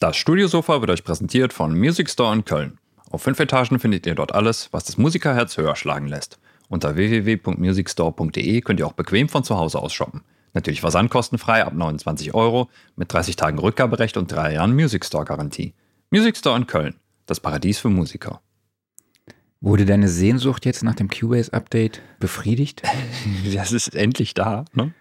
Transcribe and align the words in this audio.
Das 0.00 0.16
Studiosofa 0.16 0.80
wird 0.80 0.90
euch 0.90 1.04
präsentiert 1.04 1.52
von 1.52 1.78
Music 1.78 2.08
Store 2.08 2.32
in 2.32 2.46
Köln. 2.46 2.78
Auf 3.10 3.20
fünf 3.20 3.38
Etagen 3.38 3.78
findet 3.78 4.06
ihr 4.06 4.14
dort 4.14 4.32
alles, 4.32 4.72
was 4.72 4.84
das 4.84 4.96
Musikerherz 4.96 5.58
höher 5.58 5.76
schlagen 5.76 6.06
lässt. 6.06 6.38
Unter 6.70 6.96
www.musicstore.de 6.96 8.62
könnt 8.62 8.80
ihr 8.80 8.86
auch 8.86 8.94
bequem 8.94 9.28
von 9.28 9.44
zu 9.44 9.58
Hause 9.58 9.78
aus 9.78 9.92
shoppen. 9.92 10.22
Natürlich 10.54 10.80
versandkostenfrei 10.80 11.66
ab 11.66 11.74
29 11.74 12.32
Euro 12.32 12.70
mit 12.96 13.12
30 13.12 13.36
Tagen 13.36 13.58
Rückgaberecht 13.58 14.16
und 14.16 14.32
drei 14.32 14.54
Jahren 14.54 14.74
Music 14.74 15.04
Store 15.04 15.26
Garantie. 15.26 15.74
Music 16.08 16.38
Store 16.38 16.56
in 16.56 16.66
Köln, 16.66 16.94
das 17.26 17.40
Paradies 17.40 17.78
für 17.78 17.90
Musiker. 17.90 18.40
Wurde 19.60 19.84
deine 19.84 20.08
Sehnsucht 20.08 20.64
jetzt 20.64 20.82
nach 20.82 20.94
dem 20.94 21.10
Cubase-Update 21.10 22.00
befriedigt? 22.18 22.82
Das 23.54 23.70
ist 23.70 23.94
endlich 23.94 24.32
da. 24.32 24.64
Ne? 24.72 24.94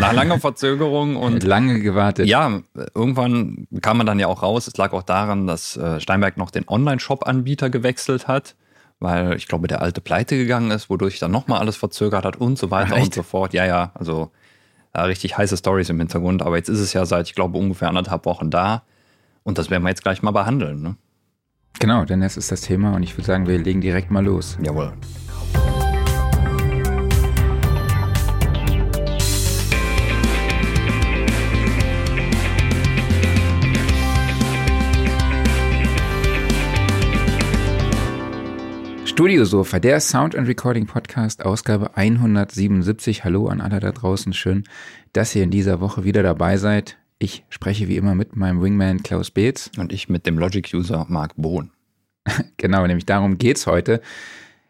Nach 0.00 0.12
langer 0.12 0.38
Verzögerung 0.40 1.16
und 1.16 1.42
lange 1.44 1.80
gewartet. 1.80 2.26
Ja, 2.26 2.60
irgendwann 2.94 3.66
kam 3.80 3.98
man 3.98 4.06
dann 4.06 4.18
ja 4.18 4.26
auch 4.26 4.42
raus. 4.42 4.66
Es 4.66 4.76
lag 4.76 4.92
auch 4.92 5.02
daran, 5.02 5.46
dass 5.46 5.76
äh, 5.76 6.00
Steinberg 6.00 6.36
noch 6.36 6.50
den 6.50 6.68
Online-Shop-Anbieter 6.68 7.70
gewechselt 7.70 8.28
hat, 8.28 8.56
weil 9.00 9.36
ich 9.36 9.46
glaube, 9.46 9.68
der 9.68 9.82
alte 9.82 10.00
pleite 10.00 10.36
gegangen 10.36 10.70
ist, 10.70 10.90
wodurch 10.90 11.18
dann 11.18 11.30
nochmal 11.30 11.60
alles 11.60 11.76
verzögert 11.76 12.24
hat 12.24 12.36
und 12.36 12.58
so 12.58 12.70
weiter 12.70 12.94
Ach, 12.96 13.02
und 13.02 13.14
so 13.14 13.22
fort. 13.22 13.54
Ja, 13.54 13.64
ja, 13.66 13.92
also 13.94 14.30
ja, 14.94 15.04
richtig 15.04 15.38
heiße 15.38 15.56
Stories 15.56 15.90
im 15.90 15.98
Hintergrund. 15.98 16.42
Aber 16.42 16.56
jetzt 16.56 16.68
ist 16.68 16.80
es 16.80 16.92
ja 16.92 17.06
seit, 17.06 17.28
ich 17.28 17.34
glaube, 17.34 17.58
ungefähr 17.58 17.88
anderthalb 17.88 18.24
Wochen 18.24 18.50
da. 18.50 18.82
Und 19.44 19.58
das 19.58 19.70
werden 19.70 19.82
wir 19.82 19.90
jetzt 19.90 20.02
gleich 20.02 20.22
mal 20.22 20.32
behandeln. 20.32 20.82
Ne? 20.82 20.96
Genau, 21.78 22.04
denn 22.04 22.20
das 22.20 22.36
ist 22.36 22.50
das 22.50 22.62
Thema 22.62 22.94
und 22.94 23.02
ich 23.02 23.16
würde 23.16 23.26
sagen, 23.26 23.46
wir 23.46 23.58
legen 23.58 23.80
direkt 23.80 24.10
mal 24.10 24.24
los. 24.24 24.58
Jawohl. 24.62 24.92
Studiosofa, 39.18 39.80
der 39.80 39.98
Sound 39.98 40.36
and 40.36 40.46
Recording 40.46 40.86
Podcast, 40.86 41.44
Ausgabe 41.44 41.96
177. 41.96 43.24
Hallo 43.24 43.48
an 43.48 43.60
alle 43.60 43.80
da 43.80 43.90
draußen. 43.90 44.32
Schön, 44.32 44.62
dass 45.12 45.34
ihr 45.34 45.42
in 45.42 45.50
dieser 45.50 45.80
Woche 45.80 46.04
wieder 46.04 46.22
dabei 46.22 46.56
seid. 46.56 46.98
Ich 47.18 47.44
spreche 47.48 47.88
wie 47.88 47.96
immer 47.96 48.14
mit 48.14 48.36
meinem 48.36 48.62
Wingman 48.62 49.02
Klaus 49.02 49.32
Beetz. 49.32 49.72
Und 49.76 49.92
ich 49.92 50.08
mit 50.08 50.24
dem 50.24 50.38
Logic-User 50.38 51.06
Marc 51.08 51.32
Bohn. 51.36 51.72
genau, 52.58 52.86
nämlich 52.86 53.06
darum 53.06 53.38
geht's 53.38 53.66
heute. 53.66 54.02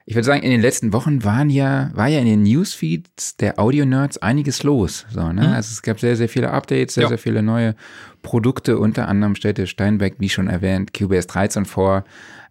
Ich 0.07 0.15
würde 0.15 0.25
sagen, 0.25 0.43
in 0.43 0.51
den 0.51 0.63
letzten 0.63 0.95
Wochen 0.95 1.25
waren 1.25 1.51
ja, 1.51 1.91
war 1.93 2.09
ja 2.09 2.21
in 2.21 2.25
den 2.25 2.43
Newsfeeds 2.43 3.37
der 3.37 3.59
Audio-Nerds 3.59 4.17
einiges 4.17 4.63
los. 4.63 5.05
So, 5.11 5.31
ne? 5.31 5.43
Mhm. 5.43 5.53
Also 5.53 5.73
es 5.73 5.83
gab 5.83 6.01
sehr, 6.01 6.17
sehr 6.17 6.31
viele 6.31 6.53
Updates, 6.53 6.95
sehr, 6.95 7.03
ja. 7.03 7.09
sehr 7.11 7.19
viele 7.19 7.43
neue 7.43 7.75
Produkte. 8.23 8.79
Unter 8.79 9.09
anderem 9.09 9.35
stellte 9.35 9.67
Steinbeck, 9.67 10.15
wie 10.21 10.31
schon 10.31 10.49
erwähnt, 10.49 10.95
QBS 10.95 11.27
13 11.27 11.67
vor. 11.67 12.05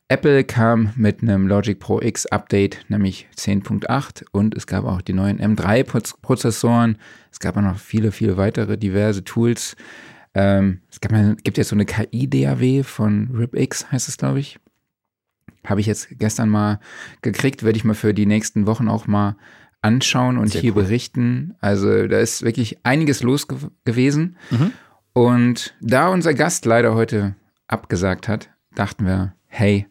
Apple 0.09 0.45
kam 0.45 0.93
mit 0.95 1.21
einem 1.21 1.47
Logic 1.47 1.77
Pro 1.77 2.01
X 2.01 2.25
Update, 2.27 2.85
nämlich 2.87 3.27
10.8 3.35 4.23
und 4.31 4.55
es 4.55 4.65
gab 4.65 4.85
auch 4.85 5.01
die 5.01 5.11
neuen 5.11 5.39
M3-Prozessoren. 5.41 6.97
Es 7.29 7.39
gab 7.39 7.57
auch 7.57 7.61
noch 7.61 7.77
viele, 7.77 8.13
viele 8.13 8.37
weitere 8.37 8.77
diverse 8.77 9.25
Tools. 9.25 9.75
Ähm, 10.33 10.79
es 10.89 11.01
gab, 11.01 11.11
gibt 11.43 11.57
jetzt 11.57 11.69
so 11.69 11.75
eine 11.75 11.85
KI-DAW 11.85 12.83
von 12.83 13.31
RipX, 13.35 13.91
heißt 13.91 14.07
es, 14.07 14.17
glaube 14.17 14.39
ich. 14.39 14.59
Habe 15.65 15.81
ich 15.81 15.87
jetzt 15.87 16.07
gestern 16.17 16.47
mal 16.47 16.79
gekriegt, 17.21 17.63
werde 17.63 17.75
ich 17.77 17.83
mal 17.83 17.93
für 17.93 18.13
die 18.13 18.25
nächsten 18.25 18.65
Wochen 18.65 18.87
auch 18.87 19.07
mal 19.07 19.35
anschauen 19.81 20.37
und 20.37 20.47
Sehr 20.47 20.61
hier 20.61 20.75
cool. 20.75 20.83
berichten. 20.83 21.55
Also 21.59 22.07
da 22.07 22.19
ist 22.19 22.43
wirklich 22.43 22.77
einiges 22.85 23.23
los 23.23 23.49
ge 23.49 23.57
gewesen. 23.83 24.37
Mhm. 24.51 24.71
Und 25.11 25.75
da 25.81 26.07
unser 26.07 26.33
Gast 26.33 26.65
leider 26.65 26.95
heute 26.95 27.35
abgesagt 27.67 28.29
hat, 28.29 28.49
dachten 28.73 29.05
wir, 29.05 29.33
hey, 29.47 29.87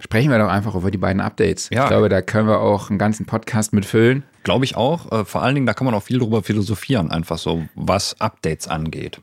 Sprechen 0.00 0.30
wir 0.30 0.38
doch 0.38 0.48
einfach 0.48 0.74
über 0.74 0.90
die 0.90 0.98
beiden 0.98 1.20
Updates. 1.20 1.70
Ja. 1.70 1.84
Ich 1.84 1.88
glaube, 1.88 2.08
da 2.08 2.20
können 2.20 2.48
wir 2.48 2.58
auch 2.58 2.90
einen 2.90 2.98
ganzen 2.98 3.26
Podcast 3.26 3.72
mitfüllen. 3.72 4.24
Glaube 4.42 4.64
ich 4.64 4.76
auch. 4.76 5.12
Äh, 5.12 5.24
vor 5.24 5.42
allen 5.42 5.54
Dingen, 5.54 5.66
da 5.66 5.74
kann 5.74 5.84
man 5.84 5.94
auch 5.94 6.02
viel 6.02 6.18
drüber 6.18 6.42
philosophieren, 6.42 7.10
einfach 7.10 7.38
so, 7.38 7.64
was 7.74 8.20
Updates 8.20 8.66
angeht. 8.66 9.20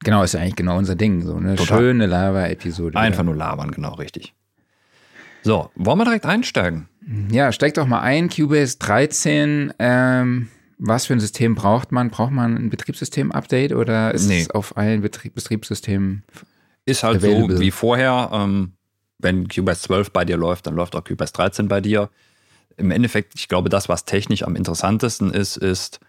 Genau, 0.00 0.22
ist 0.22 0.34
ja 0.34 0.40
eigentlich 0.40 0.56
genau 0.56 0.76
unser 0.76 0.94
Ding. 0.94 1.22
So 1.22 1.36
eine 1.36 1.54
Total. 1.56 1.78
schöne 1.78 2.06
Lava-Episode. 2.06 2.98
Einfach 2.98 3.22
nur 3.22 3.36
labern, 3.36 3.70
genau, 3.70 3.94
richtig. 3.94 4.34
So, 5.42 5.70
wollen 5.76 5.98
wir 5.98 6.04
direkt 6.04 6.26
einsteigen? 6.26 6.88
Ja, 7.30 7.52
steig 7.52 7.74
doch 7.74 7.86
mal 7.86 8.00
ein. 8.00 8.28
Cubase 8.28 8.78
13. 8.78 9.72
Ähm, 9.78 10.48
was 10.78 11.06
für 11.06 11.14
ein 11.14 11.20
System 11.20 11.54
braucht 11.54 11.92
man? 11.92 12.10
Braucht 12.10 12.32
man 12.32 12.56
ein 12.56 12.68
Betriebssystem-Update 12.68 13.72
oder 13.72 14.12
ist 14.12 14.26
nee. 14.26 14.40
es 14.40 14.50
auf 14.50 14.76
allen 14.76 15.02
Betrieb 15.02 15.34
Betriebssystemen? 15.34 16.24
Ist 16.84 17.02
halt 17.04 17.18
available? 17.18 17.56
so 17.56 17.62
wie 17.62 17.70
vorher. 17.70 18.30
Ähm, 18.32 18.72
wenn 19.18 19.48
Cubase 19.48 19.82
12 19.82 20.10
bei 20.12 20.24
dir 20.24 20.36
läuft, 20.36 20.66
dann 20.66 20.74
läuft 20.74 20.94
auch 20.96 21.04
Cubase 21.04 21.32
13 21.32 21.68
bei 21.68 21.80
dir. 21.80 22.10
Im 22.76 22.90
Endeffekt, 22.90 23.34
ich 23.34 23.48
glaube, 23.48 23.68
das, 23.68 23.88
was 23.88 24.04
technisch 24.04 24.42
am 24.42 24.56
interessantesten 24.56 25.30
ist, 25.30 25.56
ist, 25.56 26.00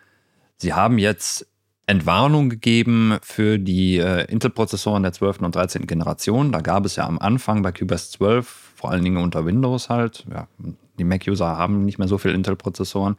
sie 0.58 0.74
haben 0.74 0.98
jetzt 0.98 1.48
Entwarnung 1.86 2.50
gegeben 2.50 3.18
für 3.22 3.58
die 3.58 3.98
äh, 3.98 4.26
Intel-Prozessoren 4.26 5.04
der 5.04 5.14
12. 5.14 5.40
und 5.40 5.56
13. 5.56 5.88
Generation. 5.88 6.52
Da 6.52 6.60
gab 6.60 6.86
es 6.86 6.98
ja 6.98 7.08
am 7.08 7.18
Anfang 7.18 7.62
bei 7.62 7.72
Cubase 7.72 8.12
12, 8.12 8.74
vor 8.76 8.92
allen 8.92 9.04
Dingen 9.06 9.18
unter 9.18 9.46
Windows 9.46 9.90
halt, 9.90 10.26
ja, 10.30 10.48
die 11.00 11.06
Mac-User 11.06 11.58
haben 11.58 11.86
nicht 11.86 11.98
mehr 11.98 12.10
so 12.10 12.18
viele 12.18 12.34
Intel-Prozessoren. 12.34 13.16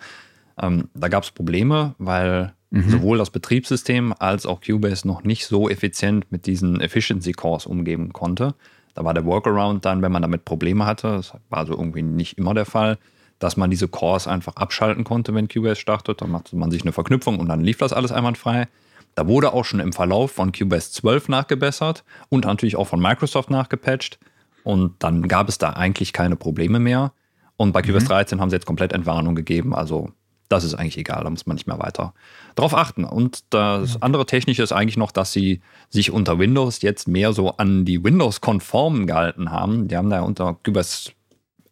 Ähm, 0.61 0.89
da 0.95 1.09
gab 1.09 1.23
es 1.23 1.31
Probleme, 1.31 1.95
weil 1.99 2.53
mhm. 2.71 2.91
sowohl 2.91 3.17
das 3.17 3.31
Betriebssystem 3.31 4.13
als 4.19 4.45
auch 4.45 4.61
Cubase 4.61 5.09
noch 5.09 5.25
nicht 5.25 5.47
so 5.47 5.71
effizient 5.71 6.31
mit 6.31 6.45
diesen 6.45 6.81
Efficiency-Cores 6.81 7.65
umgeben 7.65 8.13
konnte. 8.13 8.55
Da 8.99 9.05
war 9.05 9.15
der 9.15 9.25
Workaround 9.25 9.85
dann, 9.85 10.03
wenn 10.03 10.11
man 10.11 10.23
damit 10.23 10.45
Probleme 10.45 10.85
hatte, 10.85 11.19
das 11.19 11.33
war 11.51 11.61
also 11.61 11.73
irgendwie 11.73 12.03
nicht 12.03 12.37
immer 12.37 12.53
der 12.53 12.65
Fall, 12.65 12.99
dass 13.39 13.57
man 13.57 13.71
diese 13.71 13.87
Cores 13.87 14.27
einfach 14.27 14.57
abschalten 14.57 15.05
konnte, 15.05 15.33
wenn 15.37 15.47
Cubase 15.47 15.77
startet. 15.77 16.21
Dann 16.21 16.33
machte 16.33 16.57
man 16.57 16.73
sich 16.73 16.83
eine 16.83 16.91
Verknüpfung 16.91 17.39
und 17.39 17.49
dann 17.49 17.61
lief 17.61 17.79
das 17.79 17.93
alles 17.93 18.11
einwandfrei. 18.11 18.67
Da 19.15 19.29
wurde 19.29 19.53
auch 19.53 19.65
schon 19.65 19.79
im 19.79 19.93
Verlauf 19.93 20.33
von 20.33 20.51
Cubase 20.51 20.91
12 20.91 21.29
nachgebessert 21.29 22.03
und 22.29 22.45
natürlich 22.47 22.75
auch 22.75 22.89
von 22.89 23.01
Microsoft 23.01 23.51
nachgepatcht. 23.51 24.19
Und 24.65 24.97
dann 24.99 25.29
gab 25.29 25.49
es 25.49 25.59
da 25.59 25.75
eigentlich 25.75 26.13
keine 26.13 26.35
Probleme 26.35 26.81
mehr. 26.81 27.13
Und 27.57 27.71
bei 27.71 27.83
Cubase 27.83 28.07
mhm. 28.07 28.09
13 28.09 28.41
haben 28.41 28.51
sie 28.51 28.57
jetzt 28.57 28.67
komplett 28.67 28.93
Entwarnung 28.93 29.37
gegeben. 29.37 29.77
Also 29.77 30.11
das 30.49 30.65
ist 30.65 30.75
eigentlich 30.75 30.99
egal, 30.99 31.25
da 31.25 31.31
muss 31.31 31.47
man 31.47 31.57
nicht 31.57 31.67
mehr 31.67 31.79
weiter 31.79 32.15
drauf 32.55 32.75
achten. 32.75 33.05
Und 33.05 33.45
das 33.51 34.01
andere 34.03 34.27
Technische 34.27 34.63
ist 34.63 34.73
eigentlich 34.73 34.97
noch, 34.97 35.13
dass 35.13 35.33
sie 35.33 35.61
sich 35.91 36.11
unter 36.11 36.39
Windows 36.39 36.83
jetzt 36.83 37.07
mehr 37.09 37.33
so 37.33 37.57
an 37.57 37.85
die 37.85 38.03
Windows-konformen 38.03 39.07
gehalten 39.07 39.51
haben. 39.51 39.89
Die 39.89 39.97
haben 39.97 40.11
da 40.11 40.23
unter 40.23 40.57
Cubase 40.65 41.11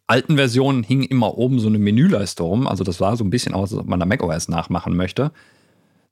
alten 0.07 0.37
Versionen 0.37 0.83
hing 0.83 1.03
immer 1.03 1.37
oben 1.37 1.59
so 1.59 1.67
eine 1.67 1.79
Menüleiste 1.79 2.43
rum. 2.43 2.65
Also 2.65 2.83
das 2.83 3.01
war 3.01 3.17
so 3.17 3.23
ein 3.23 3.29
bisschen 3.29 3.53
aus, 3.53 3.73
als 3.73 3.81
ob 3.81 3.87
man 3.87 3.99
da 3.99 4.05
macOS 4.05 4.47
nachmachen 4.47 4.95
möchte. 4.95 5.31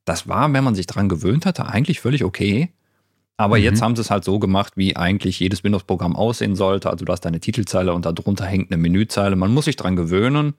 Das 0.04 0.28
war, 0.28 0.52
wenn 0.52 0.62
man 0.62 0.74
sich 0.74 0.86
dran 0.86 1.08
gewöhnt 1.08 1.46
hatte, 1.46 1.66
eigentlich 1.66 2.00
völlig 2.00 2.22
okay. 2.22 2.70
Aber 3.38 3.56
mhm. 3.58 3.64
jetzt 3.64 3.82
haben 3.82 3.96
sie 3.96 4.02
es 4.02 4.10
halt 4.10 4.24
so 4.24 4.38
gemacht, 4.38 4.74
wie 4.76 4.96
eigentlich 4.96 5.40
jedes 5.40 5.64
Windows-Programm 5.64 6.14
aussehen 6.14 6.56
sollte. 6.56 6.90
Also 6.90 7.04
du 7.04 7.12
hast 7.12 7.22
deine 7.22 7.40
Titelzeile 7.40 7.92
und 7.94 8.04
darunter 8.04 8.44
hängt 8.44 8.70
eine 8.70 8.80
Menüzeile. 8.80 9.34
Man 9.34 9.52
muss 9.52 9.64
sich 9.64 9.76
dran 9.76 9.96
gewöhnen. 9.96 10.54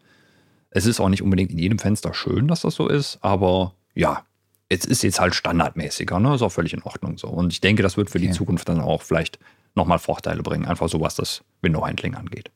Es 0.70 0.86
ist 0.86 1.00
auch 1.00 1.10
nicht 1.10 1.22
unbedingt 1.22 1.52
in 1.52 1.58
jedem 1.58 1.80
Fenster 1.80 2.14
schön, 2.14 2.48
dass 2.48 2.62
das 2.62 2.76
so 2.76 2.88
ist, 2.88 3.20
aber 3.22 3.74
ja, 3.96 4.24
es 4.70 4.86
ist 4.86 5.04
jetzt 5.04 5.20
halt 5.20 5.34
standardmäßiger, 5.34 6.20
ne? 6.20 6.36
Ist 6.36 6.42
auch 6.42 6.52
völlig 6.52 6.74
in 6.74 6.84
Ordnung 6.84 7.18
so. 7.18 7.28
Und 7.28 7.54
ich 7.54 7.62
denke, 7.62 7.84
das 7.84 7.96
wird 7.96 8.10
für 8.10 8.18
okay. 8.18 8.28
die 8.28 8.34
Zukunft 8.34 8.68
dann 8.68 8.82
auch 8.82 9.02
vielleicht 9.02 9.40
nochmal 9.76 10.00
Vorteile 10.00 10.44
bringen, 10.44 10.66
einfach 10.66 10.90
so 10.90 11.00
was 11.00 11.16
das 11.16 11.44
Window-Handling 11.62 12.16
angeht. 12.16 12.52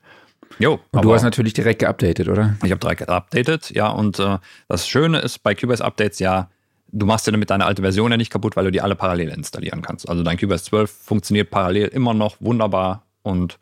Jo, 0.60 0.80
und 0.92 1.06
du 1.06 1.14
hast 1.14 1.24
natürlich 1.24 1.54
direkt 1.54 1.80
geupdatet, 1.80 2.28
oder? 2.28 2.58
Ich 2.64 2.72
habe 2.72 2.80
direkt 2.80 3.08
geupdatet, 3.08 3.72
ja. 3.72 3.88
Und 3.88 4.20
äh, 4.20 4.38
das 4.68 4.88
Schöne 4.88 5.20
ist 5.20 5.42
bei 5.44 5.56
Cubase-Updates 5.56 6.20
ja, 6.20 6.50
du 6.92 7.06
machst 7.06 7.28
dir 7.28 7.32
damit 7.32 7.50
deine 7.50 7.66
alte 7.66 7.82
Version 7.82 8.12
ja 8.12 8.18
nicht 8.18 8.32
kaputt, 8.32 8.56
weil 8.56 8.66
du 8.66 8.72
die 8.72 8.82
alle 8.82 8.96
parallel 8.96 9.30
installieren 9.30 9.82
kannst. 9.82 10.10
Also 10.10 10.24
dein 10.24 10.38
Cubase 10.38 10.66
12 10.66 10.92
funktioniert 10.92 11.50
parallel 11.50 11.88
immer 11.88 12.14
noch 12.14 12.36
wunderbar. 12.40 13.06
Und 13.24 13.60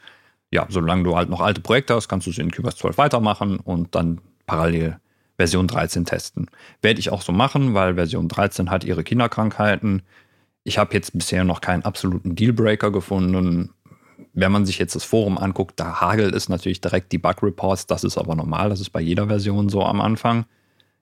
ja, 0.51 0.65
solange 0.69 1.03
du 1.03 1.15
halt 1.15 1.29
noch 1.29 1.41
alte 1.41 1.61
Projekte 1.61 1.93
hast, 1.93 2.07
kannst 2.07 2.25
du 2.25 2.31
sie 2.31 2.41
in 2.41 2.51
Cubase 2.51 2.77
12 2.77 2.97
weitermachen 2.97 3.59
und 3.59 3.93
dann 3.93 4.19
parallel 4.49 4.99
Version 5.37 5.67
13 5.67 6.05
testen. 6.05 6.47
Werde 6.81 6.99
ich 6.99 7.11
auch 7.11 7.21
so 7.21 7.31
machen, 7.31 7.73
weil 7.73 7.95
Version 7.95 8.27
13 8.27 8.69
hat 8.69 8.83
ihre 8.83 9.03
Kinderkrankheiten. 9.03 10.01
Ich 10.63 10.77
habe 10.77 10.93
jetzt 10.93 11.17
bisher 11.17 11.45
noch 11.45 11.61
keinen 11.61 11.83
absoluten 11.83 12.35
Dealbreaker 12.35 12.91
gefunden. 12.91 13.69
Wenn 14.33 14.51
man 14.51 14.65
sich 14.65 14.79
jetzt 14.79 14.95
das 14.95 15.05
Forum 15.05 15.37
anguckt, 15.37 15.79
da 15.79 16.01
hagelt 16.01 16.35
es 16.35 16.49
natürlich 16.49 16.81
direkt 16.81 17.11
die 17.11 17.17
Bug-Reports. 17.17 17.87
Das 17.87 18.03
ist 18.03 18.17
aber 18.17 18.35
normal, 18.35 18.69
das 18.69 18.81
ist 18.81 18.89
bei 18.89 18.99
jeder 18.99 19.27
Version 19.27 19.69
so 19.69 19.83
am 19.83 20.01
Anfang. 20.01 20.45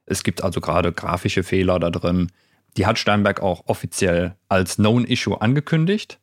Es 0.05 0.23
gibt 0.23 0.43
also 0.43 0.61
gerade 0.61 0.91
grafische 0.93 1.43
Fehler 1.43 1.79
da 1.79 1.89
drin. 1.89 2.31
Die 2.77 2.85
hat 2.85 2.99
Steinberg 2.99 3.41
auch 3.41 3.63
offiziell 3.65 4.35
als 4.49 4.75
Known 4.75 5.03
Issue 5.05 5.41
angekündigt. 5.41 6.19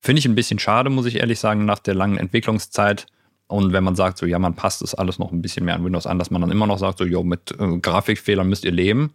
Finde 0.00 0.18
ich 0.18 0.26
ein 0.26 0.34
bisschen 0.34 0.58
schade, 0.58 0.90
muss 0.90 1.06
ich 1.06 1.20
ehrlich 1.20 1.38
sagen, 1.38 1.64
nach 1.64 1.78
der 1.78 1.94
langen 1.94 2.18
Entwicklungszeit. 2.18 3.06
Und 3.52 3.74
wenn 3.74 3.84
man 3.84 3.94
sagt, 3.94 4.16
so, 4.16 4.24
ja, 4.24 4.38
man 4.38 4.54
passt 4.54 4.80
es 4.80 4.94
alles 4.94 5.18
noch 5.18 5.30
ein 5.30 5.42
bisschen 5.42 5.66
mehr 5.66 5.74
an 5.74 5.84
Windows 5.84 6.06
an, 6.06 6.18
dass 6.18 6.30
man 6.30 6.40
dann 6.40 6.50
immer 6.50 6.66
noch 6.66 6.78
sagt, 6.78 6.96
so, 6.96 7.04
jo, 7.04 7.22
mit 7.22 7.54
äh, 7.60 7.78
Grafikfehlern 7.78 8.48
müsst 8.48 8.64
ihr 8.64 8.72
leben. 8.72 9.12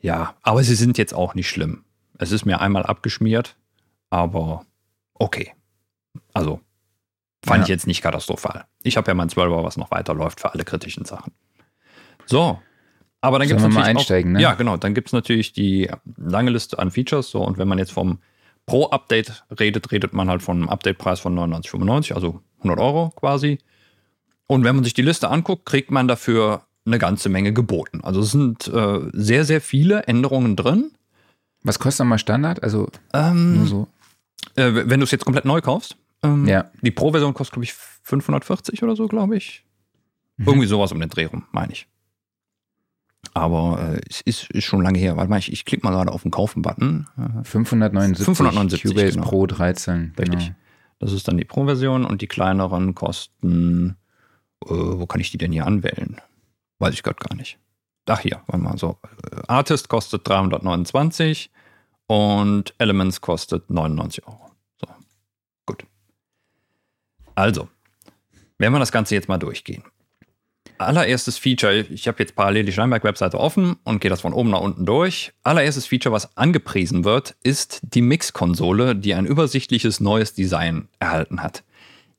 Ja, 0.00 0.34
aber 0.42 0.64
sie 0.64 0.74
sind 0.74 0.98
jetzt 0.98 1.14
auch 1.14 1.36
nicht 1.36 1.48
schlimm. 1.48 1.84
Es 2.18 2.32
ist 2.32 2.44
mir 2.44 2.60
einmal 2.60 2.82
abgeschmiert. 2.82 3.56
aber 4.10 4.66
okay. 5.14 5.52
Also 6.34 6.60
fand 7.44 7.60
ja. 7.60 7.62
ich 7.62 7.68
jetzt 7.68 7.86
nicht 7.86 8.02
katastrophal. 8.02 8.64
Ich 8.82 8.96
habe 8.96 9.08
ja 9.08 9.14
mein 9.14 9.28
12er, 9.28 9.62
was 9.62 9.76
noch 9.76 9.92
weiterläuft 9.92 10.40
für 10.40 10.52
alle 10.52 10.64
kritischen 10.64 11.04
Sachen. 11.04 11.32
So. 12.26 12.58
Aber 13.20 13.38
dann 13.38 13.46
gibt 13.46 13.60
es 13.60 13.66
natürlich 13.66 13.86
einsteigen, 13.86 14.32
auch, 14.32 14.38
ne? 14.38 14.42
Ja, 14.42 14.54
genau. 14.54 14.76
Dann 14.76 14.92
gibt 14.92 15.08
es 15.08 15.12
natürlich 15.12 15.52
die 15.52 15.88
lange 16.16 16.50
Liste 16.50 16.80
an 16.80 16.90
Features. 16.90 17.30
So, 17.30 17.42
und 17.42 17.58
wenn 17.58 17.68
man 17.68 17.78
jetzt 17.78 17.92
vom 17.92 18.18
Pro-Update 18.66 19.44
redet, 19.60 19.92
redet 19.92 20.12
man 20.12 20.28
halt 20.28 20.42
von 20.42 20.56
einem 20.56 20.68
Update-Preis 20.68 21.20
von 21.20 21.38
99,95, 21.38 22.12
also 22.12 22.42
100 22.68 22.78
Euro 22.84 23.10
quasi. 23.16 23.58
Und 24.46 24.64
wenn 24.64 24.76
man 24.76 24.84
sich 24.84 24.94
die 24.94 25.02
Liste 25.02 25.28
anguckt, 25.28 25.66
kriegt 25.66 25.90
man 25.90 26.08
dafür 26.08 26.62
eine 26.84 26.98
ganze 26.98 27.28
Menge 27.28 27.52
geboten. 27.52 28.00
Also 28.02 28.20
es 28.20 28.30
sind 28.30 28.68
äh, 28.68 29.00
sehr, 29.12 29.44
sehr 29.44 29.60
viele 29.60 30.04
Änderungen 30.04 30.56
drin. 30.56 30.92
Was 31.62 31.78
kostet 31.78 32.04
nochmal 32.04 32.18
Standard? 32.18 32.62
Also 32.62 32.88
ähm, 33.12 33.56
nur 33.56 33.66
so. 33.66 33.88
Äh, 34.54 34.88
wenn 34.88 35.00
du 35.00 35.04
es 35.04 35.10
jetzt 35.10 35.24
komplett 35.24 35.44
neu 35.44 35.60
kaufst. 35.60 35.96
Ähm, 36.22 36.46
ja. 36.46 36.70
Die 36.82 36.92
Pro-Version 36.92 37.34
kostet, 37.34 37.54
glaube 37.54 37.64
ich, 37.64 37.74
540 37.74 38.82
oder 38.82 38.94
so, 38.94 39.08
glaube 39.08 39.36
ich. 39.36 39.64
Mhm. 40.36 40.46
Irgendwie 40.46 40.66
sowas 40.68 40.92
um 40.92 41.00
den 41.00 41.10
Dreh 41.10 41.26
rum, 41.26 41.44
meine 41.50 41.72
ich. 41.72 41.88
Aber 43.34 43.94
äh, 43.94 44.00
es 44.08 44.20
ist, 44.20 44.50
ist, 44.50 44.64
schon 44.64 44.82
lange 44.82 44.98
her. 44.98 45.16
Warte 45.16 45.28
mal, 45.28 45.38
ich, 45.38 45.52
ich 45.52 45.64
klicke 45.64 45.84
mal 45.84 45.92
gerade 45.92 46.12
auf 46.12 46.22
den 46.22 46.30
Kaufen-Button. 46.30 47.06
579, 47.42 48.24
579 48.24 48.82
Cubase 48.82 49.12
genau. 49.14 49.28
Pro 49.28 49.46
13. 49.46 50.14
Richtig. 50.18 50.38
Genau. 50.38 50.56
Das 50.98 51.12
ist 51.12 51.28
dann 51.28 51.36
die 51.36 51.44
Pro-Version 51.44 52.04
und 52.04 52.22
die 52.22 52.26
kleineren 52.26 52.94
kosten. 52.94 53.96
Äh, 54.64 54.70
wo 54.70 55.06
kann 55.06 55.20
ich 55.20 55.30
die 55.30 55.38
denn 55.38 55.52
hier 55.52 55.66
anwählen? 55.66 56.20
Weiß 56.78 56.94
ich 56.94 57.02
gerade 57.02 57.18
gar 57.18 57.34
nicht. 57.36 57.58
Ach, 58.08 58.20
hier, 58.20 58.40
warte 58.46 58.62
mal 58.62 58.78
so. 58.78 58.98
Äh, 59.30 59.42
Artist 59.48 59.88
kostet 59.88 60.26
329 60.28 61.50
und 62.06 62.74
Elements 62.78 63.20
kostet 63.20 63.68
99 63.68 64.26
Euro. 64.26 64.50
So, 64.80 64.86
gut. 65.66 65.84
Also, 67.34 67.68
wenn 68.58 68.72
wir 68.72 68.78
das 68.78 68.92
Ganze 68.92 69.14
jetzt 69.14 69.28
mal 69.28 69.38
durchgehen. 69.38 69.82
Allererstes 70.78 71.38
Feature, 71.38 71.80
ich 71.80 72.06
habe 72.06 72.18
jetzt 72.20 72.34
parallel 72.34 72.64
die 72.64 72.72
Steinberg-Webseite 72.72 73.38
offen 73.38 73.76
und 73.84 74.00
gehe 74.00 74.10
das 74.10 74.20
von 74.20 74.32
oben 74.32 74.50
nach 74.50 74.60
unten 74.60 74.84
durch. 74.84 75.32
Allererstes 75.42 75.86
Feature, 75.86 76.12
was 76.12 76.36
angepriesen 76.36 77.04
wird, 77.04 77.34
ist 77.42 77.80
die 77.82 78.02
Mix-Konsole, 78.02 78.94
die 78.94 79.14
ein 79.14 79.26
übersichtliches 79.26 80.00
neues 80.00 80.34
Design 80.34 80.88
erhalten 80.98 81.42
hat. 81.42 81.64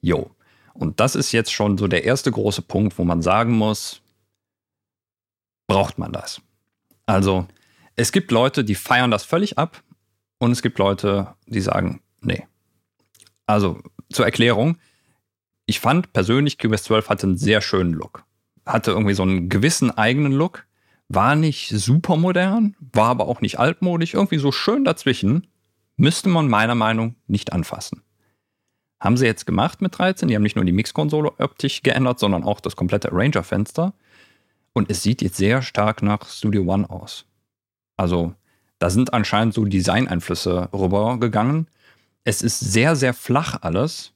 Jo. 0.01 0.31
Und 0.74 1.00
das 1.00 1.15
ist 1.15 1.31
jetzt 1.31 1.51
schon 1.51 1.77
so 1.77 1.88
der 1.88 2.04
erste 2.04 2.31
große 2.31 2.62
Punkt, 2.62 2.98
wo 2.98 3.04
man 3.04 3.21
sagen 3.21 3.54
muss, 3.54 4.01
braucht 5.68 5.98
man 5.98 6.12
das? 6.12 6.42
Also, 7.06 7.48
es 7.95 8.12
gibt 8.12 8.31
Leute, 8.31 8.63
die 8.63 8.75
feiern 8.75 9.12
das 9.12 9.24
völlig 9.24 9.57
ab 9.57 9.83
und 10.39 10.51
es 10.51 10.62
gibt 10.62 10.77
Leute, 10.77 11.36
die 11.45 11.62
sagen, 11.62 12.01
nee. 12.21 12.45
Also, 13.45 13.81
zur 14.12 14.25
Erklärung, 14.25 14.77
ich 15.65 15.80
fand 15.80 16.13
persönlich 16.13 16.57
QS 16.57 16.83
12 16.83 17.09
hatte 17.09 17.27
einen 17.27 17.38
sehr 17.38 17.62
schönen 17.62 17.94
Look. 17.94 18.27
Hatte 18.68 18.92
irgendwie 18.92 19.14
so 19.14 19.24
einen 19.24 19.50
gewissen 19.50 19.92
eigenen 19.92 20.34
Look. 20.34 20.66
War 21.10 21.36
nicht 21.36 21.69
super 21.69 22.18
modern, 22.18 22.75
war 22.80 23.08
aber 23.08 23.28
auch 23.28 23.40
nicht 23.40 23.60
altmodisch, 23.60 24.14
irgendwie 24.14 24.40
so 24.40 24.52
schön 24.52 24.84
dazwischen. 24.84 25.48
Müsste 25.96 26.30
man 26.30 26.50
meiner 26.50 26.75
Meinung 26.75 27.08
nach 27.08 27.16
nicht 27.28 27.54
anfassen. 27.54 28.04
Haben 29.00 29.16
sie 29.16 29.25
jetzt 29.25 29.46
gemacht 29.46 29.81
mit 29.81 29.98
13. 29.98 30.28
Die 30.28 30.36
haben 30.36 30.44
nicht 30.44 30.56
nur 30.56 30.66
die 30.66 30.72
Mix-Konsole 30.72 31.31
optisch 31.40 31.84
geändert, 31.84 32.19
sondern 32.19 32.44
auch 32.44 32.60
das 32.60 32.75
komplette 32.75 33.12
Arranger-Fenster. 33.12 33.94
Und 34.74 34.90
es 34.90 35.02
sieht 35.02 35.22
jetzt 35.22 35.38
sehr 35.38 35.62
stark 35.62 36.04
nach 36.04 36.28
Studio 36.28 36.64
One 36.64 36.90
aus. 36.90 37.25
Also 37.96 38.34
da 38.80 38.90
sind 38.90 39.14
anscheinend 39.14 39.54
so 39.54 39.66
Designeinflüsse 39.66 40.69
rübergegangen. 40.74 41.68
Es 42.24 42.42
ist 42.42 42.60
sehr, 42.60 42.96
sehr 42.96 43.14
flach 43.14 43.60
alles. 43.62 44.14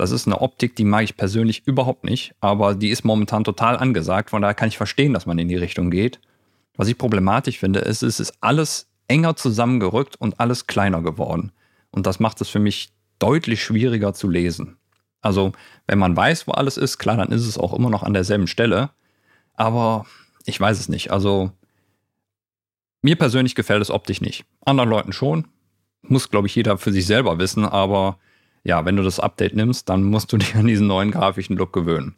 Das 0.00 0.12
ist 0.12 0.26
eine 0.26 0.40
Optik, 0.40 0.76
die 0.76 0.84
mag 0.84 1.04
ich 1.04 1.18
persönlich 1.18 1.66
überhaupt 1.66 2.04
nicht, 2.04 2.34
aber 2.40 2.74
die 2.74 2.88
ist 2.88 3.04
momentan 3.04 3.44
total 3.44 3.76
angesagt. 3.76 4.30
Von 4.30 4.40
daher 4.40 4.54
kann 4.54 4.70
ich 4.70 4.78
verstehen, 4.78 5.12
dass 5.12 5.26
man 5.26 5.38
in 5.38 5.46
die 5.46 5.56
Richtung 5.56 5.90
geht. 5.90 6.22
Was 6.74 6.88
ich 6.88 6.96
problematisch 6.96 7.58
finde, 7.58 7.80
ist, 7.80 8.02
es 8.02 8.18
ist 8.18 8.32
alles 8.40 8.88
enger 9.08 9.36
zusammengerückt 9.36 10.16
und 10.16 10.40
alles 10.40 10.66
kleiner 10.66 11.02
geworden. 11.02 11.52
Und 11.90 12.06
das 12.06 12.18
macht 12.18 12.40
es 12.40 12.48
für 12.48 12.60
mich 12.60 12.94
deutlich 13.18 13.62
schwieriger 13.62 14.14
zu 14.14 14.30
lesen. 14.30 14.78
Also, 15.20 15.52
wenn 15.86 15.98
man 15.98 16.16
weiß, 16.16 16.46
wo 16.46 16.52
alles 16.52 16.78
ist, 16.78 16.96
klar, 16.96 17.18
dann 17.18 17.30
ist 17.30 17.46
es 17.46 17.58
auch 17.58 17.74
immer 17.74 17.90
noch 17.90 18.02
an 18.02 18.14
derselben 18.14 18.46
Stelle. 18.46 18.88
Aber 19.52 20.06
ich 20.46 20.58
weiß 20.58 20.80
es 20.80 20.88
nicht. 20.88 21.10
Also, 21.10 21.52
mir 23.02 23.16
persönlich 23.16 23.54
gefällt 23.54 23.82
es 23.82 23.90
optisch 23.90 24.22
nicht. 24.22 24.46
Anderen 24.64 24.88
Leuten 24.88 25.12
schon. 25.12 25.48
Muss, 26.00 26.30
glaube 26.30 26.46
ich, 26.46 26.54
jeder 26.54 26.78
für 26.78 26.90
sich 26.90 27.04
selber 27.04 27.38
wissen. 27.38 27.66
Aber 27.66 28.18
ja, 28.64 28.84
wenn 28.84 28.96
du 28.96 29.02
das 29.02 29.20
Update 29.20 29.54
nimmst, 29.54 29.88
dann 29.88 30.04
musst 30.04 30.32
du 30.32 30.36
dich 30.38 30.54
an 30.54 30.66
diesen 30.66 30.86
neuen 30.86 31.10
grafischen 31.10 31.56
Look 31.56 31.72
gewöhnen. 31.72 32.14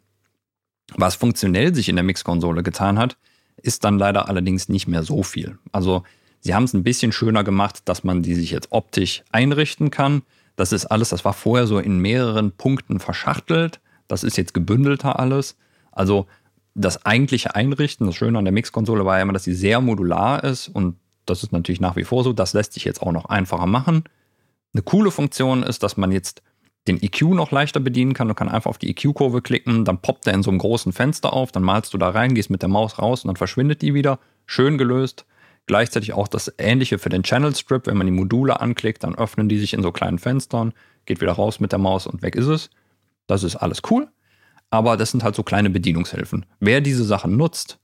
Was 0.95 1.15
funktionell 1.15 1.73
sich 1.73 1.89
in 1.89 1.95
der 1.95 2.03
Mix-Konsole 2.03 2.61
getan 2.61 2.99
hat, 2.99 3.17
ist 3.57 3.83
dann 3.83 3.97
leider 3.97 4.27
allerdings 4.27 4.67
nicht 4.67 4.87
mehr 4.87 5.03
so 5.03 5.23
viel. 5.23 5.57
Also, 5.71 6.03
sie 6.41 6.53
haben 6.53 6.65
es 6.65 6.73
ein 6.73 6.83
bisschen 6.83 7.11
schöner 7.11 7.43
gemacht, 7.43 7.83
dass 7.85 8.03
man 8.03 8.21
die 8.21 8.35
sich 8.35 8.51
jetzt 8.51 8.71
optisch 8.71 9.23
einrichten 9.31 9.91
kann. 9.91 10.23
Das 10.55 10.71
ist 10.71 10.85
alles, 10.85 11.09
das 11.09 11.23
war 11.25 11.33
vorher 11.33 11.67
so 11.67 11.79
in 11.79 11.99
mehreren 11.99 12.51
Punkten 12.51 12.99
verschachtelt. 12.99 13.79
Das 14.07 14.23
ist 14.23 14.37
jetzt 14.37 14.53
gebündelter 14.53 15.19
alles. 15.19 15.55
Also 15.91 16.27
das 16.75 17.05
eigentliche 17.05 17.55
Einrichten, 17.55 18.07
das 18.07 18.15
Schöne 18.15 18.37
an 18.37 18.45
der 18.45 18.51
Mix-Konsole 18.51 19.05
war 19.05 19.17
ja 19.17 19.23
immer, 19.23 19.33
dass 19.33 19.43
sie 19.43 19.53
sehr 19.53 19.79
modular 19.79 20.43
ist 20.43 20.67
und 20.67 20.97
das 21.25 21.43
ist 21.43 21.51
natürlich 21.51 21.79
nach 21.79 21.95
wie 21.95 22.03
vor 22.03 22.23
so. 22.23 22.33
Das 22.33 22.53
lässt 22.53 22.73
sich 22.73 22.83
jetzt 22.83 23.01
auch 23.01 23.11
noch 23.11 23.25
einfacher 23.25 23.67
machen. 23.67 24.03
Eine 24.73 24.83
coole 24.83 25.11
Funktion 25.11 25.63
ist, 25.63 25.83
dass 25.83 25.97
man 25.97 26.11
jetzt 26.11 26.41
den 26.87 27.01
EQ 27.01 27.21
noch 27.21 27.51
leichter 27.51 27.79
bedienen 27.79 28.13
kann. 28.13 28.27
Du 28.27 28.33
kannst 28.33 28.53
einfach 28.53 28.69
auf 28.69 28.77
die 28.77 28.89
EQ-Kurve 28.89 29.41
klicken, 29.41 29.85
dann 29.85 29.99
poppt 29.99 30.27
er 30.27 30.33
in 30.33 30.43
so 30.43 30.49
einem 30.49 30.59
großen 30.59 30.91
Fenster 30.91 31.31
auf, 31.31 31.51
dann 31.51 31.63
malst 31.63 31.93
du 31.93 31.97
da 31.97 32.09
rein, 32.09 32.35
gehst 32.35 32.49
mit 32.49 32.61
der 32.61 32.69
Maus 32.69 32.99
raus 32.99 33.23
und 33.23 33.29
dann 33.29 33.37
verschwindet 33.37 33.81
die 33.81 33.93
wieder. 33.93 34.19
Schön 34.45 34.77
gelöst. 34.77 35.25
Gleichzeitig 35.65 36.11
auch 36.13 36.27
das 36.27 36.53
Ähnliche 36.57 36.99
für 36.99 37.07
den 37.07 37.23
Channel 37.23 37.55
Strip. 37.55 37.87
Wenn 37.87 37.95
man 37.95 38.07
die 38.07 38.11
Module 38.11 38.59
anklickt, 38.59 39.03
dann 39.03 39.15
öffnen 39.15 39.47
die 39.47 39.59
sich 39.59 39.73
in 39.73 39.81
so 39.81 39.93
kleinen 39.93 40.19
Fenstern, 40.19 40.73
geht 41.05 41.21
wieder 41.21 41.31
raus 41.31 41.61
mit 41.61 41.71
der 41.71 41.79
Maus 41.79 42.05
und 42.05 42.21
weg 42.21 42.35
ist 42.35 42.47
es. 42.47 42.69
Das 43.27 43.43
ist 43.43 43.55
alles 43.55 43.81
cool 43.89 44.09
aber 44.73 44.97
das 44.97 45.11
sind 45.11 45.23
halt 45.23 45.35
so 45.35 45.43
kleine 45.43 45.69
Bedienungshilfen. 45.69 46.47
Wer 46.59 46.81
diese 46.81 47.03
Sachen 47.03 47.37
nutzt, 47.37 47.77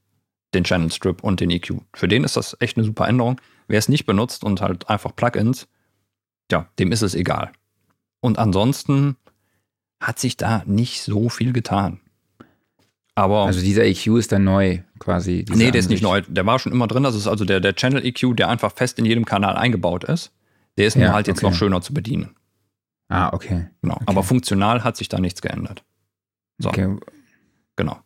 den 0.56 0.64
Channel 0.64 0.92
Strip 0.92 1.24
und 1.24 1.40
den 1.40 1.52
EQ, 1.52 1.74
für 1.94 2.08
den 2.08 2.24
ist 2.24 2.36
das 2.36 2.58
echt 2.62 2.78
eine 2.78 2.84
super 2.84 3.08
Änderung. 3.08 3.40
Wer 3.68 3.78
es 3.78 3.90
nicht 3.90 4.08
benutzt 4.08 4.44
und 4.44 4.60
halt 4.60 4.90
einfach 4.90 5.16
Plugins, 5.16 5.68
ja, 6.52 6.68
dem 6.80 6.92
ist 6.92 7.02
es 7.02 7.16
egal. 7.16 7.52
Und 8.22 8.38
ansonsten 8.38 9.16
hat 10.00 10.20
sich 10.20 10.38
da 10.38 10.64
nicht 10.66 11.02
so 11.02 11.30
viel 11.30 11.54
getan. 11.54 12.00
Aber 13.16 13.46
also 13.46 13.60
dieser 13.60 13.84
EQ 13.84 14.18
ist 14.18 14.32
dann 14.32 14.46
neu 14.46 14.80
quasi. 14.98 15.46
Nee, 15.50 15.72
der 15.72 15.80
ist 15.80 15.90
nicht 15.90 16.02
neu. 16.02 16.22
Der 16.22 16.46
war 16.46 16.58
schon 16.58 16.72
immer 16.72 16.88
drin. 16.88 17.04
Das 17.04 17.16
ist 17.16 17.28
also 17.28 17.44
der, 17.44 17.60
der 17.60 17.76
Channel 17.76 18.06
EQ, 18.06 18.38
der 18.38 18.48
einfach 18.48 18.72
fest 18.72 18.98
in 18.98 19.06
jedem 19.06 19.26
Kanal 19.26 19.58
eingebaut 19.58 20.06
ist. 20.06 20.32
Der 20.78 20.88
ist 20.88 20.96
ja, 20.96 21.06
nur 21.06 21.14
halt 21.14 21.28
jetzt 21.28 21.44
noch 21.44 21.54
schöner 21.54 21.82
zu 21.82 21.94
bedienen. 21.94 22.36
Ah, 23.10 23.34
okay. 23.34 23.68
Genau. 23.82 23.96
Okay. 23.96 24.06
Aber 24.06 24.24
funktional 24.24 24.84
hat 24.86 24.96
sich 24.96 25.10
da 25.10 25.20
nichts 25.20 25.42
geändert. 25.42 25.84
So. 26.60 26.70
Okay. 26.70 26.96
Genau. 27.76 28.00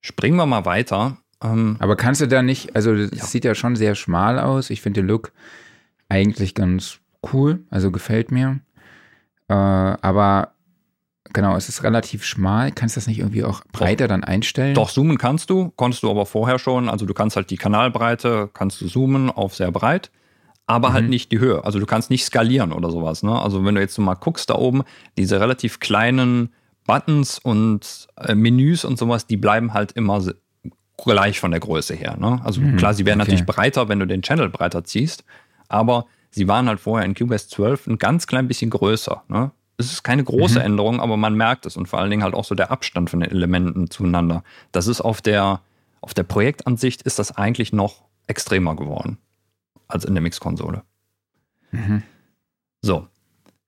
Springen 0.00 0.36
wir 0.36 0.46
mal 0.46 0.64
weiter. 0.64 1.18
Ähm, 1.42 1.76
Aber 1.78 1.96
kannst 1.96 2.20
du 2.20 2.28
da 2.28 2.42
nicht, 2.42 2.74
also 2.74 2.96
das 2.96 3.10
ja. 3.18 3.24
sieht 3.24 3.44
ja 3.44 3.54
schon 3.54 3.76
sehr 3.76 3.94
schmal 3.94 4.38
aus. 4.38 4.70
Ich 4.70 4.80
finde 4.80 5.02
den 5.02 5.08
Look 5.08 5.32
eigentlich 6.08 6.54
ganz 6.54 7.00
cool, 7.32 7.64
also 7.70 7.90
gefällt 7.90 8.30
mir. 8.30 8.60
Äh, 9.48 9.54
aber 9.54 10.52
genau, 11.32 11.56
es 11.56 11.68
ist 11.68 11.82
relativ 11.82 12.24
schmal. 12.24 12.72
Kannst 12.72 12.96
du 12.96 13.00
das 13.00 13.06
nicht 13.06 13.18
irgendwie 13.18 13.44
auch 13.44 13.62
breiter 13.72 14.06
doch, 14.06 14.14
dann 14.14 14.24
einstellen? 14.24 14.74
Doch, 14.74 14.90
zoomen 14.90 15.18
kannst 15.18 15.50
du, 15.50 15.70
konntest 15.76 16.02
du 16.02 16.10
aber 16.10 16.26
vorher 16.26 16.58
schon. 16.58 16.88
Also 16.88 17.06
du 17.06 17.14
kannst 17.14 17.36
halt 17.36 17.50
die 17.50 17.56
Kanalbreite, 17.56 18.50
kannst 18.52 18.80
du 18.80 18.88
zoomen 18.88 19.30
auf 19.30 19.54
sehr 19.54 19.70
breit, 19.70 20.10
aber 20.66 20.88
halt 20.88 20.92
mhm. 20.92 21.04
halt 21.04 21.10
nicht 21.10 21.32
die 21.32 21.38
Höhe. 21.38 21.64
Also 21.64 21.78
du 21.78 21.86
kannst 21.86 22.10
nicht 22.10 22.24
skalieren 22.24 22.72
oder 22.72 22.90
sowas. 22.90 23.22
Ne? 23.22 23.38
Also 23.38 23.64
wenn 23.64 23.74
du 23.74 23.80
jetzt 23.80 23.98
mal 23.98 24.14
guckst 24.14 24.50
da 24.50 24.54
oben, 24.54 24.82
diese 25.16 25.40
relativ 25.40 25.80
kleinen 25.80 26.52
Buttons 26.86 27.38
und 27.38 28.08
äh, 28.16 28.34
Menüs 28.34 28.84
und 28.84 28.98
sowas, 28.98 29.26
die 29.26 29.36
bleiben 29.36 29.74
halt 29.74 29.92
immer 29.92 30.22
gleich 31.04 31.38
von 31.38 31.50
der 31.50 31.60
Größe 31.60 31.94
her. 31.94 32.16
Ne? 32.18 32.40
Also 32.44 32.60
mhm, 32.60 32.76
klar, 32.76 32.94
sie 32.94 33.06
werden 33.06 33.20
okay. 33.20 33.30
natürlich 33.30 33.46
breiter, 33.46 33.88
wenn 33.88 34.00
du 34.00 34.06
den 34.06 34.22
Channel 34.22 34.48
breiter 34.48 34.84
ziehst, 34.84 35.24
aber 35.68 36.06
sie 36.38 36.48
waren 36.48 36.68
halt 36.68 36.80
vorher 36.80 37.04
in 37.04 37.14
Cubase 37.14 37.48
12 37.48 37.88
ein 37.88 37.98
ganz 37.98 38.26
klein 38.26 38.48
bisschen 38.48 38.70
größer. 38.70 39.24
Ne? 39.28 39.50
Es 39.76 39.92
ist 39.92 40.02
keine 40.02 40.24
große 40.24 40.60
mhm. 40.60 40.64
Änderung, 40.64 41.00
aber 41.00 41.16
man 41.16 41.34
merkt 41.34 41.66
es 41.66 41.76
und 41.76 41.86
vor 41.86 41.98
allen 41.98 42.10
Dingen 42.10 42.22
halt 42.22 42.34
auch 42.34 42.44
so 42.44 42.54
der 42.54 42.70
Abstand 42.70 43.10
von 43.10 43.20
den 43.20 43.30
Elementen 43.30 43.90
zueinander. 43.90 44.42
Das 44.72 44.86
ist 44.86 45.00
auf 45.00 45.20
der, 45.20 45.60
auf 46.00 46.14
der 46.14 46.22
Projektansicht 46.22 47.02
ist 47.02 47.18
das 47.18 47.36
eigentlich 47.36 47.72
noch 47.72 48.04
extremer 48.26 48.76
geworden 48.76 49.18
als 49.88 50.04
in 50.04 50.14
der 50.14 50.22
Mix-Konsole. 50.22 50.82
Mhm. 51.72 52.02
So, 52.82 53.06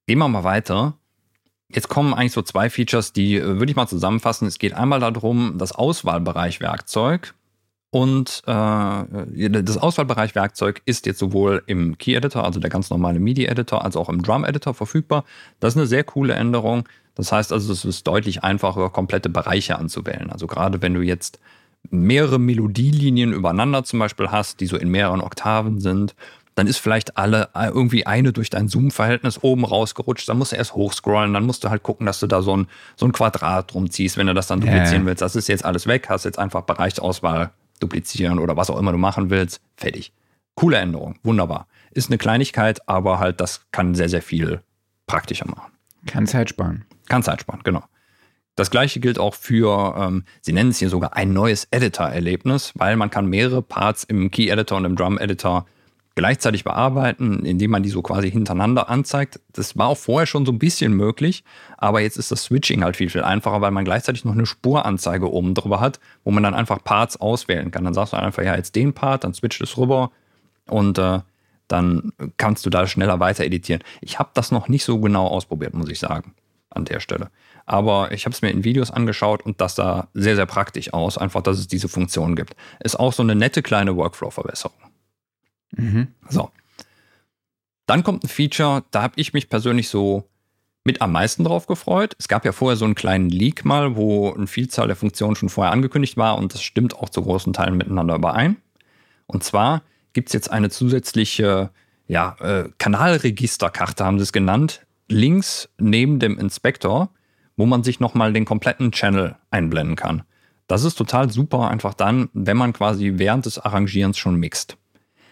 gehen 0.06 0.18
wir 0.18 0.28
mal 0.28 0.44
weiter. 0.44 0.94
Jetzt 1.68 1.88
kommen 1.88 2.14
eigentlich 2.14 2.32
so 2.32 2.42
zwei 2.42 2.70
Features, 2.70 3.12
die 3.12 3.36
äh, 3.36 3.44
würde 3.58 3.70
ich 3.70 3.76
mal 3.76 3.86
zusammenfassen. 3.86 4.46
Es 4.46 4.58
geht 4.58 4.74
einmal 4.74 5.00
darum, 5.00 5.54
das 5.58 5.72
Auswahlbereich 5.72 6.60
Werkzeug. 6.60 7.34
Und 7.90 8.42
äh, 8.46 9.62
das 9.62 9.76
Auswahlbereich-Werkzeug 9.76 10.80
ist 10.84 11.06
jetzt 11.06 11.18
sowohl 11.18 11.62
im 11.66 11.98
Key-Editor, 11.98 12.44
also 12.44 12.60
der 12.60 12.70
ganz 12.70 12.88
normale 12.88 13.18
MIDI-Editor, 13.18 13.84
als 13.84 13.96
auch 13.96 14.08
im 14.08 14.22
Drum-Editor 14.22 14.74
verfügbar. 14.74 15.24
Das 15.58 15.74
ist 15.74 15.78
eine 15.78 15.86
sehr 15.86 16.04
coole 16.04 16.34
Änderung. 16.34 16.88
Das 17.16 17.32
heißt 17.32 17.52
also, 17.52 17.72
es 17.72 17.84
ist 17.84 18.06
deutlich 18.06 18.44
einfacher, 18.44 18.90
komplette 18.90 19.28
Bereiche 19.28 19.76
anzuwählen. 19.76 20.30
Also 20.30 20.46
gerade 20.46 20.82
wenn 20.82 20.94
du 20.94 21.02
jetzt 21.02 21.40
mehrere 21.90 22.38
Melodielinien 22.38 23.32
übereinander 23.32 23.82
zum 23.82 23.98
Beispiel 23.98 24.30
hast, 24.30 24.60
die 24.60 24.66
so 24.66 24.76
in 24.76 24.88
mehreren 24.88 25.20
Oktaven 25.20 25.80
sind, 25.80 26.14
dann 26.54 26.68
ist 26.68 26.78
vielleicht 26.78 27.16
alle 27.16 27.48
äh, 27.54 27.68
irgendwie 27.68 28.06
eine 28.06 28.32
durch 28.32 28.50
dein 28.50 28.68
Zoom-Verhältnis 28.68 29.42
oben 29.42 29.64
rausgerutscht. 29.64 30.28
Dann 30.28 30.38
musst 30.38 30.52
du 30.52 30.56
erst 30.56 30.74
hochscrollen, 30.74 31.32
dann 31.34 31.44
musst 31.44 31.64
du 31.64 31.70
halt 31.70 31.82
gucken, 31.82 32.06
dass 32.06 32.20
du 32.20 32.28
da 32.28 32.42
so 32.42 32.56
ein, 32.56 32.68
so 32.96 33.06
ein 33.06 33.12
Quadrat 33.12 33.72
drum 33.72 33.90
ziehst, 33.90 34.16
wenn 34.16 34.26
du 34.28 34.34
das 34.34 34.46
dann 34.46 34.60
duplizieren 34.60 35.02
ja. 35.02 35.06
willst. 35.06 35.22
Das 35.22 35.34
ist 35.34 35.48
jetzt 35.48 35.64
alles 35.64 35.86
weg, 35.86 36.08
hast 36.08 36.24
jetzt 36.24 36.38
einfach 36.38 36.62
Bereichsauswahl 36.62 37.50
duplizieren 37.80 38.38
oder 38.38 38.56
was 38.56 38.70
auch 38.70 38.78
immer 38.78 38.92
du 38.92 38.98
machen 38.98 39.30
willst. 39.30 39.60
Fertig. 39.76 40.12
Coole 40.54 40.78
Änderung, 40.78 41.18
wunderbar. 41.22 41.66
Ist 41.90 42.10
eine 42.10 42.18
Kleinigkeit, 42.18 42.86
aber 42.88 43.18
halt 43.18 43.40
das 43.40 43.66
kann 43.72 43.94
sehr, 43.94 44.08
sehr 44.08 44.22
viel 44.22 44.60
praktischer 45.06 45.48
machen. 45.48 45.72
Kann 46.06 46.26
Zeit 46.26 46.50
sparen. 46.50 46.84
Kann 47.08 47.22
Zeit 47.22 47.40
sparen, 47.40 47.60
genau. 47.64 47.82
Das 48.56 48.70
gleiche 48.70 49.00
gilt 49.00 49.18
auch 49.18 49.34
für, 49.34 49.94
ähm, 49.98 50.24
sie 50.42 50.52
nennen 50.52 50.70
es 50.70 50.78
hier 50.78 50.90
sogar 50.90 51.16
ein 51.16 51.32
neues 51.32 51.66
Editor-Erlebnis, 51.70 52.72
weil 52.74 52.96
man 52.96 53.10
kann 53.10 53.26
mehrere 53.26 53.62
Parts 53.62 54.04
im 54.04 54.30
Key-Editor 54.30 54.78
und 54.78 54.84
im 54.84 54.96
Drum-Editor 54.96 55.66
gleichzeitig 56.20 56.64
bearbeiten, 56.64 57.46
indem 57.46 57.70
man 57.70 57.82
die 57.82 57.88
so 57.88 58.02
quasi 58.02 58.30
hintereinander 58.30 58.90
anzeigt. 58.90 59.40
Das 59.54 59.78
war 59.78 59.88
auch 59.88 59.96
vorher 59.96 60.26
schon 60.26 60.44
so 60.44 60.52
ein 60.52 60.58
bisschen 60.58 60.92
möglich, 60.92 61.44
aber 61.78 62.02
jetzt 62.02 62.18
ist 62.18 62.30
das 62.30 62.44
Switching 62.44 62.84
halt 62.84 62.96
viel, 62.96 63.08
viel 63.08 63.22
einfacher, 63.22 63.62
weil 63.62 63.70
man 63.70 63.86
gleichzeitig 63.86 64.26
noch 64.26 64.34
eine 64.34 64.44
Spuranzeige 64.44 65.32
oben 65.32 65.54
drüber 65.54 65.80
hat, 65.80 65.98
wo 66.22 66.30
man 66.30 66.42
dann 66.42 66.52
einfach 66.52 66.84
Parts 66.84 67.18
auswählen 67.18 67.70
kann. 67.70 67.84
Dann 67.84 67.94
sagst 67.94 68.12
du 68.12 68.18
einfach, 68.18 68.42
ja, 68.42 68.54
jetzt 68.54 68.76
den 68.76 68.92
Part, 68.92 69.24
dann 69.24 69.32
switcht 69.32 69.62
es 69.62 69.78
rüber 69.78 70.10
und 70.68 70.98
äh, 70.98 71.20
dann 71.68 72.12
kannst 72.36 72.66
du 72.66 72.70
da 72.70 72.86
schneller 72.86 73.18
weiter 73.18 73.44
editieren. 73.44 73.82
Ich 74.02 74.18
habe 74.18 74.28
das 74.34 74.50
noch 74.50 74.68
nicht 74.68 74.84
so 74.84 75.00
genau 75.00 75.26
ausprobiert, 75.26 75.72
muss 75.72 75.88
ich 75.88 76.00
sagen, 76.00 76.34
an 76.68 76.84
der 76.84 77.00
Stelle. 77.00 77.30
Aber 77.64 78.12
ich 78.12 78.26
habe 78.26 78.34
es 78.34 78.42
mir 78.42 78.50
in 78.50 78.62
Videos 78.62 78.90
angeschaut 78.90 79.40
und 79.42 79.62
das 79.62 79.74
sah 79.74 80.08
sehr, 80.12 80.36
sehr 80.36 80.44
praktisch 80.44 80.92
aus, 80.92 81.16
einfach, 81.16 81.40
dass 81.40 81.58
es 81.58 81.66
diese 81.66 81.88
Funktion 81.88 82.36
gibt. 82.36 82.56
Ist 82.80 83.00
auch 83.00 83.14
so 83.14 83.22
eine 83.22 83.34
nette 83.34 83.62
kleine 83.62 83.96
Workflow-Verbesserung. 83.96 84.89
Mhm. 85.72 86.08
So. 86.28 86.50
Dann 87.86 88.04
kommt 88.04 88.24
ein 88.24 88.28
Feature, 88.28 88.84
da 88.90 89.02
habe 89.02 89.14
ich 89.16 89.32
mich 89.32 89.48
persönlich 89.48 89.88
so 89.88 90.28
mit 90.84 91.02
am 91.02 91.12
meisten 91.12 91.44
drauf 91.44 91.66
gefreut. 91.66 92.14
Es 92.18 92.28
gab 92.28 92.44
ja 92.44 92.52
vorher 92.52 92.76
so 92.76 92.84
einen 92.84 92.94
kleinen 92.94 93.28
Leak 93.28 93.64
mal, 93.64 93.96
wo 93.96 94.32
eine 94.32 94.46
Vielzahl 94.46 94.86
der 94.86 94.96
Funktionen 94.96 95.36
schon 95.36 95.48
vorher 95.48 95.72
angekündigt 95.72 96.16
war 96.16 96.38
und 96.38 96.54
das 96.54 96.62
stimmt 96.62 96.96
auch 96.96 97.08
zu 97.08 97.22
großen 97.22 97.52
Teilen 97.52 97.76
miteinander 97.76 98.14
überein. 98.14 98.56
Und 99.26 99.44
zwar 99.44 99.82
gibt 100.12 100.28
es 100.28 100.32
jetzt 100.32 100.50
eine 100.50 100.70
zusätzliche 100.70 101.70
ja, 102.06 102.36
äh, 102.40 102.68
Kanalregisterkarte, 102.78 104.04
haben 104.04 104.18
sie 104.18 104.24
es 104.24 104.32
genannt, 104.32 104.84
links 105.08 105.68
neben 105.78 106.18
dem 106.18 106.38
Inspektor, 106.38 107.10
wo 107.56 107.66
man 107.66 107.84
sich 107.84 108.00
nochmal 108.00 108.32
den 108.32 108.44
kompletten 108.44 108.90
Channel 108.90 109.36
einblenden 109.50 109.96
kann. 109.96 110.22
Das 110.66 110.84
ist 110.84 110.94
total 110.94 111.30
super, 111.30 111.68
einfach 111.68 111.94
dann, 111.94 112.28
wenn 112.32 112.56
man 112.56 112.72
quasi 112.72 113.14
während 113.16 113.46
des 113.46 113.58
Arrangierens 113.58 114.18
schon 114.18 114.36
mixt. 114.36 114.76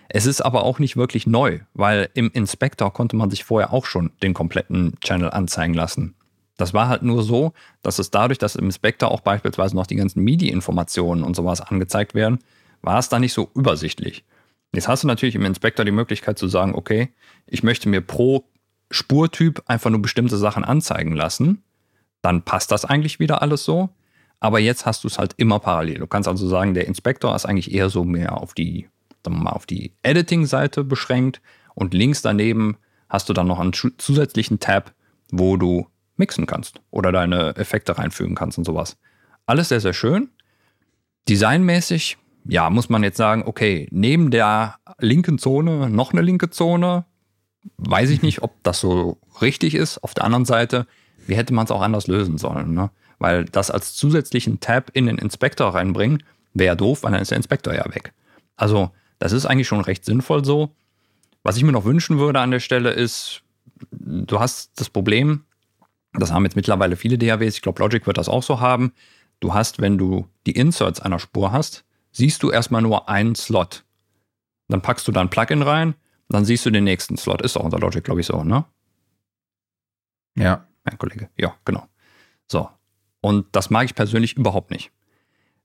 Es 0.09 0.25
ist 0.27 0.41
aber 0.41 0.63
auch 0.65 0.79
nicht 0.79 0.97
wirklich 0.97 1.27
neu, 1.27 1.61
weil 1.75 2.09
im 2.15 2.31
Inspector 2.33 2.93
konnte 2.93 3.17
man 3.17 3.31
sich 3.31 3.45
vorher 3.45 3.73
auch 3.73 3.85
schon 3.85 4.11
den 4.23 4.33
kompletten 4.33 4.95
Channel 5.01 5.31
anzeigen 5.31 5.75
lassen. 5.75 6.15
Das 6.57 6.75
war 6.75 6.89
halt 6.89 7.03
nur 7.03 7.23
so, 7.23 7.53
dass 7.83 7.99
es 7.99 8.11
dadurch, 8.11 8.39
dass 8.39 8.57
im 8.57 8.67
Inspector 8.67 9.11
auch 9.11 9.21
beispielsweise 9.21 9.77
noch 9.77 9.87
die 9.87 9.97
ganzen 9.97 10.25
MIDI-Informationen 10.25 11.23
und 11.23 11.37
sowas 11.37 11.61
angezeigt 11.61 12.15
werden, 12.15 12.39
war 12.83 12.99
es 12.99 13.09
da 13.09 13.19
nicht 13.19 13.33
so 13.33 13.51
übersichtlich. 13.55 14.25
Jetzt 14.73 14.89
hast 14.89 15.03
du 15.03 15.07
natürlich 15.07 15.35
im 15.35 15.45
Inspector 15.45 15.85
die 15.85 15.93
Möglichkeit 15.93 16.39
zu 16.39 16.49
sagen, 16.49 16.75
okay, 16.75 17.11
ich 17.47 17.63
möchte 17.63 17.89
mir 17.89 18.01
pro 18.01 18.45
Spurtyp 18.91 19.63
einfach 19.67 19.91
nur 19.91 20.03
bestimmte 20.03 20.37
Sachen 20.37 20.65
anzeigen 20.65 21.13
lassen. 21.13 21.63
Dann 22.23 22.43
passt 22.43 22.73
das 22.73 22.85
eigentlich 22.85 23.21
wieder 23.21 23.43
alles 23.43 23.65
so. 23.65 23.91
Aber 24.41 24.59
jetzt 24.59 24.87
hast 24.87 25.05
du 25.05 25.09
es 25.09 25.19
halt 25.19 25.35
immer 25.37 25.59
parallel. 25.59 25.99
Du 25.99 26.07
kannst 26.07 26.29
also 26.29 26.49
sagen, 26.49 26.75
der 26.75 26.87
Inspector 26.87 27.35
ist 27.35 27.45
eigentlich 27.45 27.73
eher 27.73 27.91
so 27.91 28.05
mehr 28.05 28.41
auf 28.41 28.55
die 28.55 28.89
wir 29.25 29.45
mal, 29.45 29.51
auf 29.51 29.67
die 29.67 29.93
Editing-Seite 30.03 30.85
beschränkt 30.85 31.41
und 31.75 31.95
links 31.95 32.23
daneben 32.23 32.77
hast 33.09 33.29
du 33.29 33.33
dann 33.33 33.47
noch 33.47 33.61
einen 33.61 33.73
zusätzlichen 33.73 34.61
Tab, 34.61 34.93
wo 35.31 35.57
du 35.57 35.87
mixen 36.17 36.47
kannst 36.47 36.81
oder 36.91 37.13
deine 37.13 37.57
Effekte 37.57 37.97
reinfügen 37.97 38.35
kannst 38.35 38.59
und 38.59 38.65
sowas. 38.65 38.97
Alles 39.47 39.69
sehr, 39.69 39.81
sehr 39.81 39.93
schön. 39.93 40.31
Designmäßig, 41.29 42.19
ja, 42.45 42.69
muss 42.71 42.89
man 42.89 43.03
jetzt 43.03 43.17
sagen, 43.17 43.43
okay, 43.47 43.89
neben 43.91 44.31
der 44.31 44.77
linken 44.99 45.39
Zone 45.39 45.89
noch 45.91 46.13
eine 46.13 46.23
linke 46.23 46.51
Zone. 46.51 47.05
Weiß 47.77 48.11
ich 48.11 48.23
nicht, 48.23 48.43
ob 48.43 48.63
das 48.63 48.81
so 48.81 49.19
richtig 49.41 49.75
ist. 49.75 50.03
Auf 50.03 50.15
der 50.15 50.25
anderen 50.25 50.45
Seite, 50.45 50.87
wie 51.27 51.37
hätte 51.37 51.55
man 51.55 51.65
es 51.65 51.71
auch 51.71 51.83
anders 51.83 52.07
lösen 52.07 52.39
sollen? 52.39 52.73
Ne? 52.73 52.91
Weil 53.19 53.45
das 53.45 53.71
als 53.71 53.95
zusätzlichen 53.95 54.61
Tab 54.61 54.91
in 54.95 55.07
den 55.07 55.19
Inspektor 55.19 55.75
reinbringen, 55.75 56.23
wäre 56.55 56.77
doof, 56.77 57.03
weil 57.03 57.13
dann 57.13 57.23
ist 57.23 57.31
der 57.31 57.37
Inspektor 57.37 57.75
ja 57.75 57.85
weg. 57.95 58.13
Also 58.57 58.91
das 59.19 59.33
ist 59.33 59.47
eigentlich 59.47 59.69
schon 59.69 59.81
recht 59.81 60.05
sinnvoll 60.05 60.45
so. 60.45 60.75
Was 61.43 61.57
ich 61.57 61.65
mir 61.65 61.73
noch 61.73 61.85
wünschen 61.85 62.19
würde 62.19 62.41
an 62.41 62.51
der 62.51 62.61
Stelle 62.61 62.91
ist, 62.91 63.43
du 63.91 64.41
hast 64.41 64.79
das 64.81 64.91
Problem, 64.91 65.45
das 66.13 66.33
haben 66.33 66.45
jetzt 66.45 66.57
mittlerweile 66.57 66.97
viele 66.97 67.19
DAWs, 67.19 67.55
ich 67.55 67.63
glaube 67.63 67.83
Logic 67.83 68.07
wird 68.07 68.19
das 68.19 68.29
auch 68.29 68.43
so 68.43 68.61
haben. 68.61 68.93
Du 69.41 69.55
hast, 69.55 69.81
wenn 69.81 69.99
du 69.99 70.29
die 70.47 70.53
Inserts 70.53 71.01
einer 71.01 71.19
Spur 71.19 71.53
hast, 71.53 71.85
siehst 72.11 72.43
du 72.43 72.51
erstmal 72.51 72.83
nur 72.83 73.09
einen 73.09 73.35
Slot. 73.35 73.85
Dann 74.69 74.83
packst 74.83 75.07
du 75.07 75.13
da 75.13 75.21
ein 75.21 75.31
Plugin 75.31 75.63
rein, 75.63 75.95
dann 76.29 76.45
siehst 76.45 76.67
du 76.67 76.71
den 76.71 76.85
nächsten 76.85 77.17
Slot. 77.17 77.43
Ist 77.43 77.57
auch 77.57 77.65
unter 77.65 77.79
Logic, 77.79 78.03
glaube 78.03 78.21
ich, 78.21 78.27
so, 78.27 78.43
ne? 78.43 78.65
Ja. 80.37 80.69
Mein 80.89 80.99
Kollege. 80.99 81.29
Ja, 81.37 81.55
genau. 81.65 81.87
So. 82.51 82.71
Und 83.21 83.47
das 83.53 83.69
mag 83.69 83.85
ich 83.85 83.95
persönlich 83.95 84.37
überhaupt 84.37 84.71
nicht. 84.71 84.91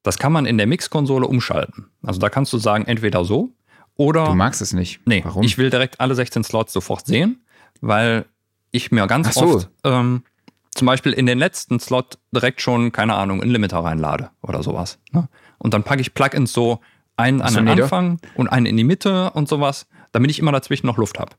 Das 0.03 0.19
kann 0.19 0.31
man 0.31 0.45
in 0.45 0.57
der 0.57 0.67
Mix-Konsole 0.67 1.25
umschalten. 1.25 1.87
Also 2.03 2.19
da 2.19 2.29
kannst 2.29 2.51
du 2.53 2.57
sagen, 2.57 2.85
entweder 2.85 3.25
so 3.25 3.53
oder. 3.95 4.25
Du 4.25 4.35
magst 4.35 4.61
es 4.61 4.73
nicht. 4.73 4.99
Nee, 5.05 5.21
Warum? 5.25 5.43
ich 5.43 5.57
will 5.57 5.69
direkt 5.69 5.99
alle 5.99 6.13
16 6.13 6.43
Slots 6.43 6.73
sofort 6.73 7.05
sehen, 7.05 7.43
weil 7.81 8.25
ich 8.71 8.91
mir 8.91 9.07
ganz 9.07 9.33
so. 9.33 9.41
oft 9.45 9.69
ähm, 9.83 10.23
zum 10.71 10.87
Beispiel 10.87 11.13
in 11.13 11.25
den 11.25 11.37
letzten 11.37 11.79
Slot 11.79 12.17
direkt 12.31 12.61
schon, 12.61 12.91
keine 12.91 13.13
Ahnung, 13.15 13.41
einen 13.41 13.51
Limiter 13.51 13.79
reinlade 13.79 14.31
oder 14.41 14.63
sowas. 14.63 14.99
Ne? 15.11 15.29
Und 15.57 15.73
dann 15.73 15.83
packe 15.83 16.01
ich 16.01 16.13
Plugins 16.13 16.51
so 16.51 16.79
einen 17.15 17.41
an 17.41 17.53
den 17.53 17.67
Anfang 17.67 18.19
und 18.35 18.47
einen 18.47 18.65
in 18.65 18.75
die 18.75 18.83
Mitte 18.83 19.29
und 19.31 19.47
sowas, 19.47 19.87
damit 20.11 20.31
ich 20.31 20.39
immer 20.39 20.51
dazwischen 20.51 20.87
noch 20.87 20.97
Luft 20.97 21.19
habe. 21.19 21.35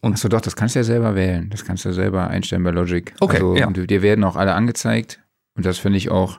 Und 0.00 0.12
Achso, 0.12 0.28
doch, 0.28 0.40
das 0.40 0.54
kannst 0.54 0.74
du 0.74 0.80
ja 0.80 0.84
selber 0.84 1.14
wählen. 1.14 1.50
Das 1.50 1.64
kannst 1.64 1.84
du 1.84 1.88
ja 1.88 1.94
selber 1.94 2.28
einstellen 2.28 2.62
bei 2.62 2.70
Logic. 2.70 3.14
Okay. 3.18 3.36
Also, 3.36 3.56
ja. 3.56 3.66
Und 3.66 3.90
dir 3.90 4.02
werden 4.02 4.22
auch 4.24 4.36
alle 4.36 4.54
angezeigt. 4.54 5.20
Und 5.54 5.66
das 5.66 5.78
finde 5.78 5.98
ich 5.98 6.10
auch 6.10 6.38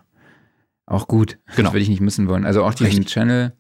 auch 0.90 1.08
gut. 1.08 1.38
Genau. 1.56 1.68
Das 1.68 1.74
würde 1.74 1.84
ich 1.84 1.90
nicht 1.90 2.02
missen 2.02 2.28
wollen. 2.28 2.46
Also 2.46 2.64
auch 2.64 2.74
diesen 2.74 2.98
Richtig. 2.98 3.08
Channel, 3.08 3.54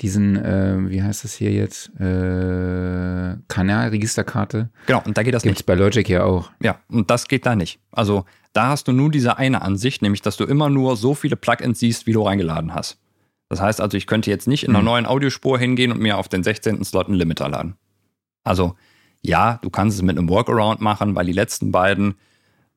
diesen, 0.00 0.36
äh, 0.36 0.90
wie 0.90 1.02
heißt 1.02 1.24
das 1.24 1.34
hier 1.34 1.52
jetzt? 1.52 1.88
Äh, 2.00 3.36
Kanalregisterkarte. 3.48 4.70
Genau, 4.86 5.02
und 5.04 5.16
da 5.16 5.22
geht 5.22 5.34
das 5.34 5.42
Gibt's 5.42 5.60
nicht. 5.60 5.66
bei 5.66 5.74
Logic 5.74 6.08
ja 6.08 6.24
auch. 6.24 6.50
Ja, 6.62 6.80
und 6.88 7.10
das 7.10 7.28
geht 7.28 7.46
da 7.46 7.54
nicht. 7.54 7.80
Also 7.92 8.24
da 8.52 8.68
hast 8.68 8.88
du 8.88 8.92
nur 8.92 9.10
diese 9.10 9.36
eine 9.36 9.62
Ansicht, 9.62 10.02
nämlich 10.02 10.22
dass 10.22 10.36
du 10.36 10.44
immer 10.44 10.70
nur 10.70 10.96
so 10.96 11.14
viele 11.14 11.36
Plugins 11.36 11.78
siehst, 11.78 12.06
wie 12.06 12.12
du 12.12 12.22
reingeladen 12.22 12.74
hast. 12.74 12.98
Das 13.48 13.60
heißt 13.60 13.80
also, 13.80 13.96
ich 13.96 14.06
könnte 14.06 14.30
jetzt 14.30 14.48
nicht 14.48 14.64
in 14.64 14.70
einer 14.70 14.80
mhm. 14.80 14.86
neuen 14.86 15.06
Audiospur 15.06 15.58
hingehen 15.58 15.92
und 15.92 16.00
mir 16.00 16.16
auf 16.16 16.28
den 16.28 16.42
16. 16.42 16.82
Slot 16.84 17.06
einen 17.06 17.16
Limiter 17.16 17.48
laden. 17.48 17.76
Also 18.44 18.74
ja, 19.20 19.58
du 19.62 19.70
kannst 19.70 19.96
es 19.96 20.02
mit 20.02 20.18
einem 20.18 20.28
Workaround 20.28 20.80
machen, 20.80 21.14
weil 21.14 21.26
die 21.26 21.32
letzten 21.32 21.70
beiden 21.70 22.14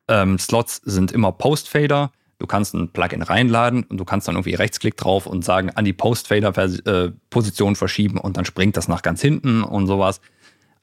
ähm, 0.08 0.38
Slots 0.38 0.80
sind 0.84 1.12
immer 1.12 1.32
Post-Fader. 1.32 2.12
Du 2.38 2.46
kannst 2.46 2.74
ein 2.74 2.92
Plugin 2.92 3.22
reinladen 3.22 3.84
und 3.84 3.98
du 3.98 4.04
kannst 4.04 4.28
dann 4.28 4.34
irgendwie 4.34 4.54
Rechtsklick 4.54 4.96
drauf 4.96 5.26
und 5.26 5.44
sagen, 5.44 5.70
an 5.70 5.84
die 5.84 5.94
Post-Fader-Position 5.94 7.72
äh, 7.72 7.76
verschieben 7.76 8.18
und 8.18 8.36
dann 8.36 8.44
springt 8.44 8.76
das 8.76 8.88
nach 8.88 9.02
ganz 9.02 9.22
hinten 9.22 9.62
und 9.62 9.86
sowas. 9.86 10.20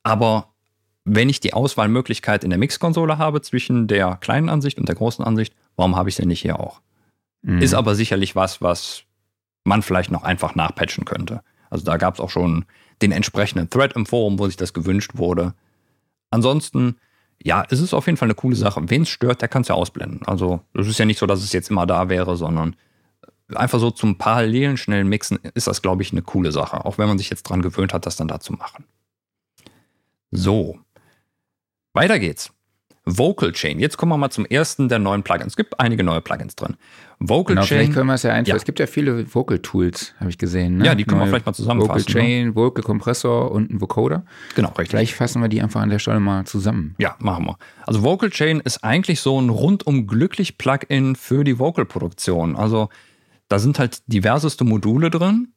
Aber 0.02 0.54
wenn 1.06 1.30
ich 1.30 1.40
die 1.40 1.54
Auswahlmöglichkeit 1.54 2.44
in 2.44 2.50
der 2.50 2.60
Mix-Konsole 2.60 3.18
habe 3.18 3.42
zwischen 3.42 3.88
der 3.88 4.16
kleinen 4.16 4.50
Ansicht 4.50 4.80
und 4.80 4.88
der 4.88 4.96
großen 4.96 5.24
Ansicht, 5.24 5.54
warum 5.76 5.96
habe 5.96 6.10
ich 6.10 6.16
sie 6.16 6.26
nicht 6.26 6.42
hier 6.42 6.60
auch? 6.60 6.82
Mhm. 7.44 7.62
Ist 7.62 7.74
aber 7.74 7.94
sicherlich 7.94 8.36
was, 8.36 8.62
was 8.62 9.04
man 9.64 9.82
vielleicht 9.82 10.12
noch 10.12 10.24
einfach 10.24 10.56
nachpatchen 10.56 11.06
könnte. 11.06 11.42
Also 11.70 11.86
da 11.86 11.98
gab 11.98 12.16
es 12.16 12.20
auch 12.20 12.30
schon 12.30 12.66
den 13.02 13.12
entsprechenden 13.12 13.70
Thread 13.70 13.94
im 13.94 14.06
Forum, 14.06 14.40
wo 14.40 14.48
sich 14.48 14.58
das 14.58 14.74
gewünscht 14.74 15.12
wurde. 15.16 15.54
Ansonsten 16.32 16.98
ja, 17.44 17.66
es 17.70 17.80
ist 17.80 17.94
auf 17.94 18.06
jeden 18.06 18.18
Fall 18.18 18.28
eine 18.28 18.36
coole 18.36 18.56
Sache. 18.56 18.82
Wen 18.90 19.04
es 19.04 19.10
stört, 19.10 19.42
der 19.42 19.50
kann 19.50 19.64
es 19.64 19.68
ja 19.68 19.76
ausblenden. 19.76 20.22
Also 20.26 20.62
es 20.74 20.88
ist 20.88 20.98
ja 20.98 21.06
nicht 21.06 21.20
so, 21.20 21.26
dass 21.26 21.44
es 21.44 21.52
jetzt 21.52 21.70
immer 21.70 21.86
da 21.86 22.10
wäre, 22.10 22.38
sondern 22.38 22.76
einfach 23.54 23.80
so 23.80 23.92
zum 23.92 24.18
parallelen 24.18 24.78
schnellen 24.78 25.10
Mixen 25.10 25.40
ist 25.54 25.68
das, 25.68 25.82
glaube 25.82 26.02
ich, 26.02 26.12
eine 26.12 26.22
coole 26.22 26.52
Sache. 26.52 26.86
Auch 26.86 26.98
wenn 26.98 27.08
man 27.08 27.18
sich 27.18 27.30
jetzt 27.30 27.44
dran 27.44 27.62
gewöhnt 27.62 27.94
hat, 27.94 28.06
das 28.06 28.16
dann 28.16 28.30
da 28.30 28.40
zu 28.40 28.54
machen. 28.54 28.86
So, 30.32 30.80
weiter 31.94 32.18
geht's. 32.18 32.52
Vocal 33.06 33.52
Chain. 33.52 33.80
Jetzt 33.80 33.98
kommen 33.98 34.14
wir 34.14 34.18
mal 34.18 34.30
zum 34.30 34.46
ersten 34.46 34.88
der 34.88 35.00
neuen 35.00 35.24
Plugins. 35.24 35.54
Es 35.54 35.58
gibt 35.58 35.80
einige 35.80 36.04
neue 36.04 36.22
Plugins 36.22 36.56
drin. 36.56 36.78
Vocal 37.30 37.56
genau, 37.56 37.66
Chain. 37.66 37.78
Vielleicht 37.78 37.94
können 37.94 38.08
wir 38.08 38.16
es 38.16 38.24
ja 38.24 38.34
einfach. 38.34 38.50
Ja. 38.50 38.56
Es 38.56 38.66
gibt 38.66 38.80
ja 38.80 38.86
viele 38.86 39.34
Vocal 39.34 39.60
Tools, 39.60 40.14
habe 40.20 40.30
ich 40.30 40.38
gesehen. 40.38 40.78
Ne? 40.78 40.86
Ja, 40.86 40.96
die 40.96 41.06
können 41.06 41.20
neue 41.20 41.28
wir 41.28 41.32
vielleicht 41.32 41.46
mal 41.46 41.54
zusammenfassen. 41.54 42.02
Vocal 42.02 42.22
ne? 42.22 42.28
Chain, 42.28 42.48
ne? 42.48 42.56
Vocal 42.56 42.84
Kompressor 42.84 43.52
und 43.52 43.72
ein 43.72 43.80
Vocoder. 43.80 44.26
Genau, 44.56 44.70
richtig. 44.70 44.90
Vielleicht 44.90 45.14
fassen 45.14 45.42
wir 45.42 45.48
die 45.48 45.62
einfach 45.62 45.82
an 45.82 45.90
der 45.90 46.00
Stelle 46.00 46.20
mal 46.20 46.46
zusammen. 46.46 46.96
Ja, 46.98 47.16
machen 47.20 47.46
wir. 47.46 47.58
Also 47.88 48.04
Vocal 48.04 48.30
Chain 48.30 48.60
ist 48.60 48.84
eigentlich 48.84 49.22
so 49.22 49.40
ein 49.40 49.50
rundum 49.50 50.06
glücklich 50.06 50.58
Plugin 50.58 51.16
für 51.16 51.44
die 51.44 51.60
Vocal-Produktion. 51.60 52.56
Also 52.56 52.90
da 53.48 53.60
sind 53.60 53.80
halt 53.80 54.02
diverseste 54.08 54.66
Module 54.66 55.10
drin. 55.10 55.54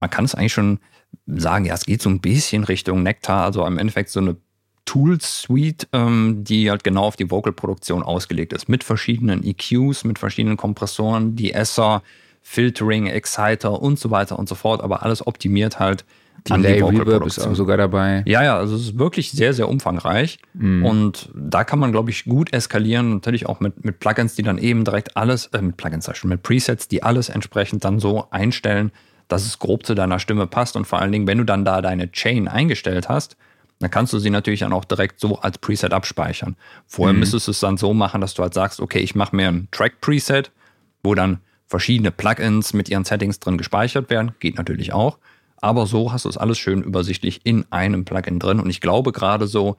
Man 0.00 0.10
kann 0.10 0.24
es 0.24 0.34
eigentlich 0.34 0.52
schon 0.52 0.78
sagen, 1.26 1.66
ja, 1.66 1.74
es 1.74 1.84
geht 1.84 2.00
so 2.00 2.08
ein 2.08 2.20
bisschen 2.20 2.64
Richtung 2.64 3.02
Nektar, 3.02 3.44
also 3.44 3.66
im 3.66 3.78
Endeffekt 3.78 4.08
so 4.08 4.20
eine 4.20 4.36
Tool-Suite, 4.84 5.88
ähm, 5.92 6.44
die 6.44 6.70
halt 6.70 6.84
genau 6.84 7.04
auf 7.04 7.16
die 7.16 7.30
Vocal-Produktion 7.30 8.02
ausgelegt 8.02 8.52
ist. 8.52 8.68
Mit 8.68 8.84
verschiedenen 8.84 9.42
EQs, 9.44 10.04
mit 10.04 10.18
verschiedenen 10.18 10.56
Kompressoren, 10.56 11.36
De-Esser, 11.36 12.02
Filtering, 12.42 13.06
Exciter 13.06 13.80
und 13.80 13.98
so 13.98 14.10
weiter 14.10 14.38
und 14.38 14.48
so 14.48 14.54
fort, 14.54 14.82
aber 14.82 15.02
alles 15.02 15.26
optimiert 15.26 15.78
halt 15.78 16.04
Delay, 16.48 16.76
die 16.78 16.98
Reverb 16.98 17.26
ist 17.26 17.36
sogar 17.36 17.76
dabei. 17.76 18.22
Ja, 18.26 18.42
ja, 18.42 18.56
also 18.56 18.74
es 18.74 18.82
ist 18.82 18.98
wirklich 18.98 19.30
sehr, 19.30 19.52
sehr 19.52 19.68
umfangreich. 19.68 20.38
Mm. 20.54 20.84
Und 20.84 21.30
da 21.34 21.62
kann 21.62 21.78
man, 21.78 21.92
glaube 21.92 22.10
ich, 22.10 22.24
gut 22.24 22.52
eskalieren. 22.52 23.10
Natürlich 23.10 23.46
auch 23.46 23.60
mit, 23.60 23.84
mit 23.84 24.00
Plugins, 24.00 24.34
die 24.34 24.42
dann 24.42 24.58
eben 24.58 24.84
direkt 24.84 25.16
alles, 25.16 25.46
äh, 25.46 25.62
mit 25.62 25.76
Plugins, 25.76 26.10
mit 26.24 26.42
Presets, 26.42 26.88
die 26.88 27.02
alles 27.02 27.28
entsprechend 27.28 27.84
dann 27.84 28.00
so 28.00 28.26
einstellen, 28.30 28.90
dass 29.28 29.46
es 29.46 29.60
grob 29.60 29.86
zu 29.86 29.94
deiner 29.94 30.18
Stimme 30.18 30.48
passt. 30.48 30.74
Und 30.74 30.86
vor 30.86 31.00
allen 31.00 31.12
Dingen, 31.12 31.28
wenn 31.28 31.38
du 31.38 31.44
dann 31.44 31.64
da 31.64 31.80
deine 31.80 32.10
Chain 32.10 32.48
eingestellt 32.48 33.08
hast, 33.08 33.36
dann 33.82 33.90
kannst 33.90 34.12
du 34.12 34.18
sie 34.20 34.30
natürlich 34.30 34.60
dann 34.60 34.72
auch 34.72 34.84
direkt 34.84 35.18
so 35.18 35.40
als 35.40 35.58
Preset 35.58 35.92
abspeichern. 35.92 36.56
Vorher 36.86 37.12
mhm. 37.12 37.20
müsstest 37.20 37.48
du 37.48 37.50
es 37.50 37.60
dann 37.60 37.76
so 37.76 37.92
machen, 37.92 38.20
dass 38.20 38.34
du 38.34 38.42
halt 38.42 38.54
sagst, 38.54 38.80
okay, 38.80 39.00
ich 39.00 39.14
mache 39.14 39.34
mir 39.34 39.48
ein 39.48 39.68
Track-Preset, 39.72 40.52
wo 41.02 41.14
dann 41.14 41.40
verschiedene 41.66 42.12
Plugins 42.12 42.74
mit 42.74 42.88
ihren 42.88 43.04
Settings 43.04 43.40
drin 43.40 43.58
gespeichert 43.58 44.08
werden. 44.08 44.32
Geht 44.38 44.56
natürlich 44.56 44.92
auch. 44.92 45.18
Aber 45.60 45.86
so 45.86 46.12
hast 46.12 46.26
du 46.26 46.28
es 46.28 46.36
alles 46.36 46.58
schön 46.58 46.82
übersichtlich 46.82 47.40
in 47.44 47.64
einem 47.70 48.04
Plugin 48.04 48.38
drin. 48.38 48.60
Und 48.60 48.70
ich 48.70 48.80
glaube 48.80 49.10
gerade 49.10 49.46
so, 49.48 49.76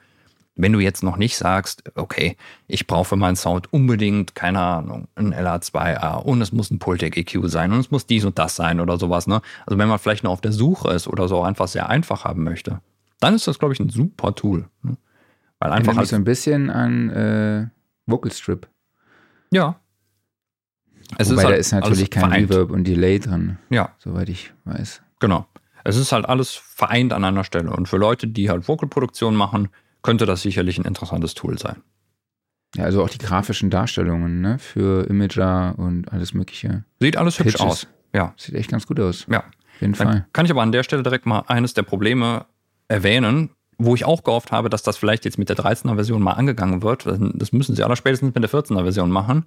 wenn 0.56 0.74
du 0.74 0.80
jetzt 0.80 1.02
noch 1.02 1.18
nicht 1.18 1.38
sagst, 1.38 1.84
okay, 1.96 2.36
ich 2.68 2.88
brauche 2.88 3.06
für 3.06 3.16
meinen 3.16 3.36
Sound 3.36 3.72
unbedingt, 3.72 4.36
keine 4.36 4.60
Ahnung, 4.60 5.08
ein 5.16 5.34
LA2A 5.34 6.18
und 6.18 6.42
es 6.42 6.52
muss 6.52 6.72
ein 6.72 6.80
Pultec 6.80 7.18
EQ 7.18 7.40
sein 7.46 7.72
und 7.72 7.80
es 7.80 7.92
muss 7.92 8.06
dies 8.06 8.26
und 8.26 8.38
das 8.38 8.56
sein 8.56 8.80
oder 8.80 8.98
sowas, 8.98 9.28
ne? 9.28 9.42
Also 9.66 9.78
wenn 9.80 9.88
man 9.88 9.98
vielleicht 9.98 10.24
noch 10.24 10.32
auf 10.32 10.42
der 10.42 10.52
Suche 10.52 10.92
ist 10.92 11.08
oder 11.08 11.28
so 11.28 11.42
einfach 11.42 11.68
sehr 11.68 11.90
einfach 11.90 12.26
haben 12.26 12.44
möchte, 12.44 12.82
dann 13.24 13.36
ist 13.36 13.48
das, 13.48 13.60
glaube 13.60 13.74
ich, 13.74 13.80
ein 13.80 13.90
super 13.90 14.36
Tool. 14.36 14.68
Ne? 14.82 14.98
Weil 15.60 15.72
einfach 15.72 15.96
halt 15.96 16.08
so 16.08 16.16
ein 16.16 16.24
bisschen 16.24 16.70
an 16.70 17.10
äh, 17.10 17.68
Vocal 18.06 18.32
Strip. 18.32 18.68
Ja. 19.52 19.80
Es 21.18 21.30
Wobei 21.30 21.42
ist 21.42 21.44
halt 21.44 21.54
da 21.54 21.58
ist 21.58 21.72
natürlich 21.72 22.10
kein 22.10 22.24
vereint. 22.24 22.50
Reverb 22.50 22.72
und 22.72 22.86
Delay 22.86 23.20
drin. 23.20 23.58
Ja. 23.70 23.96
Soweit 24.00 24.30
ich 24.30 24.54
weiß. 24.66 25.02
Genau. 25.20 25.48
Es 25.84 25.96
ist 25.98 26.12
halt 26.12 26.26
alles 26.26 26.54
vereint 26.54 27.14
an 27.14 27.24
einer 27.24 27.44
Stelle. 27.44 27.72
Und 27.72 27.88
für 27.88 27.98
Leute, 27.98 28.28
die 28.28 28.50
halt 28.50 28.68
Vocal-Produktion 28.68 29.36
machen, 29.36 29.70
könnte 30.02 30.26
das 30.26 30.42
sicherlich 30.42 30.78
ein 30.78 30.86
interessantes 30.86 31.34
Tool 31.34 31.58
sein. 31.58 31.78
Ja, 32.76 32.86
also 32.86 33.04
auch 33.04 33.10
die 33.10 33.20
grafischen 33.20 33.70
Darstellungen 33.70 34.42
ne? 34.42 34.58
für 34.60 35.08
Imager 35.08 35.76
und 35.78 36.12
alles 36.12 36.34
Mögliche. 36.34 36.84
Sieht 37.00 37.18
alles 37.18 37.38
Pitches. 37.38 37.54
hübsch 37.54 37.64
aus. 37.64 37.88
Ja. 38.14 38.34
Sieht 38.38 38.56
echt 38.56 38.72
ganz 38.72 38.88
gut 38.88 39.00
aus. 39.00 39.26
Ja. 39.30 39.40
Auf 39.40 39.82
jeden 39.82 39.94
Dann 39.94 40.08
Fall. 40.08 40.28
Kann 40.34 40.46
ich 40.46 40.52
aber 40.52 40.62
an 40.62 40.72
der 40.72 40.84
Stelle 40.84 41.04
direkt 41.04 41.26
mal 41.26 41.44
eines 41.48 41.74
der 41.74 41.84
Probleme 41.84 42.46
erwähnen, 42.88 43.50
wo 43.78 43.96
ich 43.96 44.06
auch 44.06 44.24
gehofft 44.24 44.52
habe, 44.52 44.70
dass 44.70 44.84
das 44.84 44.98
vielleicht 44.98 45.26
jetzt 45.26 45.38
mit 45.38 45.50
der 45.50 45.58
13er 45.58 45.96
Version 45.96 46.22
mal 46.22 46.34
angegangen 46.34 46.82
wird. 46.82 47.06
Das 47.06 47.52
müssen 47.52 47.76
sie 47.76 47.84
aller 47.84 47.96
spätestens 47.96 48.34
mit 48.34 48.44
der 48.44 48.50
14er 48.50 48.84
Version 48.84 49.12
machen. 49.12 49.46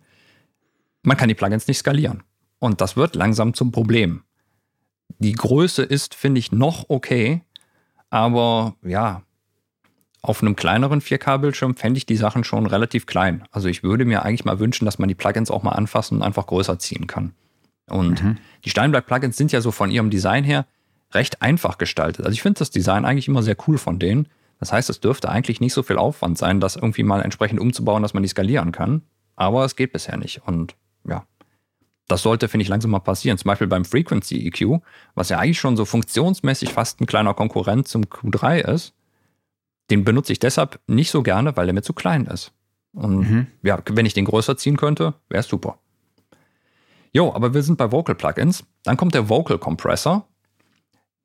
Man 1.02 1.16
kann 1.16 1.28
die 1.28 1.34
Plugins 1.34 1.68
nicht 1.68 1.78
skalieren. 1.78 2.22
Und 2.58 2.80
das 2.80 2.96
wird 2.96 3.14
langsam 3.14 3.54
zum 3.54 3.70
Problem. 3.70 4.22
Die 5.18 5.32
Größe 5.32 5.82
ist, 5.82 6.14
finde 6.14 6.38
ich, 6.38 6.52
noch 6.52 6.86
okay, 6.88 7.42
aber 8.10 8.74
ja, 8.82 9.22
auf 10.22 10.42
einem 10.42 10.56
kleineren 10.56 11.00
4K-Bildschirm 11.00 11.76
fände 11.76 11.98
ich 11.98 12.06
die 12.06 12.16
Sachen 12.16 12.42
schon 12.44 12.66
relativ 12.66 13.06
klein. 13.06 13.44
Also 13.52 13.68
ich 13.68 13.82
würde 13.82 14.04
mir 14.04 14.24
eigentlich 14.24 14.44
mal 14.44 14.58
wünschen, 14.58 14.84
dass 14.84 14.98
man 14.98 15.08
die 15.08 15.14
Plugins 15.14 15.50
auch 15.50 15.62
mal 15.62 15.72
anfassen 15.72 16.16
und 16.16 16.22
einfach 16.22 16.46
größer 16.46 16.78
ziehen 16.78 17.06
kann. 17.06 17.32
Und 17.88 18.22
mhm. 18.22 18.38
die 18.64 18.70
Steinberg-Plugins 18.70 19.36
sind 19.36 19.52
ja 19.52 19.60
so 19.60 19.70
von 19.70 19.90
ihrem 19.90 20.10
Design 20.10 20.42
her 20.42 20.66
recht 21.16 21.42
einfach 21.42 21.78
gestaltet. 21.78 22.24
Also 22.24 22.34
ich 22.34 22.42
finde 22.42 22.60
das 22.60 22.70
Design 22.70 23.04
eigentlich 23.04 23.26
immer 23.26 23.42
sehr 23.42 23.56
cool 23.66 23.78
von 23.78 23.98
denen. 23.98 24.28
Das 24.60 24.72
heißt, 24.72 24.88
es 24.88 25.00
dürfte 25.00 25.28
eigentlich 25.28 25.60
nicht 25.60 25.72
so 25.72 25.82
viel 25.82 25.98
Aufwand 25.98 26.38
sein, 26.38 26.60
das 26.60 26.76
irgendwie 26.76 27.02
mal 27.02 27.22
entsprechend 27.22 27.58
umzubauen, 27.58 28.02
dass 28.02 28.14
man 28.14 28.22
die 28.22 28.28
skalieren 28.28 28.72
kann. 28.72 29.02
Aber 29.34 29.64
es 29.64 29.76
geht 29.76 29.92
bisher 29.92 30.16
nicht. 30.16 30.42
Und 30.46 30.76
ja, 31.06 31.26
das 32.08 32.22
sollte, 32.22 32.48
finde 32.48 32.62
ich, 32.62 32.68
langsam 32.68 32.90
mal 32.90 33.00
passieren. 33.00 33.36
Zum 33.36 33.48
Beispiel 33.48 33.66
beim 33.66 33.84
Frequency 33.84 34.46
EQ, 34.46 34.80
was 35.14 35.28
ja 35.28 35.38
eigentlich 35.38 35.58
schon 35.58 35.76
so 35.76 35.84
funktionsmäßig 35.84 36.72
fast 36.72 37.00
ein 37.00 37.06
kleiner 37.06 37.34
Konkurrent 37.34 37.88
zum 37.88 38.04
Q3 38.04 38.58
ist. 38.72 38.94
Den 39.90 40.04
benutze 40.04 40.32
ich 40.32 40.38
deshalb 40.38 40.80
nicht 40.86 41.10
so 41.10 41.22
gerne, 41.22 41.56
weil 41.56 41.68
er 41.68 41.74
mir 41.74 41.82
zu 41.82 41.92
klein 41.92 42.26
ist. 42.26 42.52
Und 42.92 43.30
mhm. 43.30 43.46
ja, 43.62 43.78
wenn 43.90 44.06
ich 44.06 44.14
den 44.14 44.24
größer 44.24 44.56
ziehen 44.56 44.76
könnte, 44.76 45.14
wäre 45.28 45.40
es 45.40 45.48
super. 45.48 45.78
Jo, 47.12 47.32
aber 47.32 47.54
wir 47.54 47.62
sind 47.62 47.78
bei 47.78 47.92
Vocal 47.92 48.14
Plugins. 48.14 48.64
Dann 48.84 48.96
kommt 48.96 49.14
der 49.14 49.28
Vocal 49.28 49.58
Compressor. 49.58 50.26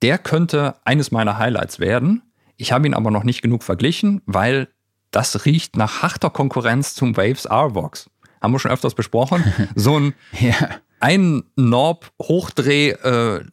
Der 0.01 0.17
könnte 0.17 0.75
eines 0.83 1.11
meiner 1.11 1.37
Highlights 1.37 1.79
werden. 1.79 2.23
Ich 2.57 2.71
habe 2.71 2.87
ihn 2.87 2.93
aber 2.93 3.11
noch 3.11 3.23
nicht 3.23 3.41
genug 3.41 3.63
verglichen, 3.63 4.21
weil 4.25 4.67
das 5.11 5.45
riecht 5.45 5.77
nach 5.77 6.01
harter 6.01 6.29
Konkurrenz 6.29 6.95
zum 6.95 7.17
Waves 7.17 7.45
R-Vox. 7.45 8.09
Haben 8.41 8.53
wir 8.53 8.59
schon 8.59 8.71
öfters 8.71 8.95
besprochen. 8.95 9.43
So 9.75 9.99
ein 9.99 10.13
ja. 10.39 10.55
ein 10.99 11.43
Norb 11.55 12.11
Hochdreh 12.21 12.91
äh, 12.91 13.43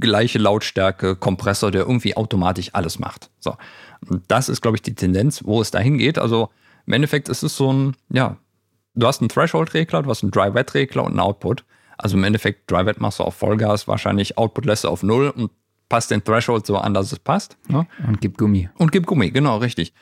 gleiche 0.00 0.38
Lautstärke 0.38 1.16
Kompressor, 1.16 1.70
der 1.70 1.82
irgendwie 1.82 2.16
automatisch 2.16 2.70
alles 2.74 2.98
macht. 2.98 3.30
So. 3.40 3.56
Das 4.28 4.48
ist 4.48 4.60
glaube 4.60 4.76
ich 4.76 4.82
die 4.82 4.94
Tendenz, 4.94 5.42
wo 5.44 5.60
es 5.60 5.70
dahin 5.70 5.98
geht. 5.98 6.18
Also 6.18 6.50
im 6.86 6.92
Endeffekt 6.92 7.28
ist 7.28 7.42
es 7.42 7.56
so 7.56 7.72
ein 7.72 7.96
ja, 8.12 8.36
du 8.94 9.06
hast 9.06 9.20
einen 9.20 9.28
Threshold 9.28 9.74
Regler, 9.74 10.02
du 10.02 10.10
hast 10.10 10.22
einen 10.22 10.30
Dry 10.30 10.54
Wet 10.54 10.74
Regler 10.74 11.04
und 11.04 11.10
einen 11.10 11.20
Output. 11.20 11.64
Also 11.98 12.16
im 12.16 12.24
Endeffekt, 12.24 12.70
Dry-Wet 12.70 13.00
machst 13.00 13.18
du 13.18 13.24
auf 13.24 13.34
Vollgas, 13.34 13.88
wahrscheinlich 13.88 14.38
Output 14.38 14.64
lässt 14.64 14.84
du 14.84 14.88
auf 14.88 15.02
Null 15.02 15.30
und 15.30 15.50
passt 15.88 16.10
den 16.10 16.22
Threshold 16.22 16.66
so 16.66 16.78
an, 16.78 16.94
dass 16.94 17.12
es 17.12 17.18
passt. 17.18 17.56
Ne? 17.68 17.86
Und 18.06 18.20
gib 18.20 18.38
Gummi. 18.38 18.68
Und 18.78 18.92
gib 18.92 19.06
Gummi, 19.06 19.30
genau, 19.30 19.58
richtig. 19.58 19.92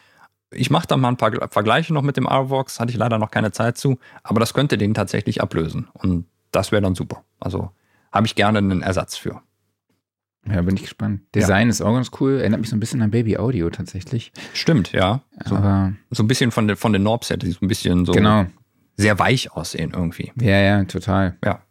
Ich 0.51 0.71
mache 0.71 0.87
da 0.87 0.97
mal 0.97 1.09
ein 1.09 1.17
paar 1.17 1.33
Vergleiche 1.51 1.93
noch 1.93 2.03
mit 2.03 2.17
dem 2.17 2.27
RVox, 2.27 2.79
hatte 2.79 2.93
ich 2.93 2.99
leider 2.99 3.19
noch 3.19 3.31
keine 3.31 3.51
Zeit 3.51 3.79
zu, 3.79 3.99
aber 4.23 4.41
das 4.41 4.55
könnte 4.55 4.79
den 4.79 4.95
tatsächlich 4.95 5.43
ablösen. 5.43 5.89
Und 5.95 6.27
das 6.53 6.71
wäre 6.71 6.83
dann 6.83 6.95
super. 6.95 7.25
Also 7.41 7.71
habe 8.13 8.27
ich 8.27 8.35
gerne 8.35 8.59
einen 8.59 8.83
Ersatz 8.83 9.17
für. 9.17 9.43
Ja, 10.49 10.63
bin 10.63 10.77
ich 10.77 10.83
gespannt. 10.83 11.23
Design 11.35 11.67
ja. 11.67 11.71
ist 11.71 11.83
auch 11.83 11.93
ganz 11.93 12.11
cool. 12.21 12.39
Erinnert 12.39 12.61
mich 12.61 12.71
so 12.71 12.77
ein 12.77 12.81
bisschen 12.81 13.03
an 13.03 13.11
Baby 13.11 13.37
Audio 13.37 13.69
tatsächlich. 13.71 14.33
Stimmt, 14.55 14.93
ja. 14.93 15.23
So, 15.45 15.57
aber 15.57 15.95
so 16.11 16.23
ein 16.23 16.29
bisschen 16.29 16.53
von, 16.53 16.69
den, 16.69 16.77
von 16.77 16.93
den 16.93 17.03
Knobs 17.03 17.31
her, 17.31 17.37
die 17.37 17.51
so 17.51 17.59
ein 17.63 17.69
bisschen 17.69 18.07
so 18.07 18.13
genau. 18.13 18.47
sehr 18.97 19.19
weich 19.19 19.53
aussehen 19.53 19.93
irgendwie. 19.93 20.33
Ja, 20.41 20.59
ja, 20.59 20.85
total. 20.85 21.37
Ja. 21.45 21.63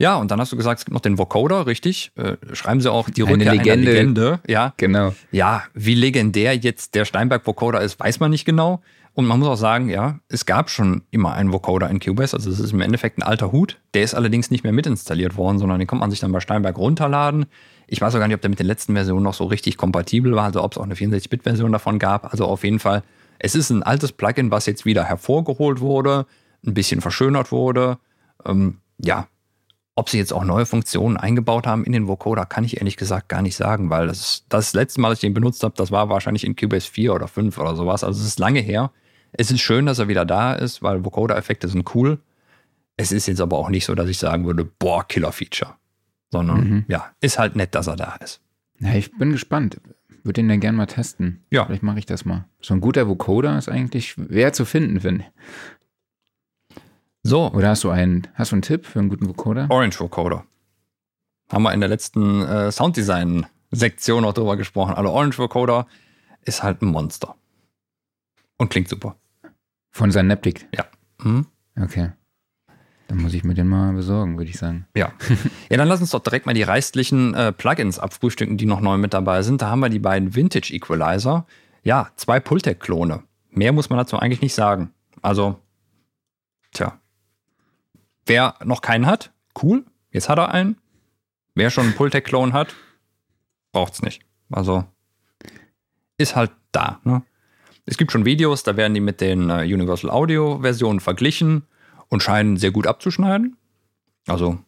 Ja, 0.00 0.16
und 0.16 0.30
dann 0.30 0.40
hast 0.40 0.50
du 0.50 0.56
gesagt, 0.56 0.78
es 0.78 0.86
gibt 0.86 0.94
noch 0.94 1.02
den 1.02 1.18
Vocoder, 1.18 1.66
richtig? 1.66 2.10
Äh, 2.16 2.38
schreiben 2.54 2.80
sie 2.80 2.90
auch 2.90 3.10
die 3.10 3.20
Rückkehr 3.20 3.50
eine 3.52 3.58
Legende. 3.58 3.92
Legende. 3.92 4.40
Ja, 4.48 4.72
genau. 4.78 5.14
Ja, 5.30 5.64
wie 5.74 5.94
legendär 5.94 6.56
jetzt 6.56 6.94
der 6.94 7.04
Steinberg 7.04 7.46
Vocoder 7.46 7.82
ist, 7.82 8.00
weiß 8.00 8.18
man 8.18 8.30
nicht 8.30 8.46
genau. 8.46 8.80
Und 9.12 9.26
man 9.26 9.38
muss 9.38 9.48
auch 9.48 9.56
sagen, 9.56 9.90
ja, 9.90 10.18
es 10.28 10.46
gab 10.46 10.70
schon 10.70 11.02
immer 11.10 11.34
einen 11.34 11.52
Vocoder 11.52 11.90
in 11.90 12.00
Cubase. 12.00 12.34
Also 12.34 12.48
es 12.50 12.60
ist 12.60 12.72
im 12.72 12.80
Endeffekt 12.80 13.18
ein 13.18 13.22
alter 13.22 13.52
Hut. 13.52 13.78
Der 13.92 14.02
ist 14.02 14.14
allerdings 14.14 14.50
nicht 14.50 14.64
mehr 14.64 14.72
mitinstalliert 14.72 15.36
worden, 15.36 15.58
sondern 15.58 15.78
den 15.78 15.86
kommt 15.86 16.00
man 16.00 16.10
sich 16.10 16.20
dann 16.20 16.32
bei 16.32 16.40
Steinberg 16.40 16.78
runterladen. 16.78 17.44
Ich 17.86 18.00
weiß 18.00 18.14
auch 18.14 18.20
gar 18.20 18.26
nicht, 18.26 18.36
ob 18.36 18.40
der 18.40 18.48
mit 18.48 18.58
den 18.58 18.66
letzten 18.66 18.94
Versionen 18.94 19.24
noch 19.24 19.34
so 19.34 19.44
richtig 19.44 19.76
kompatibel 19.76 20.34
war, 20.34 20.44
also 20.44 20.64
ob 20.64 20.72
es 20.72 20.78
auch 20.78 20.84
eine 20.84 20.94
64-Bit-Version 20.94 21.72
davon 21.72 21.98
gab. 21.98 22.32
Also 22.32 22.46
auf 22.46 22.64
jeden 22.64 22.78
Fall, 22.78 23.02
es 23.38 23.54
ist 23.54 23.68
ein 23.68 23.82
altes 23.82 24.12
Plugin, 24.12 24.50
was 24.50 24.64
jetzt 24.64 24.86
wieder 24.86 25.04
hervorgeholt 25.04 25.80
wurde, 25.80 26.24
ein 26.64 26.72
bisschen 26.72 27.02
verschönert 27.02 27.52
wurde. 27.52 27.98
Ähm, 28.46 28.78
ja, 28.96 29.26
ob 30.00 30.08
sie 30.08 30.16
jetzt 30.16 30.32
auch 30.32 30.44
neue 30.44 30.64
Funktionen 30.64 31.18
eingebaut 31.18 31.66
haben 31.66 31.84
in 31.84 31.92
den 31.92 32.08
Vocoder, 32.08 32.46
kann 32.46 32.64
ich 32.64 32.78
ehrlich 32.78 32.96
gesagt 32.96 33.28
gar 33.28 33.42
nicht 33.42 33.54
sagen, 33.54 33.90
weil 33.90 34.06
das, 34.06 34.46
das 34.48 34.72
letzte 34.72 34.98
Mal, 34.98 35.10
dass 35.10 35.18
ich 35.18 35.28
den 35.28 35.34
benutzt 35.34 35.62
habe, 35.62 35.74
das 35.76 35.90
war 35.90 36.08
wahrscheinlich 36.08 36.44
in 36.44 36.56
Cubase 36.56 36.90
4 36.90 37.12
oder 37.12 37.28
5 37.28 37.58
oder 37.58 37.76
sowas. 37.76 38.02
Also 38.02 38.18
es 38.18 38.26
ist 38.26 38.38
lange 38.38 38.60
her. 38.60 38.92
Es 39.32 39.50
ist 39.50 39.60
schön, 39.60 39.84
dass 39.84 39.98
er 39.98 40.08
wieder 40.08 40.24
da 40.24 40.54
ist, 40.54 40.82
weil 40.82 41.04
Vocoder-Effekte 41.04 41.68
sind 41.68 41.94
cool. 41.94 42.18
Es 42.96 43.12
ist 43.12 43.28
jetzt 43.28 43.42
aber 43.42 43.58
auch 43.58 43.68
nicht 43.68 43.84
so, 43.84 43.94
dass 43.94 44.08
ich 44.08 44.16
sagen 44.16 44.46
würde, 44.46 44.64
boah, 44.64 45.06
Killer-Feature. 45.06 45.74
Sondern 46.30 46.60
mhm. 46.60 46.84
ja, 46.88 47.10
ist 47.20 47.38
halt 47.38 47.54
nett, 47.54 47.74
dass 47.74 47.86
er 47.86 47.96
da 47.96 48.14
ist. 48.24 48.40
Ja, 48.78 48.94
ich 48.94 49.14
bin 49.18 49.32
gespannt. 49.32 49.82
Würde 50.24 50.40
ihn 50.40 50.48
dann 50.48 50.60
gerne 50.60 50.78
mal 50.78 50.86
testen. 50.86 51.44
Ja. 51.50 51.66
Vielleicht 51.66 51.82
mache 51.82 51.98
ich 51.98 52.06
das 52.06 52.24
mal. 52.24 52.46
So 52.62 52.72
ein 52.72 52.80
guter 52.80 53.06
Vocoder 53.06 53.58
ist 53.58 53.68
eigentlich 53.68 54.12
schwer 54.12 54.54
zu 54.54 54.64
finden, 54.64 55.00
finde 55.00 55.24
ich. 55.24 55.30
So. 57.22 57.50
Oder 57.52 57.70
hast 57.70 57.84
du 57.84 57.90
einen, 57.90 58.26
hast 58.34 58.52
du 58.52 58.56
einen 58.56 58.62
Tipp 58.62 58.86
für 58.86 58.98
einen 58.98 59.08
guten 59.08 59.28
Vocoder? 59.28 59.66
Orange 59.68 60.00
Vocoder. 60.00 60.44
Haben 61.50 61.62
wir 61.62 61.72
in 61.72 61.80
der 61.80 61.88
letzten 61.88 62.42
äh, 62.42 62.70
Sounddesign-Sektion 62.70 64.24
auch 64.24 64.32
drüber 64.32 64.56
gesprochen. 64.56 64.94
Also 64.94 65.10
Orange 65.10 65.38
Vocoder 65.38 65.86
ist 66.44 66.62
halt 66.62 66.82
ein 66.82 66.86
Monster. 66.86 67.34
Und 68.56 68.70
klingt 68.70 68.88
super. 68.88 69.16
Von 69.90 70.12
Synaptic? 70.12 70.68
Ja. 70.74 70.84
Mhm. 71.22 71.46
Okay. 71.80 72.12
Dann 73.08 73.18
muss 73.18 73.34
ich 73.34 73.42
mir 73.42 73.54
den 73.54 73.66
mal 73.66 73.92
besorgen, 73.92 74.38
würde 74.38 74.50
ich 74.50 74.58
sagen. 74.58 74.86
Ja. 74.94 75.12
ja, 75.70 75.76
dann 75.76 75.88
lass 75.88 76.00
uns 76.00 76.10
doch 76.10 76.20
direkt 76.20 76.46
mal 76.46 76.54
die 76.54 76.62
restlichen 76.62 77.34
äh, 77.34 77.52
Plugins 77.52 77.98
abfrühstücken, 77.98 78.56
die 78.56 78.66
noch 78.66 78.80
neu 78.80 78.98
mit 78.98 79.12
dabei 79.12 79.42
sind. 79.42 79.62
Da 79.62 79.68
haben 79.68 79.80
wir 79.80 79.88
die 79.88 79.98
beiden 79.98 80.36
Vintage 80.36 80.72
Equalizer. 80.72 81.44
Ja, 81.82 82.10
zwei 82.14 82.38
Pultec-Klone. 82.38 83.24
Mehr 83.50 83.72
muss 83.72 83.90
man 83.90 83.98
dazu 83.98 84.16
eigentlich 84.16 84.42
nicht 84.42 84.54
sagen. 84.54 84.92
Also, 85.22 85.58
tja. 86.72 86.99
Wer 88.30 88.54
noch 88.64 88.80
keinen 88.80 89.06
hat, 89.06 89.32
cool. 89.60 89.84
Jetzt 90.12 90.28
hat 90.28 90.38
er 90.38 90.52
einen. 90.52 90.76
Wer 91.56 91.68
schon 91.68 91.86
einen 91.86 91.96
Pultec-Klon 91.96 92.52
hat, 92.52 92.76
braucht 93.72 93.94
es 93.94 94.02
nicht. 94.02 94.22
Also, 94.52 94.84
ist 96.16 96.36
halt 96.36 96.52
da. 96.70 97.00
Ne? 97.02 97.24
Es 97.86 97.96
gibt 97.96 98.12
schon 98.12 98.24
Videos, 98.24 98.62
da 98.62 98.76
werden 98.76 98.94
die 98.94 99.00
mit 99.00 99.20
den 99.20 99.50
äh, 99.50 99.64
Universal 99.64 100.12
Audio 100.12 100.60
Versionen 100.60 101.00
verglichen 101.00 101.64
und 102.06 102.22
scheinen 102.22 102.56
sehr 102.56 102.70
gut 102.70 102.86
abzuschneiden. 102.86 103.56
Also 104.28 104.60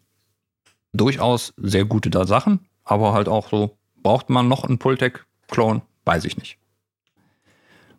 durchaus 0.93 1.55
sehr 1.57 1.85
gute 1.85 2.11
da 2.11 2.27
Sachen, 2.27 2.67
aber 2.83 3.13
halt 3.13 3.29
auch 3.29 3.49
so, 3.49 3.79
braucht 4.03 4.29
man 4.29 4.49
noch 4.49 4.65
einen 4.65 4.81
Pultec-Clone? 4.81 5.83
Weiß 6.05 6.25
ich 6.25 6.37
nicht. 6.37 6.59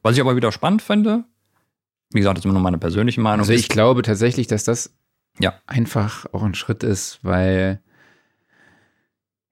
Was 0.02 0.16
ich 0.16 0.20
aber 0.20 0.36
wieder 0.36 0.52
spannend 0.52 0.82
finde, 0.82 1.24
wie 2.10 2.20
gesagt, 2.20 2.38
das 2.38 2.42
ist 2.42 2.46
immer 2.46 2.54
nur 2.54 2.64
meine 2.64 2.80
persönliche 2.80 3.22
Meinung. 3.22 3.40
Also 3.40 3.54
ich 3.54 3.70
glaube 3.70 4.02
tatsächlich, 4.02 4.48
dass 4.48 4.66
das 4.66 4.94
ja. 5.40 5.54
einfach 5.66 6.26
auch 6.34 6.44
ein 6.44 6.56
Schritt 6.56 6.84
ist, 6.84 7.20
weil 7.24 7.82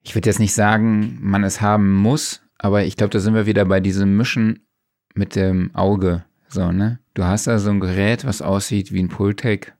ich 0.02 0.14
würde 0.14 0.28
jetzt 0.28 0.40
nicht 0.40 0.54
sagen, 0.54 1.18
man 1.20 1.44
es 1.44 1.60
haben 1.60 1.94
muss, 1.94 2.42
aber 2.58 2.84
ich 2.84 2.96
glaube, 2.96 3.10
da 3.10 3.20
sind 3.20 3.34
wir 3.34 3.46
wieder 3.46 3.64
bei 3.64 3.80
diesem 3.80 4.16
Mischen 4.16 4.66
mit 5.14 5.36
dem 5.36 5.74
Auge. 5.74 6.24
So, 6.48 6.72
ne? 6.72 6.98
Du 7.14 7.24
hast 7.24 7.46
da 7.46 7.58
so 7.58 7.70
ein 7.70 7.80
Gerät, 7.80 8.24
was 8.24 8.42
aussieht 8.42 8.92
wie 8.92 9.02
ein 9.02 9.08
Pultec 9.08 9.74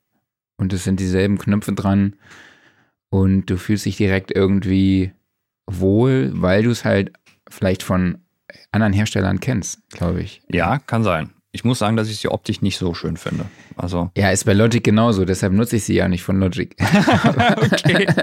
und 0.57 0.73
es 0.73 0.85
sind 0.85 1.01
dieselben 1.01 1.39
Knöpfe 1.39 1.73
dran 1.73 2.17
und 3.11 3.47
du 3.47 3.57
fühlst 3.57 3.85
dich 3.85 3.97
direkt 3.97 4.31
irgendwie 4.35 5.13
wohl, 5.67 6.31
weil 6.35 6.63
du 6.63 6.71
es 6.71 6.85
halt 6.85 7.13
vielleicht 7.49 7.83
von 7.83 8.19
anderen 8.71 8.93
Herstellern 8.93 9.41
kennst, 9.41 9.81
glaube 9.91 10.23
ich. 10.23 10.43
Ja, 10.51 10.79
kann 10.79 11.05
sein. 11.05 11.31
Ich 11.55 11.65
muss 11.65 11.79
sagen, 11.79 11.97
dass 11.97 12.09
ich 12.09 12.17
sie 12.17 12.29
optisch 12.29 12.63
nicht 12.63 12.79
so 12.79 12.95
schön 12.95 13.19
finde. 13.19 13.45
Also 13.77 14.11
ja, 14.17 14.31
ist 14.31 14.45
bei 14.45 14.55
Logic 14.55 14.83
genauso, 14.83 15.27
deshalb 15.27 15.53
nutze 15.53 15.77
ich 15.77 15.85
sie 15.85 15.95
ja 15.95 16.09
nicht 16.09 16.23
von 16.23 16.41
Logic. 16.41 16.75
okay. 17.57 18.07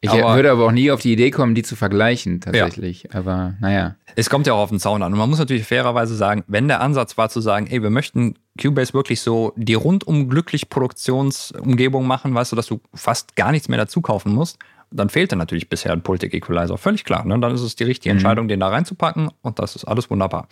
Ich 0.00 0.10
aber, 0.10 0.36
würde 0.36 0.52
aber 0.52 0.66
auch 0.66 0.72
nie 0.72 0.92
auf 0.92 1.00
die 1.00 1.12
Idee 1.12 1.32
kommen, 1.32 1.56
die 1.56 1.64
zu 1.64 1.74
vergleichen, 1.74 2.40
tatsächlich. 2.40 3.02
Ja. 3.04 3.18
Aber 3.18 3.54
naja. 3.60 3.96
Es 4.14 4.30
kommt 4.30 4.46
ja 4.46 4.52
auch 4.52 4.60
auf 4.60 4.68
den 4.68 4.78
Sound 4.78 5.02
an. 5.02 5.12
Und 5.12 5.18
man 5.18 5.28
muss 5.28 5.40
natürlich 5.40 5.64
fairerweise 5.64 6.14
sagen, 6.14 6.44
wenn 6.46 6.68
der 6.68 6.80
Ansatz 6.80 7.18
war 7.18 7.28
zu 7.30 7.40
sagen, 7.40 7.66
ey, 7.66 7.82
wir 7.82 7.90
möchten 7.90 8.36
Cubase 8.60 8.94
wirklich 8.94 9.20
so 9.20 9.52
die 9.56 9.74
rundum 9.74 10.28
glücklich 10.28 10.68
Produktionsumgebung 10.68 12.06
machen, 12.06 12.32
weißt 12.32 12.52
du, 12.52 12.56
dass 12.56 12.68
du 12.68 12.80
fast 12.94 13.34
gar 13.34 13.50
nichts 13.50 13.68
mehr 13.68 13.78
dazu 13.78 14.00
kaufen 14.00 14.32
musst, 14.32 14.58
dann 14.92 15.08
fehlte 15.08 15.34
natürlich 15.34 15.68
bisher 15.68 15.92
ein 15.92 16.02
Pultic 16.02 16.32
Equalizer. 16.32 16.78
Völlig 16.78 17.04
klar. 17.04 17.24
Ne? 17.24 17.38
Dann 17.40 17.52
ist 17.52 17.62
es 17.62 17.74
die 17.74 17.84
richtige 17.84 18.14
mhm. 18.14 18.18
Entscheidung, 18.18 18.46
den 18.46 18.60
da 18.60 18.68
reinzupacken 18.68 19.30
und 19.42 19.58
das 19.58 19.74
ist 19.74 19.84
alles 19.84 20.08
wunderbar. 20.10 20.46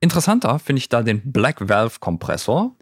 Interessanter 0.00 0.58
finde 0.58 0.78
ich 0.78 0.88
da 0.88 1.02
den 1.02 1.32
Black 1.32 1.68
Valve 1.68 1.98
Kompressor 2.00 2.76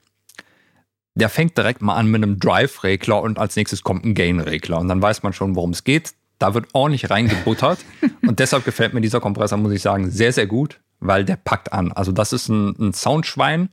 der 1.15 1.29
fängt 1.29 1.57
direkt 1.57 1.83
mal 1.83 1.97
an 1.97 2.07
mit 2.07 2.23
einem 2.23 2.39
Drive-Regler 2.39 3.21
und 3.23 3.39
als 3.39 3.57
nächstes 3.57 3.83
kommt 3.83 4.05
ein 4.05 4.15
Gain-Regler. 4.15 4.79
Und 4.79 4.89
dann 4.89 5.03
weiß 5.03 5.23
man 5.23 5.33
schon, 5.33 5.55
worum 5.55 5.71
es 5.71 5.85
geht. 5.85 6.15
Da 6.39 6.55
wird 6.55 6.69
ordentlich 6.73 7.11
reingebuttert. 7.11 7.79
und 8.27 8.39
deshalb 8.39 8.65
gefällt 8.65 8.95
mir 8.95 9.01
dieser 9.01 9.21
Kompressor, 9.21 9.59
muss 9.59 9.73
ich 9.73 9.83
sagen, 9.83 10.11
sehr, 10.11 10.33
sehr 10.33 10.47
gut, 10.47 10.81
weil 11.01 11.25
der 11.25 11.37
packt 11.37 11.73
an. 11.73 11.93
Also, 11.93 12.13
das 12.13 12.33
ist 12.33 12.49
ein, 12.49 12.75
ein 12.79 12.93
Soundschwein, 12.95 13.69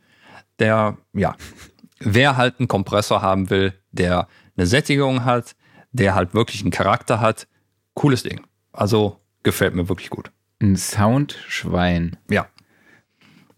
der, 0.59 0.97
ja, 1.13 1.35
wer 1.99 2.37
halt 2.37 2.59
einen 2.59 2.67
Kompressor 2.67 3.21
haben 3.21 3.49
will, 3.49 3.73
der 3.91 4.27
eine 4.57 4.67
Sättigung 4.67 5.23
hat, 5.23 5.55
der 5.91 6.15
halt 6.15 6.33
wirklich 6.33 6.61
einen 6.61 6.71
Charakter 6.71 7.21
hat, 7.21 7.47
cooles 7.93 8.23
Ding. 8.23 8.41
Also, 8.73 9.19
gefällt 9.43 9.75
mir 9.75 9.87
wirklich 9.87 10.09
gut. 10.09 10.31
Ein 10.61 10.75
Soundschwein. 10.75 12.17
Ja. 12.29 12.47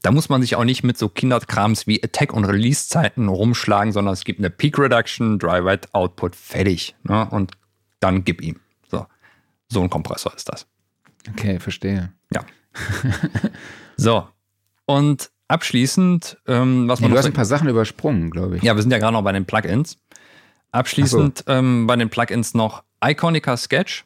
Da 0.01 0.11
muss 0.11 0.29
man 0.29 0.41
sich 0.41 0.55
auch 0.55 0.63
nicht 0.63 0.83
mit 0.83 0.97
so 0.97 1.09
Kinderkrams 1.09 1.85
wie 1.85 2.03
Attack- 2.03 2.33
und 2.33 2.45
Release-Zeiten 2.45 3.27
rumschlagen, 3.27 3.93
sondern 3.93 4.13
es 4.13 4.23
gibt 4.23 4.39
eine 4.39 4.49
Peak 4.49 4.79
Reduction, 4.79 5.37
Dry 5.37 5.63
Wet 5.63 5.93
Output, 5.93 6.35
fertig. 6.35 6.95
Ne? 7.03 7.27
Und 7.29 7.51
dann 7.99 8.23
gib 8.23 8.41
ihm. 8.41 8.59
So. 8.89 9.05
so 9.69 9.81
ein 9.81 9.89
Kompressor 9.89 10.33
ist 10.35 10.49
das. 10.49 10.65
Okay, 11.29 11.59
verstehe. 11.59 12.11
Ja. 12.33 12.43
so. 13.97 14.27
Und 14.85 15.29
abschließend, 15.47 16.37
ähm, 16.47 16.87
was 16.87 16.99
ja, 16.99 17.03
man. 17.03 17.11
Du 17.11 17.17
hast 17.17 17.25
ein 17.25 17.33
paar 17.33 17.45
Sachen 17.45 17.69
übersprungen, 17.69 18.31
glaube 18.31 18.57
ich. 18.57 18.63
Ja, 18.63 18.75
wir 18.75 18.81
sind 18.81 18.91
ja 18.91 18.97
gerade 18.97 19.13
noch 19.13 19.23
bei 19.23 19.31
den 19.31 19.45
Plugins. 19.45 19.97
Abschließend 20.71 21.43
so. 21.45 21.51
ähm, 21.51 21.85
bei 21.85 21.95
den 21.95 22.09
Plugins 22.09 22.53
noch 22.53 22.83
Iconica 23.03 23.55
Sketch. 23.55 24.05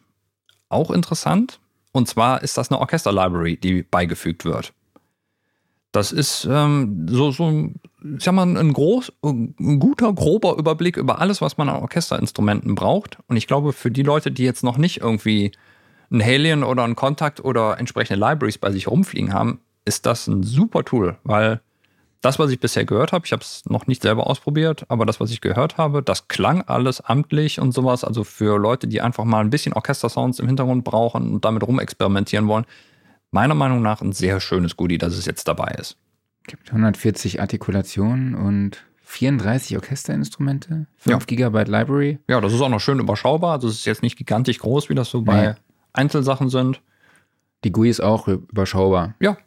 Auch 0.67 0.91
interessant. 0.91 1.59
Und 1.93 2.09
zwar 2.09 2.43
ist 2.43 2.57
das 2.57 2.69
eine 2.69 2.79
Orchester-Library, 2.79 3.57
die 3.57 3.83
beigefügt 3.83 4.43
wird. 4.43 4.73
Das 5.95 6.11
ist 6.11 6.45
ähm, 6.51 7.07
so, 7.09 7.31
so, 7.31 7.69
ich 8.03 8.23
sag 8.23 8.33
mal, 8.33 8.57
ein, 8.57 8.73
groß, 8.73 9.13
ein 9.23 9.79
guter, 9.79 10.11
grober 10.11 10.57
Überblick 10.57 10.97
über 10.97 11.21
alles, 11.21 11.39
was 11.39 11.57
man 11.57 11.69
an 11.69 11.81
Orchesterinstrumenten 11.81 12.75
braucht. 12.75 13.17
Und 13.27 13.37
ich 13.37 13.47
glaube, 13.47 13.71
für 13.71 13.91
die 13.91 14.03
Leute, 14.03 14.29
die 14.29 14.43
jetzt 14.43 14.61
noch 14.61 14.77
nicht 14.77 14.99
irgendwie 14.99 15.53
ein 16.11 16.21
Alien 16.21 16.65
oder 16.65 16.83
ein 16.83 16.97
Kontakt 16.97 17.45
oder 17.45 17.79
entsprechende 17.79 18.19
Libraries 18.19 18.57
bei 18.57 18.71
sich 18.71 18.89
rumfliegen 18.89 19.33
haben, 19.33 19.61
ist 19.85 20.05
das 20.05 20.27
ein 20.27 20.43
super 20.43 20.83
Tool, 20.83 21.17
weil 21.23 21.61
das, 22.19 22.39
was 22.39 22.51
ich 22.51 22.59
bisher 22.59 22.83
gehört 22.83 23.13
habe, 23.13 23.25
ich 23.25 23.31
habe 23.31 23.43
es 23.43 23.63
noch 23.65 23.87
nicht 23.87 24.01
selber 24.01 24.27
ausprobiert, 24.27 24.83
aber 24.89 25.05
das, 25.05 25.21
was 25.21 25.31
ich 25.31 25.39
gehört 25.39 25.77
habe, 25.77 26.03
das 26.03 26.27
klang 26.27 26.61
alles 26.63 26.99
amtlich 26.99 27.61
und 27.61 27.71
sowas. 27.71 28.03
Also 28.03 28.25
für 28.25 28.57
Leute, 28.59 28.87
die 28.87 28.99
einfach 28.99 29.23
mal 29.23 29.39
ein 29.39 29.49
bisschen 29.49 29.71
Orchestersounds 29.71 30.39
im 30.39 30.47
Hintergrund 30.47 30.83
brauchen 30.83 31.31
und 31.35 31.45
damit 31.45 31.65
rumexperimentieren 31.65 32.47
wollen, 32.49 32.65
meiner 33.35 33.53
Meinung 33.53 33.81
nach 33.81 34.01
ein 34.01 34.13
sehr 34.13 34.39
schönes 34.39 34.77
Goodie, 34.77 34.97
dass 34.97 35.13
es 35.13 35.25
jetzt 35.25 35.47
dabei 35.49 35.75
ist. 35.77 35.97
Es 36.43 36.47
gibt 36.47 36.69
140 36.69 37.41
Artikulationen 37.41 38.33
und 38.33 38.85
34 39.01 39.75
Orchesterinstrumente, 39.75 40.87
5 40.95 41.25
ja. 41.29 41.49
GB 41.49 41.63
Library. 41.69 42.19
Ja, 42.29 42.39
das 42.39 42.53
ist 42.53 42.61
auch 42.61 42.69
noch 42.69 42.79
schön 42.79 42.99
überschaubar. 42.99 43.53
Also 43.53 43.67
es 43.67 43.75
ist 43.75 43.85
jetzt 43.85 44.03
nicht 44.03 44.17
gigantisch 44.17 44.59
groß, 44.59 44.89
wie 44.89 44.95
das 44.95 45.09
so 45.09 45.21
bei 45.21 45.47
nee. 45.47 45.53
Einzelsachen 45.91 46.49
sind. 46.49 46.81
Die 47.65 47.71
GUI 47.71 47.89
ist 47.89 47.99
auch 47.99 48.27
überschaubar. 48.29 49.15
Ja. 49.19 49.37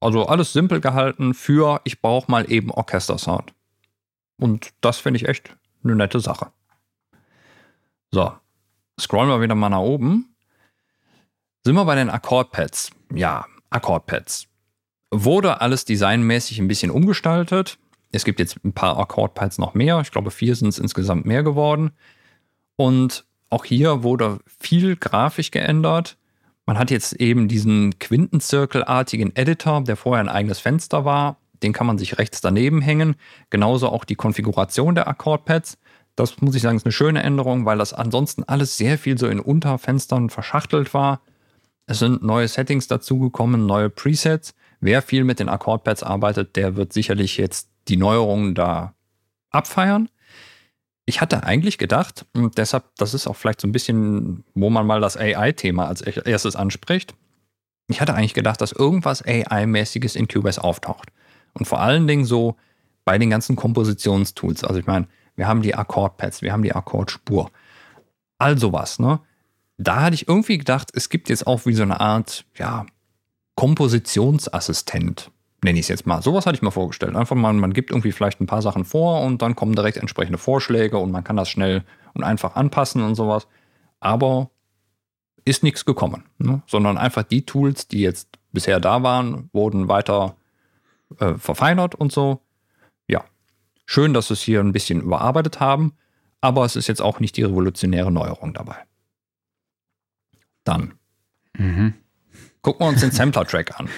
Also 0.00 0.26
alles 0.26 0.52
simpel 0.52 0.80
gehalten 0.80 1.32
für 1.32 1.80
ich 1.84 2.00
brauche 2.00 2.30
mal 2.30 2.50
eben 2.50 2.72
Orchestersound. 2.72 3.54
Und 4.38 4.70
das 4.80 4.98
finde 4.98 5.18
ich 5.18 5.28
echt 5.28 5.54
eine 5.84 5.94
nette 5.94 6.18
Sache. 6.18 6.48
So, 8.10 8.32
scrollen 8.98 9.28
wir 9.28 9.40
wieder 9.40 9.54
mal 9.54 9.68
nach 9.68 9.78
oben. 9.78 10.34
Sind 11.64 11.76
wir 11.76 11.84
bei 11.84 11.94
den 11.94 12.10
Akkordpads? 12.10 12.90
Ja, 13.14 13.46
Akkordpads. 13.70 14.46
Wurde 15.10 15.60
alles 15.60 15.84
designmäßig 15.84 16.58
ein 16.60 16.68
bisschen 16.68 16.90
umgestaltet. 16.90 17.78
Es 18.12 18.24
gibt 18.24 18.38
jetzt 18.40 18.58
ein 18.64 18.72
paar 18.72 18.98
Akkordpads 18.98 19.58
noch 19.58 19.74
mehr. 19.74 20.00
Ich 20.00 20.10
glaube, 20.10 20.30
vier 20.30 20.54
sind 20.54 20.68
es 20.68 20.78
insgesamt 20.78 21.26
mehr 21.26 21.42
geworden. 21.42 21.92
Und 22.76 23.24
auch 23.50 23.64
hier 23.64 24.02
wurde 24.02 24.38
viel 24.46 24.96
grafisch 24.96 25.50
geändert. 25.50 26.16
Man 26.66 26.78
hat 26.78 26.90
jetzt 26.90 27.14
eben 27.14 27.48
diesen 27.48 27.98
Quintenzirkelartigen 27.98 29.34
Editor, 29.34 29.82
der 29.82 29.96
vorher 29.96 30.22
ein 30.22 30.28
eigenes 30.28 30.60
Fenster 30.60 31.04
war. 31.04 31.36
Den 31.62 31.72
kann 31.72 31.86
man 31.86 31.98
sich 31.98 32.18
rechts 32.18 32.40
daneben 32.40 32.80
hängen. 32.80 33.16
Genauso 33.50 33.88
auch 33.88 34.04
die 34.04 34.14
Konfiguration 34.14 34.94
der 34.94 35.08
Akkordpads. 35.08 35.78
Das 36.16 36.40
muss 36.40 36.54
ich 36.54 36.62
sagen, 36.62 36.76
ist 36.76 36.86
eine 36.86 36.92
schöne 36.92 37.22
Änderung, 37.22 37.66
weil 37.66 37.78
das 37.78 37.92
ansonsten 37.92 38.44
alles 38.44 38.76
sehr 38.76 38.98
viel 38.98 39.18
so 39.18 39.26
in 39.26 39.40
Unterfenstern 39.40 40.30
verschachtelt 40.30 40.94
war. 40.94 41.20
Es 41.90 41.98
sind 41.98 42.22
neue 42.22 42.46
Settings 42.46 42.86
dazugekommen, 42.86 43.66
neue 43.66 43.90
Presets. 43.90 44.54
Wer 44.78 45.02
viel 45.02 45.24
mit 45.24 45.40
den 45.40 45.48
Akkordpads 45.48 46.04
arbeitet, 46.04 46.54
der 46.54 46.76
wird 46.76 46.92
sicherlich 46.92 47.36
jetzt 47.36 47.68
die 47.88 47.96
Neuerungen 47.96 48.54
da 48.54 48.94
abfeiern. 49.50 50.08
Ich 51.04 51.20
hatte 51.20 51.42
eigentlich 51.42 51.78
gedacht, 51.78 52.26
und 52.32 52.58
deshalb, 52.58 52.84
das 52.96 53.12
ist 53.12 53.26
auch 53.26 53.34
vielleicht 53.34 53.60
so 53.60 53.66
ein 53.66 53.72
bisschen, 53.72 54.44
wo 54.54 54.70
man 54.70 54.86
mal 54.86 55.00
das 55.00 55.16
AI-Thema 55.16 55.88
als 55.88 56.00
erstes 56.00 56.54
anspricht. 56.54 57.12
Ich 57.88 58.00
hatte 58.00 58.14
eigentlich 58.14 58.34
gedacht, 58.34 58.60
dass 58.60 58.70
irgendwas 58.70 59.26
AI-mäßiges 59.26 60.14
in 60.14 60.28
Cubase 60.28 60.62
auftaucht. 60.62 61.08
Und 61.54 61.66
vor 61.66 61.80
allen 61.80 62.06
Dingen 62.06 62.24
so 62.24 62.54
bei 63.04 63.18
den 63.18 63.30
ganzen 63.30 63.56
Kompositionstools. 63.56 64.62
Also 64.62 64.78
ich 64.78 64.86
meine, 64.86 65.08
wir 65.34 65.48
haben 65.48 65.60
die 65.60 65.74
Akkordpads, 65.74 66.40
wir 66.40 66.52
haben 66.52 66.62
die 66.62 66.72
Akkordspur. 66.72 67.50
All 68.38 68.58
sowas, 68.58 69.00
ne? 69.00 69.18
Da 69.80 70.02
hatte 70.02 70.14
ich 70.14 70.28
irgendwie 70.28 70.58
gedacht, 70.58 70.90
es 70.94 71.08
gibt 71.08 71.28
jetzt 71.30 71.46
auch 71.46 71.64
wie 71.64 71.72
so 71.72 71.82
eine 71.82 72.00
Art, 72.00 72.44
ja, 72.56 72.86
Kompositionsassistent, 73.54 75.30
nenne 75.64 75.78
ich 75.78 75.84
es 75.84 75.88
jetzt 75.88 76.06
mal. 76.06 76.22
Sowas 76.22 76.46
hatte 76.46 76.56
ich 76.56 76.62
mir 76.62 76.70
vorgestellt. 76.70 77.16
Einfach 77.16 77.36
mal, 77.36 77.52
man 77.54 77.72
gibt 77.72 77.90
irgendwie 77.90 78.12
vielleicht 78.12 78.40
ein 78.40 78.46
paar 78.46 78.62
Sachen 78.62 78.84
vor 78.84 79.22
und 79.22 79.42
dann 79.42 79.56
kommen 79.56 79.74
direkt 79.74 79.96
entsprechende 79.96 80.38
Vorschläge 80.38 80.98
und 80.98 81.10
man 81.10 81.24
kann 81.24 81.36
das 81.36 81.48
schnell 81.48 81.84
und 82.14 82.24
einfach 82.24 82.56
anpassen 82.56 83.02
und 83.02 83.14
sowas. 83.14 83.46
Aber 84.00 84.50
ist 85.46 85.62
nichts 85.62 85.86
gekommen, 85.86 86.24
ne? 86.38 86.62
sondern 86.66 86.98
einfach 86.98 87.22
die 87.22 87.46
Tools, 87.46 87.88
die 87.88 88.00
jetzt 88.00 88.28
bisher 88.52 88.80
da 88.80 89.02
waren, 89.02 89.48
wurden 89.52 89.88
weiter 89.88 90.36
äh, 91.18 91.34
verfeinert 91.34 91.94
und 91.94 92.12
so. 92.12 92.40
Ja, 93.08 93.24
schön, 93.86 94.12
dass 94.12 94.28
sie 94.28 94.34
es 94.34 94.42
hier 94.42 94.60
ein 94.60 94.72
bisschen 94.72 95.00
überarbeitet 95.00 95.58
haben, 95.58 95.94
aber 96.42 96.66
es 96.66 96.76
ist 96.76 96.86
jetzt 96.86 97.00
auch 97.00 97.18
nicht 97.20 97.36
die 97.38 97.44
revolutionäre 97.44 98.12
Neuerung 98.12 98.52
dabei. 98.52 98.76
Dann 100.64 100.94
mhm. 101.56 101.94
gucken 102.62 102.86
wir 102.86 102.88
uns 102.88 103.00
den 103.00 103.10
Sampler-Track 103.10 103.78
an. 103.78 103.88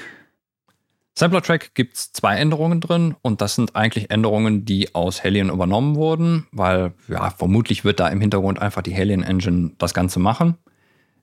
Sampler-Track 1.15 1.75
gibt 1.75 1.97
es 1.97 2.13
zwei 2.13 2.37
Änderungen 2.37 2.81
drin 2.81 3.15
und 3.21 3.43
das 3.43 3.55
sind 3.55 3.77
eigentlich 3.77 4.11
Änderungen, 4.11 4.65
die 4.65 4.95
aus 4.95 5.23
Hellion 5.23 5.51
übernommen 5.51 5.95
wurden, 5.95 6.47
weil 6.53 6.95
ja, 7.07 7.31
vermutlich 7.31 7.85
wird 7.85 8.01
da 8.01 8.09
im 8.09 8.21
Hintergrund 8.21 8.61
einfach 8.61 8.83
die 8.83 8.95
Hellion 8.95 9.23
Engine 9.23 9.73
das 9.79 9.93
Ganze 9.93 10.21
machen. 10.21 10.57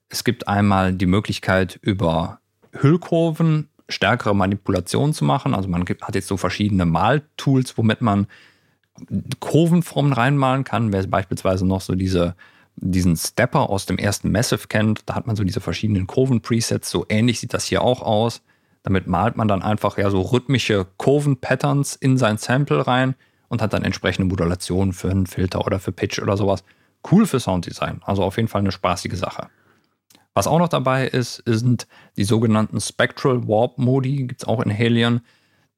Es 0.09 0.23
gibt 0.23 0.47
einmal 0.47 0.93
die 0.93 1.07
Möglichkeit, 1.07 1.79
über 1.81 2.39
Hüllkurven 2.71 3.69
stärkere 3.89 4.35
Manipulationen 4.35 5.13
zu 5.13 5.25
machen. 5.25 5.55
Also 5.55 5.67
man 5.67 5.83
hat 5.83 6.15
jetzt 6.15 6.27
so 6.27 6.37
verschiedene 6.37 6.85
Maltools, 6.85 7.77
womit 7.77 8.01
man 8.01 8.27
Kurvenformen 9.39 10.13
reinmalen 10.13 10.63
kann. 10.63 10.93
Wer 10.93 11.05
beispielsweise 11.07 11.65
noch 11.65 11.81
so 11.81 11.95
diese, 11.95 12.35
diesen 12.81 13.15
Stepper 13.15 13.69
aus 13.69 13.85
dem 13.85 13.97
ersten 13.97 14.31
Massive 14.31 14.67
kennt, 14.67 15.01
da 15.05 15.15
hat 15.15 15.27
man 15.27 15.35
so 15.35 15.43
diese 15.43 15.61
verschiedenen 15.61 16.07
Kurven-Presets. 16.07 16.89
So 16.89 17.05
ähnlich 17.09 17.39
sieht 17.39 17.53
das 17.53 17.65
hier 17.65 17.81
auch 17.81 18.01
aus. 18.01 18.41
Damit 18.83 19.07
malt 19.07 19.35
man 19.35 19.47
dann 19.47 19.61
einfach 19.61 19.97
ja 19.97 20.09
so 20.09 20.21
rhythmische 20.21 20.85
Kurven-Patterns 20.97 21.95
in 21.95 22.17
sein 22.17 22.37
Sample 22.37 22.87
rein 22.87 23.15
und 23.49 23.61
hat 23.61 23.73
dann 23.73 23.83
entsprechende 23.83 24.27
Modulationen 24.27 24.93
für 24.93 25.09
einen 25.09 25.27
Filter 25.27 25.65
oder 25.65 25.79
für 25.79 25.91
Pitch 25.91 26.19
oder 26.19 26.37
sowas. 26.37 26.63
Cool 27.09 27.25
für 27.25 27.39
Sounddesign. 27.39 28.01
Also 28.03 28.23
auf 28.23 28.37
jeden 28.37 28.47
Fall 28.47 28.61
eine 28.61 28.71
spaßige 28.71 29.15
Sache. 29.15 29.49
Was 30.33 30.47
auch 30.47 30.59
noch 30.59 30.69
dabei 30.69 31.07
ist, 31.07 31.43
sind 31.45 31.87
die 32.15 32.23
sogenannten 32.23 32.79
Spectral 32.79 33.47
Warp 33.47 33.77
Modi, 33.77 34.27
gibt 34.27 34.43
es 34.43 34.47
auch 34.47 34.61
in 34.61 34.69
Helion. 34.69 35.21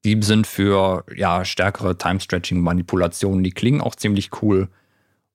Die 0.04 0.22
sind 0.22 0.46
für 0.46 1.06
ja, 1.16 1.46
stärkere 1.46 1.98
Time-Stretching-Manipulationen. 1.98 3.44
Die 3.44 3.52
klingen 3.52 3.82
auch 3.82 3.96
ziemlich 3.96 4.30
cool. 4.42 4.68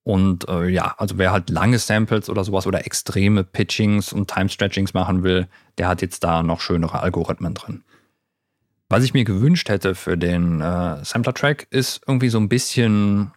Und 0.06 0.48
äh, 0.48 0.68
ja, 0.68 0.94
also 0.98 1.18
wer 1.18 1.32
halt 1.32 1.50
lange 1.50 1.80
Samples 1.80 2.30
oder 2.30 2.44
sowas 2.44 2.68
oder 2.68 2.86
extreme 2.86 3.42
Pitchings 3.42 4.12
und 4.12 4.30
Time-Stretchings 4.30 4.94
machen 4.94 5.24
will, 5.24 5.48
der 5.78 5.88
hat 5.88 6.00
jetzt 6.00 6.22
da 6.22 6.44
noch 6.44 6.60
schönere 6.60 7.00
Algorithmen 7.00 7.54
drin. 7.54 7.82
Was 8.88 9.02
ich 9.02 9.14
mir 9.14 9.24
gewünscht 9.24 9.68
hätte 9.68 9.96
für 9.96 10.16
den 10.16 10.60
äh, 10.60 11.04
Sampler-Track 11.04 11.66
ist 11.70 12.02
irgendwie 12.06 12.28
so 12.28 12.38
ein 12.38 12.48
bisschen 12.48 13.32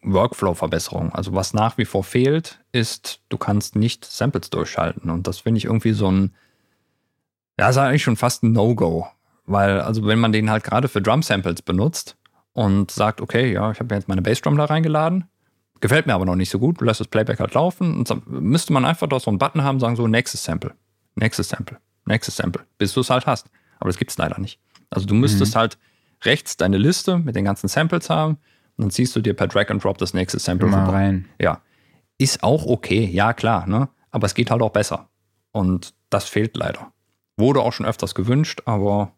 Workflow-Verbesserung. 0.00 1.14
Also 1.14 1.34
was 1.34 1.52
nach 1.52 1.76
wie 1.76 1.84
vor 1.84 2.02
fehlt, 2.02 2.58
ist, 2.72 3.20
du 3.28 3.36
kannst 3.36 3.76
nicht 3.76 4.06
Samples 4.06 4.48
durchschalten. 4.48 5.10
Und 5.10 5.26
das 5.26 5.40
finde 5.40 5.58
ich 5.58 5.66
irgendwie 5.66 5.92
so 5.92 6.10
ein, 6.10 6.34
ja, 7.60 7.68
ist 7.68 7.76
eigentlich 7.76 8.02
schon 8.02 8.16
fast 8.16 8.42
ein 8.42 8.52
No-Go. 8.52 9.06
Weil, 9.44 9.78
also 9.82 10.06
wenn 10.06 10.20
man 10.20 10.32
den 10.32 10.48
halt 10.48 10.64
gerade 10.64 10.88
für 10.88 11.02
Drum-Samples 11.02 11.60
benutzt 11.60 12.16
und 12.54 12.90
sagt, 12.90 13.20
okay, 13.20 13.52
ja, 13.52 13.70
ich 13.72 13.78
habe 13.78 13.94
jetzt 13.94 14.08
meine 14.08 14.22
Bassdrum 14.22 14.56
da 14.56 14.64
reingeladen, 14.64 15.28
gefällt 15.84 16.06
mir 16.06 16.14
aber 16.14 16.24
noch 16.24 16.34
nicht 16.34 16.48
so 16.48 16.58
gut, 16.58 16.80
du 16.80 16.86
lässt 16.86 17.00
das 17.00 17.08
Playback 17.08 17.40
halt 17.40 17.52
laufen 17.52 17.98
und 17.98 18.08
dann 18.08 18.22
müsste 18.26 18.72
man 18.72 18.86
einfach 18.86 19.06
doch 19.06 19.20
so 19.20 19.30
einen 19.30 19.36
Button 19.36 19.62
haben, 19.64 19.80
sagen 19.80 19.96
so, 19.96 20.08
nächstes 20.08 20.42
Sample, 20.42 20.74
nächstes 21.14 21.50
Sample, 21.50 21.76
nächstes 22.06 22.38
Sample, 22.38 22.64
bis 22.78 22.94
du 22.94 23.00
es 23.00 23.10
halt 23.10 23.26
hast. 23.26 23.50
Aber 23.80 23.90
das 23.90 23.98
gibt 23.98 24.10
es 24.10 24.16
leider 24.16 24.40
nicht. 24.40 24.58
Also 24.88 25.06
du 25.06 25.12
müsstest 25.12 25.54
mhm. 25.54 25.58
halt 25.58 25.78
rechts 26.22 26.56
deine 26.56 26.78
Liste 26.78 27.18
mit 27.18 27.36
den 27.36 27.44
ganzen 27.44 27.68
Samples 27.68 28.08
haben 28.08 28.38
und 28.78 28.84
dann 28.84 28.90
ziehst 28.92 29.14
du 29.14 29.20
dir 29.20 29.34
per 29.34 29.46
Drag 29.46 29.68
and 29.68 29.84
Drop 29.84 29.98
das 29.98 30.14
nächste 30.14 30.38
Sample 30.38 30.68
Mal 30.68 30.88
rein. 30.88 31.28
Ja. 31.38 31.60
Ist 32.16 32.42
auch 32.42 32.64
okay, 32.64 33.04
ja 33.04 33.34
klar, 33.34 33.66
ne? 33.66 33.90
Aber 34.10 34.24
es 34.24 34.34
geht 34.34 34.50
halt 34.50 34.62
auch 34.62 34.72
besser. 34.72 35.10
Und 35.52 35.92
das 36.08 36.30
fehlt 36.30 36.56
leider. 36.56 36.92
Wurde 37.36 37.60
auch 37.60 37.74
schon 37.74 37.84
öfters 37.84 38.14
gewünscht, 38.14 38.62
aber 38.64 39.12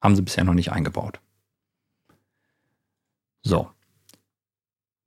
haben 0.00 0.16
sie 0.16 0.22
bisher 0.22 0.44
noch 0.44 0.54
nicht 0.54 0.72
eingebaut. 0.72 1.20
So. 3.42 3.68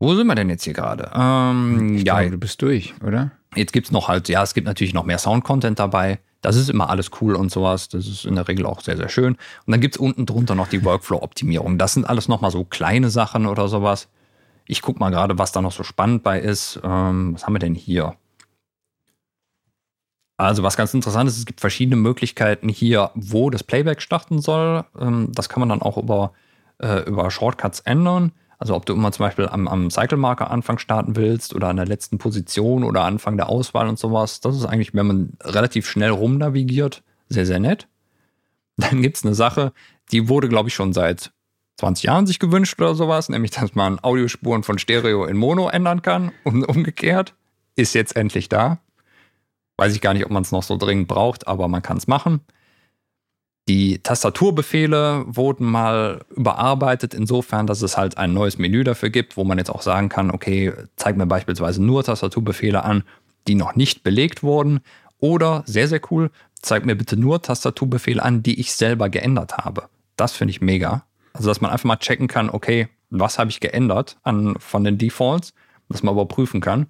Wo 0.02 0.16
sind 0.16 0.26
wir 0.26 0.34
denn 0.34 0.50
jetzt 0.50 0.64
hier 0.64 0.74
gerade? 0.74 1.12
Ähm, 1.14 1.96
ja, 1.96 2.16
glaube, 2.22 2.32
du 2.32 2.38
bist 2.40 2.60
durch, 2.64 2.96
oder? 3.06 3.30
Jetzt 3.56 3.72
gibt 3.72 3.86
es 3.86 3.92
noch 3.92 4.08
halt, 4.08 4.30
ja, 4.30 4.42
es 4.42 4.56
gibt 4.56 4.66
natürlich 4.66 4.96
noch 4.96 5.06
mehr 5.06 5.20
Sound-Content 5.20 5.78
dabei. 5.78 6.20
Das 6.42 6.56
ist 6.56 6.72
immer 6.72 6.90
alles 6.90 7.12
cool 7.22 7.36
und 7.36 7.52
sowas. 7.52 7.88
Das 7.88 8.08
ist 8.08 8.26
in 8.26 8.34
der 8.34 8.48
Regel 8.48 8.66
auch 8.66 8.82
sehr, 8.82 8.98
sehr 8.98 9.10
schön. 9.10 9.34
Und 9.36 9.72
dann 9.72 9.80
gibt 9.80 9.96
es 9.96 10.02
unten 10.02 10.26
drunter 10.26 10.56
noch 10.56 10.70
die 10.70 10.84
Workflow-Optimierung. 10.84 11.78
Das 11.78 11.94
sind 11.94 12.10
alles 12.10 12.28
nochmal 12.28 12.50
so 12.50 12.64
kleine 12.64 13.12
Sachen 13.12 13.46
oder 13.46 13.68
sowas. 13.68 14.10
Ich 14.66 14.82
gucke 14.82 14.98
mal 14.98 15.12
gerade, 15.12 15.38
was 15.38 15.52
da 15.52 15.62
noch 15.62 15.72
so 15.72 15.84
spannend 15.84 16.24
bei 16.24 16.40
ist. 16.40 16.80
Ähm, 16.84 17.36
was 17.36 17.46
haben 17.46 17.54
wir 17.54 17.60
denn 17.60 17.76
hier? 17.76 18.16
Also 20.38 20.64
was 20.64 20.78
ganz 20.78 20.96
interessant 20.96 21.30
ist, 21.30 21.38
es 21.38 21.46
gibt 21.46 21.62
verschiedene 21.62 21.96
Möglichkeiten 21.96 22.70
hier, 22.70 23.12
wo 23.14 23.52
das 23.52 23.64
Playback 23.64 24.02
starten 24.02 24.42
soll. 24.42 24.84
Ähm, 25.00 25.28
das 25.32 25.48
kann 25.48 25.60
man 25.60 25.70
dann 25.70 25.84
auch 25.84 25.98
über, 25.98 26.34
äh, 26.82 27.04
über 27.04 27.30
Shortcuts 27.30 27.82
ändern. 27.82 28.32
Also 28.62 28.76
ob 28.76 28.86
du 28.86 28.94
immer 28.94 29.12
zum 29.12 29.26
Beispiel 29.26 29.48
am, 29.48 29.68
am 29.68 29.90
Cycle-Marker 29.90 30.52
Anfang 30.52 30.78
starten 30.78 31.16
willst 31.16 31.56
oder 31.56 31.70
an 31.70 31.78
der 31.78 31.88
letzten 31.88 32.20
Position 32.20 32.84
oder 32.84 33.04
Anfang 33.04 33.36
der 33.36 33.50
Auswahl 33.50 33.88
und 33.88 33.98
sowas. 33.98 34.40
Das 34.40 34.56
ist 34.56 34.66
eigentlich, 34.66 34.94
wenn 34.94 35.08
man 35.08 35.34
relativ 35.42 35.90
schnell 35.90 36.12
rumnavigiert, 36.12 37.02
sehr, 37.28 37.48
sehr 37.48 37.60
nett. 37.60 37.88
Dann 38.78 39.02
gibt 39.02 39.18
es 39.18 39.26
eine 39.26 39.34
Sache, 39.34 39.74
die 40.12 40.30
wurde, 40.30 40.48
glaube 40.48 40.70
ich, 40.70 40.76
schon 40.76 40.94
seit 40.94 41.32
20 41.80 42.04
Jahren 42.04 42.28
sich 42.28 42.38
gewünscht 42.38 42.80
oder 42.80 42.94
sowas, 42.94 43.30
nämlich, 43.30 43.50
dass 43.50 43.74
man 43.74 43.98
Audiospuren 44.04 44.62
von 44.62 44.78
Stereo 44.78 45.26
in 45.26 45.38
Mono 45.38 45.68
ändern 45.68 46.04
kann 46.04 46.32
und 46.44 46.64
umgekehrt. 46.70 47.34
Ist 47.76 47.96
jetzt 47.96 48.16
endlich 48.16 48.48
da. 48.48 48.78
Weiß 49.78 49.96
ich 49.96 50.02
gar 50.02 50.14
nicht, 50.14 50.24
ob 50.24 50.32
man 50.32 50.44
es 50.44 50.52
noch 50.52 50.62
so 50.62 50.78
dringend 50.78 51.08
braucht, 51.08 51.48
aber 51.48 51.68
man 51.68 51.82
kann 51.82 51.98
es 51.98 52.06
machen. 52.06 52.42
Die 53.68 54.00
Tastaturbefehle 54.00 55.24
wurden 55.28 55.66
mal 55.66 56.22
überarbeitet, 56.36 57.14
insofern, 57.14 57.68
dass 57.68 57.82
es 57.82 57.96
halt 57.96 58.18
ein 58.18 58.34
neues 58.34 58.58
Menü 58.58 58.84
dafür 58.84 59.10
gibt, 59.10 59.38
wo 59.38 59.44
man 59.44 59.60
jetzt 59.60 59.70
auch 59.70 59.84
sagen 59.84 60.10
kann, 60.10 60.32
okay, 60.32 60.74
zeig 60.96 61.16
mir 61.16 61.28
beispielsweise 61.28 61.84
nur 61.84 62.04
Tastaturbefehle 62.04 62.84
an, 62.84 63.04
die 63.48 63.56
noch 63.56 63.76
nicht 63.76 64.04
belegt 64.04 64.42
wurden. 64.44 64.82
Oder, 65.20 65.64
sehr, 65.68 65.88
sehr 65.88 66.02
cool, 66.10 66.32
zeig 66.62 66.86
mir 66.86 66.96
bitte 66.96 67.18
nur 67.18 67.42
Tastaturbefehle 67.42 68.22
an, 68.22 68.42
die 68.42 68.60
ich 68.60 68.74
selber 68.74 69.10
geändert 69.10 69.58
habe. 69.58 69.90
Das 70.16 70.34
finde 70.34 70.52
ich 70.52 70.62
mega. 70.62 71.06
Also, 71.34 71.48
dass 71.48 71.62
man 71.62 71.72
einfach 71.72 71.86
mal 71.86 71.98
checken 71.98 72.28
kann, 72.28 72.50
okay, 72.50 72.88
was 73.12 73.38
habe 73.38 73.52
ich 73.52 73.60
geändert 73.60 74.18
an, 74.24 74.56
von 74.58 74.84
den 74.84 74.98
Defaults, 74.98 75.54
dass 75.90 76.02
man 76.02 76.16
überprüfen 76.16 76.62
kann. 76.62 76.88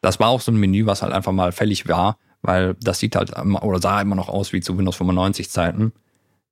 Das 0.00 0.18
war 0.18 0.28
auch 0.28 0.40
so 0.40 0.50
ein 0.50 0.56
Menü, 0.56 0.86
was 0.86 1.02
halt 1.02 1.12
einfach 1.12 1.32
mal 1.32 1.52
fällig 1.52 1.86
war, 1.88 2.16
weil 2.42 2.74
das 2.80 2.98
sieht 2.98 3.16
halt 3.16 3.32
oder 3.36 3.80
sah 3.80 4.00
immer 4.00 4.16
noch 4.16 4.28
aus 4.28 4.52
wie 4.52 4.60
zu 4.60 4.76
Windows 4.78 4.96
95 4.96 5.50
Zeiten. 5.50 5.92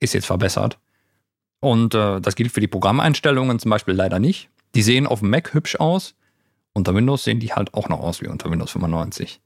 Ist 0.00 0.14
jetzt 0.14 0.26
verbessert. 0.26 0.78
Und 1.60 1.94
äh, 1.94 2.20
das 2.20 2.36
gilt 2.36 2.52
für 2.52 2.60
die 2.60 2.68
Programmeinstellungen 2.68 3.58
zum 3.58 3.70
Beispiel 3.70 3.94
leider 3.94 4.18
nicht. 4.18 4.48
Die 4.74 4.82
sehen 4.82 5.06
auf 5.06 5.20
dem 5.20 5.30
Mac 5.30 5.54
hübsch 5.54 5.76
aus. 5.76 6.14
Unter 6.72 6.94
Windows 6.94 7.24
sehen 7.24 7.40
die 7.40 7.52
halt 7.52 7.74
auch 7.74 7.88
noch 7.88 8.00
aus 8.00 8.20
wie 8.20 8.28
unter 8.28 8.50
Windows 8.50 8.70
95. 8.70 9.40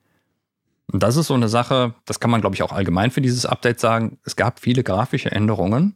Und 0.92 1.02
das 1.02 1.16
ist 1.16 1.28
so 1.28 1.34
eine 1.34 1.48
Sache, 1.48 1.94
das 2.04 2.20
kann 2.20 2.30
man, 2.30 2.42
glaube 2.42 2.54
ich, 2.54 2.62
auch 2.62 2.72
allgemein 2.72 3.10
für 3.10 3.22
dieses 3.22 3.46
Update 3.46 3.80
sagen. 3.80 4.18
Es 4.24 4.36
gab 4.36 4.60
viele 4.60 4.82
grafische 4.82 5.30
Änderungen, 5.30 5.94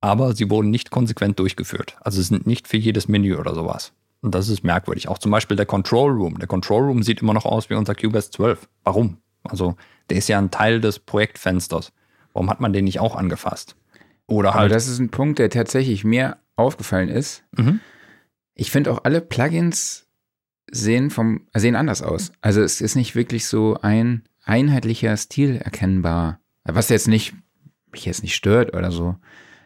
aber 0.00 0.34
sie 0.36 0.48
wurden 0.48 0.70
nicht 0.70 0.90
konsequent 0.90 1.38
durchgeführt. 1.40 1.96
Also 2.00 2.20
es 2.20 2.28
sind 2.28 2.46
nicht 2.46 2.68
für 2.68 2.76
jedes 2.76 3.08
Menü 3.08 3.36
oder 3.36 3.54
sowas. 3.54 3.92
Und 4.20 4.34
das 4.36 4.48
ist 4.48 4.62
merkwürdig. 4.62 5.08
Auch 5.08 5.18
zum 5.18 5.32
Beispiel 5.32 5.56
der 5.56 5.66
Control 5.66 6.12
Room. 6.12 6.38
Der 6.38 6.46
Control 6.46 6.84
Room 6.84 7.02
sieht 7.02 7.22
immer 7.22 7.34
noch 7.34 7.44
aus 7.44 7.68
wie 7.70 7.74
unser 7.74 7.96
Cubase 7.96 8.30
12. 8.30 8.68
Warum? 8.84 9.18
Also 9.44 9.76
der 10.10 10.18
ist 10.18 10.28
ja 10.28 10.38
ein 10.38 10.50
Teil 10.50 10.80
des 10.80 10.98
Projektfensters. 10.98 11.92
Warum 12.32 12.50
hat 12.50 12.60
man 12.60 12.72
den 12.72 12.84
nicht 12.84 13.00
auch 13.00 13.16
angefasst? 13.16 13.76
Oder 14.26 14.54
halt. 14.54 14.60
Aber 14.60 14.68
das 14.68 14.88
ist 14.88 14.98
ein 14.98 15.10
Punkt, 15.10 15.38
der 15.38 15.50
tatsächlich 15.50 16.04
mir 16.04 16.38
aufgefallen 16.56 17.08
ist. 17.08 17.44
Mhm. 17.56 17.80
Ich 18.54 18.70
finde 18.70 18.92
auch 18.92 19.04
alle 19.04 19.20
Plugins 19.20 20.06
sehen 20.70 21.10
vom 21.10 21.46
sehen 21.54 21.76
anders 21.76 22.02
aus. 22.02 22.32
Also 22.40 22.62
es 22.62 22.80
ist 22.80 22.94
nicht 22.94 23.14
wirklich 23.14 23.46
so 23.46 23.78
ein 23.82 24.22
einheitlicher 24.44 25.16
Stil 25.16 25.56
erkennbar. 25.56 26.40
Was 26.64 26.88
jetzt 26.88 27.08
nicht 27.08 27.34
mich 27.90 28.06
jetzt 28.06 28.22
nicht 28.22 28.34
stört 28.34 28.74
oder 28.74 28.90
so, 28.90 29.16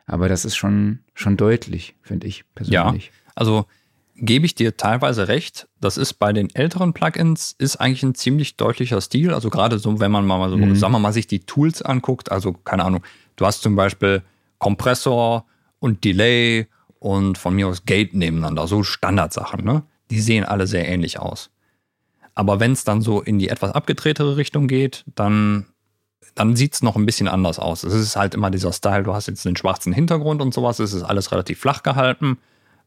aber 0.07 0.29
das 0.29 0.45
ist 0.45 0.57
schon 0.57 1.01
schon 1.15 1.37
deutlich, 1.37 1.95
finde 2.03 2.27
ich 2.27 2.45
persönlich. 2.55 3.07
Ja, 3.07 3.33
also 3.35 3.67
gebe 4.17 4.47
ich 4.47 4.55
dir 4.55 4.77
teilweise 4.77 5.29
recht. 5.29 5.69
Das 5.81 5.97
ist 5.97 6.15
bei 6.15 6.33
den 6.33 6.55
älteren 6.55 6.93
Plugins 6.93 7.55
ist 7.59 7.77
eigentlich 7.77 8.03
ein 8.03 8.15
ziemlich 8.15 8.57
deutlicher 8.57 9.01
Stil. 9.01 9.33
Also 9.33 9.51
gerade 9.51 9.79
so, 9.79 10.01
wenn 10.01 10.11
man 10.11 10.27
mal 10.27 10.49
so, 10.51 10.57
mhm. 10.57 10.75
sagen 10.75 10.93
wir 10.93 10.99
mal, 10.99 11.13
sich 11.13 11.27
die 11.27 11.41
Tools 11.41 11.83
anguckt. 11.83 12.33
Also 12.33 12.53
keine 12.53 12.85
Ahnung, 12.85 13.03
du 13.37 13.47
hast 13.47 13.63
zum 13.63 13.77
Beispiel 13.77 14.23
Kompressor 14.59 15.45
und 15.79 16.05
Delay 16.05 16.67
und 16.99 17.39
von 17.39 17.55
mir 17.55 17.69
aus 17.69 17.85
Gate 17.85 18.15
nebeneinander. 18.15 18.67
So 18.67 18.83
Standardsachen, 18.83 19.65
ne? 19.65 19.83
Die 20.11 20.21
sehen 20.21 20.45
alle 20.45 20.67
sehr 20.67 20.89
ähnlich 20.89 21.19
aus. 21.19 21.51
Aber 22.35 22.61
wenn 22.61 22.73
es 22.73 22.85
dann 22.85 23.03
so 23.03 23.21
in 23.21 23.39
die 23.39 23.49
etwas 23.49 23.73
abgedrehtere 23.73 24.37
Richtung 24.37 24.69
geht, 24.69 25.05
dann, 25.15 25.67
dann 26.35 26.55
sieht 26.55 26.75
es 26.75 26.83
noch 26.83 26.97
ein 26.97 27.07
bisschen 27.07 27.29
anders 27.29 27.59
aus. 27.59 27.83
Es 27.83 27.95
ist 27.95 28.17
halt 28.17 28.35
immer 28.35 28.51
dieser 28.51 28.73
Style, 28.73 29.03
du 29.03 29.15
hast 29.15 29.27
jetzt 29.27 29.45
den 29.45 29.57
schwarzen 29.57 29.93
Hintergrund 29.93 30.43
und 30.43 30.55
sowas, 30.55 30.79
es 30.79 30.93
ist 30.93 31.03
alles 31.03 31.33
relativ 31.33 31.59
flach 31.59 31.83
gehalten, 31.83 32.39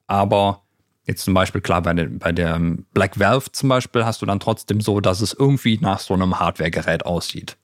aber 0.08 0.62
Jetzt 1.10 1.24
zum 1.24 1.34
Beispiel, 1.34 1.60
klar, 1.60 1.82
bei 1.82 1.96
der, 1.96 2.06
bei 2.06 2.32
der 2.32 2.62
Black 2.94 3.20
Valve 3.20 3.52
zum 3.52 3.68
Beispiel 3.68 4.06
hast 4.06 4.22
du 4.22 4.28
dann 4.28 4.40
trotzdem 4.40 4.80
so, 4.80 5.00
dass 5.00 5.22
es 5.22 5.34
irgendwie 5.34 5.80
nach 5.82 6.00
so 6.00 6.14
einem 6.14 6.40
Hardware-Gerät 6.40 7.04
aussieht. 7.04 7.58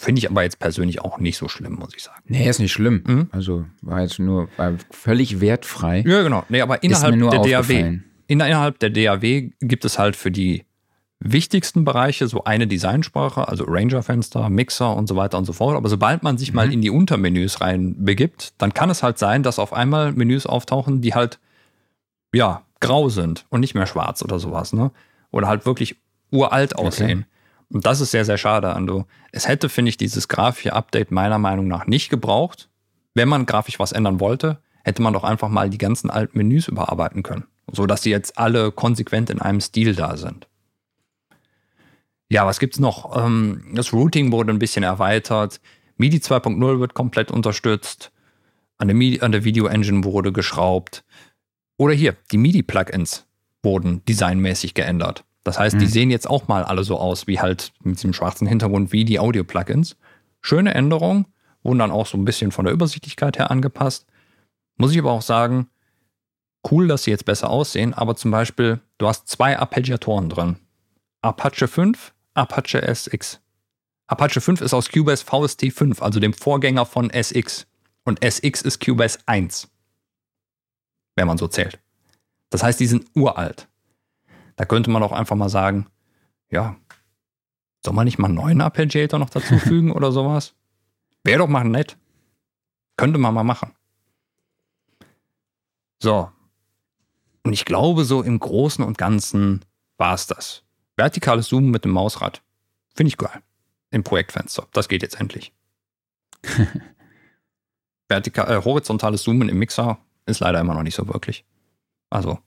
Finde 0.00 0.20
ich 0.20 0.30
aber 0.30 0.44
jetzt 0.44 0.58
persönlich 0.58 1.02
auch 1.02 1.18
nicht 1.18 1.36
so 1.36 1.48
schlimm, 1.48 1.74
muss 1.74 1.94
ich 1.94 2.02
sagen. 2.02 2.22
Nee, 2.24 2.48
ist 2.48 2.58
nicht 2.58 2.72
schlimm. 2.72 3.04
Mhm. 3.06 3.28
Also 3.32 3.66
war 3.82 4.00
jetzt 4.00 4.18
nur 4.18 4.48
war 4.56 4.78
völlig 4.90 5.42
wertfrei. 5.42 6.02
Ja, 6.06 6.22
genau. 6.22 6.42
Nee, 6.48 6.62
aber 6.62 6.82
innerhalb 6.82 7.18
der 7.18 7.60
DAW, 7.60 7.98
innerhalb 8.28 8.78
der 8.78 8.88
DAW 8.88 9.50
gibt 9.60 9.84
es 9.84 9.98
halt 9.98 10.16
für 10.16 10.30
die 10.30 10.64
wichtigsten 11.20 11.84
Bereiche 11.84 12.28
so 12.28 12.44
eine 12.44 12.66
Designsprache, 12.66 13.48
also 13.48 13.64
Ranger-Fenster, 13.66 14.48
Mixer 14.50 14.94
und 14.94 15.08
so 15.08 15.16
weiter 15.16 15.38
und 15.38 15.44
so 15.44 15.52
fort. 15.52 15.76
Aber 15.76 15.88
sobald 15.88 16.22
man 16.22 16.38
sich 16.38 16.50
mhm. 16.50 16.56
mal 16.56 16.72
in 16.72 16.82
die 16.82 16.90
Untermenüs 16.90 17.60
rein 17.60 18.04
begibt, 18.04 18.52
dann 18.58 18.74
kann 18.74 18.90
es 18.90 19.02
halt 19.02 19.18
sein, 19.18 19.42
dass 19.42 19.58
auf 19.58 19.72
einmal 19.72 20.12
Menüs 20.12 20.46
auftauchen, 20.46 21.00
die 21.00 21.14
halt, 21.14 21.38
ja, 22.34 22.62
grau 22.80 23.08
sind 23.08 23.46
und 23.48 23.60
nicht 23.60 23.74
mehr 23.74 23.86
schwarz 23.86 24.22
oder 24.22 24.38
sowas, 24.38 24.72
ne? 24.72 24.90
Oder 25.30 25.48
halt 25.48 25.66
wirklich 25.66 25.96
uralt 26.30 26.76
aussehen. 26.76 27.20
Okay. 27.20 27.74
Und 27.74 27.86
das 27.86 28.00
ist 28.00 28.10
sehr, 28.10 28.24
sehr 28.24 28.38
schade, 28.38 28.74
Ando. 28.74 29.06
Es 29.32 29.48
hätte, 29.48 29.68
finde 29.68 29.88
ich, 29.88 29.96
dieses 29.96 30.28
grafische 30.28 30.72
Update 30.72 31.10
meiner 31.10 31.38
Meinung 31.38 31.66
nach 31.66 31.86
nicht 31.86 32.10
gebraucht. 32.10 32.68
Wenn 33.14 33.28
man 33.28 33.46
grafisch 33.46 33.78
was 33.78 33.92
ändern 33.92 34.20
wollte, 34.20 34.58
hätte 34.84 35.02
man 35.02 35.14
doch 35.14 35.24
einfach 35.24 35.48
mal 35.48 35.68
die 35.68 35.78
ganzen 35.78 36.10
alten 36.10 36.38
Menüs 36.38 36.68
überarbeiten 36.68 37.22
können. 37.22 37.44
So 37.72 37.86
dass 37.86 38.02
sie 38.02 38.10
jetzt 38.10 38.38
alle 38.38 38.70
konsequent 38.70 39.30
in 39.30 39.40
einem 39.40 39.60
Stil 39.60 39.94
da 39.96 40.16
sind. 40.16 40.46
Ja, 42.28 42.46
was 42.46 42.58
gibt's 42.58 42.80
noch? 42.80 43.16
Ähm, 43.16 43.72
das 43.74 43.92
Routing 43.92 44.32
wurde 44.32 44.52
ein 44.52 44.58
bisschen 44.58 44.82
erweitert. 44.82 45.60
MIDI 45.96 46.18
2.0 46.18 46.80
wird 46.80 46.94
komplett 46.94 47.30
unterstützt. 47.30 48.12
An 48.78 48.88
der, 48.88 48.96
MIDI, 48.96 49.20
an 49.20 49.32
der 49.32 49.44
Video 49.44 49.66
Engine 49.66 50.04
wurde 50.04 50.32
geschraubt. 50.32 51.04
Oder 51.78 51.94
hier, 51.94 52.16
die 52.32 52.38
MIDI-Plugins 52.38 53.26
wurden 53.62 54.04
designmäßig 54.04 54.74
geändert. 54.74 55.24
Das 55.44 55.58
heißt, 55.58 55.76
mhm. 55.76 55.80
die 55.80 55.86
sehen 55.86 56.10
jetzt 56.10 56.28
auch 56.28 56.48
mal 56.48 56.64
alle 56.64 56.84
so 56.84 56.98
aus, 56.98 57.26
wie 57.26 57.40
halt 57.40 57.72
mit 57.82 57.96
diesem 57.96 58.12
schwarzen 58.12 58.46
Hintergrund, 58.46 58.92
wie 58.92 59.04
die 59.04 59.20
Audio-Plugins. 59.20 59.96
Schöne 60.40 60.74
Änderungen, 60.74 61.26
wurden 61.62 61.78
dann 61.78 61.90
auch 61.90 62.06
so 62.06 62.18
ein 62.18 62.24
bisschen 62.24 62.52
von 62.52 62.64
der 62.64 62.74
Übersichtlichkeit 62.74 63.38
her 63.38 63.50
angepasst. 63.50 64.06
Muss 64.76 64.92
ich 64.92 64.98
aber 64.98 65.12
auch 65.12 65.22
sagen, 65.22 65.68
cool, 66.70 66.88
dass 66.88 67.04
sie 67.04 67.10
jetzt 67.10 67.24
besser 67.24 67.50
aussehen, 67.50 67.94
aber 67.94 68.16
zum 68.16 68.30
Beispiel, 68.30 68.80
du 68.98 69.06
hast 69.06 69.28
zwei 69.28 69.58
Arpeggiatoren 69.58 70.28
drin. 70.28 70.56
Apache 71.22 71.68
5 71.68 72.12
Apache 72.36 72.82
SX. 72.82 73.40
Apache 74.06 74.40
5 74.40 74.60
ist 74.60 74.74
aus 74.74 74.90
Cubase 74.90 75.24
VST 75.24 75.72
5, 75.72 76.02
also 76.02 76.20
dem 76.20 76.32
Vorgänger 76.32 76.86
von 76.86 77.10
SX. 77.10 77.66
Und 78.04 78.22
SX 78.24 78.62
ist 78.62 78.84
Cubase 78.84 79.18
1. 79.26 79.68
Wenn 81.16 81.26
man 81.26 81.38
so 81.38 81.48
zählt. 81.48 81.80
Das 82.50 82.62
heißt, 82.62 82.78
die 82.78 82.86
sind 82.86 83.06
uralt. 83.14 83.68
Da 84.54 84.64
könnte 84.64 84.90
man 84.90 85.02
auch 85.02 85.12
einfach 85.12 85.36
mal 85.36 85.48
sagen, 85.48 85.86
ja, 86.50 86.76
soll 87.84 87.94
man 87.94 88.04
nicht 88.04 88.18
mal 88.18 88.28
einen 88.28 88.36
neuen 88.36 88.60
Arpeggiator 88.60 89.18
noch 89.18 89.30
dazufügen 89.30 89.90
oder 89.92 90.12
sowas? 90.12 90.54
Wäre 91.24 91.38
doch 91.38 91.48
mal 91.48 91.64
nett. 91.64 91.96
Könnte 92.96 93.18
man 93.18 93.34
mal 93.34 93.44
machen. 93.44 93.72
So. 96.00 96.30
Und 97.42 97.52
ich 97.52 97.64
glaube, 97.64 98.04
so 98.04 98.22
im 98.22 98.38
Großen 98.38 98.84
und 98.84 98.98
Ganzen 98.98 99.64
war 99.98 100.14
es 100.14 100.26
das. 100.26 100.65
Vertikales 100.96 101.48
Zoomen 101.48 101.70
mit 101.70 101.84
dem 101.84 101.92
Mausrad. 101.92 102.42
Finde 102.94 103.08
ich 103.08 103.16
geil. 103.16 103.42
Im 103.90 104.02
Projektfenster. 104.02 104.66
Das 104.72 104.88
geht 104.88 105.02
jetzt 105.02 105.20
endlich. 105.20 105.52
Vertikal, 108.08 108.50
äh, 108.50 108.64
horizontales 108.64 109.22
Zoomen 109.22 109.48
im 109.48 109.58
Mixer 109.58 109.98
ist 110.26 110.40
leider 110.40 110.60
immer 110.60 110.74
noch 110.74 110.82
nicht 110.82 110.94
so 110.94 111.06
wirklich. 111.08 111.44
Also 112.10 112.38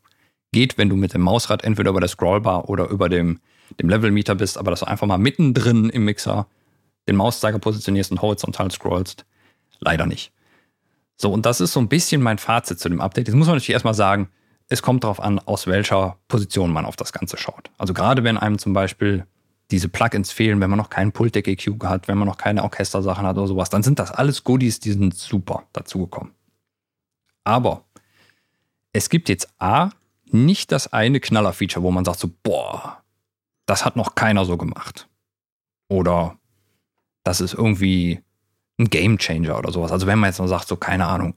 geht, 0.52 0.78
wenn 0.78 0.90
du 0.90 0.96
mit 0.96 1.14
dem 1.14 1.22
Mausrad 1.22 1.64
entweder 1.64 1.92
über 1.92 2.00
der 2.00 2.10
Scrollbar 2.10 2.70
oder 2.70 2.88
über 2.88 3.10
dem, 3.10 3.40
dem 3.80 3.90
Levelmeter 3.90 4.36
bist, 4.36 4.58
aber 4.58 4.72
dass 4.72 4.82
du 4.82 4.88
einfach 4.88 5.08
mal 5.08 5.18
mittendrin 5.18 5.90
im 5.90 6.06
Mixer 6.06 6.48
den 7.08 7.16
Mauszeiger 7.16 7.60
positionierst 7.60 8.12
und 8.12 8.22
horizontal 8.22 8.72
scrollst. 8.72 9.26
Leider 9.80 10.06
nicht. 10.06 10.32
So, 11.18 11.32
und 11.32 11.46
das 11.46 11.62
ist 11.62 11.74
so 11.74 11.80
ein 11.80 11.90
bisschen 11.90 12.22
mein 12.22 12.38
Fazit 12.38 12.80
zu 12.80 12.90
dem 12.90 13.02
Update. 13.02 13.28
Jetzt 13.28 13.36
muss 13.36 13.48
man 13.48 13.56
natürlich 13.56 13.74
erstmal 13.74 13.94
sagen, 13.94 14.30
es 14.70 14.82
kommt 14.82 15.04
darauf 15.04 15.20
an, 15.20 15.40
aus 15.40 15.68
welcher 15.68 16.18
Position 16.28 16.72
man 16.72 16.86
auf 16.86 16.96
das 16.96 17.12
Ganze 17.12 17.38
schaut. 17.38 17.72
Also 17.78 17.94
gerade 17.94 18.24
wenn 18.24 18.38
einem 18.38 18.60
zum 18.60 18.74
Beispiel 18.74 19.26
diese 19.72 19.90
Plugins 19.90 20.32
fehlen, 20.32 20.62
wenn 20.62 20.70
man 20.70 20.78
noch 20.78 20.90
keinen 20.90 21.12
Pultec 21.12 21.48
EQ 21.48 21.84
hat, 21.84 22.08
wenn 22.08 22.18
man 22.18 22.28
noch 22.28 22.38
keine 22.38 22.64
Orchestersachen 22.64 23.26
hat 23.26 23.38
oder 23.38 23.48
sowas, 23.48 23.70
dann 23.70 23.84
sind 23.84 24.00
das 24.00 24.12
alles 24.12 24.44
Goodies, 24.44 24.80
die 24.80 24.92
sind 24.92 25.16
super 25.16 25.64
dazugekommen. 25.74 26.34
Aber 27.44 27.84
es 28.94 29.10
gibt 29.10 29.30
jetzt 29.30 29.50
A, 29.60 29.90
nicht 30.32 30.72
das 30.72 30.94
eine 30.94 31.20
Knaller-Feature, 31.20 31.84
wo 31.84 31.92
man 31.92 32.06
sagt 32.06 32.20
so, 32.20 32.30
boah, 32.44 33.04
das 33.66 33.86
hat 33.86 33.96
noch 33.96 34.16
keiner 34.16 34.46
so 34.46 34.58
gemacht. 34.58 35.08
Oder 35.88 36.38
das 37.24 37.42
ist 37.42 37.54
irgendwie 37.54 38.22
ein 38.80 38.90
Gamechanger 38.90 39.58
oder 39.58 39.72
sowas. 39.72 39.92
Also 39.92 40.08
wenn 40.08 40.20
man 40.20 40.30
jetzt 40.30 40.40
mal 40.40 40.48
sagt, 40.48 40.68
so 40.68 40.76
keine 40.76 41.08
Ahnung, 41.08 41.36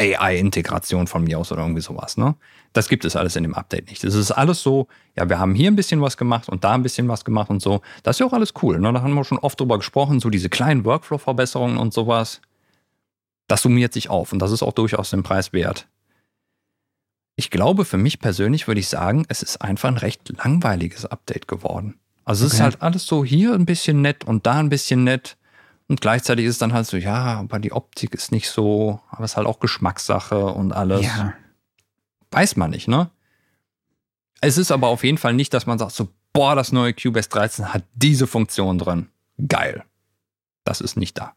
AI-Integration 0.00 1.06
von 1.06 1.22
mir 1.22 1.38
aus 1.38 1.52
oder 1.52 1.62
irgendwie 1.62 1.80
sowas. 1.80 2.16
Ne? 2.16 2.34
Das 2.72 2.88
gibt 2.88 3.04
es 3.04 3.14
alles 3.14 3.36
in 3.36 3.44
dem 3.44 3.54
Update 3.54 3.88
nicht. 3.88 4.02
Es 4.02 4.14
ist 4.14 4.32
alles 4.32 4.60
so, 4.60 4.88
ja, 5.16 5.28
wir 5.28 5.38
haben 5.38 5.54
hier 5.54 5.70
ein 5.70 5.76
bisschen 5.76 6.00
was 6.00 6.16
gemacht 6.16 6.48
und 6.48 6.64
da 6.64 6.74
ein 6.74 6.82
bisschen 6.82 7.08
was 7.08 7.24
gemacht 7.24 7.50
und 7.50 7.62
so. 7.62 7.80
Das 8.02 8.16
ist 8.16 8.20
ja 8.20 8.26
auch 8.26 8.32
alles 8.32 8.54
cool. 8.62 8.80
Ne? 8.80 8.92
Da 8.92 9.02
haben 9.02 9.14
wir 9.14 9.24
schon 9.24 9.38
oft 9.38 9.58
drüber 9.60 9.78
gesprochen, 9.78 10.18
so 10.18 10.30
diese 10.30 10.48
kleinen 10.48 10.84
Workflow-Verbesserungen 10.84 11.76
und 11.76 11.94
sowas. 11.94 12.40
Das 13.46 13.62
summiert 13.62 13.92
sich 13.92 14.10
auf 14.10 14.32
und 14.32 14.40
das 14.40 14.50
ist 14.50 14.62
auch 14.62 14.72
durchaus 14.72 15.10
den 15.10 15.22
Preis 15.22 15.52
wert. 15.52 15.86
Ich 17.36 17.50
glaube, 17.50 17.84
für 17.84 17.98
mich 17.98 18.20
persönlich 18.20 18.66
würde 18.66 18.80
ich 18.80 18.88
sagen, 18.88 19.24
es 19.28 19.42
ist 19.42 19.60
einfach 19.60 19.88
ein 19.88 19.96
recht 19.96 20.32
langweiliges 20.36 21.04
Update 21.04 21.46
geworden. 21.46 21.98
Also 22.24 22.44
okay. 22.44 22.48
es 22.48 22.54
ist 22.54 22.60
halt 22.60 22.82
alles 22.82 23.06
so 23.06 23.24
hier 23.24 23.54
ein 23.54 23.66
bisschen 23.66 24.02
nett 24.02 24.24
und 24.24 24.46
da 24.46 24.54
ein 24.54 24.68
bisschen 24.68 25.04
nett. 25.04 25.36
Und 25.88 26.00
gleichzeitig 26.00 26.46
ist 26.46 26.52
es 26.52 26.58
dann 26.58 26.72
halt 26.72 26.86
so, 26.86 26.96
ja, 26.96 27.38
aber 27.40 27.58
die 27.58 27.72
Optik 27.72 28.14
ist 28.14 28.32
nicht 28.32 28.48
so, 28.48 29.00
aber 29.10 29.24
es 29.24 29.32
ist 29.32 29.36
halt 29.36 29.46
auch 29.46 29.60
Geschmackssache 29.60 30.46
und 30.46 30.72
alles. 30.72 31.04
Ja. 31.04 31.34
Weiß 32.30 32.56
man 32.56 32.70
nicht, 32.70 32.88
ne? 32.88 33.10
Es 34.40 34.58
ist 34.58 34.72
aber 34.72 34.88
auf 34.88 35.04
jeden 35.04 35.18
Fall 35.18 35.34
nicht, 35.34 35.52
dass 35.54 35.66
man 35.66 35.78
sagt 35.78 35.92
so, 35.92 36.08
boah, 36.32 36.54
das 36.54 36.72
neue 36.72 36.94
Cubase 36.94 37.28
13 37.28 37.72
hat 37.72 37.84
diese 37.94 38.26
Funktion 38.26 38.78
drin. 38.78 39.08
Geil. 39.48 39.84
Das 40.64 40.80
ist 40.80 40.96
nicht 40.96 41.18
da. 41.18 41.34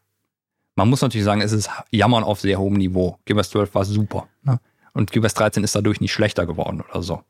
Man 0.76 0.88
muss 0.88 1.02
natürlich 1.02 1.24
sagen, 1.24 1.40
es 1.40 1.52
ist 1.52 1.70
Jammern 1.90 2.24
auf 2.24 2.40
sehr 2.40 2.58
hohem 2.58 2.74
Niveau. 2.74 3.18
Cubase 3.26 3.50
12 3.50 3.74
war 3.74 3.84
super. 3.84 4.28
Ne? 4.42 4.60
Und 4.92 5.12
Cubase 5.12 5.34
13 5.34 5.64
ist 5.64 5.74
dadurch 5.74 6.00
nicht 6.00 6.12
schlechter 6.12 6.46
geworden 6.46 6.82
oder 6.82 7.02
so. 7.02 7.22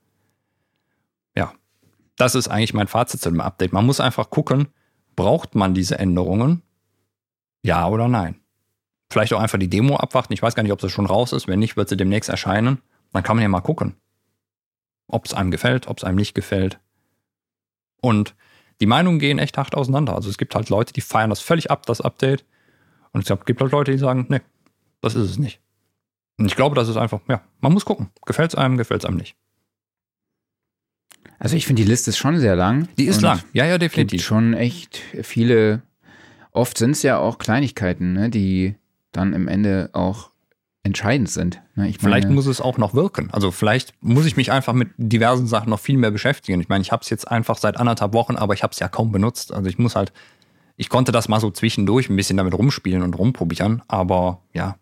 Ja. 1.36 1.52
Das 2.16 2.34
ist 2.34 2.48
eigentlich 2.48 2.74
mein 2.74 2.88
Fazit 2.88 3.20
zu 3.20 3.30
dem 3.30 3.40
Update. 3.40 3.72
Man 3.72 3.86
muss 3.86 4.00
einfach 4.00 4.30
gucken, 4.30 4.68
braucht 5.16 5.54
man 5.54 5.74
diese 5.74 5.98
Änderungen 5.98 6.62
ja 7.62 7.88
oder 7.88 8.08
nein? 8.08 8.40
Vielleicht 9.10 9.32
auch 9.32 9.40
einfach 9.40 9.58
die 9.58 9.70
Demo 9.70 9.96
abwarten. 9.96 10.32
Ich 10.32 10.42
weiß 10.42 10.54
gar 10.54 10.62
nicht, 10.62 10.72
ob 10.72 10.80
sie 10.80 10.90
schon 10.90 11.06
raus 11.06 11.32
ist. 11.32 11.48
Wenn 11.48 11.58
nicht, 11.58 11.76
wird 11.76 11.88
sie 11.88 11.96
demnächst 11.96 12.28
erscheinen. 12.28 12.82
Dann 13.12 13.22
kann 13.22 13.36
man 13.36 13.42
ja 13.42 13.48
mal 13.48 13.60
gucken, 13.60 13.94
ob 15.06 15.24
es 15.24 15.32
einem 15.32 15.50
gefällt, 15.50 15.88
ob 15.88 15.98
es 15.98 16.04
einem 16.04 16.16
nicht 16.16 16.34
gefällt. 16.34 16.78
Und 18.00 18.34
die 18.80 18.86
Meinungen 18.86 19.18
gehen 19.18 19.38
echt 19.38 19.56
hart 19.56 19.74
auseinander. 19.74 20.14
Also 20.14 20.28
es 20.28 20.38
gibt 20.38 20.54
halt 20.54 20.68
Leute, 20.68 20.92
die 20.92 21.00
feiern 21.00 21.30
das 21.30 21.40
völlig 21.40 21.70
ab, 21.70 21.86
das 21.86 22.00
Update. 22.00 22.44
Und 23.12 23.28
es 23.28 23.44
gibt 23.46 23.60
halt 23.60 23.72
Leute, 23.72 23.92
die 23.92 23.98
sagen, 23.98 24.26
nee, 24.28 24.42
das 25.00 25.14
ist 25.14 25.30
es 25.30 25.38
nicht. 25.38 25.60
Und 26.36 26.46
ich 26.46 26.54
glaube, 26.54 26.76
das 26.76 26.88
ist 26.88 26.96
einfach, 26.96 27.20
ja, 27.28 27.42
man 27.60 27.72
muss 27.72 27.84
gucken. 27.84 28.10
Gefällt 28.26 28.52
es 28.52 28.58
einem, 28.58 28.76
gefällt 28.76 29.02
es 29.02 29.06
einem 29.06 29.16
nicht. 29.16 29.36
Also 31.38 31.56
ich 31.56 31.66
finde, 31.66 31.82
die 31.82 31.88
Liste 31.88 32.10
ist 32.10 32.18
schon 32.18 32.38
sehr 32.38 32.56
lang. 32.56 32.88
Die 32.98 33.06
ist 33.06 33.22
lang, 33.22 33.42
ja, 33.52 33.64
ja, 33.64 33.78
definitiv. 33.78 34.18
Gibt 34.18 34.22
schon 34.22 34.54
echt 34.54 35.00
viele 35.22 35.82
oft 36.52 36.78
sind 36.78 36.92
es 36.92 37.02
ja 37.02 37.18
auch 37.18 37.38
Kleinigkeiten, 37.38 38.12
ne, 38.12 38.30
die 38.30 38.76
dann 39.12 39.32
im 39.32 39.48
Ende 39.48 39.90
auch 39.92 40.30
entscheidend 40.82 41.28
sind. 41.28 41.56
Ne? 41.74 41.84
Meine, 41.84 41.92
vielleicht 41.92 42.28
muss 42.30 42.46
es 42.46 42.60
auch 42.60 42.78
noch 42.78 42.94
wirken. 42.94 43.28
Also 43.32 43.50
vielleicht 43.50 43.94
muss 44.00 44.26
ich 44.26 44.36
mich 44.36 44.50
einfach 44.50 44.72
mit 44.72 44.88
diversen 44.96 45.46
Sachen 45.46 45.70
noch 45.70 45.80
viel 45.80 45.98
mehr 45.98 46.10
beschäftigen. 46.10 46.60
Ich 46.60 46.68
meine, 46.68 46.82
ich 46.82 46.92
habe 46.92 47.02
es 47.02 47.10
jetzt 47.10 47.30
einfach 47.30 47.58
seit 47.58 47.76
anderthalb 47.76 48.12
Wochen, 48.14 48.36
aber 48.36 48.54
ich 48.54 48.62
habe 48.62 48.72
es 48.72 48.78
ja 48.78 48.88
kaum 48.88 49.12
benutzt. 49.12 49.52
Also 49.52 49.68
ich 49.68 49.78
muss 49.78 49.96
halt, 49.96 50.12
ich 50.76 50.88
konnte 50.88 51.12
das 51.12 51.28
mal 51.28 51.40
so 51.40 51.50
zwischendurch 51.50 52.08
ein 52.08 52.16
bisschen 52.16 52.36
damit 52.36 52.54
rumspielen 52.54 53.02
und 53.02 53.18
rumprobieren, 53.18 53.82
aber 53.86 54.42
ja, 54.54 54.76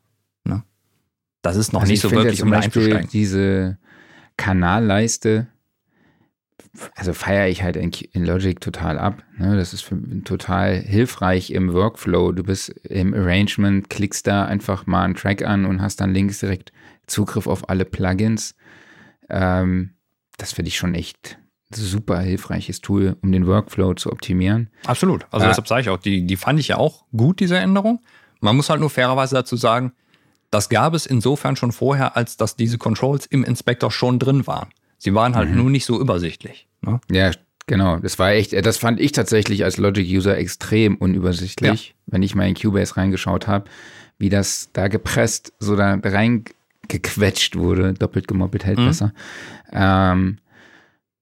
ne? 0.44 0.62
das 1.42 1.56
ist 1.56 1.72
noch 1.72 1.80
also 1.80 1.90
nicht 1.90 2.00
so 2.00 2.10
wirklich, 2.10 2.42
um 2.42 2.52
einzusteigen. 2.52 3.08
Diese 3.12 3.78
Kanalleiste 4.36 5.48
also 6.94 7.12
feiere 7.12 7.48
ich 7.48 7.62
halt 7.62 7.76
in, 7.76 7.90
in, 8.12 8.24
Logic 8.24 8.60
total 8.60 8.98
ab. 8.98 9.22
Ne? 9.38 9.56
Das 9.56 9.72
ist 9.72 9.82
für, 9.82 9.96
total 10.24 10.76
hilfreich 10.76 11.50
im 11.50 11.72
Workflow. 11.72 12.32
Du 12.32 12.42
bist 12.42 12.70
im 12.84 13.14
Arrangement, 13.14 13.90
klickst 13.90 14.26
da 14.26 14.44
einfach 14.44 14.86
mal 14.86 15.04
einen 15.04 15.14
Track 15.14 15.42
an 15.42 15.64
und 15.64 15.82
hast 15.82 16.00
dann 16.00 16.12
links 16.12 16.40
direkt 16.40 16.72
Zugriff 17.06 17.46
auf 17.46 17.68
alle 17.68 17.84
Plugins. 17.84 18.54
Ähm, 19.28 19.94
das 20.38 20.52
finde 20.52 20.68
ich 20.68 20.76
schon 20.76 20.94
echt 20.94 21.38
super 21.72 22.20
hilfreiches 22.20 22.80
Tool, 22.80 23.16
um 23.22 23.32
den 23.32 23.46
Workflow 23.46 23.94
zu 23.94 24.12
optimieren. 24.12 24.70
Absolut. 24.86 25.26
Also 25.30 25.46
äh, 25.46 25.48
deshalb 25.48 25.68
sage 25.68 25.80
ich 25.82 25.88
auch, 25.88 25.98
die, 25.98 26.26
die 26.26 26.36
fand 26.36 26.60
ich 26.60 26.68
ja 26.68 26.76
auch 26.76 27.04
gut, 27.16 27.40
diese 27.40 27.58
Änderung. 27.58 28.00
Man 28.40 28.56
muss 28.56 28.70
halt 28.70 28.80
nur 28.80 28.90
fairerweise 28.90 29.34
dazu 29.34 29.56
sagen, 29.56 29.92
Das 30.50 30.68
gab 30.68 30.94
es 30.94 31.06
insofern 31.06 31.56
schon 31.56 31.72
vorher, 31.72 32.16
als 32.16 32.36
dass 32.36 32.54
diese 32.54 32.78
Controls 32.78 33.26
im 33.26 33.42
Inspector 33.42 33.90
schon 33.90 34.18
drin 34.18 34.46
waren. 34.46 34.68
Sie 35.06 35.14
waren 35.14 35.36
halt 35.36 35.50
mhm. 35.50 35.58
nur 35.58 35.70
nicht 35.70 35.84
so 35.84 36.00
übersichtlich. 36.00 36.66
Ne? 36.80 37.00
Ja, 37.08 37.30
genau. 37.68 38.00
Das 38.00 38.18
war 38.18 38.32
echt, 38.32 38.52
das 38.66 38.76
fand 38.76 38.98
ich 38.98 39.12
tatsächlich 39.12 39.62
als 39.62 39.76
Logic-User 39.76 40.36
extrem 40.36 40.96
unübersichtlich, 40.96 41.88
ja. 41.90 41.94
wenn 42.06 42.24
ich 42.24 42.34
mal 42.34 42.48
in 42.48 42.56
Cubase 42.56 42.96
reingeschaut 42.96 43.46
habe, 43.46 43.70
wie 44.18 44.30
das 44.30 44.70
da 44.72 44.88
gepresst, 44.88 45.52
so 45.60 45.76
da 45.76 45.96
reingequetscht 46.02 47.54
wurde. 47.54 47.94
Doppelt 47.94 48.26
gemoppelt 48.26 48.64
hält 48.64 48.80
mhm. 48.80 48.86
besser. 48.86 49.14
Ähm, 49.72 50.38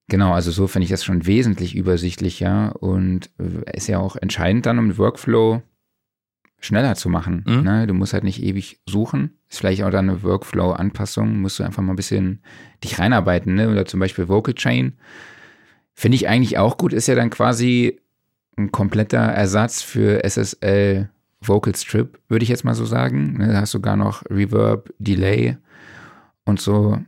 Genau, 0.07 0.33
also 0.33 0.51
so 0.51 0.67
finde 0.67 0.83
ich 0.83 0.91
das 0.91 1.03
schon 1.03 1.25
wesentlich 1.25 1.75
übersichtlicher 1.75 2.75
und 2.79 3.31
ist 3.73 3.87
ja 3.87 3.97
auch 3.97 4.15
entscheidend 4.15 4.67
dann, 4.67 4.77
um 4.77 4.89
den 4.89 4.97
Workflow 4.99 5.63
schneller 6.65 6.95
zu 6.95 7.09
machen. 7.09 7.43
Mhm. 7.47 7.63
Ne? 7.63 7.87
Du 7.87 7.93
musst 7.93 8.13
halt 8.13 8.23
nicht 8.23 8.41
ewig 8.43 8.79
suchen. 8.87 9.37
Ist 9.49 9.59
vielleicht 9.59 9.83
auch 9.83 9.91
dann 9.91 10.09
eine 10.09 10.23
Workflow-Anpassung, 10.23 11.39
musst 11.39 11.59
du 11.59 11.63
einfach 11.63 11.83
mal 11.83 11.93
ein 11.93 11.97
bisschen 11.97 12.41
dich 12.83 12.99
reinarbeiten. 12.99 13.55
Ne? 13.55 13.69
Oder 13.69 13.85
zum 13.85 13.99
Beispiel 13.99 14.27
Vocal 14.27 14.53
Chain. 14.53 14.93
Finde 15.93 16.15
ich 16.15 16.27
eigentlich 16.27 16.57
auch 16.57 16.77
gut, 16.77 16.91
ist 16.91 17.07
ja 17.07 17.15
dann 17.15 17.29
quasi 17.29 18.01
ein 18.57 18.71
kompletter 18.71 19.19
Ersatz 19.19 19.81
für 19.81 20.23
SSL 20.23 21.09
Vocal 21.41 21.75
Strip, 21.75 22.19
würde 22.27 22.43
ich 22.43 22.49
jetzt 22.49 22.65
mal 22.65 22.75
so 22.75 22.85
sagen. 22.85 23.37
Ne? 23.37 23.47
Da 23.47 23.61
hast 23.61 23.73
du 23.73 23.77
sogar 23.77 23.95
noch 23.95 24.23
Reverb, 24.29 24.93
Delay 24.99 25.57
und 26.43 26.59
so 26.59 26.99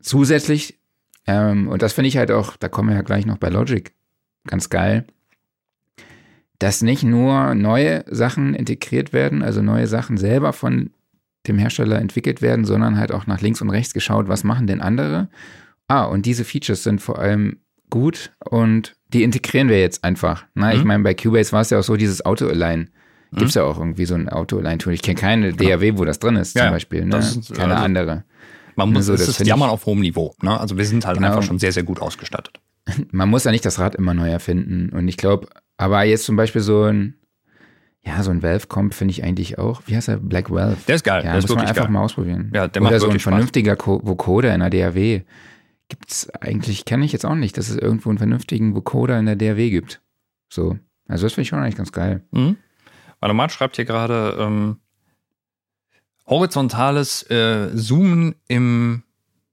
zusätzlich 0.00 0.78
ähm, 1.26 1.68
und 1.68 1.82
das 1.82 1.92
finde 1.92 2.08
ich 2.08 2.16
halt 2.16 2.30
auch, 2.30 2.56
da 2.56 2.68
kommen 2.68 2.88
wir 2.90 2.96
ja 2.96 3.02
gleich 3.02 3.26
noch 3.26 3.38
bei 3.38 3.48
Logic, 3.48 3.92
ganz 4.46 4.70
geil, 4.70 5.06
dass 6.62 6.80
nicht 6.80 7.02
nur 7.02 7.56
neue 7.56 8.04
Sachen 8.08 8.54
integriert 8.54 9.12
werden, 9.12 9.42
also 9.42 9.62
neue 9.62 9.88
Sachen 9.88 10.16
selber 10.16 10.52
von 10.52 10.90
dem 11.48 11.58
Hersteller 11.58 11.98
entwickelt 11.98 12.40
werden, 12.40 12.64
sondern 12.64 12.98
halt 12.98 13.10
auch 13.10 13.26
nach 13.26 13.40
links 13.40 13.60
und 13.60 13.70
rechts 13.70 13.94
geschaut, 13.94 14.28
was 14.28 14.44
machen 14.44 14.68
denn 14.68 14.80
andere. 14.80 15.28
Ah, 15.88 16.04
und 16.04 16.24
diese 16.24 16.44
Features 16.44 16.84
sind 16.84 17.00
vor 17.00 17.18
allem 17.18 17.58
gut 17.90 18.30
und 18.48 18.94
die 19.08 19.24
integrieren 19.24 19.68
wir 19.68 19.80
jetzt 19.80 20.04
einfach. 20.04 20.44
Na, 20.54 20.68
mhm. 20.68 20.78
ich 20.78 20.84
meine, 20.84 21.02
bei 21.02 21.14
Cubase 21.14 21.50
war 21.50 21.62
es 21.62 21.70
ja 21.70 21.80
auch 21.80 21.82
so, 21.82 21.96
dieses 21.96 22.24
Auto-Align. 22.24 22.90
Gibt 23.32 23.48
es 23.48 23.56
mhm. 23.56 23.60
ja 23.60 23.66
auch 23.66 23.78
irgendwie 23.78 24.04
so 24.04 24.14
ein 24.14 24.28
Auto-Align-Tool. 24.28 24.92
Ich 24.92 25.02
kenne 25.02 25.18
keine 25.18 25.52
DAW, 25.52 25.98
wo 25.98 26.04
das 26.04 26.20
drin 26.20 26.36
ist, 26.36 26.52
zum 26.52 26.62
ja, 26.62 26.70
Beispiel. 26.70 27.04
Ne? 27.04 27.16
Ist, 27.16 27.54
keine 27.54 27.74
also, 27.74 27.84
andere. 27.84 28.24
Man 28.76 28.90
muss, 28.90 29.10
also, 29.10 29.14
es 29.14 29.28
ist 29.28 29.44
Jammern 29.44 29.68
auf 29.68 29.84
hohem 29.84 30.00
Niveau. 30.00 30.34
Ne? 30.42 30.58
Also 30.58 30.78
wir 30.78 30.84
sind 30.84 31.04
halt 31.04 31.16
genau. 31.16 31.28
einfach 31.28 31.42
schon 31.42 31.58
sehr, 31.58 31.72
sehr 31.72 31.82
gut 31.82 32.00
ausgestattet. 32.00 32.60
Man 33.12 33.28
muss 33.28 33.44
ja 33.44 33.50
nicht 33.50 33.64
das 33.64 33.78
Rad 33.78 33.94
immer 33.94 34.14
neu 34.14 34.28
erfinden. 34.28 34.90
Und 34.90 35.08
ich 35.08 35.16
glaube, 35.16 35.48
aber 35.76 36.02
jetzt 36.04 36.24
zum 36.24 36.36
Beispiel 36.36 36.60
so 36.60 36.84
ein, 36.84 37.14
ja, 38.04 38.22
so 38.22 38.30
ein 38.30 38.42
Valve-Comp 38.42 38.94
finde 38.94 39.12
ich 39.12 39.22
eigentlich 39.22 39.58
auch. 39.58 39.82
Wie 39.86 39.96
heißt 39.96 40.08
er? 40.08 40.16
Black 40.16 40.50
Valve. 40.50 40.76
Der 40.88 40.96
ist 40.96 41.04
geil. 41.04 41.24
Ja, 41.24 41.32
der 41.32 41.40
muss 41.40 41.48
man 41.50 41.66
einfach 41.66 41.84
geil. 41.84 41.92
mal 41.92 42.02
ausprobieren. 42.02 42.50
Ja, 42.54 42.66
der 42.68 42.82
Oder 42.82 42.90
macht 42.90 43.00
so 43.00 43.08
ein 43.08 43.20
Spaß. 43.20 43.22
vernünftiger 43.22 43.76
Vocoder 43.78 44.54
in 44.54 44.60
der 44.60 44.70
DAW. 44.70 45.22
Gibt 45.88 46.10
es 46.10 46.30
eigentlich, 46.30 46.84
kenne 46.84 47.04
ich 47.04 47.12
jetzt 47.12 47.24
auch 47.24 47.34
nicht, 47.34 47.58
dass 47.58 47.68
es 47.68 47.76
irgendwo 47.76 48.08
einen 48.08 48.18
vernünftigen 48.18 48.74
Vocoder 48.74 49.18
in 49.18 49.26
der 49.26 49.36
DAW 49.36 49.70
gibt. 49.70 50.00
So. 50.48 50.78
Also 51.06 51.26
das 51.26 51.34
finde 51.34 51.42
ich 51.42 51.48
schon 51.48 51.58
eigentlich 51.58 51.76
ganz 51.76 51.92
geil. 51.92 52.22
Mhm. 52.32 52.56
Warte 53.20 53.54
schreibt 53.54 53.76
hier 53.76 53.84
gerade 53.84 54.36
ähm, 54.38 54.78
horizontales 56.26 57.22
äh, 57.30 57.74
Zoomen 57.76 58.34
im 58.48 59.04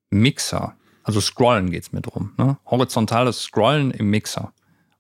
Mixer. 0.10 0.76
Also 1.10 1.22
Scrollen 1.22 1.72
geht 1.72 1.82
es 1.82 1.92
mir 1.92 2.02
drum. 2.02 2.34
Ne? 2.38 2.58
Horizontales 2.68 3.42
Scrollen 3.42 3.90
im 3.90 4.12
Mixer. 4.12 4.54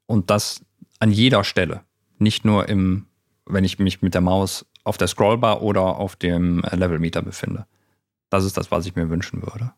Und 0.07 0.32
das 0.32 0.62
an 0.99 1.12
jeder 1.12 1.43
Stelle. 1.43 1.82
Nicht 2.18 2.45
nur 2.45 2.68
im, 2.68 3.05
wenn 3.45 3.64
ich 3.64 3.78
mich 3.78 4.01
mit 4.01 4.16
der 4.16 4.22
Maus 4.22 4.66
auf 4.84 4.97
der 4.97 5.07
Scrollbar 5.07 5.62
oder 5.62 5.84
auf 5.84 6.16
dem 6.16 6.64
äh, 6.64 6.76
Levelmeter 6.76 7.22
befinde. 7.22 7.68
Das 8.32 8.43
ist 8.43 8.57
das, 8.57 8.72
was 8.72 8.88
ich 8.88 8.95
mir 8.95 9.12
wünschen 9.12 9.43
würde. 9.43 9.72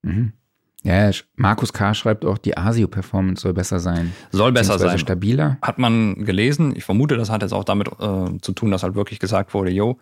Mhm. 0.00 0.32
Ja, 0.82 1.10
Markus 1.34 1.74
K. 1.74 1.92
schreibt 1.92 2.24
auch, 2.24 2.38
die 2.38 2.56
ASIO-Performance 2.56 3.42
soll 3.42 3.52
besser 3.52 3.78
sein. 3.78 4.14
Soll 4.30 4.52
besser 4.52 4.78
sein. 4.78 4.98
stabiler. 4.98 5.58
Hat 5.60 5.78
man 5.78 6.24
gelesen. 6.24 6.74
Ich 6.74 6.84
vermute, 6.84 7.18
das 7.18 7.28
hat 7.28 7.42
jetzt 7.42 7.52
auch 7.52 7.64
damit 7.64 7.88
äh, 7.88 8.38
zu 8.40 8.52
tun, 8.54 8.70
dass 8.70 8.82
halt 8.82 8.94
wirklich 8.94 9.18
gesagt 9.18 9.52
wurde, 9.52 9.70
yo, 9.70 9.98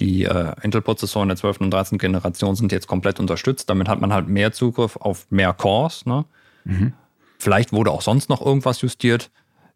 die 0.00 0.24
äh, 0.24 0.52
Intel-Prozessoren 0.62 1.28
der 1.28 1.36
12. 1.36 1.60
und 1.60 1.70
13. 1.70 1.98
Generation 1.98 2.54
sind 2.54 2.72
jetzt 2.72 2.86
komplett 2.86 3.18
unterstützt. 3.18 3.68
Damit 3.68 3.88
hat 3.88 4.00
man 4.00 4.12
halt 4.12 4.28
mehr 4.28 4.52
Zugriff 4.52 4.96
auf 4.96 5.26
mehr 5.30 5.52
Cores. 5.52 6.06
Ne? 6.06 6.24
Mhm. 6.64 6.92
Vielleicht 7.38 7.72
wurde 7.72 7.90
auch 7.90 8.02
sonst 8.02 8.28
noch 8.28 8.44
irgendwas 8.44 8.80
justiert. 8.80 9.30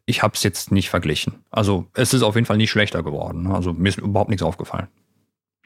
Ich 0.07 0.23
habe 0.23 0.35
es 0.35 0.43
jetzt 0.43 0.73
nicht 0.73 0.91
verglichen. 0.91 1.35
Also 1.51 1.87
es 1.95 2.15
ist 2.15 2.23
auf 2.23 2.35
jeden 2.35 2.47
Fall 2.47 2.57
nicht 2.57 2.71
schlechter 2.71 3.03
geworden. 3.03 3.45
Ne? 3.45 3.55
Also 3.55 3.73
mir 3.73 3.89
ist 3.89 3.99
überhaupt 3.99 4.31
nichts 4.31 4.43
aufgefallen. 4.43 4.89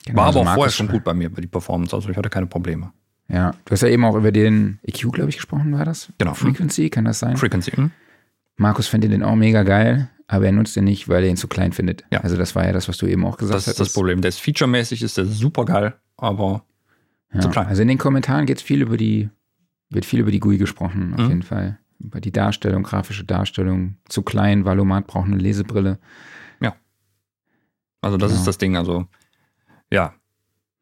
Genau, 0.05 0.19
War 0.19 0.27
also 0.27 0.41
aber 0.41 0.51
auch 0.51 0.55
vorher 0.55 0.73
schon 0.73 0.89
gut 0.89 1.05
bei 1.05 1.15
mir, 1.15 1.31
bei 1.31 1.41
die 1.41 1.49
Performance. 1.49 1.95
Also 1.95 2.09
ich 2.09 2.17
hatte 2.17 2.31
keine 2.31 2.47
Probleme. 2.47 2.93
Ja, 3.29 3.53
du 3.65 3.73
hast 3.73 3.83
ja 3.83 3.89
eben 3.89 4.05
auch 4.05 4.15
über 4.15 4.31
den 4.31 4.79
EQ, 4.85 5.13
glaube 5.13 5.31
ich, 5.31 5.37
gesprochen, 5.37 5.77
war 5.77 5.85
das? 5.85 6.13
Genau. 6.19 6.35
Frequency, 6.35 6.91
kann 6.91 7.07
das 7.07 7.19
sein? 7.19 7.37
Frequency. 7.37 7.73
Hm? 7.73 7.91
Markus 8.57 8.87
findet 8.87 9.11
den 9.11 9.23
auch 9.23 9.35
mega 9.35 9.65
geil 9.65 10.09
aber 10.29 10.47
er 10.47 10.53
nutzt 10.53 10.77
den 10.77 10.85
nicht, 10.85 11.09
weil 11.09 11.25
er 11.25 11.31
ihn 11.31 11.37
zu 11.37 11.49
klein 11.49 11.73
findet. 11.73 12.05
Ja. 12.11 12.21
Also 12.21 12.37
das 12.37 12.55
war 12.55 12.65
ja 12.65 12.73
das, 12.73 12.89
was 12.89 12.97
du 12.97 13.07
eben 13.07 13.25
auch 13.25 13.37
gesagt 13.37 13.57
hast. 13.57 13.67
Das 13.67 13.75
ist 13.75 13.81
das 13.81 13.93
Problem. 13.93 14.21
Der 14.21 14.31
ist 14.31 14.41
featuremäßig, 14.41 15.03
ist 15.03 15.17
der 15.17 15.27
super 15.27 15.65
geil, 15.65 15.95
aber 16.17 16.65
ja. 17.33 17.41
zu 17.41 17.49
klein. 17.49 17.67
Also 17.67 17.83
in 17.83 17.89
den 17.89 17.99
Kommentaren 17.99 18.47
geht 18.47 18.61
viel 18.61 18.83
über 18.83 18.97
die, 18.97 19.31
wird 19.91 20.05
viel 20.05 20.21
über 20.21 20.31
die 20.31 20.41
GUI 20.41 20.59
gesprochen, 20.59 21.15
auf 21.15 21.21
mhm. 21.21 21.29
jeden 21.29 21.43
Fall. 21.43 21.79
Über 21.99 22.21
die 22.21 22.33
Darstellung, 22.33 22.83
grafische 22.83 23.25
Darstellung. 23.25 23.97
Zu 24.09 24.23
klein, 24.23 24.65
Valomat 24.65 25.07
braucht 25.07 25.27
eine 25.27 25.37
Lesebrille. 25.37 25.99
Ja. 26.61 26.75
Also 28.03 28.17
das 28.17 28.31
genau. 28.31 28.41
ist 28.41 28.47
das 28.47 28.59
Ding. 28.59 28.77
Also 28.77 29.07
ja, 29.91 30.15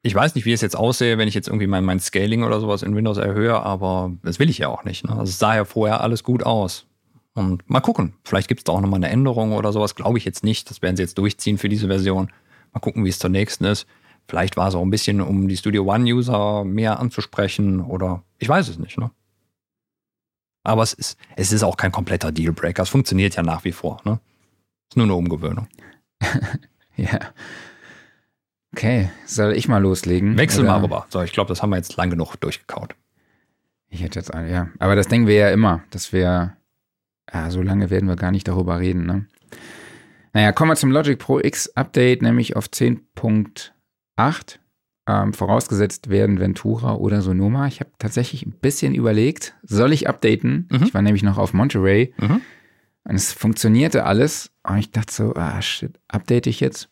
ich 0.03 0.15
weiß 0.15 0.35
nicht, 0.35 0.45
wie 0.45 0.53
es 0.53 0.61
jetzt 0.61 0.77
aussehe, 0.77 1.17
wenn 1.19 1.29
ich 1.29 1.35
jetzt 1.35 1.49
irgendwie 1.49 1.67
mein, 1.67 1.85
mein 1.85 1.99
Scaling 1.99 2.43
oder 2.43 2.61
sowas 2.61 2.83
in 2.83 2.95
Windows 2.95 3.17
erhöhe, 3.17 3.59
aber 3.59 4.13
das 4.23 4.39
will 4.39 4.51
ich 4.51 4.59
ja 4.59 4.69
auch 4.69 4.85
nicht. 4.85 5.05
Ne? 5.05 5.13
Also 5.13 5.25
es 5.25 5.39
sah 5.39 5.55
ja 5.57 5.65
vorher 5.65 6.03
alles 6.03 6.23
gut 6.23 6.43
aus. 6.43 6.87
Und 7.35 7.69
mal 7.69 7.81
gucken, 7.81 8.15
vielleicht 8.25 8.49
gibt 8.49 8.61
es 8.61 8.65
da 8.65 8.73
auch 8.73 8.81
nochmal 8.81 8.99
eine 8.99 9.09
Änderung 9.09 9.53
oder 9.53 9.73
sowas. 9.73 9.95
Glaube 9.97 10.19
ich 10.19 10.25
jetzt 10.25 10.45
nicht. 10.45 10.71
Das 10.71 10.83
werden 10.83 10.97
sie 10.97 11.03
jetzt 11.03 11.19
durchziehen 11.19 11.59
für 11.59 11.69
diese 11.69 11.89
Version. 11.89 12.31
Mal 12.73 12.81
gucken, 12.81 13.05
wie 13.05 13.09
es 13.09 13.19
zur 13.19 13.31
nächsten 13.31 13.65
ist. 13.65 13.87
Vielleicht 14.29 14.57
war 14.57 14.69
es 14.69 14.75
auch 14.75 14.83
ein 14.83 14.91
bisschen, 14.91 15.21
um 15.21 15.49
die 15.49 15.57
Studio 15.57 15.85
One-User 15.85 16.65
mehr 16.65 16.99
anzusprechen 16.99 17.81
oder 17.81 18.23
ich 18.39 18.49
weiß 18.49 18.69
es 18.69 18.79
nicht. 18.79 18.99
Ne? 18.99 19.11
Aber 20.63 20.83
es 20.83 20.95
ist, 20.95 21.19
es 21.37 21.53
ist 21.53 21.63
auch 21.63 21.77
kein 21.77 21.93
kompletter 21.93 22.33
Dealbreaker. 22.33 22.85
Es 22.85 22.89
funktioniert 22.89 23.37
ja 23.37 23.43
nach 23.43 23.65
wie 23.65 23.73
vor. 23.73 24.01
Ne? 24.05 24.21
Ist 24.89 24.97
nur 24.97 25.05
eine 25.05 25.15
Umgewöhnung. 25.15 25.69
ja. 26.97 27.19
Okay, 28.73 29.11
soll 29.27 29.53
ich 29.53 29.69
mal 29.69 29.79
loslegen? 29.79 30.39
Wechsel 30.39 30.63
oder? 30.63 30.73
mal 30.73 30.83
rüber. 30.83 31.07
So, 31.09 31.23
ich 31.23 31.33
glaube, 31.33 31.49
das 31.49 31.63
haben 31.63 31.71
wir 31.71 31.77
jetzt 31.77 31.97
lang 31.97 32.11
genug 32.11 32.37
durchgekaut. 32.37 32.95
Ich 33.89 34.03
hätte 34.03 34.19
jetzt, 34.19 34.33
ja. 34.35 34.69
Aber 34.79 34.97
das 34.97 35.07
denken 35.07 35.29
wir 35.29 35.37
ja 35.37 35.51
immer, 35.51 35.85
dass 35.91 36.13
wir 36.13 36.57
ja, 37.33 37.51
so 37.51 37.63
lange 37.63 37.91
werden 37.91 38.09
wir 38.09 38.17
gar 38.17 38.31
nicht 38.31 38.49
darüber 38.49 38.79
reden. 38.79 39.07
Ne? 39.07 39.27
Naja, 40.33 40.53
kommen 40.53 40.73
wir 40.73 40.77
zum 40.77 40.91
Logic 40.91 41.19
Pro 41.19 41.41
X 41.41 41.69
Update, 41.77 42.23
nämlich 42.23 42.57
auf 42.57 42.67
10.8. 42.67 44.59
Ähm, 45.07 45.35
vorausgesetzt 45.35 46.09
werden 46.09 46.41
Ventura 46.41 46.95
oder 46.95 47.21
Sonoma. 47.21 47.67
Ich 47.67 47.81
habe 47.81 47.91
tatsächlich 47.99 48.47
ein 48.47 48.53
bisschen 48.53 48.95
überlegt, 48.95 49.55
soll 49.63 49.93
ich 49.93 50.09
updaten? 50.09 50.69
Mhm. 50.71 50.83
Ich 50.83 50.95
war 50.95 51.03
nämlich 51.03 51.23
noch 51.23 51.37
auf 51.37 51.53
Monterey 51.53 52.15
mhm. 52.19 52.41
und 53.05 53.15
es 53.15 53.33
funktionierte 53.33 54.05
alles. 54.05 54.51
Und 54.63 54.79
ich 54.79 54.91
dachte 54.91 55.13
so, 55.13 55.35
ah 55.35 55.61
shit, 55.61 56.01
update 56.09 56.47
ich 56.47 56.61
jetzt? 56.61 56.89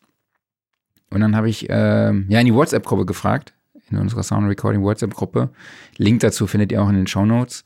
Und 1.08 1.20
dann 1.20 1.34
habe 1.34 1.48
ich 1.48 1.70
äh, 1.70 2.12
ja 2.12 2.40
in 2.40 2.46
die 2.46 2.54
WhatsApp-Gruppe 2.54 3.06
gefragt, 3.06 3.54
in 3.90 3.98
unserer 3.98 4.22
Sound 4.22 4.48
Recording 4.48 4.82
WhatsApp-Gruppe. 4.82 5.50
Link 5.96 6.20
dazu 6.20 6.46
findet 6.46 6.70
ihr 6.70 6.82
auch 6.82 6.88
in 6.88 6.96
den 6.96 7.06
Show 7.06 7.24
Notes. 7.24 7.64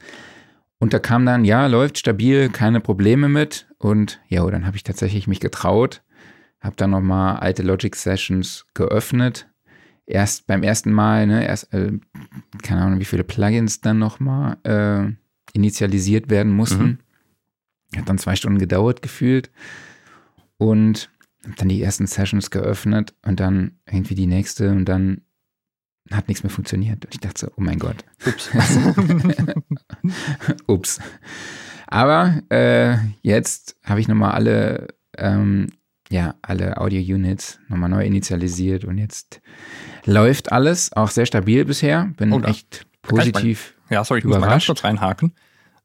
Und 0.79 0.93
da 0.93 0.99
kam 0.99 1.25
dann, 1.25 1.45
ja, 1.45 1.67
läuft 1.67 1.99
stabil, 1.99 2.51
keine 2.51 2.81
Probleme 2.81 3.29
mit. 3.29 3.67
Und 3.79 4.21
ja, 4.29 4.49
dann 4.51 4.67
habe 4.67 4.77
ich 4.77 4.83
tatsächlich 4.83 5.27
mich 5.27 5.41
getraut, 5.41 6.03
habe 6.61 6.77
dann 6.77 6.91
nochmal 6.91 7.39
alte 7.39 7.63
Logic 7.63 7.95
Sessions 7.95 8.67
geöffnet. 8.75 9.49
Erst 10.05 10.47
beim 10.47 10.63
ersten 10.63 10.93
Mal, 10.93 11.27
ne, 11.27 11.47
erst, 11.47 11.73
äh, 11.73 11.93
keine 12.63 12.83
Ahnung, 12.83 13.01
wie 13.01 13.05
viele 13.05 13.25
Plugins 13.25 13.81
dann 13.81 13.99
nochmal 13.99 14.59
äh, 14.65 15.13
initialisiert 15.53 16.31
werden 16.31 16.53
mussten. 16.53 17.01
Mhm. 17.93 17.99
Hat 17.99 18.09
dann 18.09 18.19
zwei 18.19 18.37
Stunden 18.37 18.59
gedauert 18.59 19.03
gefühlt. 19.03 19.51
Und 20.59 21.11
habe 21.45 21.57
dann 21.57 21.69
die 21.69 21.83
ersten 21.83 22.07
Sessions 22.07 22.51
geöffnet 22.51 23.15
und 23.23 23.41
dann 23.41 23.79
irgendwie 23.87 24.15
die 24.15 24.27
nächste 24.27 24.71
und 24.71 24.85
dann 24.85 25.23
hat 26.11 26.29
nichts 26.29 26.43
mehr 26.43 26.51
funktioniert. 26.51 27.05
Und 27.05 27.15
ich 27.15 27.21
dachte 27.21 27.47
so, 27.47 27.53
oh 27.57 27.61
mein 27.61 27.79
Gott. 27.79 28.05
Ups. 28.27 28.51
Ups. 30.67 31.01
Aber 31.87 32.43
äh, 32.51 32.97
jetzt 33.23 33.77
habe 33.85 34.01
ich 34.01 34.09
nochmal 34.09 34.33
alle, 34.33 34.89
ähm, 35.17 35.69
ja, 36.11 36.35
alle 36.43 36.79
Audio-Units 36.79 37.61
nochmal 37.69 37.91
neu 37.91 38.05
initialisiert 38.05 38.85
und 38.85 38.99
jetzt 38.99 39.41
läuft 40.05 40.53
alles 40.53 40.93
auch 40.93 41.11
sehr 41.11 41.27
stabil 41.27 41.65
bisher. 41.65 42.11
Bin 42.17 42.33
oh, 42.33 42.41
echt 42.41 42.87
positiv. 43.03 43.75
ja, 43.91 44.05
sorry, 44.05 44.19
ich 44.19 44.25
überrascht. 44.25 44.41
muss 44.41 44.47
mal 44.47 44.55
ganz 44.55 44.67
kurz 44.67 44.85
reinhaken. 44.85 45.33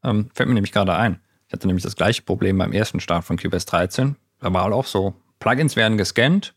Ähm, 0.04 0.28
fällt 0.34 0.48
mir 0.48 0.54
nämlich 0.54 0.72
gerade 0.72 0.94
ein. 0.94 1.20
Ich 1.46 1.52
hatte 1.52 1.66
nämlich 1.66 1.84
das 1.84 1.96
gleiche 1.96 2.22
Problem 2.22 2.58
beim 2.58 2.72
ersten 2.72 3.00
Start 3.00 3.24
von 3.24 3.36
Cubase 3.36 3.66
13. 3.66 4.16
Da 4.40 4.52
war 4.52 4.64
halt 4.64 4.72
auch 4.72 4.86
so, 4.86 5.14
Plugins 5.38 5.76
werden 5.76 5.98
gescannt 5.98 6.54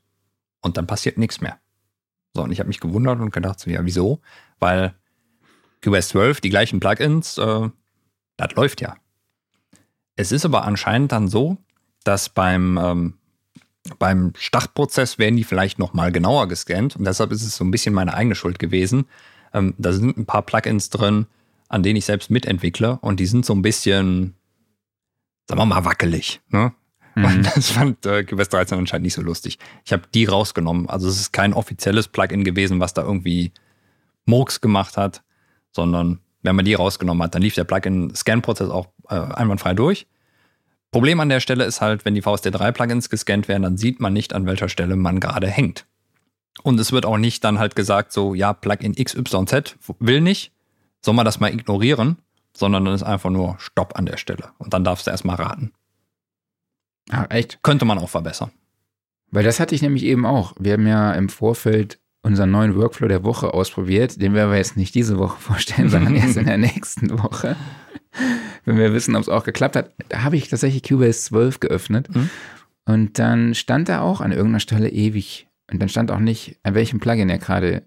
und 0.61 0.77
dann 0.77 0.87
passiert 0.87 1.17
nichts 1.17 1.41
mehr. 1.41 1.59
So, 2.33 2.43
und 2.43 2.51
ich 2.51 2.59
habe 2.59 2.67
mich 2.67 2.79
gewundert 2.79 3.19
und 3.19 3.31
gedacht, 3.31 3.59
so, 3.59 3.69
ja, 3.69 3.85
wieso? 3.85 4.21
Weil 4.59 4.95
QS 5.85 6.09
12, 6.09 6.41
die 6.41 6.49
gleichen 6.49 6.79
Plugins, 6.79 7.37
äh, 7.37 7.69
das 8.37 8.51
läuft 8.55 8.81
ja. 8.81 8.95
Es 10.15 10.31
ist 10.31 10.45
aber 10.45 10.65
anscheinend 10.65 11.11
dann 11.11 11.27
so, 11.27 11.57
dass 12.03 12.29
beim, 12.29 12.77
ähm, 12.77 13.13
beim 13.99 14.33
Startprozess 14.37 15.19
werden 15.19 15.35
die 15.35 15.43
vielleicht 15.43 15.77
nochmal 15.77 16.11
genauer 16.11 16.47
gescannt. 16.47 16.95
Und 16.95 17.05
deshalb 17.05 17.31
ist 17.31 17.43
es 17.43 17.55
so 17.55 17.63
ein 17.63 17.71
bisschen 17.71 17.93
meine 17.93 18.13
eigene 18.13 18.35
Schuld 18.35 18.57
gewesen. 18.59 19.05
Ähm, 19.53 19.75
da 19.77 19.93
sind 19.93 20.17
ein 20.17 20.25
paar 20.25 20.41
Plugins 20.41 20.89
drin, 20.89 21.27
an 21.67 21.83
denen 21.83 21.97
ich 21.97 22.05
selbst 22.05 22.31
mitentwickle 22.31 22.97
und 23.01 23.19
die 23.19 23.25
sind 23.25 23.45
so 23.45 23.53
ein 23.53 23.61
bisschen, 23.61 24.35
sagen 25.47 25.59
wir 25.59 25.65
mal, 25.65 25.85
wackelig. 25.85 26.41
Ne? 26.49 26.73
Mhm. 27.15 27.25
Und 27.25 27.55
das 27.55 27.71
fand 27.71 28.05
äh, 28.05 28.23
QS 28.23 28.49
13 28.49 28.77
anscheinend 28.77 29.03
nicht 29.03 29.13
so 29.13 29.21
lustig. 29.21 29.59
Ich 29.83 29.93
habe 29.93 30.03
die 30.13 30.25
rausgenommen. 30.25 30.89
Also 30.89 31.07
es 31.07 31.19
ist 31.19 31.31
kein 31.33 31.53
offizielles 31.53 32.07
Plugin 32.07 32.43
gewesen, 32.43 32.79
was 32.79 32.93
da 32.93 33.03
irgendwie 33.03 33.51
Murks 34.25 34.61
gemacht 34.61 34.97
hat, 34.97 35.23
sondern 35.75 36.19
wenn 36.41 36.55
man 36.55 36.65
die 36.65 36.73
rausgenommen 36.73 37.21
hat, 37.23 37.35
dann 37.35 37.41
lief 37.41 37.55
der 37.55 37.65
Plugin-Scan-Prozess 37.65 38.69
auch 38.69 38.87
äh, 39.09 39.15
einwandfrei 39.15 39.73
durch. 39.73 40.07
Problem 40.91 41.19
an 41.19 41.27
der 41.27 41.41
Stelle 41.41 41.65
ist 41.65 41.81
halt, 41.81 42.05
wenn 42.05 42.15
die 42.15 42.23
VST3-Plugins 42.23 43.09
gescannt 43.09 43.47
werden, 43.49 43.63
dann 43.63 43.77
sieht 43.77 43.99
man 43.99 44.13
nicht, 44.13 44.33
an 44.33 44.45
welcher 44.45 44.69
Stelle 44.69 44.95
man 44.95 45.19
gerade 45.19 45.47
hängt. 45.47 45.85
Und 46.63 46.79
es 46.79 46.93
wird 46.93 47.05
auch 47.05 47.17
nicht 47.17 47.43
dann 47.43 47.59
halt 47.59 47.75
gesagt, 47.75 48.13
so, 48.13 48.33
ja, 48.33 48.53
Plugin 48.53 48.95
XYZ 48.95 49.75
will 49.99 50.21
nicht, 50.21 50.53
soll 51.03 51.13
man 51.13 51.25
das 51.25 51.41
mal 51.41 51.53
ignorieren, 51.53 52.17
sondern 52.55 52.85
dann 52.85 52.95
ist 52.95 53.03
einfach 53.03 53.29
nur 53.29 53.55
Stopp 53.59 53.97
an 53.97 54.05
der 54.05 54.17
Stelle. 54.17 54.51
Und 54.57 54.73
dann 54.73 54.85
darfst 54.85 55.07
du 55.07 55.11
erstmal 55.11 55.35
raten. 55.35 55.73
Ah, 57.09 57.25
echt? 57.29 57.61
Könnte 57.61 57.83
man 57.83 57.99
auch 57.99 58.09
verbessern. 58.09 58.51
Weil 59.31 59.43
das 59.43 59.59
hatte 59.59 59.75
ich 59.75 59.81
nämlich 59.81 60.03
eben 60.03 60.25
auch. 60.25 60.53
Wir 60.57 60.73
haben 60.73 60.87
ja 60.87 61.11
im 61.11 61.27
Vorfeld 61.27 61.99
unseren 62.25 62.49
neuen 62.49 62.75
Workflow 62.75 63.07
der 63.07 63.23
Woche 63.23 63.53
ausprobiert. 63.53 64.19
Den 64.19 64.33
werden 64.33 64.49
wir 64.49 64.57
jetzt 64.57 64.75
nicht 64.75 64.95
diese 64.95 65.19
Woche 65.19 65.39
vorstellen, 65.39 65.89
sondern 65.89 66.15
erst 66.15 66.37
in 66.37 66.45
der 66.45 66.57
nächsten 66.57 67.11
Woche. 67.19 67.55
Wenn 68.65 68.77
wir 68.77 68.93
wissen, 68.93 69.15
ob 69.15 69.21
es 69.21 69.29
auch 69.29 69.43
geklappt 69.43 69.75
hat. 69.75 69.91
Da 70.09 70.23
habe 70.23 70.35
ich 70.35 70.49
tatsächlich 70.49 70.81
Cubase 70.81 71.21
12 71.21 71.59
geöffnet. 71.59 72.13
Mhm. 72.13 72.29
Und 72.85 73.19
dann 73.19 73.53
stand 73.53 73.89
da 73.89 74.01
auch 74.01 74.21
an 74.21 74.31
irgendeiner 74.31 74.59
Stelle 74.59 74.89
ewig. 74.89 75.47
Und 75.71 75.79
dann 75.81 75.89
stand 75.89 76.11
auch 76.11 76.19
nicht, 76.19 76.57
an 76.63 76.73
welchem 76.73 76.99
Plugin 76.99 77.29
er 77.29 77.37
gerade 77.37 77.83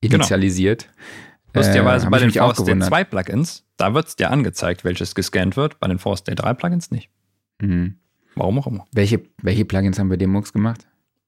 genau. 0.00 0.16
initialisiert. 0.16 0.88
Genau. 1.52 1.66
Lustigerweise 1.66 2.06
äh, 2.06 2.10
bei 2.10 2.18
den 2.18 2.30
VST 2.30 2.84
2 2.84 3.04
Plugins, 3.04 3.64
da 3.76 3.92
wird 3.92 4.08
es 4.08 4.16
dir 4.16 4.30
angezeigt, 4.30 4.84
welches 4.84 5.14
gescannt 5.14 5.58
wird. 5.58 5.78
Bei 5.80 5.88
den 5.88 5.98
VST 5.98 6.30
3 6.34 6.54
Plugins 6.54 6.90
nicht. 6.90 7.10
Mhm. 7.60 7.96
Warum 8.36 8.58
auch 8.58 8.66
immer. 8.66 8.86
Welche, 8.92 9.20
welche 9.42 9.66
Plugins 9.66 9.98
haben 9.98 10.08
wir 10.08 10.16
dem 10.16 10.30
Mux 10.30 10.54
gemacht? 10.54 10.86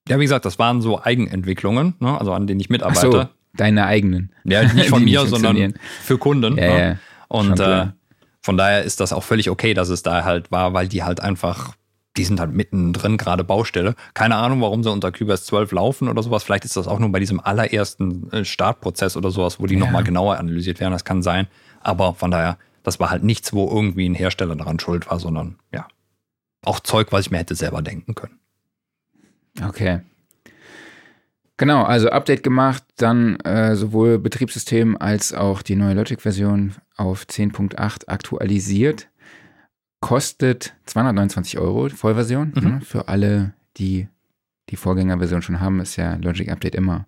Ja, 0.09 0.19
wie 0.19 0.25
gesagt, 0.25 0.45
das 0.45 0.59
waren 0.59 0.83
so 0.83 1.03
Eigenentwicklungen, 1.03 1.95
ne? 1.99 2.19
also 2.19 2.33
an 2.33 2.47
denen 2.47 2.61
ich 2.61 2.69
mitarbeite. 2.69 3.09
Ach 3.09 3.13
so, 3.13 3.29
deine 3.57 3.87
eigenen. 3.87 4.33
Ja, 4.45 4.63
nicht 4.63 4.89
von 4.91 5.05
mir, 5.05 5.27
sondern 5.27 5.75
für 6.03 6.19
Kunden. 6.19 6.59
Ja, 6.59 6.75
ne? 6.75 6.81
ja. 6.81 6.97
Und 7.29 7.59
äh, 7.59 7.87
von 8.43 8.59
daher 8.59 8.83
ist 8.83 9.01
das 9.01 9.13
auch 9.13 9.23
völlig 9.23 9.49
okay, 9.49 9.73
dass 9.73 9.89
es 9.89 10.03
da 10.03 10.25
halt 10.25 10.51
war, 10.51 10.75
weil 10.75 10.89
die 10.89 11.03
halt 11.03 11.21
einfach, 11.21 11.75
die 12.19 12.25
sind 12.25 12.39
halt 12.39 12.53
mittendrin, 12.53 13.17
gerade 13.17 13.45
Baustelle. 13.45 13.95
Keine 14.13 14.37
Ahnung, 14.37 14.61
warum 14.61 14.83
sie 14.83 14.91
unter 14.91 15.11
Cubase 15.11 15.45
12 15.45 15.73
laufen 15.73 16.09
oder 16.09 16.23
sowas. 16.23 16.45
Vielleicht 16.45 16.67
ist 16.67 16.77
das 16.77 16.87
auch 16.87 16.99
nur 16.99 17.11
bei 17.11 17.21
diesem 17.21 17.41
allerersten 17.41 18.31
äh, 18.31 18.45
Startprozess 18.45 19.17
oder 19.17 19.31
sowas, 19.31 19.59
wo 19.59 19.67
die 19.67 19.75
ja. 19.75 19.81
nochmal 19.81 20.05
genauer 20.05 20.37
analysiert 20.37 20.81
werden. 20.81 20.93
Das 20.93 21.07
kann 21.07 21.23
sein. 21.23 21.47
Aber 21.81 22.13
von 22.13 22.31
daher, 22.31 22.59
das 22.83 23.01
war 23.01 23.09
halt 23.09 23.25
nichts, 23.25 23.55
wo 23.55 23.67
irgendwie 23.71 24.07
ein 24.07 24.15
Hersteller 24.15 24.55
daran 24.55 24.79
schuld 24.79 25.11
war, 25.11 25.19
sondern 25.19 25.57
ja, 25.73 25.89
auch 26.63 26.81
Zeug, 26.81 27.13
was 27.13 27.23
ich 27.23 27.31
mir 27.31 27.39
hätte 27.39 27.55
selber 27.55 27.81
denken 27.81 28.15
können. 28.15 28.39
Okay. 29.63 30.01
Genau, 31.57 31.85
also 31.85 32.11
Update 32.11 32.43
gemacht, 32.43 32.83
dann 32.97 33.37
äh, 33.41 33.77
sowohl 33.77 34.19
Betriebssystem 34.19 34.97
als 34.97 35.33
auch 35.33 35.63
die 35.63 35.77
neue 35.77 35.95
Logic-Version 35.95 36.75
auf 36.97 37.25
10.8 37.25 38.09
aktualisiert. 38.09 39.09
Kostet 40.01 40.75
229 40.87 41.59
Euro, 41.59 41.89
Vollversion. 41.89 42.53
Mhm. 42.55 42.63
Ne? 42.63 42.81
Für 42.81 43.09
alle, 43.09 43.55
die 43.77 44.09
die 44.71 44.77
Vorgängerversion 44.77 45.43
schon 45.43 45.61
haben, 45.61 45.81
ist 45.81 45.97
ja 45.97 46.17
Logic 46.17 46.49
Update 46.51 46.75
immer 46.75 47.07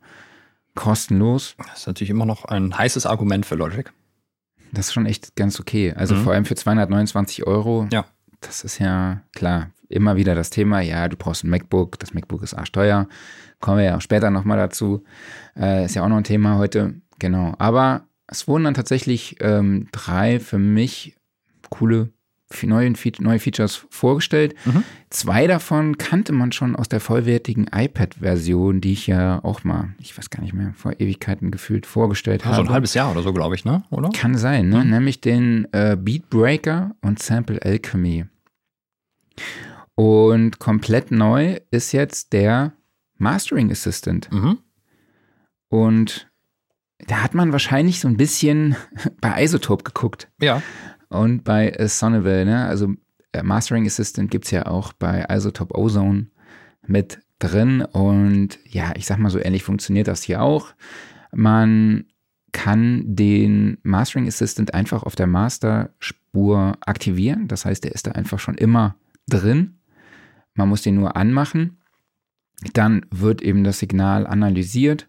kostenlos. 0.75 1.57
Das 1.59 1.81
ist 1.81 1.87
natürlich 1.87 2.11
immer 2.11 2.27
noch 2.27 2.45
ein 2.45 2.77
heißes 2.77 3.07
Argument 3.07 3.47
für 3.47 3.57
Logic. 3.57 3.93
Das 4.73 4.89
ist 4.89 4.93
schon 4.93 5.07
echt 5.07 5.35
ganz 5.37 5.59
okay. 5.59 5.93
Also 5.97 6.15
mhm. 6.15 6.25
vor 6.25 6.33
allem 6.35 6.45
für 6.45 6.55
229 6.55 7.47
Euro. 7.47 7.89
Ja. 7.91 8.05
Das 8.41 8.63
ist 8.63 8.79
ja 8.79 9.23
klar 9.35 9.71
immer 9.89 10.17
wieder 10.17 10.35
das 10.35 10.51
Thema, 10.51 10.81
ja, 10.81 11.09
du 11.09 11.17
brauchst 11.17 11.45
ein 11.45 11.51
MacBook, 11.51 11.99
das 11.99 12.15
MacBook 12.15 12.43
ist 12.43 12.55
arschteuer. 12.55 13.09
Kommen 13.61 13.79
wir 13.79 13.85
ja 13.85 13.97
auch 13.97 14.01
später 14.01 14.31
nochmal 14.31 14.59
dazu. 14.59 15.05
Äh, 15.57 15.85
ist 15.87 15.95
ja 15.95 16.05
auch 16.05 16.09
noch 16.09 16.19
ein 16.19 16.25
Thema 16.25 16.59
heute. 16.59 16.95
Genau. 17.19 17.55
Aber 17.59 18.07
es 18.27 18.47
wurden 18.49 18.65
dann 18.65 18.75
tatsächlich 18.75 19.37
ähm, 19.41 19.89
drei 19.93 20.41
für 20.41 20.59
mich 20.59 21.17
coole 21.71 22.11
neue, 22.63 22.93
neue 23.19 23.39
Features 23.39 23.87
vorgestellt. 23.91 24.55
Mhm. 24.65 24.85
Zwei 25.11 25.47
davon 25.47 25.99
kannte 25.99 26.33
man 26.33 26.53
schon 26.53 26.77
aus 26.77 26.89
der 26.89 27.01
vollwertigen 27.01 27.67
iPad-Version, 27.73 28.81
die 28.81 28.93
ich 28.93 29.07
ja 29.07 29.43
auch 29.43 29.65
mal, 29.65 29.95
ich 30.01 30.17
weiß 30.17 30.31
gar 30.31 30.43
nicht 30.43 30.55
mehr, 30.55 30.73
vor 30.75 30.93
Ewigkeiten 30.99 31.51
gefühlt 31.51 31.87
vorgestellt 31.87 32.43
ja, 32.43 32.47
habe. 32.47 32.57
So 32.57 32.63
ein 32.63 32.71
halbes 32.71 32.95
Jahr 32.95 33.11
oder 33.11 33.23
so, 33.23 33.33
glaube 33.33 33.55
ich, 33.55 33.65
ne? 33.65 33.83
Oder? 33.91 34.11
Kann 34.11 34.37
sein, 34.37 34.69
ne? 34.69 34.85
Mhm. 34.85 34.91
Nämlich 34.91 35.21
den 35.21 35.69
äh, 35.73 35.97
Beatbreaker 35.99 36.95
und 37.03 37.21
Sample 37.21 37.61
Alchemy. 37.63 38.27
Und 39.97 40.59
komplett 40.59 41.11
neu 41.11 41.59
ist 41.71 41.93
jetzt 41.93 42.33
der 42.33 42.75
Mastering 43.17 43.71
Assistant. 43.71 44.31
Mhm. 44.31 44.59
Und 45.69 46.31
da 47.07 47.23
hat 47.23 47.35
man 47.35 47.53
wahrscheinlich 47.53 48.01
so 48.01 48.09
ein 48.09 48.17
bisschen 48.17 48.77
bei 49.21 49.43
Isotope 49.43 49.85
geguckt. 49.85 50.29
Ja. 50.41 50.63
Und 51.09 51.45
bei 51.45 51.75
Sonneville, 51.87 52.45
ne? 52.45 52.67
Also 52.67 52.95
äh, 53.33 53.43
Mastering 53.43 53.87
Assistant 53.87 54.31
gibt 54.31 54.45
es 54.45 54.51
ja 54.51 54.67
auch 54.67 54.93
bei 54.93 55.27
Isotope 55.29 55.75
Ozone 55.75 56.29
mit 56.87 57.21
drin. 57.39 57.83
Und 57.83 58.59
ja, 58.65 58.93
ich 58.97 59.07
sag 59.07 59.19
mal, 59.19 59.31
so 59.31 59.39
ähnlich 59.39 59.63
funktioniert 59.63 60.09
das 60.09 60.23
hier 60.23 60.43
auch. 60.43 60.75
Man 61.33 62.05
kann 62.53 63.03
den 63.07 63.79
Mastering 63.83 64.27
Assistant 64.27 64.75
einfach 64.75 65.03
auf 65.03 65.15
der 65.15 65.27
Master-Spur 65.27 66.77
aktivieren. 66.81 67.49
Das 67.49 67.65
heißt, 67.65 67.85
der 67.85 67.93
ist 67.93 68.07
da 68.07 68.13
einfach 68.13 68.39
schon 68.39 68.57
immer 68.57 68.97
drin. 69.29 69.76
Man 70.57 70.69
muss 70.69 70.83
den 70.83 70.97
nur 70.97 71.17
anmachen. 71.17 71.79
Dann 72.73 73.07
wird 73.11 73.43
eben 73.43 73.65
das 73.65 73.79
Signal 73.79 74.27
analysiert 74.27 75.09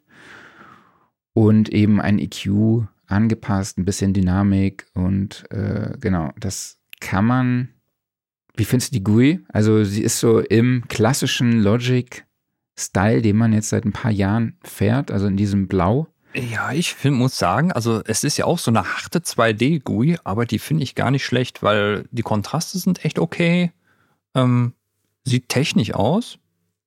und 1.34 1.70
eben 1.70 2.02
ein 2.02 2.20
EQ 2.20 2.88
angepasst, 3.08 3.78
ein 3.78 3.86
bisschen 3.86 4.14
Dynamik 4.14 4.86
und 4.94 5.50
äh, 5.52 5.98
genau, 6.00 6.32
das 6.40 6.80
kann 7.00 7.26
man. 7.26 7.70
Wie 8.56 8.66
findest 8.66 8.92
du 8.92 8.98
die 8.98 9.04
GUI? 9.04 9.40
Also 9.50 9.84
sie 9.84 10.02
ist 10.02 10.20
so 10.20 10.40
im 10.40 10.84
klassischen 10.88 11.62
Logic-Style, 11.62 13.22
den 13.22 13.38
man 13.38 13.54
jetzt 13.54 13.70
seit 13.70 13.86
ein 13.86 13.94
paar 13.94 14.12
Jahren 14.12 14.58
fährt, 14.64 15.12
also 15.12 15.28
in 15.28 15.38
diesem 15.38 15.68
Blau. 15.68 16.08
Ja, 16.34 16.72
ich 16.72 16.94
find, 16.94 17.18
muss 17.18 17.38
sagen, 17.38 17.72
also 17.72 18.02
es 18.06 18.24
ist 18.24 18.38
ja 18.38 18.46
auch 18.46 18.60
so 18.60 18.72
eine 18.72 18.84
harte 18.84 19.20
2D-GUI, 19.20 20.18
aber 20.24 20.46
die 20.46 20.60
finde 20.60 20.84
ich 20.84 20.96
gar 20.96 21.12
nicht 21.12 21.26
schlecht, 21.26 21.64
weil 21.64 22.06
die 22.12 22.24
Kontraste 22.24 22.78
sind 22.80 23.06
echt 23.06 23.20
okay. 23.20 23.72
Ähm, 24.36 24.74
Sieht 25.28 25.50
technisch 25.50 25.94
aus. 25.94 26.40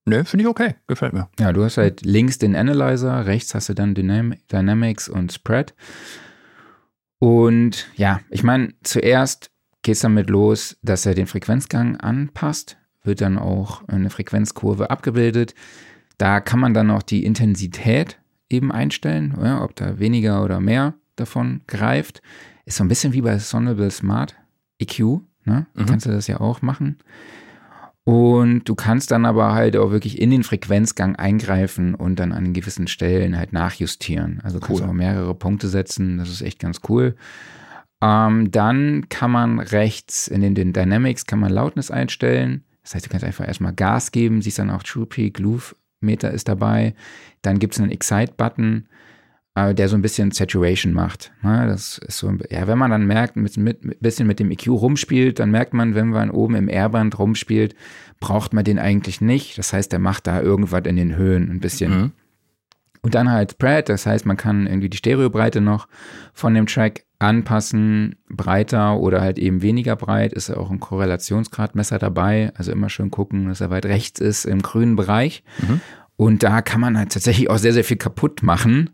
Nö, 0.07 0.24
finde 0.24 0.45
ich 0.45 0.49
okay. 0.49 0.74
Gefällt 0.86 1.12
mir. 1.12 1.28
Ja, 1.38 1.53
du 1.53 1.62
hast 1.62 1.76
halt 1.76 2.05
links 2.05 2.38
den 2.38 2.57
Analyzer, 2.57 3.26
rechts 3.26 3.55
hast 3.55 3.68
du 3.68 3.74
dann 3.74 3.95
Dynam 3.95 4.34
Dynamics 4.51 5.09
und 5.09 5.32
Spread. 5.32 5.74
Und 7.18 7.86
ja, 7.97 8.20
ich 8.30 8.43
meine, 8.43 8.72
zuerst 8.82 9.51
geht 9.82 9.95
es 9.95 10.01
damit 10.01 10.30
los, 10.30 10.78
dass 10.82 11.05
er 11.07 11.14
den 11.14 11.26
Frequenzgang 11.26 11.97
anpasst, 11.99 12.78
wird 13.03 13.20
dann 13.20 13.38
auch 13.38 13.86
eine 13.88 14.11
Frequenzkurve 14.11 14.91
abgebildet. 14.91 15.55
Da 16.18 16.41
kann 16.41 16.61
man 16.61 16.74
dann 16.74 16.91
auch 16.91 17.03
die 17.03 17.24
Intensität 17.24 18.18
eben 18.49 18.72
einstellen, 18.72 19.38
ja, 19.41 19.62
ob 19.62 19.76
da 19.76 19.99
weniger 19.99 20.43
oder 20.43 20.61
mehr 20.61 20.95
davon 21.16 21.61
greift. 21.66 22.22
Ist 22.64 22.76
so 22.76 22.84
ein 22.84 22.88
bisschen 22.88 23.12
wie 23.12 23.22
bei 23.22 23.38
Sonable 23.38 23.91
Smart 23.91 24.36
EQ, 24.78 25.20
ne? 25.45 25.66
Mhm. 25.74 25.86
Kannst 25.86 26.07
du 26.07 26.11
das 26.11 26.26
ja 26.26 26.41
auch 26.41 26.62
machen. 26.62 26.99
Und 28.11 28.64
du 28.64 28.74
kannst 28.74 29.12
dann 29.12 29.24
aber 29.24 29.52
halt 29.52 29.76
auch 29.76 29.92
wirklich 29.92 30.20
in 30.20 30.30
den 30.30 30.42
Frequenzgang 30.42 31.14
eingreifen 31.14 31.94
und 31.94 32.18
dann 32.18 32.32
an 32.32 32.52
gewissen 32.52 32.88
Stellen 32.88 33.38
halt 33.38 33.52
nachjustieren. 33.52 34.40
Also 34.42 34.56
cool. 34.56 34.66
kannst 34.66 34.82
du 34.82 34.86
auch 34.86 34.92
mehrere 34.92 35.32
Punkte 35.36 35.68
setzen. 35.68 36.18
Das 36.18 36.28
ist 36.28 36.42
echt 36.42 36.58
ganz 36.58 36.80
cool. 36.88 37.14
Ähm, 38.02 38.50
dann 38.50 39.08
kann 39.11 39.30
man 39.30 39.61
rechts 39.61 40.26
in 40.26 40.40
den, 40.40 40.56
den, 40.56 40.72
Dynamics 40.72 41.24
kann 41.24 41.38
man 41.38 41.52
Loudness 41.52 41.92
einstellen. 41.92 42.64
Das 42.82 42.96
heißt, 42.96 43.06
du 43.06 43.11
kannst 43.11 43.24
einfach 43.24 43.46
erstmal 43.46 43.74
Gas 43.74 44.11
geben, 44.11 44.42
siehst 44.42 44.58
dann 44.58 44.70
auch 44.70 44.82
True 44.82 45.06
Peak, 45.06 45.34
Groove 45.34 45.76
Meter 46.00 46.32
ist 46.32 46.48
dabei. 46.48 46.96
Dann 47.42 47.61
gibt 47.61 47.74
es 47.74 47.80
einen 47.80 47.92
Excite-Button 47.92 48.88
der 49.72 49.88
so 49.88 49.96
ein 49.96 50.02
bisschen 50.02 50.30
Saturation 50.30 50.92
macht. 50.92 51.32
Ne? 51.42 51.66
Das 51.66 51.98
ist 51.98 52.18
so, 52.18 52.32
ja, 52.50 52.66
wenn 52.66 52.78
man 52.78 52.90
dann 52.90 53.06
merkt, 53.06 53.36
ein 53.36 53.42
bisschen 53.42 53.64
mit, 53.64 53.84
mit, 53.84 54.00
bisschen 54.00 54.26
mit 54.26 54.40
dem 54.40 54.50
EQ 54.50 54.68
rumspielt, 54.68 55.38
dann 55.38 55.50
merkt 55.50 55.74
man, 55.74 55.94
wenn 55.94 56.08
man 56.08 56.30
oben 56.30 56.54
im 56.54 56.68
R-Band 56.68 57.18
rumspielt, 57.18 57.74
braucht 58.20 58.52
man 58.52 58.64
den 58.64 58.78
eigentlich 58.78 59.20
nicht. 59.20 59.58
Das 59.58 59.72
heißt, 59.72 59.92
der 59.92 59.98
macht 59.98 60.26
da 60.26 60.40
irgendwas 60.40 60.82
in 60.84 60.96
den 60.96 61.16
Höhen 61.16 61.50
ein 61.50 61.61
bisschen. 61.61 61.90
Mhm. 62.00 62.12
und 63.02 63.14
dann 63.14 63.30
halt 63.30 63.52
Spread, 63.52 63.88
das 63.88 64.04
heißt, 64.06 64.26
man 64.26 64.36
kann 64.36 64.66
irgendwie 64.66 64.90
die 64.90 64.98
Stereobreite 64.98 65.61
noch 65.61 65.88
von 66.34 66.52
dem 66.54 66.66
Track 66.66 67.04
anpassen, 67.20 68.16
breiter 68.28 68.98
oder 68.98 69.20
halt 69.20 69.38
eben 69.38 69.62
weniger 69.62 69.94
breit. 69.94 70.32
Ist 70.32 70.48
ja 70.48 70.56
auch 70.56 70.70
ein 70.70 70.80
Korrelationsgradmesser 70.80 71.98
dabei. 71.98 72.50
Also 72.56 72.72
immer 72.72 72.88
schön 72.88 73.11
gucken, 73.11 73.48
dass 73.48 73.61
er 73.61 73.70
weit 73.70 73.86
rechts 73.86 74.20
ist 74.20 74.46
im 74.46 74.62
grünen 74.62 74.96
Bereich. 74.96 75.44
Mhm. 75.61 75.80
Und 76.21 76.43
da 76.43 76.61
kann 76.61 76.83
man 76.83 76.99
halt 76.99 77.12
tatsächlich 77.12 77.49
auch 77.49 77.57
sehr, 77.57 77.73
sehr 77.73 77.83
viel 77.83 77.97
kaputt 77.97 78.43
machen, 78.43 78.91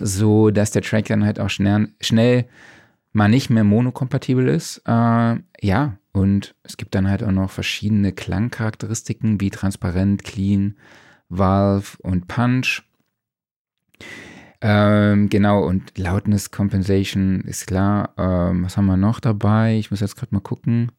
so 0.00 0.52
dass 0.52 0.70
der 0.70 0.82
Track 0.82 1.06
dann 1.06 1.24
halt 1.24 1.40
auch 1.40 1.50
schnell, 1.50 1.88
schnell 2.00 2.44
mal 3.12 3.28
nicht 3.28 3.50
mehr 3.50 3.64
monokompatibel 3.64 4.46
ist. 4.46 4.82
Äh, 4.86 5.38
ja, 5.60 5.98
und 6.12 6.54
es 6.62 6.76
gibt 6.76 6.94
dann 6.94 7.10
halt 7.10 7.24
auch 7.24 7.32
noch 7.32 7.50
verschiedene 7.50 8.12
Klangcharakteristiken 8.12 9.40
wie 9.40 9.50
transparent, 9.50 10.22
clean, 10.22 10.76
Valve 11.28 11.98
und 12.00 12.28
Punch. 12.28 12.84
Ähm, 14.60 15.28
genau, 15.30 15.64
und 15.64 15.98
Loudness 15.98 16.52
Compensation 16.52 17.40
ist 17.40 17.66
klar. 17.66 18.14
Ähm, 18.16 18.62
was 18.62 18.76
haben 18.76 18.86
wir 18.86 18.96
noch 18.96 19.18
dabei? 19.18 19.76
Ich 19.78 19.90
muss 19.90 19.98
jetzt 19.98 20.14
gerade 20.14 20.32
mal 20.32 20.42
gucken. 20.42 20.92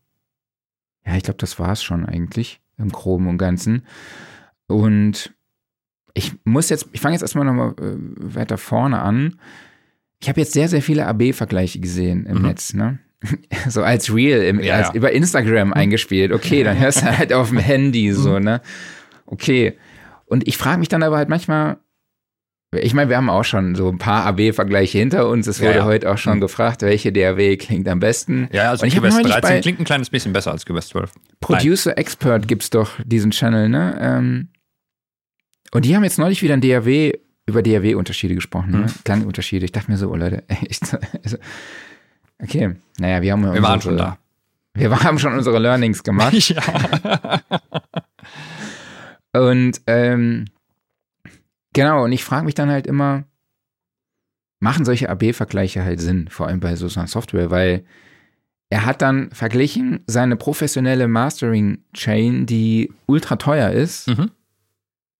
Ja, 1.06 1.16
ich 1.16 1.24
glaube, 1.24 1.38
das 1.38 1.58
war 1.58 1.72
es 1.72 1.82
schon 1.82 2.06
eigentlich 2.06 2.60
im 2.78 2.90
Groben 2.90 3.30
und 3.30 3.38
Ganzen. 3.38 3.88
Und 4.68 5.34
ich 6.20 6.34
muss 6.44 6.70
jetzt, 6.70 6.88
ich 6.92 7.00
fange 7.00 7.16
jetzt 7.16 7.22
erstmal 7.22 7.46
nochmal 7.46 7.74
äh, 7.80 7.96
weiter 8.36 8.58
vorne 8.58 9.00
an. 9.02 9.40
Ich 10.20 10.28
habe 10.28 10.42
jetzt 10.42 10.52
sehr, 10.52 10.68
sehr 10.68 10.82
viele 10.82 11.08
AB-Vergleiche 11.08 11.80
gesehen 11.80 12.26
im 12.26 12.40
mhm. 12.40 12.48
Netz, 12.48 12.74
ne? 12.74 13.00
so 13.70 13.84
als 13.84 14.14
Real, 14.14 14.42
im, 14.42 14.60
ja, 14.60 14.76
als 14.76 14.90
ja. 14.90 14.94
über 14.96 15.12
Instagram 15.14 15.70
mhm. 15.70 15.74
eingespielt. 15.74 16.34
Okay, 16.34 16.64
dann 16.64 16.78
hörst 16.78 17.02
du 17.02 17.06
halt 17.18 17.32
auf 17.32 17.50
dem 17.50 17.58
Handy 17.58 18.12
so, 18.12 18.38
mhm. 18.38 18.44
ne? 18.44 18.62
Okay. 19.26 19.78
Und 20.26 20.46
ich 20.48 20.58
frage 20.58 20.80
mich 20.80 20.90
dann 20.90 21.04
aber 21.04 21.16
halt 21.16 21.30
manchmal, 21.30 21.78
ich 22.76 22.94
meine, 22.94 23.10
wir 23.10 23.18
haben 23.18 23.30
auch 23.30 23.46
schon 23.46 23.76
so 23.76 23.88
ein 23.88 23.98
paar 23.98 24.26
AB-Vergleiche 24.26 24.98
hinter 24.98 25.30
uns. 25.30 25.48
Es 25.48 25.62
wurde 25.62 25.78
ja, 25.78 25.86
heute 25.86 26.12
auch 26.12 26.18
schon 26.18 26.36
mhm. 26.36 26.42
gefragt, 26.42 26.82
welche 26.82 27.14
DAW 27.14 27.56
klingt 27.56 27.88
am 27.88 28.02
besten. 28.02 28.50
Ja, 28.52 28.72
also 28.72 28.86
QBS 28.86 29.22
13 29.22 29.62
klingt 29.62 29.80
ein 29.80 29.86
kleines 29.86 30.10
bisschen 30.10 30.34
besser 30.34 30.52
als 30.52 30.66
QBS 30.66 30.90
12. 30.90 31.14
Producer 31.40 31.92
Nein. 31.92 31.98
Expert 31.98 32.48
gibt 32.48 32.64
es 32.64 32.70
doch 32.70 32.92
diesen 33.06 33.32
Channel, 33.32 33.70
ne? 33.70 33.98
Ähm, 34.02 34.50
und 35.72 35.86
die 35.86 35.96
haben 35.96 36.04
jetzt 36.04 36.20
neulich 36.20 36.42
wieder 36.42 36.54
ein 36.54 36.62
DAW 36.62 37.14
über 37.46 37.64
DAW-Unterschiede 37.64 38.36
gesprochen, 38.36 38.72
ne? 38.72 38.78
mhm. 38.78 39.04
Klangunterschiede. 39.04 39.66
Ich 39.66 39.72
dachte 39.72 39.90
mir 39.92 39.98
so, 39.98 40.10
oh 40.10 40.16
Leute, 40.16 40.44
echt. 40.48 40.96
Also, 41.24 41.38
okay, 42.42 42.76
naja, 43.00 43.22
wir 43.22 43.32
haben 43.32 43.44
Wir 43.44 43.50
unsere, 43.50 43.64
waren 43.64 43.82
schon 43.82 43.98
da. 43.98 44.18
Wir 44.74 45.04
haben 45.04 45.20
schon 45.20 45.34
unsere 45.34 45.60
Learnings 45.60 46.04
gemacht. 46.04 46.34
ja. 46.50 47.42
Und 49.34 49.82
ähm, 49.88 50.46
Genau, 51.74 52.04
und 52.04 52.12
ich 52.12 52.24
frage 52.24 52.46
mich 52.46 52.56
dann 52.56 52.70
halt 52.70 52.88
immer, 52.88 53.24
machen 54.60 54.86
solche 54.86 55.10
AB-Vergleiche 55.10 55.84
halt 55.84 56.00
Sinn, 56.00 56.28
vor 56.30 56.48
allem 56.48 56.60
bei 56.60 56.76
so 56.76 56.88
einer 57.00 57.08
Software, 57.08 57.52
weil 57.52 57.86
er 58.70 58.86
hat 58.86 59.02
dann 59.02 59.32
verglichen 59.32 60.02
seine 60.06 60.36
professionelle 60.36 61.08
Mastering-Chain, 61.08 62.46
die 62.46 62.92
ultra 63.06 63.36
teuer 63.36 63.72
ist, 63.72 64.08
mhm. 64.08 64.32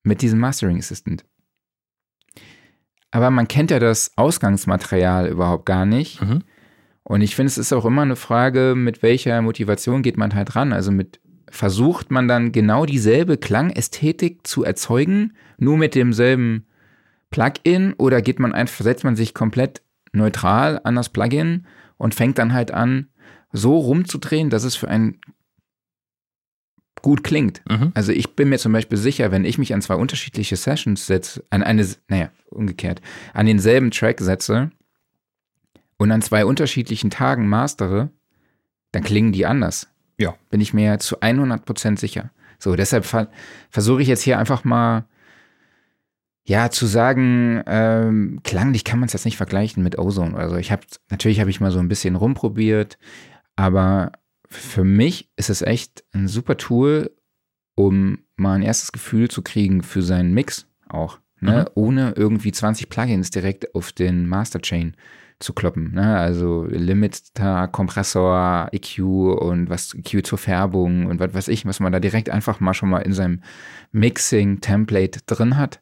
Mit 0.10 0.22
diesem 0.22 0.40
Mastering 0.40 0.78
Assistant. 0.78 1.24
Aber 3.12 3.30
man 3.30 3.48
kennt 3.48 3.72
ja 3.72 3.80
das 3.80 4.12
Ausgangsmaterial 4.18 5.28
überhaupt 5.28 5.66
gar 5.66 5.86
nicht. 5.86 6.22
Mhm. 6.22 6.44
Und 7.04 7.22
ich 7.22 7.36
finde, 7.36 7.48
es 7.48 7.58
ist 7.58 7.74
auch 7.74 7.86
immer 7.86 8.02
eine 8.02 8.16
Frage, 8.16 8.74
mit 8.76 9.02
welcher 9.02 9.42
Motivation 9.42 10.02
geht 10.02 10.18
man 10.18 10.36
halt 10.36 10.56
ran. 10.56 10.74
Also 10.74 10.92
mit 10.92 11.22
versucht 11.50 12.12
man 12.12 12.28
dann 12.28 12.52
genau 12.52 12.86
dieselbe 12.86 13.38
Klangästhetik 13.38 14.46
zu 14.46 14.64
erzeugen, 14.64 15.34
nur 15.58 15.78
mit 15.78 15.96
demselben 15.96 16.68
Plugin 17.32 17.94
oder 17.94 18.22
geht 18.22 18.40
man 18.40 18.54
einfach, 18.54 18.84
setzt 18.84 19.04
man 19.04 19.16
sich 19.16 19.34
komplett 19.34 19.82
neutral 20.12 20.80
an 20.84 20.96
das 20.96 21.10
Plugin 21.10 21.66
und 21.98 22.14
fängt 22.14 22.38
dann 22.38 22.54
halt 22.54 22.72
an, 22.72 23.08
so 23.52 23.78
rumzudrehen, 23.78 24.52
dass 24.52 24.64
es 24.64 24.76
für 24.76 24.88
einen 24.88 25.20
gut 27.02 27.24
klingt. 27.24 27.62
Mhm. 27.70 27.92
Also 27.94 28.12
ich 28.12 28.36
bin 28.36 28.50
mir 28.50 28.58
zum 28.58 28.72
Beispiel 28.72 28.98
sicher, 28.98 29.32
wenn 29.32 29.46
ich 29.46 29.58
mich 29.58 29.74
an 29.74 29.82
zwei 29.82 29.96
unterschiedliche 29.96 30.56
Sessions 30.56 31.06
setze, 31.08 31.44
an 31.50 31.64
eine, 31.64 31.88
naja, 32.08 32.30
umgekehrt, 32.50 33.02
an 33.34 33.46
denselben 33.46 33.92
Track 33.92 34.20
setze 34.20 34.72
und 35.98 36.12
an 36.12 36.22
zwei 36.22 36.46
unterschiedlichen 36.46 37.10
Tagen 37.10 37.48
mastere, 37.48 38.10
dann 38.92 39.04
klingen 39.04 39.32
die 39.32 39.46
anders. 39.46 39.88
Ja. 40.18 40.36
Bin 40.50 40.62
ich 40.62 40.74
mir 40.74 41.00
zu 41.00 41.22
100 41.22 41.66
Prozent 41.66 42.00
sicher. 42.00 42.32
So, 42.58 42.76
deshalb 42.76 43.06
versuche 43.70 44.02
ich 44.02 44.08
jetzt 44.08 44.22
hier 44.22 44.38
einfach 44.38 44.64
mal, 44.64 45.06
ja, 46.46 46.70
zu 46.72 46.88
sagen, 46.88 47.64
ähm, 47.68 48.40
klanglich 48.44 48.84
kann 48.84 49.00
man 49.00 49.08
es 49.08 49.14
jetzt 49.14 49.26
nicht 49.26 49.38
vergleichen 49.38 49.84
mit 49.84 49.98
Ozone. 50.00 50.36
Also 50.36 50.58
ich 50.58 50.72
habe, 50.72 50.82
natürlich 51.10 51.40
habe 51.40 51.50
ich 51.50 51.62
mal 51.62 51.72
so 51.72 51.80
ein 51.80 51.88
bisschen 51.88 52.16
rumprobiert, 52.16 52.98
aber 53.56 54.12
für 54.50 54.84
mich 54.84 55.30
ist 55.36 55.50
es 55.50 55.62
echt 55.62 56.04
ein 56.12 56.28
super 56.28 56.58
Tool, 56.58 57.12
um 57.76 58.20
mal 58.36 58.56
ein 58.56 58.62
erstes 58.62 58.92
Gefühl 58.92 59.30
zu 59.30 59.42
kriegen 59.42 59.84
für 59.84 60.02
seinen 60.02 60.34
Mix 60.34 60.68
auch, 60.88 61.20
ne? 61.40 61.62
Mhm. 61.62 61.66
ohne 61.76 62.14
irgendwie 62.16 62.52
20 62.52 62.90
Plugins 62.90 63.30
direkt 63.30 63.76
auf 63.76 63.92
den 63.92 64.28
Masterchain 64.28 64.96
zu 65.40 65.54
kloppen. 65.54 65.94
Ne? 65.94 66.18
Also 66.18 66.66
Limiter, 66.70 67.68
Kompressor, 67.70 68.68
EQ 68.74 69.00
und 69.00 69.70
was 69.70 69.94
EQ 69.94 70.26
zur 70.26 70.38
Färbung 70.38 71.06
und 71.06 71.20
was 71.20 71.34
weiß 71.34 71.48
ich, 71.48 71.66
was 71.66 71.80
man 71.80 71.94
da 71.94 72.00
direkt 72.00 72.30
einfach 72.30 72.60
mal 72.60 72.74
schon 72.74 72.90
mal 72.90 73.00
in 73.00 73.14
seinem 73.14 73.42
Mixing-Template 73.92 75.22
drin 75.26 75.56
hat. 75.56 75.82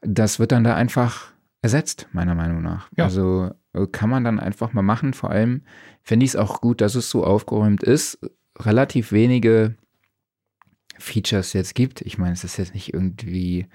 Das 0.00 0.40
wird 0.40 0.50
dann 0.50 0.64
da 0.64 0.74
einfach 0.74 1.32
ersetzt, 1.62 2.08
meiner 2.12 2.34
Meinung 2.34 2.60
nach. 2.62 2.88
Ja. 2.96 3.04
Also 3.04 3.52
äh, 3.74 3.86
kann 3.86 4.10
man 4.10 4.24
dann 4.24 4.40
einfach 4.40 4.72
mal 4.72 4.82
machen. 4.82 5.14
Vor 5.14 5.30
allem 5.30 5.62
finde 6.02 6.24
ich 6.24 6.30
es 6.30 6.36
auch 6.36 6.60
gut, 6.60 6.80
dass 6.80 6.94
es 6.94 7.10
so 7.10 7.24
aufgeräumt 7.24 7.82
ist. 7.82 8.18
Relativ 8.58 9.12
wenige 9.12 9.76
Features 10.98 11.52
jetzt 11.52 11.74
gibt. 11.74 12.00
Ich 12.02 12.18
meine, 12.18 12.32
es 12.32 12.44
ist 12.44 12.56
jetzt 12.56 12.74
nicht 12.74 12.92
irgendwie 12.92 13.66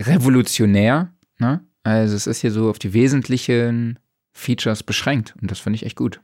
revolutionär, 0.00 1.12
ne? 1.38 1.64
Also 1.84 2.14
es 2.14 2.26
ist 2.26 2.40
hier 2.40 2.52
so 2.52 2.70
auf 2.70 2.78
die 2.78 2.92
wesentlichen 2.92 3.98
Features 4.32 4.82
beschränkt 4.82 5.34
und 5.40 5.50
das 5.50 5.58
finde 5.58 5.76
ich 5.76 5.84
echt 5.84 5.96
gut. 5.96 6.20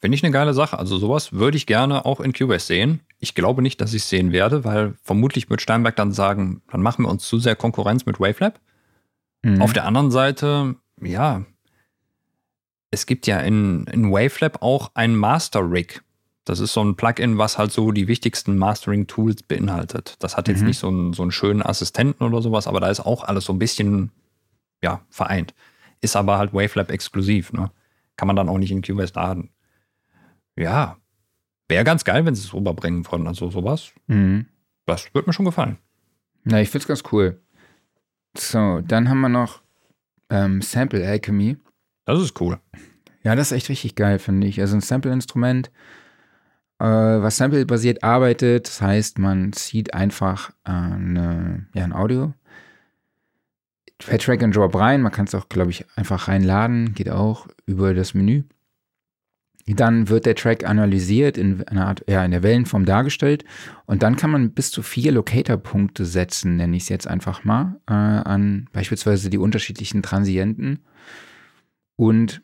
Finde 0.00 0.16
ich 0.16 0.24
eine 0.24 0.32
geile 0.32 0.52
Sache. 0.52 0.78
Also 0.78 0.98
sowas 0.98 1.32
würde 1.32 1.56
ich 1.56 1.66
gerne 1.66 2.04
auch 2.04 2.20
in 2.20 2.32
Cubase 2.32 2.66
sehen. 2.66 3.00
Ich 3.18 3.34
glaube 3.34 3.62
nicht, 3.62 3.80
dass 3.80 3.94
ich 3.94 4.02
es 4.02 4.08
sehen 4.08 4.32
werde, 4.32 4.64
weil 4.64 4.94
vermutlich 5.02 5.48
wird 5.48 5.62
Steinberg 5.62 5.96
dann 5.96 6.12
sagen, 6.12 6.60
dann 6.70 6.82
machen 6.82 7.04
wir 7.04 7.10
uns 7.10 7.24
zu 7.24 7.38
sehr 7.38 7.56
Konkurrenz 7.56 8.04
mit 8.04 8.18
Wavelab. 8.18 8.60
Mhm. 9.42 9.62
Auf 9.62 9.72
der 9.72 9.84
anderen 9.84 10.10
Seite, 10.10 10.74
ja, 11.00 11.46
es 12.92 13.06
gibt 13.06 13.26
ja 13.26 13.40
in, 13.40 13.86
in 13.86 14.12
Wavelab 14.12 14.62
auch 14.62 14.92
ein 14.94 15.16
Master 15.16 15.68
Rig. 15.68 16.02
Das 16.44 16.60
ist 16.60 16.72
so 16.72 16.84
ein 16.84 16.94
Plugin, 16.94 17.38
was 17.38 17.56
halt 17.56 17.72
so 17.72 17.90
die 17.90 18.06
wichtigsten 18.06 18.58
Mastering-Tools 18.58 19.44
beinhaltet. 19.44 20.16
Das 20.20 20.36
hat 20.36 20.46
jetzt 20.46 20.60
mhm. 20.60 20.66
nicht 20.66 20.78
so 20.78 20.88
einen, 20.88 21.12
so 21.12 21.22
einen 21.22 21.32
schönen 21.32 21.62
Assistenten 21.62 22.22
oder 22.22 22.42
sowas, 22.42 22.66
aber 22.66 22.80
da 22.80 22.90
ist 22.90 23.00
auch 23.00 23.24
alles 23.24 23.46
so 23.46 23.52
ein 23.52 23.58
bisschen 23.58 24.12
ja, 24.82 25.00
vereint. 25.08 25.54
Ist 26.00 26.16
aber 26.16 26.36
halt 26.36 26.52
Wavelab 26.52 26.90
exklusiv, 26.90 27.52
ne? 27.52 27.70
Kann 28.16 28.26
man 28.26 28.36
dann 28.36 28.48
auch 28.48 28.58
nicht 28.58 28.72
in 28.72 28.82
Cubase 28.82 29.14
laden. 29.14 29.50
Ja, 30.56 30.98
wäre 31.68 31.84
ganz 31.84 32.04
geil, 32.04 32.26
wenn 32.26 32.34
sie 32.34 32.44
es 32.44 32.52
rüberbringen 32.52 33.04
von, 33.04 33.26
also 33.26 33.50
sowas. 33.50 33.92
Mhm. 34.06 34.46
Das 34.84 35.14
würde 35.14 35.28
mir 35.28 35.32
schon 35.32 35.46
gefallen. 35.46 35.78
Na, 36.44 36.60
ich 36.60 36.68
finde 36.68 36.82
es 36.82 36.88
ganz 36.88 37.02
cool. 37.12 37.40
So, 38.36 38.80
dann 38.80 39.08
haben 39.08 39.20
wir 39.20 39.28
noch 39.30 39.62
ähm, 40.28 40.60
Sample 40.60 41.06
Alchemy. 41.06 41.56
Das 42.04 42.20
ist 42.20 42.40
cool. 42.40 42.58
Ja, 43.22 43.36
das 43.36 43.52
ist 43.52 43.56
echt 43.56 43.68
richtig 43.68 43.94
geil, 43.94 44.18
finde 44.18 44.46
ich. 44.46 44.60
Also 44.60 44.76
ein 44.76 44.80
Sample-Instrument, 44.80 45.70
äh, 46.78 46.84
was 46.84 47.36
Sample-basiert 47.36 48.02
arbeitet. 48.02 48.66
Das 48.66 48.82
heißt, 48.82 49.18
man 49.18 49.52
zieht 49.52 49.94
einfach 49.94 50.50
äh, 50.64 50.70
eine, 50.70 51.66
ja, 51.74 51.84
ein 51.84 51.92
Audio 51.92 52.34
per 54.06 54.18
Track 54.18 54.42
and 54.42 54.54
Drop 54.54 54.74
rein. 54.74 55.02
Man 55.02 55.12
kann 55.12 55.26
es 55.26 55.34
auch, 55.34 55.48
glaube 55.48 55.70
ich, 55.70 55.84
einfach 55.96 56.28
reinladen. 56.28 56.94
Geht 56.94 57.10
auch 57.10 57.46
über 57.66 57.94
das 57.94 58.14
Menü. 58.14 58.44
Dann 59.66 60.08
wird 60.08 60.26
der 60.26 60.34
Track 60.34 60.68
analysiert, 60.68 61.38
in 61.38 61.62
einer 61.68 61.86
Art, 61.86 62.04
ja, 62.08 62.24
in 62.24 62.32
der 62.32 62.42
Wellenform 62.42 62.84
dargestellt. 62.84 63.44
Und 63.86 64.02
dann 64.02 64.16
kann 64.16 64.30
man 64.30 64.50
bis 64.50 64.72
zu 64.72 64.82
vier 64.82 65.12
Locator-Punkte 65.12 66.04
setzen, 66.04 66.56
nenne 66.56 66.76
ich 66.76 66.82
es 66.84 66.88
jetzt 66.88 67.06
einfach 67.06 67.44
mal, 67.44 67.80
äh, 67.86 67.92
an 67.92 68.68
beispielsweise 68.72 69.30
die 69.30 69.38
unterschiedlichen 69.38 70.02
Transienten. 70.02 70.80
Und 72.02 72.42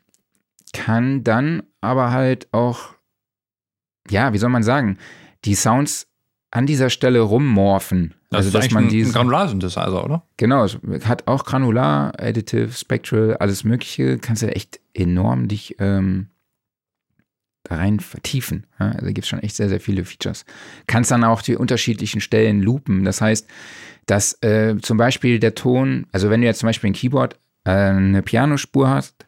kann 0.71 1.25
dann 1.25 1.63
aber 1.81 2.11
halt 2.11 2.47
auch, 2.53 2.95
ja, 4.09 4.31
wie 4.31 4.37
soll 4.37 4.49
man 4.49 4.63
sagen, 4.63 4.97
die 5.43 5.53
Sounds 5.53 6.07
an 6.49 6.65
dieser 6.65 6.89
Stelle 6.89 7.19
rummorphen. 7.19 8.13
Das 8.29 8.45
also, 8.45 8.57
ist 8.57 8.67
dass 8.67 8.71
man 8.71 8.85
ein, 8.85 8.89
diese, 8.89 9.09
ein 9.09 9.13
Granular-Synthesizer, 9.13 10.05
oder? 10.05 10.23
Genau, 10.37 10.63
es 10.63 10.77
hat 11.03 11.27
auch 11.27 11.43
Granular, 11.43 12.13
Additive, 12.17 12.71
Spectral, 12.71 13.35
alles 13.35 13.65
Mögliche. 13.65 14.17
Kannst 14.17 14.43
du 14.43 14.45
ja 14.45 14.53
echt 14.53 14.79
enorm 14.93 15.49
dich 15.49 15.75
ähm, 15.79 16.27
da 17.63 17.75
rein 17.75 17.99
vertiefen. 17.99 18.65
Ja, 18.79 18.91
also 18.91 19.07
gibt 19.07 19.19
es 19.19 19.27
schon 19.27 19.39
echt 19.39 19.57
sehr, 19.57 19.67
sehr 19.67 19.81
viele 19.81 20.05
Features. 20.05 20.45
Kannst 20.87 21.11
dann 21.11 21.25
auch 21.25 21.41
die 21.41 21.57
unterschiedlichen 21.57 22.21
Stellen 22.21 22.61
loopen. 22.61 23.03
Das 23.03 23.19
heißt, 23.19 23.45
dass 24.05 24.41
äh, 24.41 24.77
zum 24.81 24.95
Beispiel 24.95 25.37
der 25.37 25.53
Ton, 25.53 26.07
also 26.13 26.29
wenn 26.29 26.39
du 26.39 26.47
jetzt 26.47 26.59
zum 26.59 26.67
Beispiel 26.67 26.91
ein 26.91 26.93
Keyboard 26.93 27.37
eine 27.69 28.21
Pianospur 28.21 28.89
hast 28.89 29.27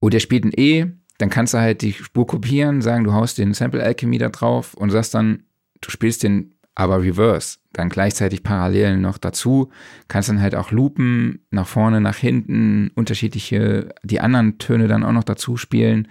und 0.00 0.14
der 0.14 0.20
spielt 0.20 0.44
ein 0.44 0.52
E, 0.56 0.86
dann 1.18 1.30
kannst 1.30 1.54
du 1.54 1.58
halt 1.58 1.82
die 1.82 1.92
Spur 1.92 2.26
kopieren, 2.26 2.82
sagen, 2.82 3.04
du 3.04 3.12
haust 3.12 3.38
den 3.38 3.54
Sample 3.54 3.82
Alchemy 3.82 4.18
da 4.18 4.28
drauf 4.28 4.74
und 4.74 4.90
sagst 4.90 5.14
dann, 5.14 5.44
du 5.80 5.90
spielst 5.90 6.22
den 6.22 6.54
aber 6.74 7.02
reverse, 7.02 7.58
dann 7.72 7.88
gleichzeitig 7.88 8.42
parallel 8.42 8.96
noch 8.96 9.16
dazu, 9.18 9.70
kannst 10.08 10.28
dann 10.28 10.40
halt 10.40 10.56
auch 10.56 10.72
loopen, 10.72 11.46
nach 11.50 11.68
vorne, 11.68 12.00
nach 12.00 12.16
hinten, 12.16 12.90
unterschiedliche, 12.96 13.94
die 14.02 14.20
anderen 14.20 14.58
Töne 14.58 14.88
dann 14.88 15.04
auch 15.04 15.12
noch 15.12 15.24
dazu 15.24 15.56
spielen 15.56 16.08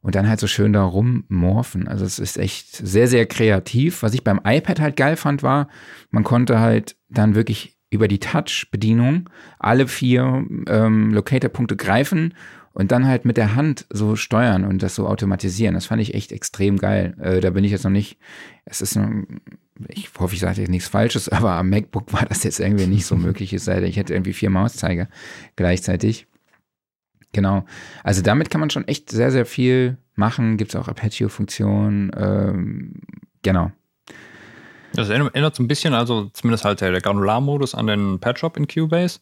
und 0.00 0.16
dann 0.16 0.28
halt 0.28 0.40
so 0.40 0.48
schön 0.48 0.72
da 0.72 0.82
rummorphen. 0.82 1.86
Also 1.86 2.04
es 2.04 2.18
ist 2.18 2.36
echt 2.36 2.74
sehr, 2.74 3.06
sehr 3.06 3.26
kreativ. 3.26 4.02
Was 4.02 4.14
ich 4.14 4.24
beim 4.24 4.40
iPad 4.44 4.80
halt 4.80 4.96
geil 4.96 5.16
fand, 5.16 5.44
war, 5.44 5.68
man 6.10 6.24
konnte 6.24 6.58
halt 6.58 6.96
dann 7.08 7.36
wirklich 7.36 7.78
über 7.92 8.08
die 8.08 8.18
Touch-Bedienung 8.18 9.28
alle 9.58 9.86
vier 9.86 10.44
ähm, 10.66 11.12
Locator-Punkte 11.12 11.76
greifen 11.76 12.34
und 12.72 12.90
dann 12.90 13.06
halt 13.06 13.24
mit 13.24 13.36
der 13.36 13.54
Hand 13.54 13.86
so 13.90 14.16
steuern 14.16 14.64
und 14.64 14.82
das 14.82 14.94
so 14.94 15.06
automatisieren. 15.06 15.74
Das 15.74 15.86
fand 15.86 16.00
ich 16.00 16.14
echt 16.14 16.32
extrem 16.32 16.78
geil. 16.78 17.14
Äh, 17.20 17.40
da 17.40 17.50
bin 17.50 17.64
ich 17.64 17.70
jetzt 17.70 17.84
noch 17.84 17.90
nicht, 17.90 18.18
es 18.64 18.80
ist 18.80 18.98
ich 19.88 20.10
hoffe, 20.18 20.34
ich 20.34 20.40
sage 20.40 20.60
jetzt 20.60 20.70
nichts 20.70 20.88
Falsches, 20.88 21.28
aber 21.28 21.52
am 21.52 21.68
MacBook 21.68 22.12
war 22.12 22.24
das 22.26 22.44
jetzt 22.44 22.60
irgendwie 22.60 22.86
nicht 22.86 23.06
so 23.06 23.16
möglich, 23.16 23.52
es 23.52 23.64
sei 23.64 23.80
denn, 23.80 23.88
ich 23.90 23.96
hätte 23.96 24.14
irgendwie 24.14 24.32
vier 24.32 24.50
Mauszeiger 24.50 25.08
gleichzeitig. 25.56 26.26
Genau. 27.32 27.64
Also 28.04 28.22
damit 28.22 28.50
kann 28.50 28.60
man 28.60 28.70
schon 28.70 28.86
echt 28.86 29.10
sehr, 29.10 29.30
sehr 29.30 29.46
viel 29.46 29.96
machen. 30.14 30.58
Gibt 30.58 30.74
es 30.74 30.76
auch 30.76 30.88
Aperture-Funktionen. 30.88 32.10
Ähm, 32.14 33.00
genau. 33.42 33.72
Das 34.94 35.08
erinnert 35.08 35.56
so 35.56 35.62
ein 35.62 35.68
bisschen, 35.68 35.94
also 35.94 36.30
zumindest 36.32 36.64
halt 36.64 36.80
der 36.80 37.00
Granular-Modus 37.00 37.74
an 37.74 37.86
den 37.86 38.18
Patch-Up 38.18 38.56
in 38.56 38.66
Cubase. 38.66 39.20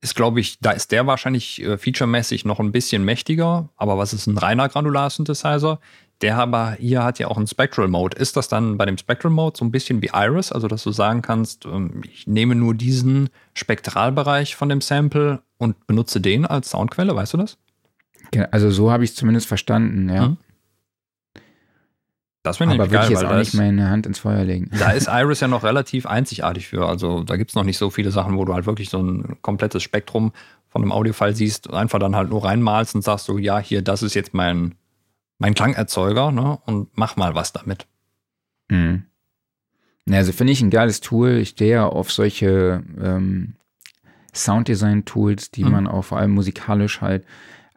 Ist, 0.00 0.14
glaube 0.14 0.38
ich, 0.40 0.60
da 0.60 0.70
ist 0.70 0.92
der 0.92 1.06
wahrscheinlich 1.06 1.60
äh, 1.62 1.76
featuremäßig 1.76 2.44
noch 2.44 2.60
ein 2.60 2.70
bisschen 2.70 3.04
mächtiger, 3.04 3.68
aber 3.76 3.98
was 3.98 4.12
ist 4.12 4.26
ein 4.26 4.38
reiner 4.38 4.68
Granular-Synthesizer? 4.68 5.80
Der 6.20 6.36
aber 6.36 6.76
hier 6.78 7.04
hat 7.04 7.18
ja 7.18 7.28
auch 7.28 7.36
einen 7.36 7.46
Spectral 7.46 7.88
Mode. 7.88 8.16
Ist 8.16 8.36
das 8.36 8.48
dann 8.48 8.76
bei 8.76 8.86
dem 8.86 8.98
Spectral 8.98 9.32
Mode 9.32 9.56
so 9.58 9.64
ein 9.64 9.70
bisschen 9.70 10.02
wie 10.02 10.10
Iris, 10.12 10.52
also 10.52 10.68
dass 10.68 10.84
du 10.84 10.92
sagen 10.92 11.22
kannst, 11.22 11.64
ähm, 11.64 12.02
ich 12.04 12.26
nehme 12.26 12.54
nur 12.54 12.74
diesen 12.74 13.30
Spektralbereich 13.54 14.54
von 14.54 14.68
dem 14.68 14.80
Sample 14.80 15.42
und 15.58 15.86
benutze 15.86 16.20
den 16.20 16.46
als 16.46 16.70
Soundquelle, 16.70 17.14
weißt 17.14 17.34
du 17.34 17.38
das? 17.38 17.58
Also 18.50 18.70
so 18.70 18.90
habe 18.90 19.04
ich 19.04 19.10
es 19.10 19.16
zumindest 19.16 19.48
verstanden, 19.48 20.08
ja. 20.08 20.28
Mhm. 20.28 20.36
Das 22.48 22.60
wäre 22.60 22.70
nämlich 22.70 22.90
geil, 22.90 23.04
ich 23.04 23.10
jetzt 23.10 23.22
weil 23.22 23.32
auch 23.32 23.38
nicht 23.38 23.54
meine 23.54 23.90
Hand 23.90 24.06
ins 24.06 24.18
Feuer 24.18 24.44
legen. 24.44 24.70
Da 24.78 24.90
ist 24.90 25.08
Iris 25.08 25.40
ja 25.40 25.48
noch 25.48 25.62
relativ 25.62 26.06
einzigartig 26.06 26.66
für. 26.66 26.88
Also 26.88 27.22
da 27.22 27.36
gibt 27.36 27.50
es 27.50 27.54
noch 27.54 27.64
nicht 27.64 27.78
so 27.78 27.90
viele 27.90 28.10
Sachen, 28.10 28.36
wo 28.36 28.44
du 28.44 28.54
halt 28.54 28.66
wirklich 28.66 28.90
so 28.90 29.00
ein 29.00 29.36
komplettes 29.42 29.82
Spektrum 29.82 30.32
von 30.68 30.82
einem 30.82 30.92
Audiofile 30.92 31.34
siehst 31.34 31.66
und 31.66 31.74
einfach 31.74 31.98
dann 31.98 32.16
halt 32.16 32.30
nur 32.30 32.44
reinmalst 32.44 32.94
und 32.94 33.02
sagst 33.02 33.26
so, 33.26 33.38
ja, 33.38 33.58
hier, 33.58 33.82
das 33.82 34.02
ist 34.02 34.14
jetzt 34.14 34.34
mein, 34.34 34.74
mein 35.38 35.54
Klangerzeuger, 35.54 36.32
ne? 36.32 36.58
Und 36.66 36.88
mach 36.94 37.16
mal 37.16 37.34
was 37.34 37.52
damit. 37.52 37.86
Mhm. 38.68 39.04
Also 40.10 40.32
finde 40.32 40.52
ich 40.52 40.60
ein 40.60 40.70
geiles 40.70 41.00
Tool. 41.00 41.36
Ich 41.36 41.50
stehe 41.50 41.72
ja 41.72 41.86
auf 41.86 42.10
solche 42.10 42.82
ähm, 43.00 43.54
Sounddesign-Tools, 44.34 45.50
die 45.50 45.64
mhm. 45.64 45.70
man 45.70 45.86
auch 45.86 46.02
vor 46.02 46.18
allem 46.18 46.30
musikalisch 46.30 47.00
halt 47.00 47.24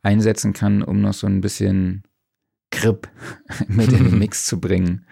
einsetzen 0.03 0.53
kann, 0.53 0.82
um 0.82 1.01
noch 1.01 1.13
so 1.13 1.28
ein 1.28 1.41
bisschen 1.41 2.03
Grip 2.72 3.09
mit 3.67 3.91
in 3.91 4.05
den 4.05 4.19
Mix 4.19 4.45
zu 4.45 4.59
bringen. 4.59 5.05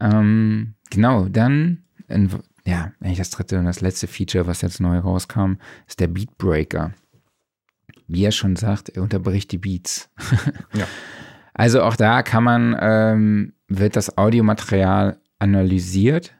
Ähm, 0.00 0.74
genau, 0.90 1.28
dann, 1.28 1.84
in, 2.08 2.30
ja, 2.64 2.92
eigentlich 3.00 3.18
das 3.18 3.30
dritte 3.30 3.58
und 3.58 3.64
das 3.64 3.80
letzte 3.80 4.06
Feature, 4.06 4.46
was 4.46 4.62
jetzt 4.62 4.80
neu 4.80 4.98
rauskam, 4.98 5.54
ist 5.86 6.00
der 6.00 6.08
Beatbreaker. 6.08 6.92
Wie 8.06 8.24
er 8.24 8.32
schon 8.32 8.56
sagt, 8.56 8.88
er 8.90 9.02
unterbricht 9.02 9.52
die 9.52 9.58
Beats. 9.58 10.10
ja. 10.74 10.86
Also 11.54 11.82
auch 11.82 11.96
da 11.96 12.22
kann 12.22 12.44
man, 12.44 12.76
ähm, 12.80 13.52
wird 13.68 13.96
das 13.96 14.16
Audiomaterial 14.16 15.20
analysiert 15.38 16.34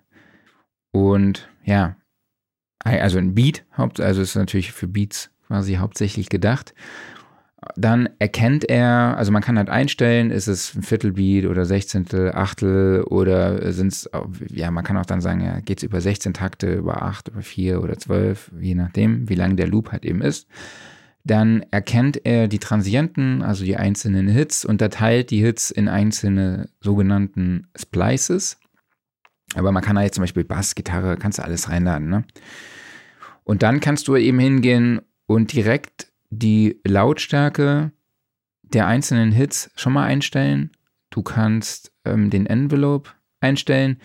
und 0.93 1.49
ja, 1.65 1.97
also 2.83 3.19
ein 3.19 3.35
Beat, 3.35 3.65
also 3.77 4.23
ist 4.23 4.35
natürlich 4.35 4.73
für 4.73 4.89
Beats 4.89 5.31
quasi 5.47 5.75
hauptsächlich 5.75 6.29
gedacht. 6.29 6.75
Dann 7.77 8.09
erkennt 8.19 8.69
er, 8.71 9.17
also 9.19 9.33
man 9.33 9.43
kann 9.43 9.59
halt 9.59 9.69
einstellen, 9.69 10.31
ist 10.31 10.47
es 10.47 10.75
ein 10.75 10.83
Viertelbeat 10.83 11.45
oder 11.45 11.67
Sechzehntel, 11.67 12.33
Achtel 12.33 13.03
oder 13.03 13.73
sind 13.73 13.93
es, 13.93 14.09
ja, 14.49 14.71
man 14.71 14.83
kann 14.83 14.97
auch 14.97 15.05
dann 15.05 15.21
sagen, 15.21 15.43
ja, 15.43 15.61
geht 15.61 15.79
es 15.79 15.83
über 15.83 16.01
16 16.01 16.33
Takte, 16.33 16.75
über 16.75 17.03
8, 17.03 17.29
über 17.29 17.43
4 17.43 17.83
oder 17.83 17.99
12, 17.99 18.53
je 18.61 18.75
nachdem, 18.75 19.29
wie 19.29 19.35
lang 19.35 19.57
der 19.57 19.69
Loop 19.69 19.93
halt 19.93 20.07
eben 20.07 20.23
ist. 20.23 20.49
Dann 21.23 21.63
erkennt 21.71 22.25
er 22.25 22.49
die 22.49 22.61
Transienten, 22.61 23.43
also 23.43 23.63
die 23.63 23.77
einzelnen 23.77 24.27
Hits, 24.27 24.65
unterteilt 24.65 25.31
die 25.31 25.43
Hits 25.43 25.71
in 25.71 25.87
einzelne 25.89 26.71
sogenannten 26.81 27.67
Splices. 27.77 28.59
Aber 29.55 29.71
man 29.71 29.83
kann 29.83 29.99
halt 29.99 30.15
zum 30.15 30.23
Beispiel 30.23 30.45
Bass, 30.45 30.75
Gitarre, 30.75 31.19
kannst 31.19 31.39
du 31.39 31.43
alles 31.43 31.69
reinladen, 31.69 32.09
ne? 32.09 32.25
Und 33.45 33.63
dann 33.63 33.81
kannst 33.81 34.09
du 34.09 34.17
eben 34.17 34.39
hingehen 34.39 35.01
und 35.27 35.53
direkt 35.53 36.10
die 36.31 36.81
Lautstärke 36.87 37.93
der 38.63 38.87
einzelnen 38.87 39.33
Hits 39.33 39.71
schon 39.77 39.93
mal 39.93 40.05
einstellen. 40.05 40.71
Du 41.11 41.23
kannst 41.23 41.93
ähm, 42.05 42.31
den 42.31 42.47
Envelope 42.47 43.11
einstellen. 43.41 44.01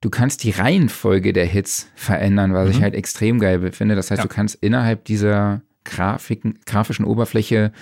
Du 0.00 0.08
kannst 0.08 0.44
die 0.44 0.50
Reihenfolge 0.50 1.34
der 1.34 1.44
Hits 1.44 1.90
verändern, 1.94 2.54
was 2.54 2.68
mhm. 2.68 2.70
ich 2.72 2.82
halt 2.82 2.94
extrem 2.94 3.38
geil 3.38 3.72
finde. 3.72 3.94
Das 3.94 4.10
heißt, 4.10 4.20
ja. 4.20 4.26
du 4.26 4.34
kannst 4.34 4.56
innerhalb 4.56 5.04
dieser 5.04 5.60
Grafiken, 5.84 6.58
grafischen 6.64 7.04
Oberfläche 7.04 7.72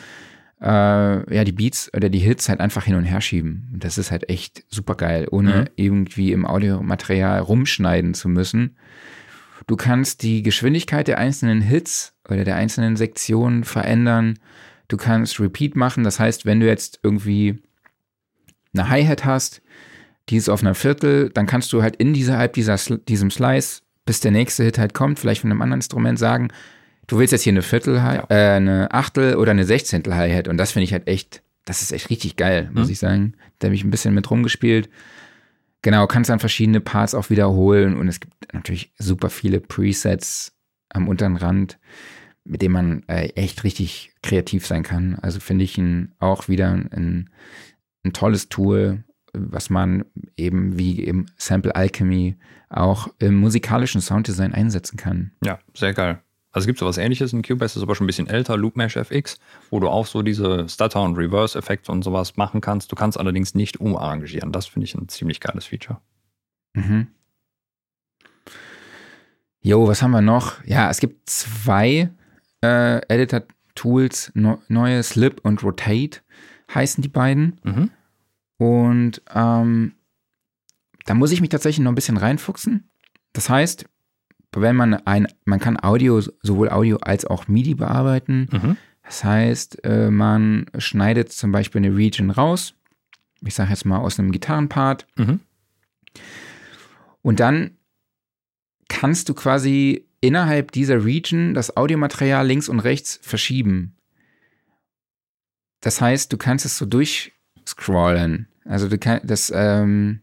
äh, 0.61 1.35
ja 1.35 1.45
die 1.45 1.53
Beats 1.53 1.93
oder 1.95 2.09
die 2.09 2.19
Hits 2.19 2.49
halt 2.49 2.61
einfach 2.61 2.85
hin 2.85 2.97
und 2.97 3.05
her 3.05 3.21
schieben. 3.21 3.71
Und 3.73 3.85
das 3.85 3.99
ist 3.99 4.11
halt 4.11 4.29
echt 4.29 4.65
super 4.69 4.95
geil, 4.97 5.29
ohne 5.31 5.53
mhm. 5.53 5.65
irgendwie 5.77 6.33
im 6.33 6.45
Audiomaterial 6.45 7.41
rumschneiden 7.41 8.15
zu 8.15 8.29
müssen. 8.29 8.77
Du 9.67 9.77
kannst 9.77 10.23
die 10.23 10.43
Geschwindigkeit 10.43 11.09
der 11.09 11.19
einzelnen 11.19 11.61
Hits 11.61 12.15
oder 12.29 12.45
der 12.45 12.57
einzelnen 12.57 12.97
Sektionen 12.97 13.65
verändern. 13.65 14.39
Du 14.89 14.97
kannst 14.97 15.41
Repeat 15.41 15.77
machen. 15.77 16.05
Das 16.05 16.21
heißt, 16.21 16.47
wenn 16.47 16.61
du 16.61 16.67
jetzt 16.67 17.01
irgendwie 17.03 17.63
eine 18.73 18.89
Hi-Hat 18.89 19.25
hast, 19.25 19.63
die 20.29 20.37
ist 20.37 20.49
auf 20.49 20.63
einer 20.63 20.75
Viertel, 20.75 21.31
dann 21.31 21.47
kannst 21.47 21.73
du 21.73 21.83
halt 21.83 21.97
in 21.97 22.13
dieser, 22.13 22.47
dieser, 22.49 22.77
diesem 23.09 23.31
Slice, 23.31 23.83
bis 24.05 24.21
der 24.21 24.31
nächste 24.31 24.65
Hit 24.65 24.79
halt 24.79 24.95
kommt, 24.95 25.19
vielleicht 25.19 25.41
von 25.43 25.51
einem 25.51 25.63
anderen 25.63 25.79
Instrument 25.79 26.19
sagen, 26.19 26.49
du 27.07 27.19
willst 27.19 27.33
jetzt 27.33 27.43
hier 27.43 27.53
eine 27.53 27.63
Viertel, 27.63 27.97
ja. 27.97 28.25
äh, 28.29 28.57
eine 28.57 28.93
Achtel 28.93 29.37
oder 29.37 29.51
eine 29.51 29.65
Sechzehntel 29.65 30.15
Hi-Hat. 30.15 30.49
Und 30.49 30.59
das 30.59 30.73
finde 30.73 30.85
ich 30.85 30.93
halt 30.93 31.09
echt, 31.09 31.43
das 31.65 31.83
ist 31.83 31.93
echt 31.93 32.11
richtig 32.11 32.37
geil, 32.37 32.71
muss 32.73 32.87
mhm. 32.87 32.93
ich 32.93 32.99
sagen. 32.99 33.35
Da 33.59 33.67
habe 33.67 33.75
ich 33.75 33.85
ein 33.85 33.91
bisschen 33.91 34.15
mit 34.15 34.31
rumgespielt. 34.31 34.89
Genau, 35.89 36.07
kannst 36.07 36.29
dann 36.29 36.39
verschiedene 36.39 36.83
Parts 36.83 37.15
auch 37.15 37.31
wiederholen 37.31 37.97
und 37.97 38.09
es 38.09 38.21
gibt 38.21 38.53
natürlich 38.53 38.93
super 38.99 39.31
viele 39.31 39.59
Presets 39.59 40.55
am 40.91 41.09
unteren 41.09 41.37
Rand, 41.37 41.79
mit 42.45 42.61
denen 42.61 42.75
man 42.75 43.03
äh, 43.09 43.29
echt 43.29 43.65
richtig 43.65 44.13
kreativ 44.23 44.67
sein 44.67 44.83
kann. 44.83 45.19
Also 45.23 45.41
finde 45.41 45.65
ich 45.65 45.79
ihn 45.79 46.13
auch 46.19 46.47
wieder 46.47 46.73
ein, 46.73 47.31
ein 48.05 48.13
tolles 48.13 48.51
Tool, 48.51 49.03
was 49.33 49.71
man 49.71 50.05
eben 50.37 50.79
wie 50.79 51.03
im 51.03 51.25
Sample 51.39 51.75
Alchemy 51.75 52.37
auch 52.69 53.09
im 53.19 53.37
musikalischen 53.37 54.03
Sounddesign 54.03 54.53
einsetzen 54.53 54.99
kann. 54.99 55.33
Ja, 55.43 55.59
sehr 55.73 55.95
geil. 55.95 56.21
Also 56.59 56.65
es 56.65 56.67
gibt 56.71 56.81
so 56.81 56.87
was 56.87 56.99
ähnliches 56.99 57.33
in 57.33 57.43
Cubase, 57.43 57.75
das 57.75 57.77
ist 57.77 57.83
aber 57.85 57.95
schon 57.95 58.07
ein 58.07 58.09
bisschen 58.09 58.27
älter, 58.27 58.57
Loopmesh 58.57 58.97
FX, 58.97 59.39
wo 59.71 59.79
du 59.79 59.89
auch 59.89 60.07
so 60.07 60.23
diese 60.23 60.69
Stutter- 60.69 61.03
und 61.03 61.17
Reverse-Effekte 61.17 61.93
und 61.93 62.03
sowas 62.03 62.37
machen 62.37 62.61
kannst. 62.61 62.91
Du 62.91 62.97
kannst 62.97 63.17
allerdings 63.17 63.55
nicht 63.55 63.79
umarrangieren. 63.79 64.51
Das 64.51 64.67
finde 64.67 64.87
ich 64.87 64.97
ein 64.97 65.09
ziemlich 65.09 65.39
geiles 65.39 65.67
Feature. 65.67 66.01
Mhm. 66.75 67.07
Jo, 69.61 69.87
was 69.87 70.03
haben 70.03 70.11
wir 70.11 70.21
noch? 70.21 70.65
Ja, 70.65 70.91
es 70.91 70.99
gibt 70.99 71.31
zwei 71.31 72.11
äh, 72.65 73.07
Editor-Tools, 73.07 74.33
no, 74.35 74.61
neue 74.67 75.05
Slip 75.05 75.41
und 75.45 75.63
Rotate 75.63 76.23
heißen 76.75 77.03
die 77.03 77.09
beiden. 77.09 77.61
Mhm. 77.63 77.91
Und 78.57 79.23
ähm, 79.33 79.93
da 81.07 81.15
muss 81.15 81.31
ich 81.31 81.41
mich 81.41 81.51
tatsächlich 81.51 81.85
noch 81.85 81.93
ein 81.93 81.95
bisschen 81.95 82.17
reinfuchsen. 82.17 82.91
Das 83.33 83.49
heißt, 83.49 83.85
wenn 84.53 84.77
man 84.77 84.95
ein, 84.95 85.29
man 85.45 85.61
kann 85.61 85.79
Audio, 85.83 86.21
sowohl 86.21 86.71
Audio 86.71 86.97
als 86.99 87.25
auch 87.25 87.49
MIDI 87.49 87.75
bearbeiten. 87.75 88.49
Mhm. 88.51 88.77
Das 89.03 89.25
heißt, 89.25 89.85
äh, 89.85 90.11
man 90.11 90.67
schneidet 90.79 91.33
zum 91.33 91.53
Beispiel 91.53 91.85
eine 91.85 91.97
Region 91.97 92.31
raus. 92.31 92.75
Ich 93.43 93.55
sage 93.55 93.71
jetzt 93.71 93.85
mal 93.85 93.99
aus 93.99 94.19
einem 94.19 94.33
Gitarrenpart. 94.33 95.07
Mhm. 95.17 95.41
Und 97.23 97.41
dann 97.41 97.73
kannst 98.89 99.29
du 99.29 99.35
quasi 99.35 100.07
innerhalb 100.21 100.73
dieser 100.73 101.05
Region 101.05 101.55
das 101.55 101.77
Audiomaterial 101.77 102.47
links 102.47 102.69
und 102.69 102.81
rechts 102.81 103.19
verschieben. 103.23 103.95
das 105.81 106.01
heißt, 106.01 106.33
du 106.33 106.37
kannst 106.37 106.65
es 106.65 106.77
so 106.77 106.87
durchscrollen. 106.87 108.49
Also 108.65 108.89
du 108.89 108.99
kannst 108.99 109.31
das, 109.31 109.53
ähm, 109.55 110.21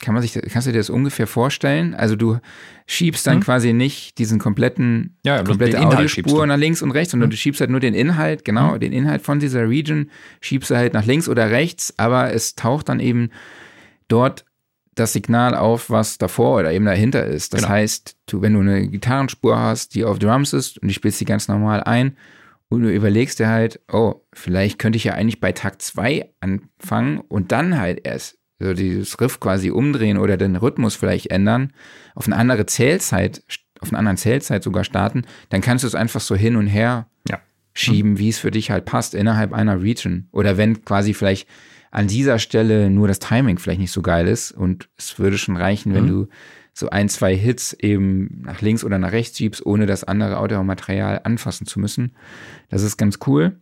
kann 0.00 0.14
man 0.14 0.22
sich, 0.22 0.34
kannst 0.52 0.66
du 0.66 0.72
dir 0.72 0.78
das 0.78 0.90
ungefähr 0.90 1.26
vorstellen? 1.26 1.94
Also 1.94 2.16
du 2.16 2.38
schiebst 2.86 3.26
dann 3.26 3.36
hm. 3.36 3.42
quasi 3.42 3.72
nicht 3.72 4.18
diesen 4.18 4.38
kompletten, 4.38 5.16
ja, 5.24 5.42
komplette 5.42 5.80
Audiospur 5.80 6.46
nach 6.46 6.58
links 6.58 6.82
und 6.82 6.90
rechts, 6.90 7.12
sondern 7.12 7.28
hm. 7.28 7.30
du 7.30 7.36
schiebst 7.36 7.60
halt 7.60 7.70
nur 7.70 7.80
den 7.80 7.94
Inhalt, 7.94 8.44
genau, 8.44 8.74
hm. 8.74 8.80
den 8.80 8.92
Inhalt 8.92 9.22
von 9.22 9.40
dieser 9.40 9.68
Region 9.68 10.10
schiebst 10.40 10.70
du 10.70 10.76
halt 10.76 10.92
nach 10.92 11.06
links 11.06 11.28
oder 11.28 11.50
rechts, 11.50 11.94
aber 11.96 12.32
es 12.32 12.54
taucht 12.54 12.88
dann 12.88 13.00
eben 13.00 13.30
dort 14.08 14.44
das 14.94 15.12
Signal 15.12 15.54
auf, 15.54 15.90
was 15.90 16.18
davor 16.18 16.60
oder 16.60 16.72
eben 16.72 16.86
dahinter 16.86 17.24
ist. 17.24 17.52
Das 17.52 17.62
genau. 17.62 17.74
heißt, 17.74 18.16
du, 18.26 18.42
wenn 18.42 18.54
du 18.54 18.60
eine 18.60 18.88
Gitarrenspur 18.88 19.58
hast, 19.58 19.94
die 19.94 20.04
auf 20.04 20.18
Drums 20.18 20.52
ist 20.52 20.78
und 20.78 20.88
die 20.88 20.94
spielst 20.94 21.20
die 21.20 21.26
ganz 21.26 21.48
normal 21.48 21.82
ein 21.82 22.16
und 22.68 22.82
du 22.82 22.92
überlegst 22.92 23.38
dir 23.38 23.48
halt, 23.48 23.80
oh, 23.92 24.22
vielleicht 24.32 24.78
könnte 24.78 24.96
ich 24.96 25.04
ja 25.04 25.12
eigentlich 25.12 25.40
bei 25.40 25.52
Takt 25.52 25.82
2 25.82 26.30
anfangen 26.40 27.20
und 27.20 27.52
dann 27.52 27.78
halt 27.78 28.00
erst 28.04 28.35
so 28.58 28.74
dieses 28.74 29.20
Riff 29.20 29.40
quasi 29.40 29.70
umdrehen 29.70 30.18
oder 30.18 30.36
den 30.36 30.56
Rhythmus 30.56 30.94
vielleicht 30.94 31.30
ändern, 31.30 31.72
auf 32.14 32.26
eine 32.26 32.36
andere 32.36 32.66
Zählzeit, 32.66 33.42
auf 33.80 33.90
eine 33.90 33.98
andere 33.98 34.16
Zählzeit 34.16 34.62
sogar 34.62 34.84
starten, 34.84 35.22
dann 35.50 35.60
kannst 35.60 35.84
du 35.84 35.88
es 35.88 35.94
einfach 35.94 36.20
so 36.20 36.34
hin 36.34 36.56
und 36.56 36.66
her 36.66 37.08
ja. 37.28 37.40
schieben, 37.74 38.12
mhm. 38.12 38.18
wie 38.18 38.28
es 38.30 38.38
für 38.38 38.50
dich 38.50 38.70
halt 38.70 38.84
passt, 38.84 39.14
innerhalb 39.14 39.52
einer 39.52 39.82
Region. 39.82 40.28
Oder 40.32 40.56
wenn 40.56 40.84
quasi 40.84 41.12
vielleicht 41.12 41.48
an 41.90 42.08
dieser 42.08 42.38
Stelle 42.38 42.90
nur 42.90 43.08
das 43.08 43.18
Timing 43.18 43.58
vielleicht 43.58 43.80
nicht 43.80 43.92
so 43.92 44.02
geil 44.02 44.26
ist 44.26 44.52
und 44.52 44.88
es 44.96 45.18
würde 45.18 45.38
schon 45.38 45.56
reichen, 45.56 45.94
wenn 45.94 46.04
mhm. 46.04 46.08
du 46.08 46.28
so 46.72 46.90
ein, 46.90 47.08
zwei 47.08 47.34
Hits 47.34 47.72
eben 47.72 48.42
nach 48.42 48.60
links 48.60 48.84
oder 48.84 48.98
nach 48.98 49.12
rechts 49.12 49.38
schiebst, 49.38 49.64
ohne 49.64 49.86
das 49.86 50.04
andere 50.04 50.38
Audiomaterial 50.38 51.22
anfassen 51.24 51.66
zu 51.66 51.80
müssen. 51.80 52.12
Das 52.68 52.82
ist 52.82 52.98
ganz 52.98 53.18
cool. 53.26 53.58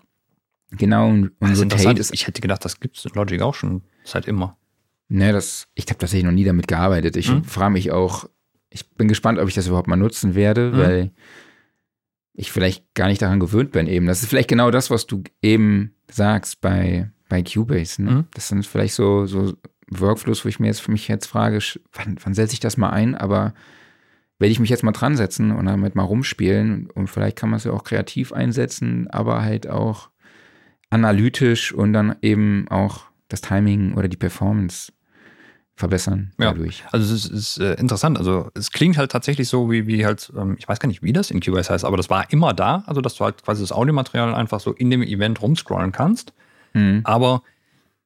Genau, 0.72 1.08
und, 1.08 1.30
und 1.38 1.52
ist 1.52 1.60
interessant. 1.60 2.00
Ist, 2.00 2.12
ich 2.12 2.26
hätte 2.26 2.40
gedacht, 2.40 2.64
das 2.64 2.80
gibt 2.80 2.98
es 2.98 3.04
in 3.04 3.12
Logic 3.14 3.40
auch 3.40 3.54
schon 3.54 3.82
seit 4.02 4.26
immer. 4.26 4.56
Ne, 5.14 5.32
das, 5.32 5.68
ich 5.76 5.84
habe 5.84 5.98
tatsächlich 5.98 6.24
noch 6.24 6.32
nie 6.32 6.42
damit 6.42 6.66
gearbeitet. 6.66 7.16
Ich 7.16 7.28
hm? 7.28 7.44
frage 7.44 7.72
mich 7.72 7.92
auch, 7.92 8.28
ich 8.68 8.90
bin 8.96 9.06
gespannt, 9.06 9.38
ob 9.38 9.46
ich 9.46 9.54
das 9.54 9.68
überhaupt 9.68 9.86
mal 9.86 9.94
nutzen 9.94 10.34
werde, 10.34 10.72
hm? 10.72 10.78
weil 10.78 11.10
ich 12.32 12.50
vielleicht 12.50 12.94
gar 12.94 13.06
nicht 13.06 13.22
daran 13.22 13.38
gewöhnt 13.38 13.70
bin 13.70 13.86
eben. 13.86 14.06
Das 14.06 14.24
ist 14.24 14.28
vielleicht 14.28 14.48
genau 14.48 14.72
das, 14.72 14.90
was 14.90 15.06
du 15.06 15.22
eben 15.40 15.94
sagst 16.10 16.60
bei, 16.60 17.12
bei 17.28 17.44
Cubase. 17.44 18.02
Ne? 18.02 18.10
Hm? 18.10 18.24
Das 18.34 18.48
sind 18.48 18.66
vielleicht 18.66 18.94
so, 18.94 19.26
so 19.26 19.52
Workflows, 19.88 20.44
wo 20.44 20.48
ich 20.48 20.58
mir 20.58 20.66
jetzt 20.66 20.80
für 20.80 20.90
mich 20.90 21.06
jetzt 21.06 21.26
frage, 21.26 21.60
wann, 21.92 22.16
wann 22.24 22.34
setze 22.34 22.54
ich 22.54 22.60
das 22.60 22.76
mal 22.76 22.90
ein? 22.90 23.14
Aber 23.14 23.54
werde 24.40 24.50
ich 24.50 24.58
mich 24.58 24.70
jetzt 24.70 24.82
mal 24.82 24.90
dran 24.90 25.16
setzen 25.16 25.52
und 25.52 25.66
damit 25.66 25.94
mal 25.94 26.02
rumspielen 26.02 26.90
und 26.90 27.06
vielleicht 27.08 27.38
kann 27.38 27.50
man 27.50 27.58
es 27.58 27.64
ja 27.64 27.70
auch 27.70 27.84
kreativ 27.84 28.32
einsetzen, 28.32 29.06
aber 29.10 29.42
halt 29.42 29.68
auch 29.70 30.10
analytisch 30.90 31.72
und 31.72 31.92
dann 31.92 32.16
eben 32.20 32.66
auch 32.68 33.04
das 33.28 33.42
Timing 33.42 33.94
oder 33.94 34.08
die 34.08 34.16
Performance 34.16 34.92
verbessern 35.76 36.32
ja. 36.38 36.52
dadurch. 36.52 36.84
Also 36.92 37.12
es 37.12 37.24
ist, 37.24 37.32
ist 37.32 37.58
äh, 37.58 37.74
interessant. 37.74 38.16
Also 38.18 38.50
es 38.54 38.70
klingt 38.70 38.96
halt 38.96 39.10
tatsächlich 39.10 39.48
so, 39.48 39.70
wie, 39.70 39.86
wie 39.86 40.06
halt, 40.06 40.32
ähm, 40.36 40.56
ich 40.58 40.68
weiß 40.68 40.78
gar 40.78 40.86
nicht, 40.86 41.02
wie 41.02 41.12
das 41.12 41.30
in 41.30 41.40
Cubase 41.40 41.72
heißt, 41.72 41.84
aber 41.84 41.96
das 41.96 42.10
war 42.10 42.30
immer 42.32 42.54
da. 42.54 42.84
Also 42.86 43.00
dass 43.00 43.16
du 43.16 43.24
halt 43.24 43.42
quasi 43.42 43.62
das 43.62 43.72
Audiomaterial 43.72 44.34
einfach 44.34 44.60
so 44.60 44.72
in 44.72 44.90
dem 44.90 45.02
Event 45.02 45.42
rumscrollen 45.42 45.90
kannst. 45.90 46.32
Mhm. 46.74 47.00
Aber 47.04 47.42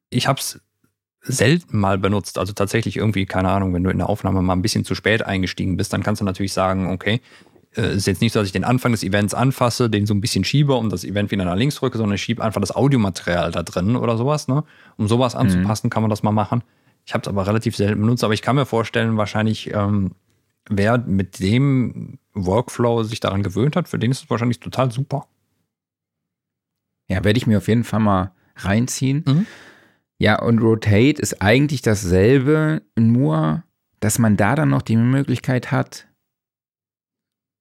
ich 0.08 0.26
habe 0.26 0.40
es 0.40 0.60
selten 1.20 1.78
mal 1.78 1.98
benutzt. 1.98 2.38
Also 2.38 2.54
tatsächlich 2.54 2.96
irgendwie, 2.96 3.26
keine 3.26 3.50
Ahnung, 3.50 3.74
wenn 3.74 3.84
du 3.84 3.90
in 3.90 3.98
der 3.98 4.08
Aufnahme 4.08 4.40
mal 4.40 4.54
ein 4.54 4.62
bisschen 4.62 4.84
zu 4.84 4.94
spät 4.94 5.24
eingestiegen 5.24 5.76
bist, 5.76 5.92
dann 5.92 6.02
kannst 6.02 6.22
du 6.22 6.24
natürlich 6.24 6.54
sagen, 6.54 6.90
okay, 6.90 7.20
äh, 7.76 7.96
ist 7.96 8.06
jetzt 8.06 8.22
nicht 8.22 8.32
so, 8.32 8.40
dass 8.40 8.48
ich 8.48 8.52
den 8.52 8.64
Anfang 8.64 8.92
des 8.92 9.02
Events 9.02 9.34
anfasse, 9.34 9.90
den 9.90 10.06
so 10.06 10.14
ein 10.14 10.22
bisschen 10.22 10.44
schiebe 10.44 10.74
und 10.74 10.90
das 10.90 11.04
Event 11.04 11.30
wieder 11.30 11.44
nach 11.44 11.56
links 11.56 11.82
rücke, 11.82 11.98
sondern 11.98 12.14
ich 12.14 12.22
schiebe 12.22 12.42
einfach 12.42 12.62
das 12.62 12.74
Audiomaterial 12.74 13.50
da 13.50 13.62
drin 13.62 13.96
oder 13.96 14.16
sowas. 14.16 14.48
Ne? 14.48 14.64
Um 14.96 15.06
sowas 15.06 15.34
mhm. 15.34 15.40
anzupassen, 15.40 15.88
mhm. 15.88 15.90
kann 15.90 16.02
man 16.02 16.10
das 16.10 16.22
mal 16.22 16.32
machen. 16.32 16.62
Ich 17.08 17.14
habe 17.14 17.22
es 17.22 17.28
aber 17.28 17.46
relativ 17.46 17.74
selten 17.74 18.02
benutzt, 18.02 18.22
aber 18.22 18.34
ich 18.34 18.42
kann 18.42 18.54
mir 18.54 18.66
vorstellen, 18.66 19.16
wahrscheinlich, 19.16 19.72
ähm, 19.72 20.10
wer 20.68 20.98
mit 20.98 21.40
dem 21.40 22.18
Workflow 22.34 23.02
sich 23.02 23.18
daran 23.18 23.42
gewöhnt 23.42 23.76
hat, 23.76 23.88
für 23.88 23.98
den 23.98 24.10
ist 24.10 24.24
es 24.24 24.28
wahrscheinlich 24.28 24.60
total 24.60 24.92
super. 24.92 25.26
Ja, 27.08 27.24
werde 27.24 27.38
ich 27.38 27.46
mir 27.46 27.56
auf 27.56 27.68
jeden 27.68 27.84
Fall 27.84 28.00
mal 28.00 28.32
reinziehen. 28.56 29.24
Mhm. 29.26 29.46
Ja, 30.18 30.38
und 30.42 30.58
Rotate 30.58 31.22
ist 31.22 31.40
eigentlich 31.40 31.80
dasselbe, 31.80 32.82
nur 32.94 33.62
dass 34.00 34.18
man 34.18 34.36
da 34.36 34.54
dann 34.54 34.68
noch 34.68 34.82
die 34.82 34.96
Möglichkeit 34.96 35.72
hat, 35.72 36.07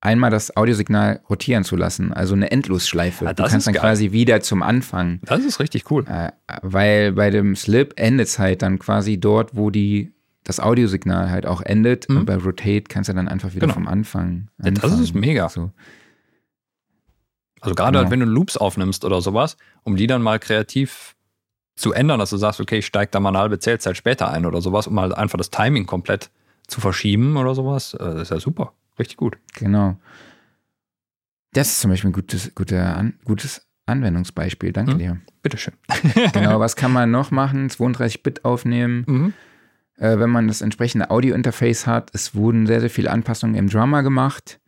einmal 0.02 0.30
das 0.30 0.56
Audiosignal 0.56 1.22
rotieren 1.30 1.64
zu 1.64 1.76
lassen, 1.76 2.14
also 2.14 2.36
eine 2.36 2.52
Endlosschleife. 2.52 3.26
Ja, 3.26 3.34
du 3.34 3.44
kannst 3.44 3.68
dann 3.68 3.74
geil. 3.74 3.82
quasi 3.82 4.12
wieder 4.12 4.42
zum 4.42 4.64
Anfang. 4.64 5.20
Das 5.24 5.44
ist 5.44 5.60
richtig 5.60 5.90
cool. 5.92 6.06
Äh, 6.08 6.32
weil 6.62 7.14
bei 7.14 7.30
dem 7.30 7.56
Slip 7.56 7.94
endet 7.98 8.28
es 8.28 8.40
halt 8.40 8.62
dann 8.62 8.80
quasi 8.80 9.20
dort, 9.20 9.56
wo 9.56 9.70
die 9.70 10.14
das 10.44 10.60
Audiosignal 10.60 11.30
halt 11.30 11.46
auch 11.46 11.62
endet. 11.62 12.08
Mhm. 12.10 12.18
Und 12.18 12.26
bei 12.26 12.36
Rotate 12.36 12.84
kannst 12.88 13.10
du 13.10 13.14
dann 13.14 13.28
einfach 13.28 13.54
wieder 13.54 13.68
genau. 13.68 13.74
vom 13.74 13.88
Anfang. 13.88 14.50
Ja, 14.64 14.72
das 14.72 15.00
ist 15.00 15.14
mega. 15.14 15.50
So. 15.50 15.72
Also 17.60 17.76
gerade 17.76 17.92
genau. 17.92 18.04
halt, 18.04 18.12
wenn 18.12 18.20
du 18.20 18.26
Loops 18.26 18.56
aufnimmst 18.56 19.04
oder 19.04 19.22
sowas, 19.22 19.58
um 19.84 19.96
die 19.96 20.08
dann 20.08 20.22
mal 20.22 20.40
kreativ 20.40 21.16
zu 21.76 21.92
ändern, 21.92 22.20
dass 22.20 22.30
du 22.30 22.38
sagst, 22.38 22.60
okay, 22.60 22.80
ich 22.80 22.86
steige 22.86 23.12
da 23.12 23.20
mal 23.20 23.30
eine 23.30 23.40
halbe 23.40 23.60
Zählzeit 23.60 23.98
später 23.98 24.32
ein 24.32 24.46
oder 24.46 24.62
sowas, 24.62 24.88
um 24.88 25.00
halt 25.00 25.14
einfach 25.14 25.38
das 25.38 25.50
Timing 25.50 25.86
komplett 25.86 26.30
zu 26.68 26.82
verschieben 26.82 27.38
oder 27.38 27.56
sowas, 27.56 27.94
äh, 27.94 27.98
das 27.98 28.24
ist 28.24 28.32
ja 28.32 28.40
super. 28.40 28.74
Richtig 29.00 29.18
gut. 29.18 29.38
Genau. 29.56 29.98
Das 31.54 31.70
ist 31.70 31.82
zum 31.82 31.92
Beispiel 31.92 32.10
ein 32.10 32.14
gutes, 32.14 32.54
guter, 32.56 32.98
an, 32.98 33.20
gutes 33.26 33.68
Anwendungsbeispiel. 33.86 34.74
Danke 34.74 34.96
mhm. 34.96 35.00
dir. 35.00 35.22
Bitteschön. 35.42 35.74
genau, 36.34 36.60
was 36.60 36.76
kann 36.76 36.92
man 36.92 37.12
noch 37.12 37.32
machen? 37.32 37.70
32-Bit 37.70 38.46
aufnehmen. 38.46 39.06
Mhm. 39.08 39.34
Äh, 39.98 40.20
wenn 40.20 40.30
man 40.30 40.48
das 40.48 40.62
entsprechende 40.62 41.10
Audio-Interface 41.10 41.88
hat. 41.88 42.12
Es 42.14 42.36
wurden 42.36 42.68
sehr, 42.68 42.80
sehr 42.82 42.90
viele 42.90 43.12
Anpassungen 43.12 43.56
im 43.56 43.70
Drummer 43.70 44.04
gemacht. 44.04 44.60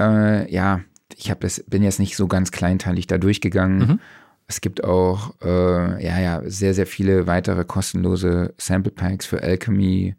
Äh, 0.00 0.52
ja, 0.52 0.80
ich 1.14 1.32
das, 1.40 1.62
bin 1.68 1.82
jetzt 1.82 2.00
nicht 2.00 2.16
so 2.16 2.26
ganz 2.26 2.50
kleinteilig 2.50 3.06
da 3.06 3.18
durchgegangen. 3.18 3.78
Mhm. 3.78 4.00
Es 4.48 4.60
gibt 4.60 4.84
auch 4.84 5.34
äh, 5.42 6.04
ja, 6.04 6.18
ja, 6.18 6.42
sehr, 6.44 6.74
sehr 6.74 6.86
viele 6.86 7.26
weitere 7.26 7.64
kostenlose 7.64 8.54
Sample 8.58 8.92
Packs 8.92 9.26
für 9.26 9.42
Alchemy, 9.42 10.14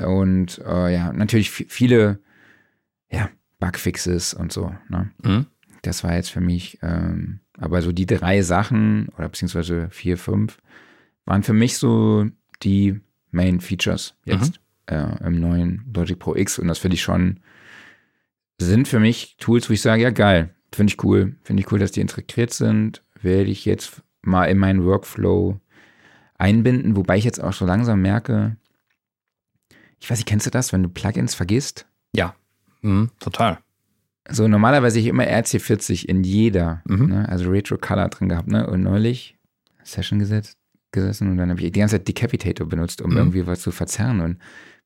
und 0.00 0.58
äh, 0.64 0.94
ja, 0.94 1.12
natürlich 1.12 1.50
viele 1.50 2.20
ja, 3.10 3.28
Bugfixes 3.60 4.34
und 4.34 4.52
so. 4.52 4.74
Ne? 4.88 5.10
Mhm. 5.22 5.46
Das 5.82 6.04
war 6.04 6.14
jetzt 6.14 6.30
für 6.30 6.40
mich, 6.40 6.78
ähm, 6.82 7.40
aber 7.58 7.82
so 7.82 7.92
die 7.92 8.06
drei 8.06 8.42
Sachen 8.42 9.08
oder 9.18 9.28
beziehungsweise 9.28 9.88
vier, 9.90 10.16
fünf 10.16 10.58
waren 11.24 11.42
für 11.42 11.52
mich 11.52 11.78
so 11.78 12.26
die 12.62 13.00
Main 13.30 13.60
Features 13.60 14.14
jetzt 14.24 14.60
mhm. 14.90 14.96
äh, 14.96 15.26
im 15.26 15.40
neuen 15.40 15.84
Logic 15.94 16.18
Pro 16.18 16.34
X 16.34 16.58
und 16.58 16.68
das 16.68 16.78
finde 16.78 16.94
ich 16.94 17.02
schon, 17.02 17.40
sind 18.58 18.88
für 18.88 19.00
mich 19.00 19.36
Tools, 19.38 19.68
wo 19.68 19.74
ich 19.74 19.82
sage, 19.82 20.02
ja 20.02 20.10
geil, 20.10 20.54
finde 20.72 20.92
ich 20.92 21.04
cool, 21.04 21.36
finde 21.42 21.62
ich 21.62 21.72
cool, 21.72 21.78
dass 21.78 21.92
die 21.92 22.00
integriert 22.00 22.52
sind, 22.52 23.02
werde 23.20 23.50
ich 23.50 23.64
jetzt 23.64 24.02
mal 24.22 24.46
in 24.46 24.58
meinen 24.58 24.84
Workflow 24.84 25.60
einbinden, 26.34 26.96
wobei 26.96 27.18
ich 27.18 27.24
jetzt 27.24 27.42
auch 27.42 27.52
so 27.52 27.64
langsam 27.66 28.02
merke, 28.02 28.56
ich 30.02 30.10
weiß 30.10 30.18
nicht, 30.18 30.26
kennst 30.26 30.46
du 30.46 30.50
das, 30.50 30.72
wenn 30.72 30.82
du 30.82 30.88
Plugins 30.88 31.36
vergisst? 31.36 31.86
Ja, 32.12 32.34
mhm, 32.80 33.10
total. 33.20 33.58
So, 34.28 34.48
normalerweise 34.48 34.98
ich 34.98 35.06
immer 35.06 35.22
RC40 35.22 36.06
in 36.06 36.24
jeder, 36.24 36.82
mhm. 36.86 37.06
ne, 37.06 37.28
also 37.28 37.48
Retro 37.48 37.76
Color 37.78 38.08
drin 38.08 38.28
gehabt, 38.28 38.48
ne? 38.48 38.66
Und 38.68 38.82
neulich 38.82 39.38
Session 39.84 40.18
gesetzt, 40.18 40.58
gesessen 40.90 41.30
und 41.30 41.36
dann 41.36 41.50
habe 41.50 41.60
ich 41.60 41.70
die 41.70 41.78
ganze 41.78 41.96
Zeit 41.96 42.08
Decapitator 42.08 42.68
benutzt, 42.68 43.00
um 43.00 43.12
mhm. 43.12 43.16
irgendwie 43.16 43.46
was 43.46 43.60
zu 43.60 43.70
verzerren 43.70 44.20
und 44.20 44.38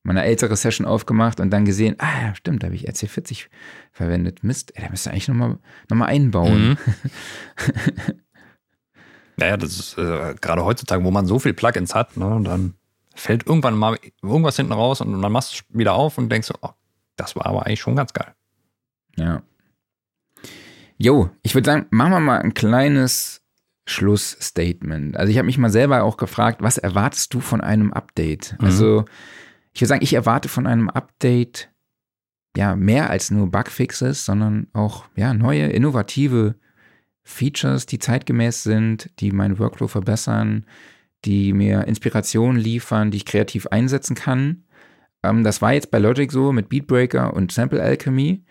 meine 0.03 0.23
ältere 0.23 0.55
Session 0.55 0.85
aufgemacht 0.85 1.39
und 1.39 1.49
dann 1.49 1.65
gesehen, 1.65 1.95
ah 1.97 2.27
ja, 2.27 2.35
stimmt, 2.35 2.61
da 2.61 2.67
habe 2.67 2.75
ich 2.75 2.87
RC40 2.87 3.47
verwendet. 3.91 4.43
Mist, 4.43 4.71
ey, 4.75 4.83
da 4.83 4.91
müsste 4.91 5.09
eigentlich 5.09 5.27
nochmal 5.27 5.57
noch 5.89 5.97
mal 5.97 6.05
einbauen. 6.05 6.69
Mhm. 6.69 6.77
naja, 9.37 9.57
das 9.57 9.79
ist 9.79 9.97
äh, 9.97 10.35
gerade 10.39 10.63
heutzutage, 10.63 11.03
wo 11.03 11.09
man 11.09 11.25
so 11.25 11.39
viel 11.39 11.53
Plugins 11.53 11.95
hat, 11.95 12.17
ne, 12.17 12.27
und 12.27 12.43
dann 12.43 12.75
fällt 13.19 13.47
irgendwann 13.47 13.77
mal 13.77 13.97
irgendwas 14.21 14.55
hinten 14.55 14.73
raus 14.73 15.01
und 15.01 15.21
dann 15.21 15.31
machst 15.31 15.53
du 15.53 15.55
es 15.57 15.77
wieder 15.77 15.93
auf 15.93 16.17
und 16.17 16.29
denkst, 16.29 16.51
oh, 16.61 16.69
das 17.15 17.35
war 17.35 17.45
aber 17.45 17.65
eigentlich 17.65 17.81
schon 17.81 17.95
ganz 17.95 18.13
geil. 18.13 18.33
Ja. 19.15 19.41
Jo, 20.97 21.29
ich 21.43 21.53
würde 21.53 21.65
sagen, 21.69 21.87
machen 21.89 22.11
wir 22.11 22.19
mal 22.19 22.39
ein 22.39 22.53
kleines 22.53 23.43
Schlussstatement. 23.85 25.17
Also 25.17 25.31
ich 25.31 25.37
habe 25.37 25.45
mich 25.45 25.57
mal 25.57 25.69
selber 25.69 26.03
auch 26.03 26.17
gefragt, 26.17 26.61
was 26.61 26.77
erwartest 26.77 27.33
du 27.33 27.39
von 27.39 27.61
einem 27.61 27.93
Update? 27.93 28.55
Mhm. 28.59 28.65
Also 28.65 29.05
ich 29.73 29.81
würde 29.81 29.89
sagen, 29.89 30.03
ich 30.03 30.13
erwarte 30.13 30.49
von 30.49 30.67
einem 30.67 30.89
Update 30.89 31.69
ja 32.55 32.75
mehr 32.75 33.09
als 33.09 33.31
nur 33.31 33.51
Bugfixes, 33.51 34.25
sondern 34.25 34.67
auch 34.73 35.05
ja 35.15 35.33
neue 35.33 35.67
innovative 35.67 36.55
Features, 37.23 37.85
die 37.85 37.99
zeitgemäß 37.99 38.63
sind, 38.63 39.11
die 39.19 39.31
meinen 39.31 39.59
Workflow 39.59 39.87
verbessern, 39.87 40.65
die 41.25 41.53
mir 41.53 41.87
Inspiration 41.87 42.55
liefern, 42.55 43.11
die 43.11 43.17
ich 43.17 43.25
kreativ 43.25 43.67
einsetzen 43.67 44.15
kann. 44.15 44.63
Ähm, 45.23 45.43
das 45.43 45.61
war 45.61 45.73
jetzt 45.73 45.91
bei 45.91 45.99
Logic 45.99 46.31
so 46.31 46.51
mit 46.51 46.69
Beatbreaker 46.69 47.33
und 47.33 47.51
Sample 47.51 47.81
Alchemy. 47.81 48.43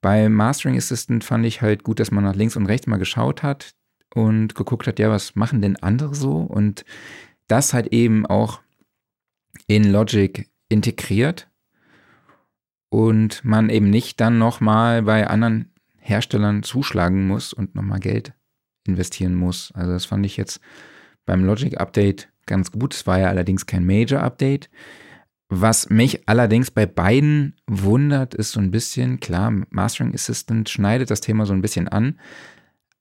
Bei 0.00 0.28
Mastering 0.28 0.76
Assistant 0.76 1.24
fand 1.24 1.44
ich 1.44 1.60
halt 1.62 1.82
gut, 1.82 2.00
dass 2.00 2.10
man 2.10 2.24
nach 2.24 2.34
links 2.34 2.56
und 2.56 2.66
rechts 2.66 2.86
mal 2.86 2.98
geschaut 2.98 3.42
hat. 3.42 3.74
und 4.14 4.54
geguckt 4.54 4.86
hat, 4.86 4.98
ja, 4.98 5.10
was 5.10 5.36
machen 5.36 5.62
denn 5.62 5.76
andere 5.76 6.14
so? 6.14 6.38
Und 6.38 6.84
das 7.46 7.74
halt 7.74 7.92
eben 7.92 8.26
auch 8.26 8.60
in 9.66 9.84
Logic 9.84 10.48
integriert 10.68 11.48
und 12.88 13.44
man 13.44 13.70
eben 13.70 13.90
nicht 13.90 14.20
dann 14.20 14.38
nochmal 14.38 15.02
bei 15.02 15.26
anderen 15.26 15.72
Herstellern 15.98 16.62
zuschlagen 16.62 17.26
muss 17.26 17.52
und 17.52 17.74
nochmal 17.74 18.00
Geld 18.00 18.32
investieren 18.86 19.34
muss. 19.34 19.72
Also 19.74 19.92
das 19.92 20.06
fand 20.06 20.26
ich 20.26 20.36
jetzt 20.36 20.60
beim 21.30 21.44
Logic 21.44 21.78
Update 21.78 22.28
ganz 22.46 22.72
gut. 22.72 22.92
Es 22.92 23.06
war 23.06 23.20
ja 23.20 23.28
allerdings 23.28 23.64
kein 23.64 23.86
Major 23.86 24.20
Update. 24.20 24.68
Was 25.48 25.90
mich 25.90 26.28
allerdings 26.28 26.72
bei 26.72 26.86
beiden 26.86 27.54
wundert, 27.68 28.34
ist 28.34 28.50
so 28.50 28.58
ein 28.58 28.72
bisschen, 28.72 29.20
klar, 29.20 29.52
Mastering 29.70 30.12
Assistant 30.12 30.68
schneidet 30.68 31.08
das 31.08 31.20
Thema 31.20 31.46
so 31.46 31.52
ein 31.52 31.62
bisschen 31.62 31.86
an, 31.86 32.18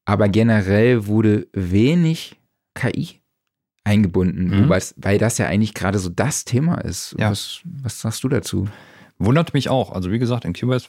aber 0.06 0.30
generell 0.30 1.08
wurde 1.08 1.48
wenig 1.54 2.40
KI 2.76 3.20
eingebunden, 3.84 4.66
mhm. 4.66 4.70
weil 4.70 5.18
das 5.18 5.40
ja 5.40 5.48
eigentlich 5.48 5.74
gerade 5.74 5.98
so 5.98 6.10
das 6.10 6.46
Thema 6.46 6.76
ist. 6.82 7.16
Ja. 7.18 7.32
Was, 7.32 7.62
was 7.64 8.00
sagst 8.00 8.24
du 8.24 8.30
dazu? 8.30 8.68
Wundert 9.18 9.56
mich 9.56 9.70
auch. 9.70 9.92
Also 9.92 10.12
wie 10.12 10.20
gesagt, 10.20 10.46
in 10.46 10.54
Cubase 10.54 10.88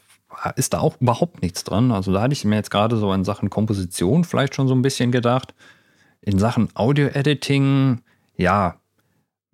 ist 0.57 0.75
da 0.75 0.81
auch 0.81 1.01
überhaupt 1.01 1.41
nichts 1.41 1.65
dran. 1.65 1.91
Also 1.91 2.13
da 2.13 2.21
hatte 2.21 2.35
ich 2.35 2.45
mir 2.45 2.57
jetzt 2.57 2.71
gerade 2.71 2.99
so 2.99 3.11
in 3.15 3.25
Sachen 3.25 3.49
Komposition 3.49 4.25
vielleicht 4.25 4.55
schon 4.55 4.69
so 4.69 4.75
ein 4.75 4.83
bisschen 4.83 5.11
gedacht. 5.11 5.55
In 6.23 6.39
Sachen 6.39 6.69
Audio-Editing, 6.75 8.03
ja, 8.37 8.77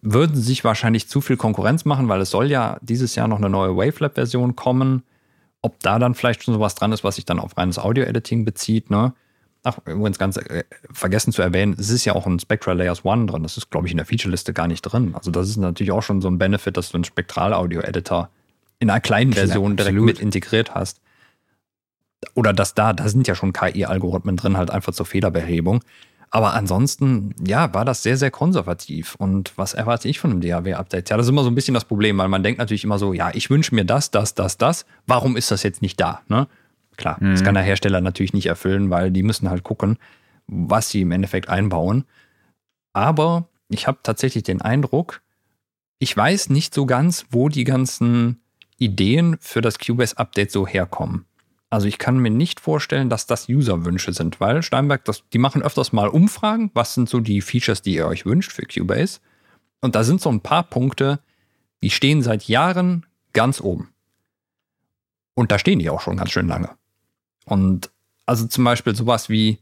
würden 0.02 0.36
sich 0.36 0.64
wahrscheinlich 0.64 1.08
zu 1.08 1.20
viel 1.20 1.36
Konkurrenz 1.36 1.84
machen, 1.84 2.08
weil 2.08 2.20
es 2.20 2.30
soll 2.30 2.50
ja 2.50 2.78
dieses 2.80 3.14
Jahr 3.14 3.28
noch 3.28 3.38
eine 3.38 3.50
neue 3.50 3.76
Wavelab-Version 3.76 4.56
kommen. 4.56 5.02
Ob 5.62 5.80
da 5.80 5.98
dann 5.98 6.14
vielleicht 6.14 6.44
schon 6.44 6.54
sowas 6.54 6.74
dran 6.74 6.92
ist, 6.92 7.02
was 7.02 7.16
sich 7.16 7.24
dann 7.24 7.40
auf 7.40 7.56
reines 7.56 7.78
Audio-Editing 7.78 8.44
bezieht, 8.44 8.90
ne? 8.90 9.14
Ach, 9.64 9.78
übrigens 9.84 10.18
ganz 10.18 10.36
äh, 10.36 10.62
vergessen 10.92 11.32
zu 11.32 11.42
erwähnen, 11.42 11.74
es 11.76 11.90
ist 11.90 12.04
ja 12.04 12.14
auch 12.14 12.24
ein 12.24 12.38
Spectra 12.38 12.72
Layers 12.72 13.04
One 13.04 13.26
drin. 13.26 13.42
Das 13.42 13.56
ist, 13.56 13.68
glaube 13.68 13.88
ich, 13.88 13.90
in 13.90 13.96
der 13.96 14.06
Feature-Liste 14.06 14.52
gar 14.52 14.68
nicht 14.68 14.82
drin. 14.82 15.12
Also 15.16 15.32
das 15.32 15.48
ist 15.48 15.56
natürlich 15.56 15.90
auch 15.90 16.04
schon 16.04 16.20
so 16.20 16.28
ein 16.28 16.38
Benefit, 16.38 16.76
dass 16.76 16.90
du 16.90 16.98
einen 16.98 17.04
Spektral-Audio-Editor 17.04 18.30
in 18.78 18.90
einer 18.90 19.00
kleinen 19.00 19.32
Version 19.32 19.76
direkt 19.76 19.98
mit 19.98 20.20
integriert 20.20 20.76
hast. 20.76 21.00
Oder 22.34 22.52
dass 22.52 22.74
da, 22.74 22.92
da 22.92 23.08
sind 23.08 23.26
ja 23.26 23.34
schon 23.34 23.52
KI-Algorithmen 23.52 24.36
drin, 24.36 24.56
halt 24.56 24.70
einfach 24.70 24.92
zur 24.92 25.06
Fehlerbehebung. 25.06 25.82
Aber 26.30 26.54
ansonsten, 26.54 27.34
ja, 27.46 27.72
war 27.72 27.84
das 27.84 28.02
sehr, 28.02 28.16
sehr 28.16 28.30
konservativ. 28.30 29.14
Und 29.16 29.52
was 29.56 29.74
erwarte 29.74 30.08
ich 30.08 30.18
von 30.18 30.30
einem 30.30 30.40
DAW-Update? 30.40 31.08
Ja, 31.08 31.16
das 31.16 31.26
ist 31.26 31.30
immer 31.30 31.44
so 31.44 31.50
ein 31.50 31.54
bisschen 31.54 31.74
das 31.74 31.84
Problem, 31.84 32.18
weil 32.18 32.28
man 32.28 32.42
denkt 32.42 32.58
natürlich 32.58 32.84
immer 32.84 32.98
so, 32.98 33.12
ja, 33.12 33.30
ich 33.32 33.48
wünsche 33.48 33.74
mir 33.74 33.84
das, 33.84 34.10
das, 34.10 34.34
das, 34.34 34.58
das. 34.58 34.86
Warum 35.06 35.36
ist 35.36 35.50
das 35.50 35.62
jetzt 35.62 35.82
nicht 35.82 36.00
da? 36.00 36.20
Ne? 36.28 36.48
Klar, 36.96 37.16
mhm. 37.20 37.32
das 37.32 37.44
kann 37.44 37.54
der 37.54 37.62
Hersteller 37.62 38.00
natürlich 38.00 38.32
nicht 38.32 38.46
erfüllen, 38.46 38.90
weil 38.90 39.10
die 39.10 39.22
müssen 39.22 39.48
halt 39.48 39.62
gucken, 39.62 39.98
was 40.46 40.90
sie 40.90 41.02
im 41.02 41.12
Endeffekt 41.12 41.48
einbauen. 41.48 42.04
Aber 42.92 43.48
ich 43.68 43.86
habe 43.86 43.98
tatsächlich 44.02 44.42
den 44.42 44.62
Eindruck, 44.62 45.22
ich 45.98 46.16
weiß 46.16 46.50
nicht 46.50 46.74
so 46.74 46.86
ganz, 46.86 47.26
wo 47.30 47.48
die 47.48 47.64
ganzen 47.64 48.40
Ideen 48.78 49.36
für 49.40 49.60
das 49.60 49.78
Cubase-Update 49.78 50.50
so 50.50 50.66
herkommen. 50.66 51.24
Also 51.76 51.88
ich 51.88 51.98
kann 51.98 52.16
mir 52.16 52.30
nicht 52.30 52.58
vorstellen, 52.58 53.10
dass 53.10 53.26
das 53.26 53.50
User-Wünsche 53.50 54.14
sind, 54.14 54.40
weil 54.40 54.62
Steinberg, 54.62 55.04
das, 55.04 55.24
die 55.34 55.38
machen 55.38 55.60
öfters 55.60 55.92
mal 55.92 56.08
Umfragen, 56.08 56.70
was 56.72 56.94
sind 56.94 57.06
so 57.06 57.20
die 57.20 57.42
Features, 57.42 57.82
die 57.82 57.96
ihr 57.96 58.06
euch 58.06 58.24
wünscht 58.24 58.50
für 58.50 58.62
Cubase. 58.62 59.20
Und 59.82 59.94
da 59.94 60.02
sind 60.02 60.22
so 60.22 60.30
ein 60.30 60.40
paar 60.40 60.62
Punkte, 60.62 61.20
die 61.82 61.90
stehen 61.90 62.22
seit 62.22 62.44
Jahren 62.44 63.04
ganz 63.34 63.60
oben. 63.60 63.90
Und 65.34 65.52
da 65.52 65.58
stehen 65.58 65.78
die 65.78 65.90
auch 65.90 66.00
schon 66.00 66.16
ganz 66.16 66.30
schön 66.30 66.48
lange. 66.48 66.70
Und 67.44 67.90
also 68.24 68.46
zum 68.46 68.64
Beispiel 68.64 68.96
sowas 68.96 69.28
wie, 69.28 69.58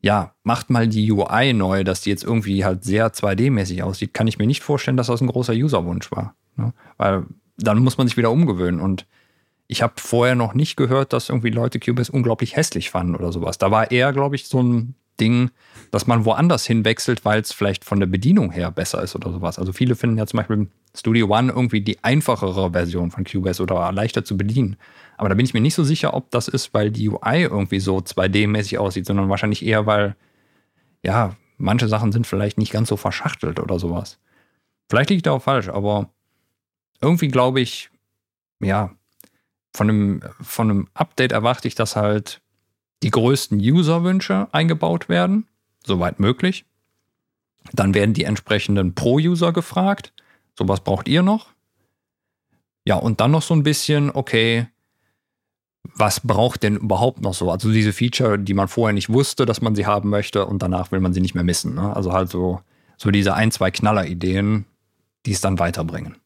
ja, 0.00 0.34
macht 0.42 0.68
mal 0.68 0.88
die 0.88 1.12
UI 1.12 1.52
neu, 1.52 1.84
dass 1.84 2.00
die 2.00 2.10
jetzt 2.10 2.24
irgendwie 2.24 2.64
halt 2.64 2.82
sehr 2.82 3.12
2D-mäßig 3.12 3.84
aussieht, 3.84 4.14
kann 4.14 4.26
ich 4.26 4.36
mir 4.36 4.48
nicht 4.48 4.64
vorstellen, 4.64 4.96
dass 4.96 5.06
das 5.06 5.20
ein 5.20 5.28
großer 5.28 5.52
User-Wunsch 5.52 6.10
war. 6.10 6.34
Ne? 6.56 6.74
Weil 6.96 7.24
dann 7.56 7.78
muss 7.84 7.98
man 7.98 8.08
sich 8.08 8.16
wieder 8.16 8.32
umgewöhnen. 8.32 8.80
Und 8.80 9.06
ich 9.72 9.82
habe 9.82 9.94
vorher 9.96 10.34
noch 10.34 10.52
nicht 10.52 10.76
gehört, 10.76 11.14
dass 11.14 11.30
irgendwie 11.30 11.48
Leute 11.48 11.80
Cubase 11.80 12.12
unglaublich 12.12 12.56
hässlich 12.56 12.90
fanden 12.90 13.16
oder 13.16 13.32
sowas. 13.32 13.56
Da 13.56 13.70
war 13.70 13.90
eher, 13.90 14.12
glaube 14.12 14.36
ich, 14.36 14.46
so 14.46 14.62
ein 14.62 14.94
Ding, 15.18 15.50
dass 15.90 16.06
man 16.06 16.26
woanders 16.26 16.66
hinwechselt, 16.66 17.24
weil 17.24 17.40
es 17.40 17.52
vielleicht 17.52 17.82
von 17.84 17.98
der 17.98 18.06
Bedienung 18.06 18.52
her 18.52 18.70
besser 18.70 19.02
ist 19.02 19.16
oder 19.16 19.32
sowas. 19.32 19.58
Also 19.58 19.72
viele 19.72 19.96
finden 19.96 20.18
ja 20.18 20.26
zum 20.26 20.36
Beispiel 20.36 20.68
Studio 20.94 21.26
One 21.26 21.50
irgendwie 21.50 21.80
die 21.80 22.04
einfachere 22.04 22.72
Version 22.72 23.10
von 23.10 23.24
Cubase 23.24 23.62
oder 23.62 23.90
leichter 23.92 24.26
zu 24.26 24.36
bedienen. 24.36 24.76
Aber 25.16 25.30
da 25.30 25.34
bin 25.34 25.46
ich 25.46 25.54
mir 25.54 25.62
nicht 25.62 25.74
so 25.74 25.84
sicher, 25.84 26.12
ob 26.12 26.30
das 26.30 26.48
ist, 26.48 26.74
weil 26.74 26.90
die 26.90 27.08
UI 27.08 27.42
irgendwie 27.42 27.80
so 27.80 27.96
2D-mäßig 27.96 28.76
aussieht, 28.76 29.06
sondern 29.06 29.30
wahrscheinlich 29.30 29.64
eher, 29.64 29.86
weil, 29.86 30.16
ja, 31.02 31.34
manche 31.56 31.88
Sachen 31.88 32.12
sind 32.12 32.26
vielleicht 32.26 32.58
nicht 32.58 32.72
ganz 32.72 32.90
so 32.90 32.98
verschachtelt 32.98 33.58
oder 33.58 33.78
sowas. 33.78 34.18
Vielleicht 34.90 35.08
liegt 35.08 35.26
da 35.26 35.32
auch 35.32 35.42
falsch, 35.42 35.70
aber 35.70 36.10
irgendwie 37.00 37.28
glaube 37.28 37.62
ich, 37.62 37.90
ja, 38.60 38.90
von 39.74 39.88
einem, 39.88 40.22
von 40.40 40.70
einem 40.70 40.88
Update 40.94 41.32
erwarte 41.32 41.68
ich, 41.68 41.74
dass 41.74 41.96
halt 41.96 42.40
die 43.02 43.10
größten 43.10 43.58
User-Wünsche 43.58 44.48
eingebaut 44.52 45.08
werden, 45.08 45.46
soweit 45.84 46.20
möglich. 46.20 46.64
Dann 47.72 47.94
werden 47.94 48.14
die 48.14 48.24
entsprechenden 48.24 48.94
Pro-User 48.94 49.52
gefragt. 49.52 50.12
So 50.58 50.68
was 50.68 50.80
braucht 50.80 51.08
ihr 51.08 51.22
noch? 51.22 51.48
Ja, 52.84 52.96
und 52.96 53.20
dann 53.20 53.30
noch 53.30 53.42
so 53.42 53.54
ein 53.54 53.62
bisschen, 53.62 54.10
okay, 54.10 54.66
was 55.94 56.20
braucht 56.20 56.62
denn 56.62 56.76
überhaupt 56.76 57.20
noch 57.20 57.34
so? 57.34 57.50
Also 57.50 57.70
diese 57.70 57.92
Feature, 57.92 58.38
die 58.38 58.54
man 58.54 58.68
vorher 58.68 58.92
nicht 58.92 59.08
wusste, 59.08 59.46
dass 59.46 59.60
man 59.60 59.74
sie 59.74 59.86
haben 59.86 60.10
möchte 60.10 60.46
und 60.46 60.62
danach 60.62 60.92
will 60.92 61.00
man 61.00 61.12
sie 61.12 61.20
nicht 61.20 61.34
mehr 61.34 61.44
missen. 61.44 61.74
Ne? 61.74 61.94
Also 61.94 62.12
halt 62.12 62.30
so, 62.30 62.60
so 62.96 63.10
diese 63.10 63.34
ein, 63.34 63.50
zwei 63.50 63.70
Knaller-Ideen, 63.70 64.64
die 65.26 65.32
es 65.32 65.40
dann 65.40 65.58
weiterbringen. 65.58 66.16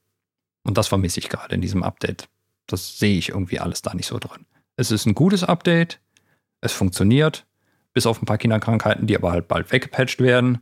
Und 0.62 0.78
das 0.78 0.88
vermisse 0.88 1.20
ich 1.20 1.28
gerade 1.28 1.54
in 1.54 1.60
diesem 1.60 1.82
Update. 1.82 2.28
Das 2.66 2.98
sehe 2.98 3.16
ich 3.16 3.30
irgendwie 3.30 3.60
alles 3.60 3.82
da 3.82 3.94
nicht 3.94 4.06
so 4.06 4.18
drin. 4.18 4.46
Es 4.76 4.90
ist 4.90 5.06
ein 5.06 5.14
gutes 5.14 5.44
Update, 5.44 6.00
es 6.60 6.72
funktioniert, 6.72 7.46
bis 7.92 8.06
auf 8.06 8.20
ein 8.20 8.26
paar 8.26 8.38
Kinderkrankheiten, 8.38 9.06
die 9.06 9.16
aber 9.16 9.30
halt 9.30 9.48
bald 9.48 9.72
weggepatcht 9.72 10.20
werden. 10.20 10.58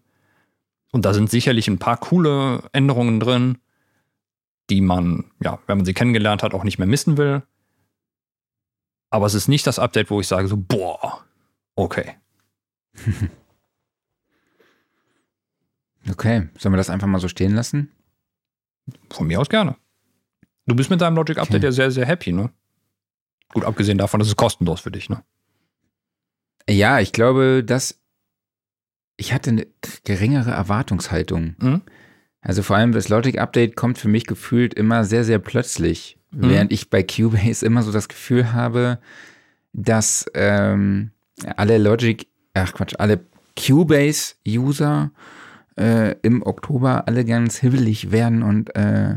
Und 0.93 1.05
da 1.05 1.13
sind 1.13 1.31
sicherlich 1.31 1.67
ein 1.67 1.79
paar 1.79 1.97
coole 1.97 2.63
Änderungen 2.73 3.19
drin, 3.19 3.59
die 4.71 4.81
man, 4.81 5.33
ja, 5.43 5.59
wenn 5.67 5.79
man 5.79 5.85
sie 5.85 5.95
kennengelernt 5.95 6.43
hat, 6.43 6.55
auch 6.55 6.65
nicht 6.65 6.79
mehr 6.79 6.87
missen 6.87 7.17
will. 7.17 7.43
Aber 9.11 9.27
es 9.27 9.35
ist 9.35 9.49
nicht 9.49 9.67
das 9.67 9.79
Update, 9.79 10.11
wo 10.11 10.21
ich 10.21 10.29
sage 10.29 10.49
so, 10.49 10.57
boah, 10.57 11.25
okay. 11.75 12.17
okay, 16.11 16.49
sollen 16.59 16.73
wir 16.73 16.79
das 16.79 16.91
einfach 16.91 17.07
mal 17.09 17.21
so 17.21 17.29
stehen 17.29 17.55
lassen? 17.55 17.93
Von 19.11 19.27
mir 19.27 19.41
aus 19.41 19.49
gerne. 19.49 19.77
Du 20.67 20.75
bist 20.75 20.91
mit 20.91 21.01
deinem 21.01 21.17
Logic 21.17 21.39
Update 21.39 21.57
okay. 21.57 21.67
ja 21.67 21.73
sehr, 21.73 21.91
sehr 21.91 22.07
happy, 22.07 22.33
ne? 22.33 22.51
Gut, 23.53 23.65
abgesehen 23.65 23.99
davon, 23.99 24.21
dass 24.21 24.29
es 24.29 24.37
kostenlos 24.37 24.81
für 24.81 24.91
dich, 24.91 25.11
ne? 25.11 25.23
Ja, 26.69 27.01
ich 27.01 27.13
glaube, 27.13 27.63
dass 27.65 28.01
ich 29.17 29.33
hatte 29.33 29.51
eine 29.51 29.67
geringere 30.05 30.51
Erwartungshaltung. 30.51 31.55
Mhm. 31.59 31.83
Also 32.41 32.63
vor 32.63 32.77
allem 32.77 32.93
das 32.93 33.09
Logic 33.09 33.39
Update 33.39 33.77
kommt 33.77 33.99
für 33.99 34.09
mich 34.09 34.27
gefühlt 34.27 34.75
immer 34.75 35.05
sehr, 35.05 35.25
sehr 35.25 35.39
plötzlich. 35.39 36.19
Mhm. 36.31 36.51
Während 36.51 36.73
ich 36.73 36.91
bei 36.91 37.03
Cubase 37.03 37.65
immer 37.65 37.83
so 37.83 37.93
das 37.93 38.09
Gefühl 38.09 38.53
habe, 38.53 38.99
dass 39.73 40.27
ähm, 40.35 41.11
alle 41.57 41.79
Logic, 41.79 42.27
ach 42.55 42.73
Quatsch, 42.73 42.95
alle 42.99 43.21
Cubase-User 43.57 45.11
äh, 45.79 46.17
im 46.23 46.43
Oktober 46.43 47.07
alle 47.07 47.25
ganz 47.25 47.59
hibbelig 47.59 48.11
werden 48.11 48.43
und 48.43 48.75
äh, 48.77 49.17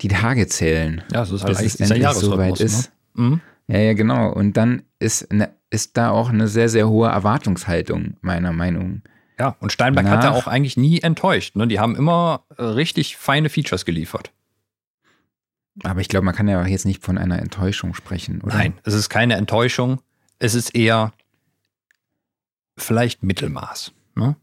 die 0.00 0.08
Tage 0.08 0.46
zählen. 0.46 1.02
Ja, 1.12 1.20
das 1.20 1.30
ist 1.30 1.44
halt 1.44 1.58
bis 1.58 1.74
es 1.74 1.90
endlich 1.90 2.08
soweit 2.10 2.60
ist. 2.60 2.92
Ne? 3.14 3.24
Mhm. 3.24 3.40
Ja, 3.66 3.78
ja, 3.78 3.94
genau. 3.94 4.30
Und 4.32 4.56
dann 4.56 4.82
ist, 4.98 5.32
ne, 5.32 5.54
ist 5.70 5.96
da 5.96 6.10
auch 6.10 6.28
eine 6.28 6.48
sehr, 6.48 6.68
sehr 6.68 6.88
hohe 6.88 7.08
Erwartungshaltung, 7.08 8.16
meiner 8.20 8.52
Meinung. 8.52 9.02
Ja, 9.38 9.56
und 9.60 9.72
Steinberg 9.72 10.06
Nach, 10.06 10.12
hat 10.12 10.24
da 10.24 10.30
auch 10.32 10.46
eigentlich 10.46 10.76
nie 10.76 11.00
enttäuscht. 11.00 11.56
Ne? 11.56 11.66
Die 11.66 11.80
haben 11.80 11.96
immer 11.96 12.44
äh, 12.56 12.62
richtig 12.62 13.16
feine 13.16 13.48
Features 13.48 13.84
geliefert. 13.84 14.32
Aber 15.82 16.00
ich 16.00 16.08
glaube, 16.08 16.24
man 16.24 16.34
kann 16.34 16.46
ja 16.46 16.64
jetzt 16.66 16.86
nicht 16.86 17.02
von 17.02 17.18
einer 17.18 17.40
Enttäuschung 17.40 17.94
sprechen, 17.94 18.42
oder? 18.42 18.54
Nein, 18.54 18.74
es 18.84 18.94
ist 18.94 19.08
keine 19.08 19.34
Enttäuschung. 19.34 20.00
Es 20.38 20.54
ist 20.54 20.74
eher 20.74 21.12
vielleicht 22.76 23.24
Mittelmaß. 23.24 23.92
Ne? 24.14 24.36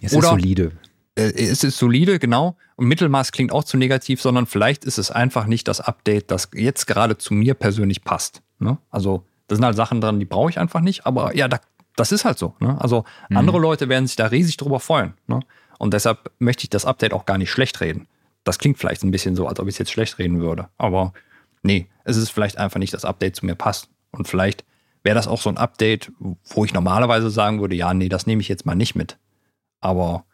Es 0.00 0.14
oder, 0.14 0.28
ist 0.28 0.30
solide 0.30 0.72
äh, 1.14 1.32
es 1.32 1.64
ist 1.64 1.78
solide, 1.78 2.18
genau. 2.18 2.56
Und 2.76 2.86
Mittelmaß 2.86 3.32
klingt 3.32 3.52
auch 3.52 3.64
zu 3.64 3.76
negativ, 3.76 4.20
sondern 4.20 4.46
vielleicht 4.46 4.84
ist 4.84 4.98
es 4.98 5.10
einfach 5.10 5.46
nicht 5.46 5.68
das 5.68 5.80
Update, 5.80 6.30
das 6.30 6.50
jetzt 6.54 6.86
gerade 6.86 7.18
zu 7.18 7.34
mir 7.34 7.54
persönlich 7.54 8.02
passt. 8.04 8.42
Ne? 8.58 8.78
Also, 8.90 9.24
da 9.48 9.56
sind 9.56 9.64
halt 9.64 9.76
Sachen 9.76 10.00
dran, 10.00 10.18
die 10.18 10.24
brauche 10.24 10.50
ich 10.50 10.58
einfach 10.58 10.80
nicht, 10.80 11.06
aber 11.06 11.36
ja, 11.36 11.48
da, 11.48 11.60
das 11.96 12.12
ist 12.12 12.24
halt 12.24 12.38
so. 12.38 12.54
Ne? 12.60 12.80
Also, 12.80 13.04
mhm. 13.28 13.36
andere 13.36 13.58
Leute 13.58 13.88
werden 13.88 14.06
sich 14.06 14.16
da 14.16 14.26
riesig 14.26 14.56
drüber 14.56 14.80
freuen. 14.80 15.14
Ne? 15.26 15.40
Und 15.78 15.94
deshalb 15.94 16.30
möchte 16.38 16.64
ich 16.64 16.70
das 16.70 16.84
Update 16.84 17.12
auch 17.12 17.26
gar 17.26 17.38
nicht 17.38 17.50
schlecht 17.50 17.80
reden. 17.80 18.06
Das 18.44 18.58
klingt 18.58 18.78
vielleicht 18.78 19.04
ein 19.04 19.10
bisschen 19.10 19.36
so, 19.36 19.46
als 19.46 19.60
ob 19.60 19.68
ich 19.68 19.74
es 19.74 19.78
jetzt 19.78 19.92
schlecht 19.92 20.18
reden 20.18 20.40
würde. 20.40 20.68
Aber 20.78 21.12
nee, 21.62 21.88
es 22.04 22.16
ist 22.16 22.30
vielleicht 22.30 22.58
einfach 22.58 22.78
nicht 22.78 22.94
das 22.94 23.04
Update 23.04 23.36
zu 23.36 23.46
mir 23.46 23.54
passt. 23.54 23.88
Und 24.10 24.28
vielleicht 24.28 24.64
wäre 25.02 25.14
das 25.14 25.28
auch 25.28 25.40
so 25.40 25.48
ein 25.48 25.58
Update, 25.58 26.12
wo 26.18 26.64
ich 26.64 26.72
normalerweise 26.72 27.30
sagen 27.30 27.60
würde, 27.60 27.74
ja, 27.74 27.94
nee, 27.94 28.08
das 28.08 28.26
nehme 28.26 28.40
ich 28.40 28.48
jetzt 28.48 28.66
mal 28.66 28.74
nicht 28.74 28.94
mit. 28.94 29.18
Aber 29.80 30.24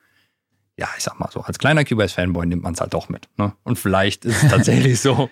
ja, 0.78 0.88
ich 0.96 1.02
sag 1.02 1.18
mal 1.18 1.28
so, 1.30 1.40
als 1.40 1.58
kleiner 1.58 1.84
Cubase-Fanboy 1.84 2.46
nimmt 2.46 2.62
man 2.62 2.72
es 2.72 2.80
halt 2.80 2.94
doch 2.94 3.08
mit. 3.08 3.28
Ne? 3.36 3.52
Und 3.64 3.78
vielleicht 3.78 4.24
ist 4.24 4.44
es 4.44 4.50
tatsächlich 4.50 5.00
so, 5.02 5.28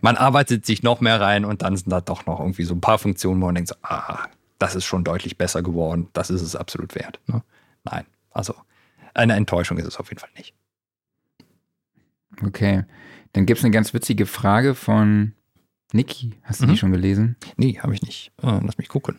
man 0.00 0.16
arbeitet 0.16 0.64
sich 0.64 0.84
noch 0.84 1.00
mehr 1.00 1.20
rein 1.20 1.44
und 1.44 1.62
dann 1.62 1.76
sind 1.76 1.90
da 1.90 2.00
doch 2.00 2.24
noch 2.26 2.38
irgendwie 2.38 2.62
so 2.62 2.74
ein 2.74 2.80
paar 2.80 2.98
Funktionen, 2.98 3.42
wo 3.42 3.46
man 3.46 3.56
denkt, 3.56 3.68
so, 3.68 3.74
ah, 3.82 4.28
das 4.58 4.76
ist 4.76 4.84
schon 4.84 5.02
deutlich 5.02 5.36
besser 5.36 5.62
geworden, 5.62 6.08
das 6.12 6.30
ist 6.30 6.40
es 6.40 6.54
absolut 6.54 6.94
wert. 6.94 7.18
Ne? 7.26 7.42
Nein, 7.84 8.06
also 8.30 8.54
eine 9.12 9.34
Enttäuschung 9.34 9.76
ist 9.78 9.86
es 9.86 9.98
auf 9.98 10.08
jeden 10.08 10.20
Fall 10.20 10.30
nicht. 10.36 10.54
Okay, 12.44 12.84
dann 13.32 13.44
gibt 13.44 13.58
es 13.58 13.64
eine 13.64 13.72
ganz 13.72 13.92
witzige 13.92 14.24
Frage 14.24 14.76
von 14.76 15.32
Niki. 15.92 16.34
Hast 16.44 16.60
du 16.60 16.66
mhm. 16.66 16.70
die 16.70 16.76
schon 16.76 16.92
gelesen? 16.92 17.36
Nee, 17.56 17.80
habe 17.80 17.92
ich 17.92 18.02
nicht. 18.02 18.32
Äh, 18.40 18.60
lass 18.62 18.78
mich 18.78 18.88
gucken. 18.88 19.18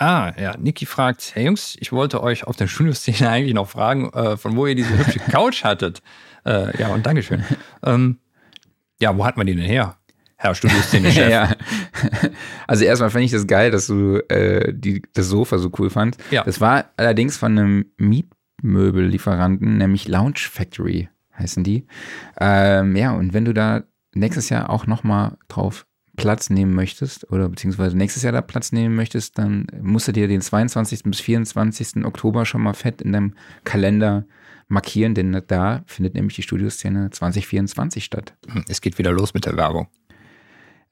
Ah, 0.00 0.32
ja, 0.40 0.56
Niki 0.56 0.86
fragt, 0.86 1.32
hey 1.34 1.44
Jungs, 1.44 1.76
ich 1.78 1.92
wollte 1.92 2.22
euch 2.22 2.44
auf 2.44 2.56
der 2.56 2.68
Studioszene 2.68 3.28
eigentlich 3.30 3.52
noch 3.52 3.68
fragen, 3.68 4.08
äh, 4.14 4.38
von 4.38 4.56
wo 4.56 4.66
ihr 4.66 4.74
diese 4.74 4.96
hübsche 4.96 5.18
Couch 5.30 5.62
hattet. 5.62 6.00
Äh, 6.46 6.74
ja, 6.80 6.88
und 6.88 7.04
Dankeschön. 7.04 7.44
Ähm, 7.84 8.18
ja, 8.98 9.14
wo 9.14 9.26
hat 9.26 9.36
man 9.36 9.46
die 9.46 9.54
denn 9.54 9.66
her? 9.66 9.98
Herr 10.36 10.54
Studioszene-Chef. 10.54 11.30
ja. 11.30 11.54
Also 12.66 12.84
erstmal 12.84 13.10
fand 13.10 13.26
ich 13.26 13.30
das 13.30 13.46
geil, 13.46 13.70
dass 13.70 13.88
du 13.88 14.20
äh, 14.30 14.72
die, 14.72 15.02
das 15.12 15.26
Sofa 15.26 15.58
so 15.58 15.70
cool 15.78 15.90
fandst. 15.90 16.18
Ja. 16.30 16.44
Das 16.44 16.62
war 16.62 16.86
allerdings 16.96 17.36
von 17.36 17.58
einem 17.58 17.84
Mietmöbellieferanten, 17.98 19.76
nämlich 19.76 20.08
Lounge 20.08 20.38
Factory 20.50 21.10
heißen 21.38 21.62
die. 21.62 21.86
Ähm, 22.40 22.96
ja, 22.96 23.12
und 23.12 23.34
wenn 23.34 23.44
du 23.44 23.52
da 23.52 23.82
nächstes 24.14 24.48
Jahr 24.48 24.70
auch 24.70 24.86
nochmal 24.86 25.36
drauf 25.48 25.86
Platz 26.20 26.50
nehmen 26.50 26.74
möchtest 26.74 27.30
oder 27.32 27.48
beziehungsweise 27.48 27.96
nächstes 27.96 28.22
Jahr 28.22 28.32
da 28.32 28.42
Platz 28.42 28.72
nehmen 28.72 28.94
möchtest, 28.94 29.38
dann 29.38 29.66
musst 29.80 30.08
du 30.08 30.12
dir 30.12 30.28
den 30.28 30.40
22. 30.40 31.04
bis 31.04 31.20
24. 31.20 32.04
Oktober 32.04 32.44
schon 32.44 32.62
mal 32.62 32.74
fett 32.74 33.00
in 33.00 33.12
deinem 33.12 33.34
Kalender 33.64 34.26
markieren, 34.68 35.14
denn 35.14 35.42
da 35.46 35.82
findet 35.86 36.14
nämlich 36.14 36.36
die 36.36 36.42
Studioszene 36.42 37.10
2024 37.10 38.04
statt. 38.04 38.34
Es 38.68 38.80
geht 38.80 38.98
wieder 38.98 39.12
los 39.12 39.34
mit 39.34 39.46
der 39.46 39.56
Werbung. 39.56 39.88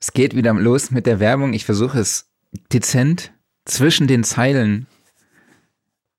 Es 0.01 0.13
geht 0.13 0.35
wieder 0.35 0.55
los 0.55 0.91
mit 0.91 1.07
der 1.07 1.21
Werbung. 1.21 1.53
Ich 1.53 1.65
versuche 1.65 1.99
es 1.99 2.31
dezent 2.73 3.33
zwischen 3.65 4.07
den 4.07 4.25
Zeilen 4.25 4.87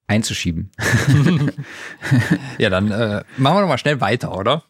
einzuschieben. 0.07 0.72
ja, 2.57 2.70
dann 2.70 2.91
äh, 2.91 3.24
machen 3.38 3.57
wir 3.57 3.62
doch 3.62 3.68
mal 3.68 3.78
schnell 3.78 4.01
weiter, 4.01 4.38
oder? 4.38 4.64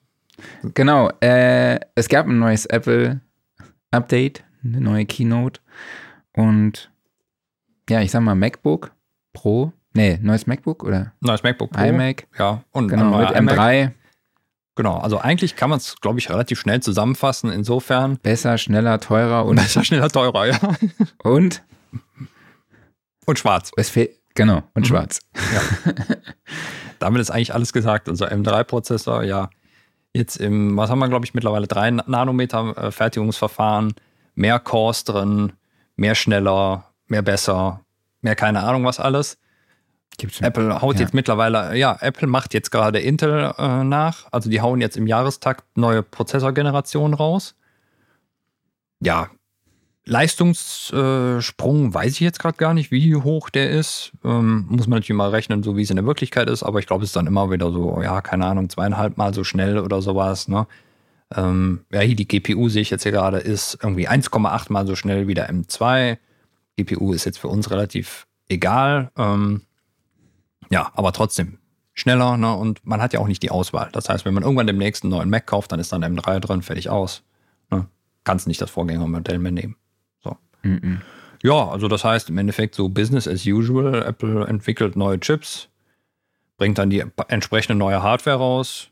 Genau. 0.74 1.10
Äh, 1.22 1.80
es 1.96 2.08
gab 2.08 2.28
ein 2.28 2.40
neues 2.40 2.66
Apple 2.66 3.22
Update, 3.92 4.44
eine 4.64 4.82
neue 4.82 5.06
Keynote 5.06 5.62
und 6.34 6.92
ja, 7.90 8.02
ich 8.02 8.12
sag 8.12 8.22
mal 8.22 8.36
MacBook 8.36 8.92
Pro. 9.34 9.74
Nee, 9.94 10.20
neues 10.22 10.46
MacBook 10.46 10.84
oder? 10.84 11.14
Neues 11.22 11.44
MacBook 11.44 11.72
Pro. 11.72 11.84
iMac. 11.84 12.28
Ja, 12.38 12.64
und 12.72 12.88
genau, 12.88 13.18
mit 13.18 13.30
M3. 13.30 13.92
Genau, 14.76 14.98
also 14.98 15.18
eigentlich 15.18 15.56
kann 15.56 15.70
man 15.70 15.78
es, 15.78 15.98
glaube 16.00 16.20
ich, 16.20 16.30
relativ 16.30 16.60
schnell 16.60 16.82
zusammenfassen. 16.82 17.52
Insofern. 17.52 18.18
Besser, 18.18 18.58
schneller, 18.58 19.00
teurer 19.00 19.46
und. 19.46 19.58
Besser, 19.58 19.84
schneller, 19.84 20.10
teurer, 20.10 20.46
ja. 20.48 20.60
Und? 21.24 21.64
Und 23.26 23.40
schwarz. 23.40 23.72
Es 23.76 23.90
fehlt. 23.90 24.12
Genau, 24.36 24.64
und 24.74 24.84
mhm. 24.84 24.86
schwarz. 24.86 25.20
Ja. 25.36 25.94
Damit 27.00 27.22
ist 27.22 27.32
eigentlich 27.32 27.54
alles 27.54 27.74
gesagt. 27.74 28.08
Also 28.08 28.26
M3-Prozessor, 28.26 29.24
ja, 29.24 29.50
jetzt 30.20 30.38
im, 30.38 30.78
was 30.78 30.92
haben 30.92 31.00
wir, 31.00 31.10
glaube 31.10 31.26
ich, 31.26 31.34
mittlerweile 31.34 31.66
drei 31.66 31.90
Nanometer 31.90 32.78
äh, 32.78 32.92
Fertigungsverfahren, 32.92 33.96
mehr 34.36 34.60
Cores 34.60 35.04
drin, 35.04 35.54
mehr 35.96 36.14
schneller, 36.14 36.86
mehr 37.08 37.24
besser, 37.24 37.82
mehr 38.22 38.36
keine 38.36 38.62
Ahnung 38.62 38.86
was 38.86 39.00
alles. 39.00 39.40
Gibt's 40.18 40.42
Apple 40.42 40.82
haut 40.82 40.96
ja. 40.96 41.02
jetzt 41.02 41.14
mittlerweile, 41.14 41.76
ja, 41.78 41.98
Apple 42.02 42.28
macht 42.28 42.54
jetzt 42.54 42.72
gerade 42.72 43.00
Intel 43.00 43.54
äh, 43.58 43.84
nach. 43.84 44.28
Also 44.32 44.50
die 44.50 44.62
hauen 44.62 44.82
jetzt 44.82 44.98
im 44.98 45.08
Jahrestakt 45.08 45.66
neue 45.76 46.04
Prozessorgenerationen 46.04 47.14
raus. 47.14 47.56
Ja, 49.00 49.30
Leistungssprung 50.10 51.94
weiß 51.94 52.14
ich 52.14 52.20
jetzt 52.20 52.40
gerade 52.40 52.58
gar 52.58 52.74
nicht, 52.74 52.90
wie 52.92 53.16
hoch 53.16 53.50
der 53.50 53.70
ist. 53.70 54.12
Ähm, 54.24 54.66
muss 54.68 54.88
man 54.88 54.98
natürlich 54.98 55.18
mal 55.18 55.30
rechnen, 55.30 55.62
so 55.62 55.78
wie 55.78 55.84
es 55.84 55.90
in 55.92 55.98
der 55.98 56.06
Wirklichkeit 56.06 56.50
ist, 56.50 56.64
aber 56.64 56.80
ich 56.80 56.88
glaube, 56.88 57.04
es 57.04 57.12
ist 57.12 57.16
dann 57.16 57.28
immer 57.28 57.52
wieder 57.52 57.72
so, 57.72 58.02
ja, 58.02 58.20
keine 58.22 58.48
Ahnung, 58.48 58.70
zweieinhalb 58.70 59.18
Mal 59.18 59.34
so 59.34 59.44
schnell 59.44 59.78
oder 59.78 60.02
sowas. 60.02 60.48
Ne? 60.48 60.66
Ähm, 61.36 61.86
ja, 61.92 62.00
hier 62.00 62.16
die 62.16 62.28
GPU 62.28 62.70
sehe 62.70 62.82
ich 62.82 62.90
jetzt 62.90 63.04
hier 63.04 63.12
gerade, 63.12 63.38
ist 63.38 63.78
irgendwie 63.84 64.10
1,8 64.10 64.72
Mal 64.72 64.88
so 64.88 64.96
schnell 64.96 65.28
wie 65.28 65.36
der 65.36 65.52
M2. 65.52 66.18
GPU 66.76 67.14
ist 67.14 67.26
jetzt 67.26 67.38
für 67.38 67.48
uns 67.48 67.70
relativ 67.70 68.26
egal. 68.48 69.12
Ähm, 69.16 69.62
ja, 70.72 70.92
aber 70.96 71.14
trotzdem 71.14 71.60
schneller, 71.94 72.36
ne? 72.38 72.54
Und 72.56 72.84
man 72.84 73.02
hat 73.02 73.14
ja 73.14 73.20
auch 73.20 73.28
nicht 73.28 73.44
die 73.44 73.52
Auswahl. 73.52 73.90
Das 73.92 74.10
heißt, 74.10 74.26
wenn 74.26 74.34
man 74.34 74.44
irgendwann 74.44 74.68
demnächst 74.68 75.04
einen 75.04 75.12
neuen 75.12 75.30
Mac 75.30 75.46
kauft, 75.46 75.72
dann 75.72 75.80
ist 75.80 75.92
dann 75.92 76.04
M3 76.04 76.40
drin, 76.40 76.62
fertig 76.64 76.90
aus. 76.90 77.24
Ne? 77.70 77.88
Kannst 78.24 78.48
nicht 78.48 78.62
das 78.62 78.72
Vorgängermodell 78.72 79.38
mehr 79.38 79.52
nehmen. 79.52 79.76
Mhm. 80.64 81.02
Ja, 81.42 81.70
also 81.70 81.88
das 81.88 82.04
heißt 82.04 82.30
im 82.30 82.38
Endeffekt 82.38 82.76
so 82.76 82.90
Business 82.90 83.28
as 83.28 83.46
usual. 83.46 84.04
Apple 84.04 84.46
entwickelt 84.48 84.96
neue 84.96 85.20
Chips, 85.20 85.70
bringt 86.58 86.78
dann 86.78 86.90
die 86.90 87.04
entsprechende 87.28 87.78
neue 87.78 88.04
Hardware 88.04 88.38
raus, 88.38 88.90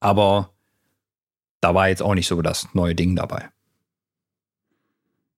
aber 0.00 0.50
da 1.60 1.74
war 1.74 1.88
jetzt 1.88 2.02
auch 2.02 2.14
nicht 2.14 2.26
so 2.26 2.42
das 2.42 2.74
neue 2.74 2.94
Ding 2.94 3.16
dabei. 3.16 3.48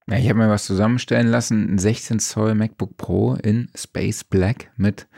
Ja, 0.09 0.19
ich 0.19 0.29
habe 0.29 0.39
mir 0.39 0.49
was 0.49 0.65
zusammenstellen 0.65 1.27
lassen, 1.27 1.75
ein 1.75 1.79
16 1.79 2.21
Zoll 2.21 2.55
MacBook 2.55 2.97
Pro 2.97 3.35
in 3.35 3.71
Space 3.75 4.25
Black 4.25 4.71
mit 4.77 5.09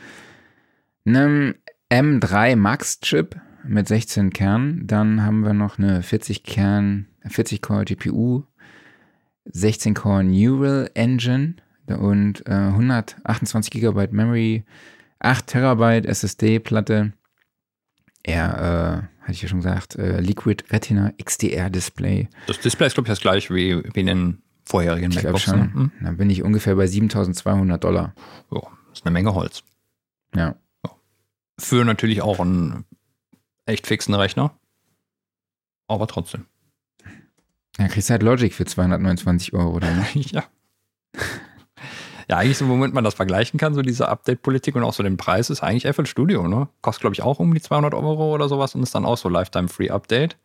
einem 1.05 1.55
M3 1.91 2.55
Max 2.55 2.99
Chip 2.99 3.39
mit 3.63 3.87
16 3.87 4.31
Kernen. 4.31 4.87
Dann 4.87 5.23
haben 5.23 5.41
wir 5.41 5.53
noch 5.53 5.77
eine 5.77 6.01
40 6.01 6.43
Kern, 6.43 7.07
40 7.25 7.61
Core 7.61 7.85
GPU 7.85 8.45
16 9.45 9.93
Core 9.93 10.23
Neural 10.23 10.89
Engine 10.93 11.55
und 11.87 12.45
äh, 12.47 12.51
128 12.51 13.71
GB 13.71 14.07
Memory, 14.11 14.63
8 15.19 15.47
Terabyte 15.47 16.05
SSD-Platte. 16.05 17.13
Ja, 18.27 18.97
äh, 18.97 19.01
hatte 19.21 19.31
ich 19.31 19.41
ja 19.41 19.47
schon 19.47 19.59
gesagt, 19.59 19.95
äh, 19.95 20.19
Liquid 20.19 20.63
Retina 20.71 21.11
XDR 21.23 21.69
Display. 21.69 22.27
Das 22.47 22.59
Display 22.59 22.87
ist, 22.87 22.93
glaube 22.93 23.07
ich, 23.07 23.11
das 23.11 23.21
gleiche 23.21 23.53
wie, 23.53 23.81
wie 23.93 23.99
in 23.99 24.07
den 24.07 24.41
vorherigen 24.65 25.11
ich 25.11 25.23
MacBooks. 25.23 25.43
Schon. 25.43 25.73
Hm? 25.73 25.91
Dann 26.01 26.17
bin 26.17 26.29
ich 26.29 26.43
ungefähr 26.43 26.75
bei 26.75 26.85
7200 26.85 27.83
Dollar. 27.83 28.13
Ja, 28.51 28.61
ist 28.91 29.05
eine 29.05 29.13
Menge 29.13 29.33
Holz. 29.33 29.63
Ja. 30.35 30.55
Für 31.57 31.83
natürlich 31.83 32.21
auch 32.21 32.39
einen 32.39 32.85
echt 33.65 33.87
fixen 33.87 34.13
Rechner. 34.13 34.57
Aber 35.87 36.07
trotzdem. 36.07 36.45
Ja, 37.79 37.87
kriegst 37.87 38.09
halt 38.09 38.23
Logic 38.23 38.53
für 38.53 38.65
229 38.65 39.53
Euro, 39.53 39.71
oder? 39.71 39.89
Ne? 39.91 40.05
ja. 40.13 40.43
Ja, 42.29 42.37
eigentlich 42.37 42.57
so, 42.57 42.67
womit 42.67 42.93
man 42.93 43.03
das 43.03 43.15
vergleichen 43.15 43.59
kann, 43.59 43.73
so 43.73 43.81
diese 43.81 44.07
Update-Politik 44.07 44.75
und 44.75 44.83
auch 44.83 44.93
so 44.93 45.01
den 45.01 45.17
Preis, 45.17 45.49
ist 45.49 45.63
eigentlich 45.63 45.85
Apple 45.85 46.05
Studio, 46.05 46.47
ne? 46.47 46.67
Kostet, 46.81 47.01
glaube 47.01 47.15
ich, 47.15 47.23
auch 47.23 47.39
um 47.39 47.51
die 47.53 47.61
200 47.61 47.95
Euro 47.95 48.35
oder 48.35 48.47
sowas 48.47 48.75
und 48.75 48.83
ist 48.83 48.93
dann 48.93 49.05
auch 49.05 49.17
so 49.17 49.29
Lifetime-Free-Update. 49.29 50.37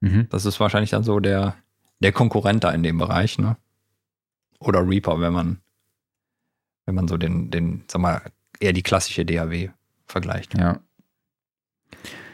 Mhm. 0.00 0.26
Das 0.28 0.44
ist 0.44 0.60
wahrscheinlich 0.60 0.90
dann 0.90 1.02
so 1.02 1.20
der, 1.20 1.54
der 2.00 2.12
Konkurrent 2.12 2.64
da 2.64 2.70
in 2.72 2.82
dem 2.82 2.98
Bereich, 2.98 3.38
ne? 3.38 3.56
Oder 4.58 4.86
Reaper, 4.86 5.20
wenn 5.20 5.32
man, 5.32 5.60
wenn 6.84 6.96
man 6.96 7.08
so 7.08 7.16
den, 7.16 7.50
den, 7.50 7.84
sag 7.90 8.02
mal, 8.02 8.20
eher 8.58 8.74
die 8.74 8.82
klassische 8.82 9.24
DAW 9.24 9.70
vergleicht. 10.06 10.58
Ja. 10.58 10.80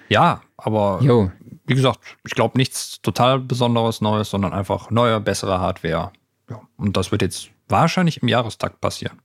Ja, 0.09 0.43
aber 0.57 1.01
jo 1.03 1.31
wie 1.67 1.75
gesagt, 1.75 2.01
ich 2.25 2.35
glaube 2.35 2.59
nichts 2.59 3.01
total 3.03 3.41
Besonderes 3.41 4.01
Neues, 4.01 4.31
sondern 4.31 4.53
einfach 4.53 4.91
neue, 4.91 5.21
bessere 5.21 5.61
Hardware. 5.61 6.13
Ja, 6.49 6.61
und 6.77 6.97
das 6.97 7.11
wird 7.13 7.23
jetzt 7.23 7.51
wahrscheinlich 7.69 8.23
im 8.23 8.29
Jahrestakt 8.29 8.81
passieren. 8.81 9.21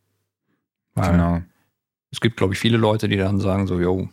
Weil 0.95 1.11
genau. 1.11 1.41
Es 2.11 2.19
gibt, 2.19 2.37
glaube 2.37 2.53
ich, 2.53 2.59
viele 2.59 2.77
Leute, 2.77 3.07
die 3.07 3.17
dann 3.17 3.39
sagen 3.39 3.67
so, 3.67 3.79
yo, 3.79 4.09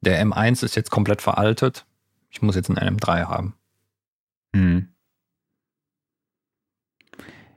der 0.00 0.24
M1 0.24 0.64
ist 0.64 0.76
jetzt 0.76 0.90
komplett 0.90 1.22
veraltet. 1.22 1.84
Ich 2.30 2.42
muss 2.42 2.54
jetzt 2.54 2.70
einen 2.70 2.98
M3 2.98 3.24
haben. 3.24 3.54
Mhm. 4.52 4.88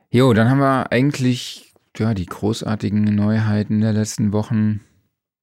Jo, 0.10 0.34
dann 0.34 0.50
haben 0.50 0.60
wir 0.60 0.92
eigentlich 0.92 1.74
ja, 1.98 2.14
die 2.14 2.26
großartigen 2.26 3.04
Neuheiten 3.04 3.82
der 3.82 3.94
letzten 3.94 4.32
Wochen 4.32 4.82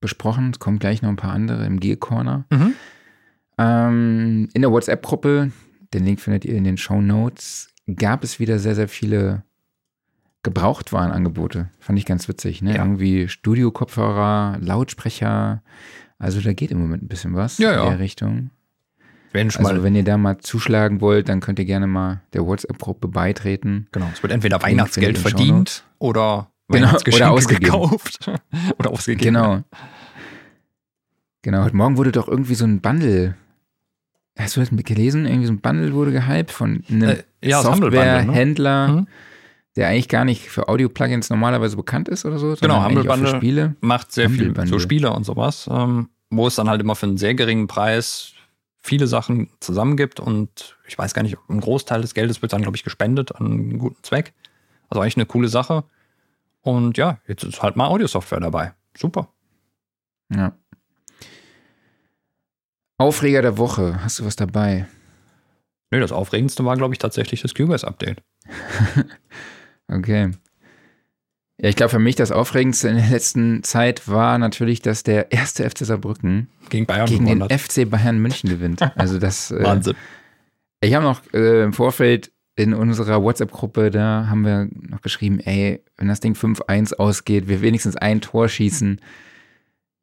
besprochen. 0.01 0.51
Es 0.51 0.59
kommen 0.59 0.78
gleich 0.78 1.03
noch 1.03 1.11
ein 1.11 1.16
paar 1.16 1.33
andere 1.33 1.65
im 1.66 1.78
Gear 1.78 1.97
Corner. 1.97 2.45
Mhm. 2.51 2.74
Ähm, 3.59 4.49
in 4.53 4.62
der 4.62 4.70
WhatsApp-Gruppe, 4.70 5.51
den 5.95 6.05
Link 6.05 6.20
findet 6.20 6.45
ihr 6.45 6.55
in 6.55 6.65
den 6.65 6.77
Show 6.77 7.01
Notes, 7.01 7.69
gab 7.95 8.24
es 8.24 8.39
wieder 8.39 8.59
sehr, 8.59 8.74
sehr 8.74 8.89
viele 8.89 9.45
Gebrauchtwarenangebote. 10.43 11.70
Fand 11.81 11.99
ich 11.99 12.07
ganz 12.07 12.28
witzig. 12.28 12.62
Ne? 12.62 12.77
Ja. 12.77 12.85
Irgendwie 12.85 13.28
Studio-Kopfhörer, 13.28 14.59
Lautsprecher. 14.61 15.62
Also 16.19 16.41
da 16.41 16.53
geht 16.53 16.70
im 16.70 16.78
Moment 16.78 17.03
ein 17.03 17.09
bisschen 17.09 17.35
was 17.35 17.59
ja, 17.59 17.73
ja. 17.73 17.85
in 17.85 17.91
der 17.91 17.99
Richtung. 17.99 18.51
Wenn 19.33 19.51
also 19.55 19.83
wenn 19.83 19.95
ihr 19.95 20.05
da 20.05 20.16
mal 20.16 20.39
zuschlagen 20.39 21.01
wollt, 21.01 21.28
dann 21.28 21.41
könnt 21.41 21.59
ihr 21.59 21.66
gerne 21.66 21.87
mal 21.87 22.23
der 22.33 22.47
WhatsApp-Gruppe 22.47 23.09
beitreten. 23.09 23.87
Genau, 23.93 24.09
es 24.12 24.23
wird 24.23 24.33
entweder 24.33 24.62
Weihnachtsgeld 24.62 25.19
verdient 25.19 25.85
oder 25.99 26.51
genau, 26.69 26.97
oder 27.07 27.31
ausgegeben. 27.33 27.65
gekauft 27.65 28.31
oder 28.78 28.91
ausgegeben. 28.91 29.35
Genau. 29.35 29.62
Genau, 31.43 31.65
heute 31.65 31.77
Morgen 31.77 31.97
wurde 31.97 32.12
doch 32.12 32.28
irgendwie 32.28 32.55
so 32.55 32.65
ein 32.65 32.81
Bundle 32.81 33.35
Hast 34.38 34.56
du 34.56 34.60
das 34.60 34.70
gelesen? 34.70 35.24
Irgendwie 35.24 35.46
so 35.46 35.52
ein 35.52 35.60
Bundle 35.60 35.94
wurde 35.94 36.12
gehypt 36.12 36.50
von 36.50 36.84
einem 36.90 37.08
äh, 37.08 37.22
ja, 37.42 37.62
Softwarehändler, 37.62 38.88
ne? 38.88 39.00
mhm. 39.00 39.06
der 39.76 39.88
eigentlich 39.88 40.08
gar 40.08 40.24
nicht 40.24 40.48
für 40.50 40.68
Audio-Plugins 40.68 41.30
normalerweise 41.30 41.76
bekannt 41.76 42.08
ist 42.08 42.24
oder 42.26 42.38
so. 42.38 42.54
Genau, 42.60 42.84
Humble 42.84 43.04
Bundle 43.04 43.36
Spiele. 43.36 43.76
macht 43.80 44.12
sehr 44.12 44.26
Humble 44.26 44.38
viel 44.38 44.52
Bundle. 44.52 44.68
so 44.68 44.78
Spiele 44.78 45.12
und 45.12 45.24
sowas, 45.24 45.68
ähm, 45.70 46.10
wo 46.30 46.46
es 46.46 46.56
dann 46.56 46.68
halt 46.68 46.80
immer 46.80 46.94
für 46.94 47.06
einen 47.06 47.16
sehr 47.16 47.34
geringen 47.34 47.66
Preis 47.66 48.32
viele 48.86 49.06
Sachen 49.06 49.50
zusammengibt 49.60 50.20
und 50.20 50.76
ich 50.86 50.96
weiß 50.96 51.12
gar 51.12 51.22
nicht, 51.22 51.36
ein 51.48 51.60
Großteil 51.60 52.02
des 52.02 52.14
Geldes 52.14 52.40
wird 52.40 52.52
dann, 52.52 52.62
glaube 52.62 52.76
ich, 52.76 52.84
gespendet 52.84 53.34
an 53.34 53.46
einen 53.46 53.78
guten 53.78 54.02
Zweck. 54.02 54.32
Also 54.88 55.00
eigentlich 55.00 55.16
eine 55.16 55.26
coole 55.26 55.48
Sache. 55.48 55.84
Und 56.60 56.96
ja, 56.96 57.18
jetzt 57.26 57.42
ist 57.42 57.62
halt 57.62 57.76
mal 57.76 57.88
Audio-Software 57.88 58.40
dabei. 58.40 58.74
Super. 58.96 59.28
Ja. 60.32 60.52
Aufreger 62.98 63.43
der 63.43 63.59
Woche. 63.59 64.02
Hast 64.02 64.18
du 64.18 64.24
was 64.24 64.36
dabei? 64.36 64.86
Nö, 65.90 66.01
das 66.01 66.12
Aufregendste 66.12 66.64
war, 66.64 66.77
glaube 66.77 66.94
ich, 66.94 66.98
tatsächlich 66.98 67.43
das 67.43 67.55
Cubase-Update. 67.55 68.23
okay. 69.89 70.31
Ja, 71.60 71.68
ich 71.68 71.77
glaube, 71.77 71.90
für 71.90 71.98
mich 71.98 72.16
das 72.16 72.32
Aufregendste 72.32 72.89
in 72.89 72.97
der 72.97 73.09
letzten 73.09 73.62
Zeit 73.62 74.09
war 74.09 74.39
natürlich, 74.39 74.82
dass 74.82 75.02
der 75.02 75.32
erste 75.32 75.68
FC 75.68 75.78
Saarbrücken 75.86 76.48
gegen, 76.68 76.86
Bayern 76.86 77.06
gegen 77.06 77.27
den 77.27 77.48
FC 77.48 77.89
Bayern 77.89 78.18
München 78.18 78.51
gewinnt. 78.51 78.81
Also 78.97 79.18
das. 79.18 79.51
Äh, 79.51 79.62
Wahnsinn. 79.62 79.94
Ich 80.81 80.94
habe 80.94 81.05
noch 81.05 81.23
äh, 81.32 81.64
im 81.64 81.73
Vorfeld 81.73 82.32
in 82.56 82.74
unserer 82.74 83.23
WhatsApp-Gruppe, 83.23 83.90
da 83.90 84.27
haben 84.28 84.44
wir 84.44 84.68
noch 84.89 85.02
geschrieben, 85.02 85.40
ey, 85.40 85.82
wenn 85.97 86.09
das 86.09 86.20
Ding 86.20 86.35
5-1 86.35 86.94
ausgeht, 86.94 87.48
wir 87.48 87.60
wenigstens 87.60 87.97
ein 87.97 88.23
Tor 88.23 88.48
schießen, 88.48 89.01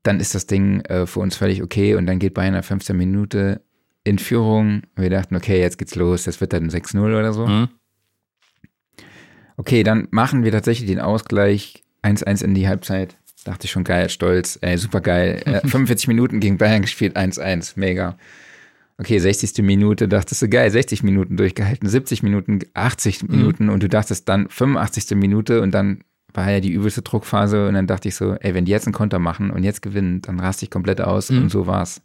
dann 0.04 0.20
ist 0.20 0.36
das 0.36 0.46
Ding 0.46 0.82
äh, 0.82 1.06
für 1.06 1.20
uns 1.20 1.36
völlig 1.36 1.64
okay 1.64 1.96
und 1.96 2.06
dann 2.06 2.20
geht 2.20 2.34
Bayern 2.34 2.54
nach 2.54 2.64
15 2.64 2.96
Minute 2.96 3.62
in 4.04 4.20
Führung. 4.20 4.84
Wir 4.96 5.10
dachten, 5.10 5.36
okay, 5.36 5.60
jetzt 5.60 5.78
geht's 5.78 5.96
los, 5.96 6.24
das 6.24 6.42
wird 6.42 6.54
dann 6.54 6.70
6-0 6.70 7.00
oder 7.00 7.34
so. 7.34 7.48
Mhm. 7.48 7.70
Okay, 9.56 9.84
dann 9.84 10.08
machen 10.12 10.44
wir 10.44 10.52
tatsächlich 10.52 10.90
den 10.90 11.00
Ausgleich 11.00 11.84
1-1 12.04 12.44
in 12.44 12.54
die 12.54 12.68
Halbzeit. 12.68 13.18
Dachte 13.46 13.66
ich 13.66 13.72
schon 13.72 13.84
geil, 13.84 14.10
stolz, 14.10 14.58
ey, 14.62 14.78
super 14.78 15.02
geil. 15.02 15.42
Äh, 15.46 15.60
45 15.68 16.08
Minuten 16.08 16.40
gegen 16.40 16.58
Bayern 16.58 16.82
gespielt, 16.82 17.16
1-1, 17.16 17.74
mega. 17.76 18.18
Okay, 18.98 19.18
60. 19.18 19.64
Minute 19.64 20.08
dachtest 20.08 20.42
du, 20.42 20.50
geil, 20.50 20.70
60 20.70 21.04
Minuten 21.04 21.36
durchgehalten, 21.36 21.90
70 21.90 22.24
Minuten, 22.24 22.60
80 22.74 23.24
mhm. 23.24 23.36
Minuten 23.36 23.70
und 23.70 23.82
du 23.82 23.90
dachtest 23.90 24.30
dann 24.30 24.50
85. 24.50 25.16
Minute 25.18 25.62
und 25.62 25.72
dann 25.72 26.04
war 26.34 26.50
ja 26.50 26.60
die 26.60 26.72
übelste 26.72 27.02
Druckphase 27.02 27.68
und 27.68 27.76
dann 27.76 27.88
dachte 27.88 28.08
ich 28.08 28.16
so, 28.16 28.34
ey, 28.34 28.54
wenn 28.54 28.66
die 28.66 28.72
jetzt 28.72 28.88
einen 28.88 28.94
Konter 28.94 29.20
machen 29.20 29.52
und 29.52 29.64
jetzt 29.64 29.82
gewinnen, 29.82 30.22
dann 30.22 30.40
raste 30.40 30.66
ich 30.66 30.72
komplett 30.72 31.02
aus 31.02 31.30
mhm. 31.30 31.44
und 31.44 31.50
so 31.50 31.68
war's. 31.68 32.02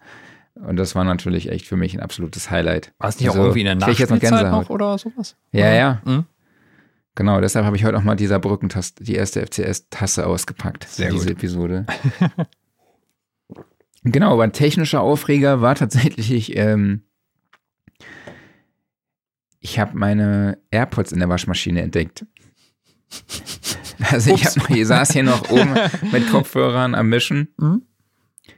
Und 0.55 0.76
das 0.76 0.94
war 0.94 1.05
natürlich 1.05 1.50
echt 1.50 1.66
für 1.66 1.76
mich 1.76 1.94
ein 1.94 2.00
absolutes 2.00 2.50
Highlight. 2.50 2.92
War 2.98 3.09
es 3.09 3.20
nicht 3.20 3.28
also, 3.28 3.40
auch 3.40 3.44
irgendwie 3.44 3.60
in 3.60 3.66
der 3.66 3.74
Nachspielzeit 3.76 4.50
noch 4.50 4.70
oder 4.70 4.98
sowas? 4.98 5.36
Ja, 5.52 5.72
ja. 5.72 6.02
Mhm. 6.05 6.24
Genau, 7.14 7.40
deshalb 7.40 7.66
habe 7.66 7.76
ich 7.76 7.84
heute 7.84 7.98
auch 7.98 8.02
mal 8.02 8.14
dieser 8.14 8.38
Brückentaste, 8.38 9.02
die 9.02 9.14
erste 9.14 9.44
FCS-Tasse 9.44 10.26
ausgepackt 10.26 10.88
Sehr 10.88 11.10
diese 11.10 11.26
gut. 11.26 11.36
Episode. 11.36 11.86
genau, 14.05 14.34
aber 14.34 14.44
ein 14.44 14.52
technischer 14.52 15.00
Aufreger 15.00 15.60
war 15.60 15.74
tatsächlich, 15.74 16.56
ähm, 16.56 17.02
ich 19.59 19.80
habe 19.80 19.98
meine 19.98 20.59
AirPods 20.70 21.10
in 21.10 21.18
der 21.18 21.28
Waschmaschine 21.28 21.82
entdeckt. 21.82 22.24
Also 24.11 24.35
ich, 24.35 24.45
hab, 24.45 24.70
ich 24.70 24.87
saß 24.87 25.12
hier 25.12 25.25
noch 25.25 25.51
oben 25.51 25.75
mit 26.12 26.31
Kopfhörern 26.31 26.95
am 26.95 27.09
Mischen 27.09 27.49
mhm. 27.57 27.83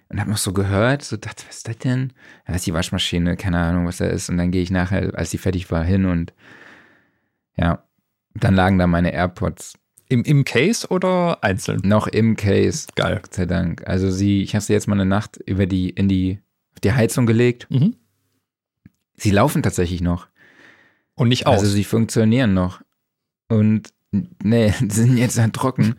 und 0.09 0.21
habe 0.21 0.31
noch 0.31 0.39
so 0.39 0.53
gehört, 0.53 1.03
so 1.03 1.17
dachte, 1.17 1.45
was 1.49 1.59
ist 1.59 1.69
das 1.69 1.79
denn? 1.79 2.13
Ja, 2.47 2.53
das 2.53 2.57
ist 2.57 2.67
die 2.67 2.75
Waschmaschine, 2.75 3.37
keine 3.37 3.59
Ahnung, 3.59 3.87
was 3.87 3.99
da 3.99 4.07
ist. 4.07 4.29
Und 4.29 4.37
dann 4.37 4.51
gehe 4.51 4.63
ich 4.63 4.71
nachher, 4.71 5.15
als 5.15 5.31
die 5.31 5.39
fertig 5.39 5.71
war, 5.71 5.85
hin 5.85 6.05
und 6.05 6.33
ja, 7.57 7.85
dann 8.35 8.55
lagen 8.55 8.79
da 8.79 8.87
meine 8.87 9.13
AirPods. 9.13 9.75
Im, 10.09 10.25
Im 10.25 10.45
Case 10.45 10.89
oder 10.89 11.43
einzeln? 11.45 11.81
Noch 11.85 12.09
im 12.09 12.37
Case. 12.37 12.89
Geil. 12.97 13.21
Gott 13.23 13.35
sei 13.35 13.47
Dank. 13.47 13.87
Also 13.87 14.11
sie, 14.11 14.43
ich 14.43 14.55
habe 14.55 14.65
sie 14.65 14.73
jetzt 14.73 14.89
mal 14.89 14.95
eine 14.95 15.07
Nacht 15.07 15.37
über 15.47 15.67
die, 15.67 15.91
in 15.91 16.09
die, 16.09 16.41
auf 16.73 16.81
die 16.81 16.93
Heizung 16.93 17.27
gelegt. 17.27 17.69
Mhm. 17.71 17.95
Sie 19.15 19.31
laufen 19.31 19.63
tatsächlich 19.63 20.01
noch. 20.01 20.27
Und 21.15 21.29
nicht 21.29 21.47
aus. 21.47 21.61
Also 21.61 21.71
sie 21.71 21.85
funktionieren 21.85 22.55
noch. 22.55 22.81
Und 23.49 23.93
Nee, 24.11 24.75
die 24.81 24.91
sind 24.91 25.17
jetzt 25.17 25.39
halt 25.39 25.55
trocken. 25.55 25.97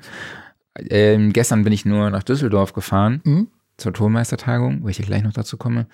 Ähm, 0.77 1.33
gestern 1.33 1.63
bin 1.63 1.73
ich 1.73 1.85
nur 1.85 2.09
nach 2.09 2.23
Düsseldorf 2.23 2.73
gefahren 2.73 3.21
mhm. 3.23 3.47
zur 3.77 3.93
Tonmeistertagung, 3.93 4.83
wo 4.83 4.87
ich 4.87 5.01
gleich 5.01 5.23
noch 5.23 5.33
dazu 5.33 5.57
komme. 5.57 5.87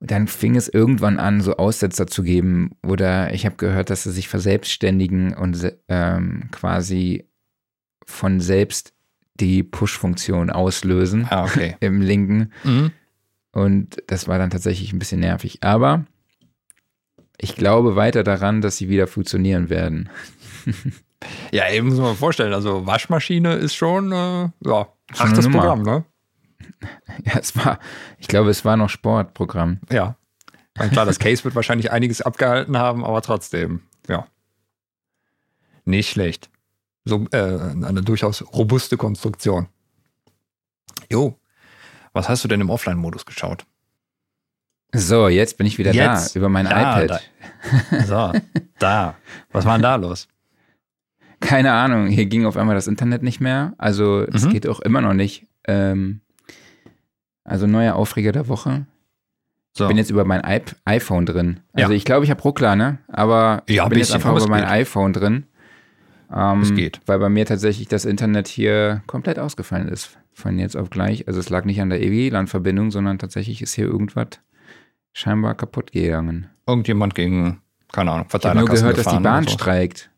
Und 0.00 0.10
dann 0.10 0.26
fing 0.26 0.56
es 0.56 0.68
irgendwann 0.68 1.18
an, 1.18 1.40
so 1.40 1.56
Aussetzer 1.56 2.06
zu 2.06 2.22
geben. 2.22 2.72
Oder 2.86 3.32
ich 3.32 3.46
habe 3.46 3.56
gehört, 3.56 3.88
dass 3.90 4.02
sie 4.02 4.10
sich 4.10 4.28
verselbstständigen 4.28 5.34
und 5.34 5.72
ähm, 5.88 6.48
quasi 6.50 7.26
von 8.04 8.40
selbst 8.40 8.92
die 9.40 9.62
Push-Funktion 9.62 10.50
auslösen 10.50 11.26
ah, 11.30 11.44
okay. 11.44 11.76
im 11.80 12.02
linken. 12.02 12.52
Mhm. 12.64 12.92
Und 13.52 14.02
das 14.08 14.28
war 14.28 14.38
dann 14.38 14.50
tatsächlich 14.50 14.92
ein 14.92 14.98
bisschen 14.98 15.20
nervig. 15.20 15.62
Aber 15.62 16.04
ich 17.38 17.56
glaube 17.56 17.96
weiter 17.96 18.22
daran, 18.22 18.60
dass 18.60 18.76
sie 18.76 18.88
wieder 18.88 19.06
funktionieren 19.06 19.70
werden. 19.70 20.08
ja, 21.52 21.70
eben 21.70 21.88
muss 21.88 21.98
man 21.98 22.16
vorstellen. 22.16 22.52
Also 22.52 22.86
Waschmaschine 22.86 23.54
ist 23.54 23.74
schon, 23.74 24.12
äh, 24.12 24.48
ja, 24.64 24.88
achtes 25.18 25.48
Programm, 25.48 25.82
ne? 25.82 26.04
Ja, 27.24 27.38
es 27.38 27.56
war, 27.56 27.78
ich 28.18 28.28
glaube, 28.28 28.50
es 28.50 28.64
war 28.64 28.76
noch 28.76 28.90
Sportprogramm. 28.90 29.80
Ja. 29.90 30.16
Meine, 30.76 30.90
klar, 30.90 31.06
das 31.06 31.18
Case 31.18 31.44
wird 31.44 31.54
wahrscheinlich 31.54 31.92
einiges 31.92 32.20
abgehalten 32.20 32.76
haben, 32.76 33.04
aber 33.04 33.22
trotzdem, 33.22 33.82
ja. 34.08 34.26
Nicht 35.84 36.10
schlecht. 36.10 36.50
So, 37.04 37.26
äh, 37.32 37.36
eine 37.38 38.02
durchaus 38.02 38.42
robuste 38.52 38.96
Konstruktion. 38.96 39.68
Jo, 41.10 41.38
was 42.12 42.28
hast 42.28 42.44
du 42.44 42.48
denn 42.48 42.60
im 42.60 42.70
Offline-Modus 42.70 43.26
geschaut? 43.26 43.66
So, 44.94 45.28
jetzt 45.28 45.58
bin 45.58 45.66
ich 45.66 45.78
wieder 45.78 45.92
jetzt, 45.92 46.34
da, 46.34 46.38
über 46.38 46.48
mein 46.48 46.66
da, 46.66 47.02
iPad. 47.02 47.10
Da. 47.10 47.20
So, 48.06 48.40
da. 48.78 49.16
Was 49.52 49.64
war 49.64 49.74
denn 49.74 49.82
da 49.82 49.96
los? 49.96 50.28
Keine 51.40 51.72
Ahnung, 51.72 52.06
hier 52.06 52.26
ging 52.26 52.46
auf 52.46 52.56
einmal 52.56 52.74
das 52.74 52.86
Internet 52.86 53.22
nicht 53.22 53.40
mehr. 53.40 53.74
Also 53.78 54.22
es 54.22 54.44
mhm. 54.44 54.50
geht 54.50 54.66
auch 54.66 54.80
immer 54.80 55.00
noch 55.00 55.14
nicht. 55.14 55.46
Ähm, 55.66 56.20
also 57.44 57.66
neuer 57.66 57.94
Aufreger 57.94 58.32
der 58.32 58.48
Woche. 58.48 58.86
So. 59.72 59.84
Ich 59.84 59.88
bin 59.88 59.96
jetzt 59.96 60.10
über 60.10 60.24
mein 60.24 60.42
I 60.46 60.60
iPhone 60.84 61.26
drin. 61.26 61.60
Also 61.72 61.90
ja. 61.90 61.96
ich 61.96 62.04
glaube, 62.04 62.24
ich 62.24 62.30
habe 62.30 62.40
Ruckler, 62.42 62.76
ne? 62.76 62.98
Aber 63.08 63.62
ja, 63.68 63.84
ich 63.84 63.88
bin 63.88 63.98
jetzt 63.98 64.14
einfach 64.14 64.36
über 64.36 64.48
mein 64.48 64.64
iPhone 64.64 65.12
drin. 65.12 65.46
Ähm, 66.32 66.60
es 66.60 66.74
geht. 66.74 67.00
Weil 67.06 67.18
bei 67.18 67.28
mir 67.28 67.44
tatsächlich 67.44 67.88
das 67.88 68.04
Internet 68.04 68.48
hier 68.48 69.02
komplett 69.06 69.38
ausgefallen 69.38 69.88
ist. 69.88 70.16
Von 70.32 70.58
jetzt 70.58 70.76
auf 70.76 70.90
gleich. 70.90 71.28
Also 71.28 71.40
es 71.40 71.50
lag 71.50 71.64
nicht 71.64 71.80
an 71.80 71.90
der 71.90 72.02
EWLAN-Verbindung, 72.02 72.90
sondern 72.90 73.18
tatsächlich 73.18 73.62
ist 73.62 73.74
hier 73.74 73.86
irgendwas 73.86 74.28
scheinbar 75.14 75.54
kaputt 75.54 75.92
gegangen. 75.92 76.50
Irgendjemand 76.66 77.14
gegen, 77.14 77.62
keine 77.90 78.10
Ahnung, 78.10 78.28
Verteiler 78.28 78.54
Ich 78.54 78.60
habe 78.60 78.68
nur 78.68 78.76
gehört, 78.76 78.98
dass 78.98 79.14
die 79.14 79.22
Bahn 79.22 79.48
streikt. 79.48 80.10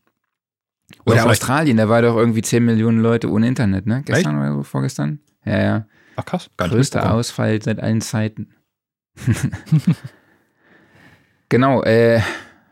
Oder, 1.05 1.23
oder 1.23 1.31
Australien, 1.31 1.77
da 1.77 1.87
war 1.87 2.01
doch 2.01 2.17
irgendwie 2.17 2.41
10 2.41 2.65
Millionen 2.65 2.99
Leute 2.99 3.31
ohne 3.31 3.47
Internet, 3.47 3.85
ne? 3.85 4.03
Gestern 4.05 4.41
Echt? 4.41 4.53
oder 4.53 4.63
vorgestern? 4.65 5.19
Ja, 5.45 5.61
ja. 5.61 5.85
Ach 6.17 6.25
krass. 6.25 6.49
Gar 6.57 6.69
Größter 6.69 7.13
Ausfall 7.13 7.61
seit 7.61 7.79
allen 7.79 8.01
Zeiten. 8.01 8.49
genau, 11.49 11.83
äh, 11.83 12.21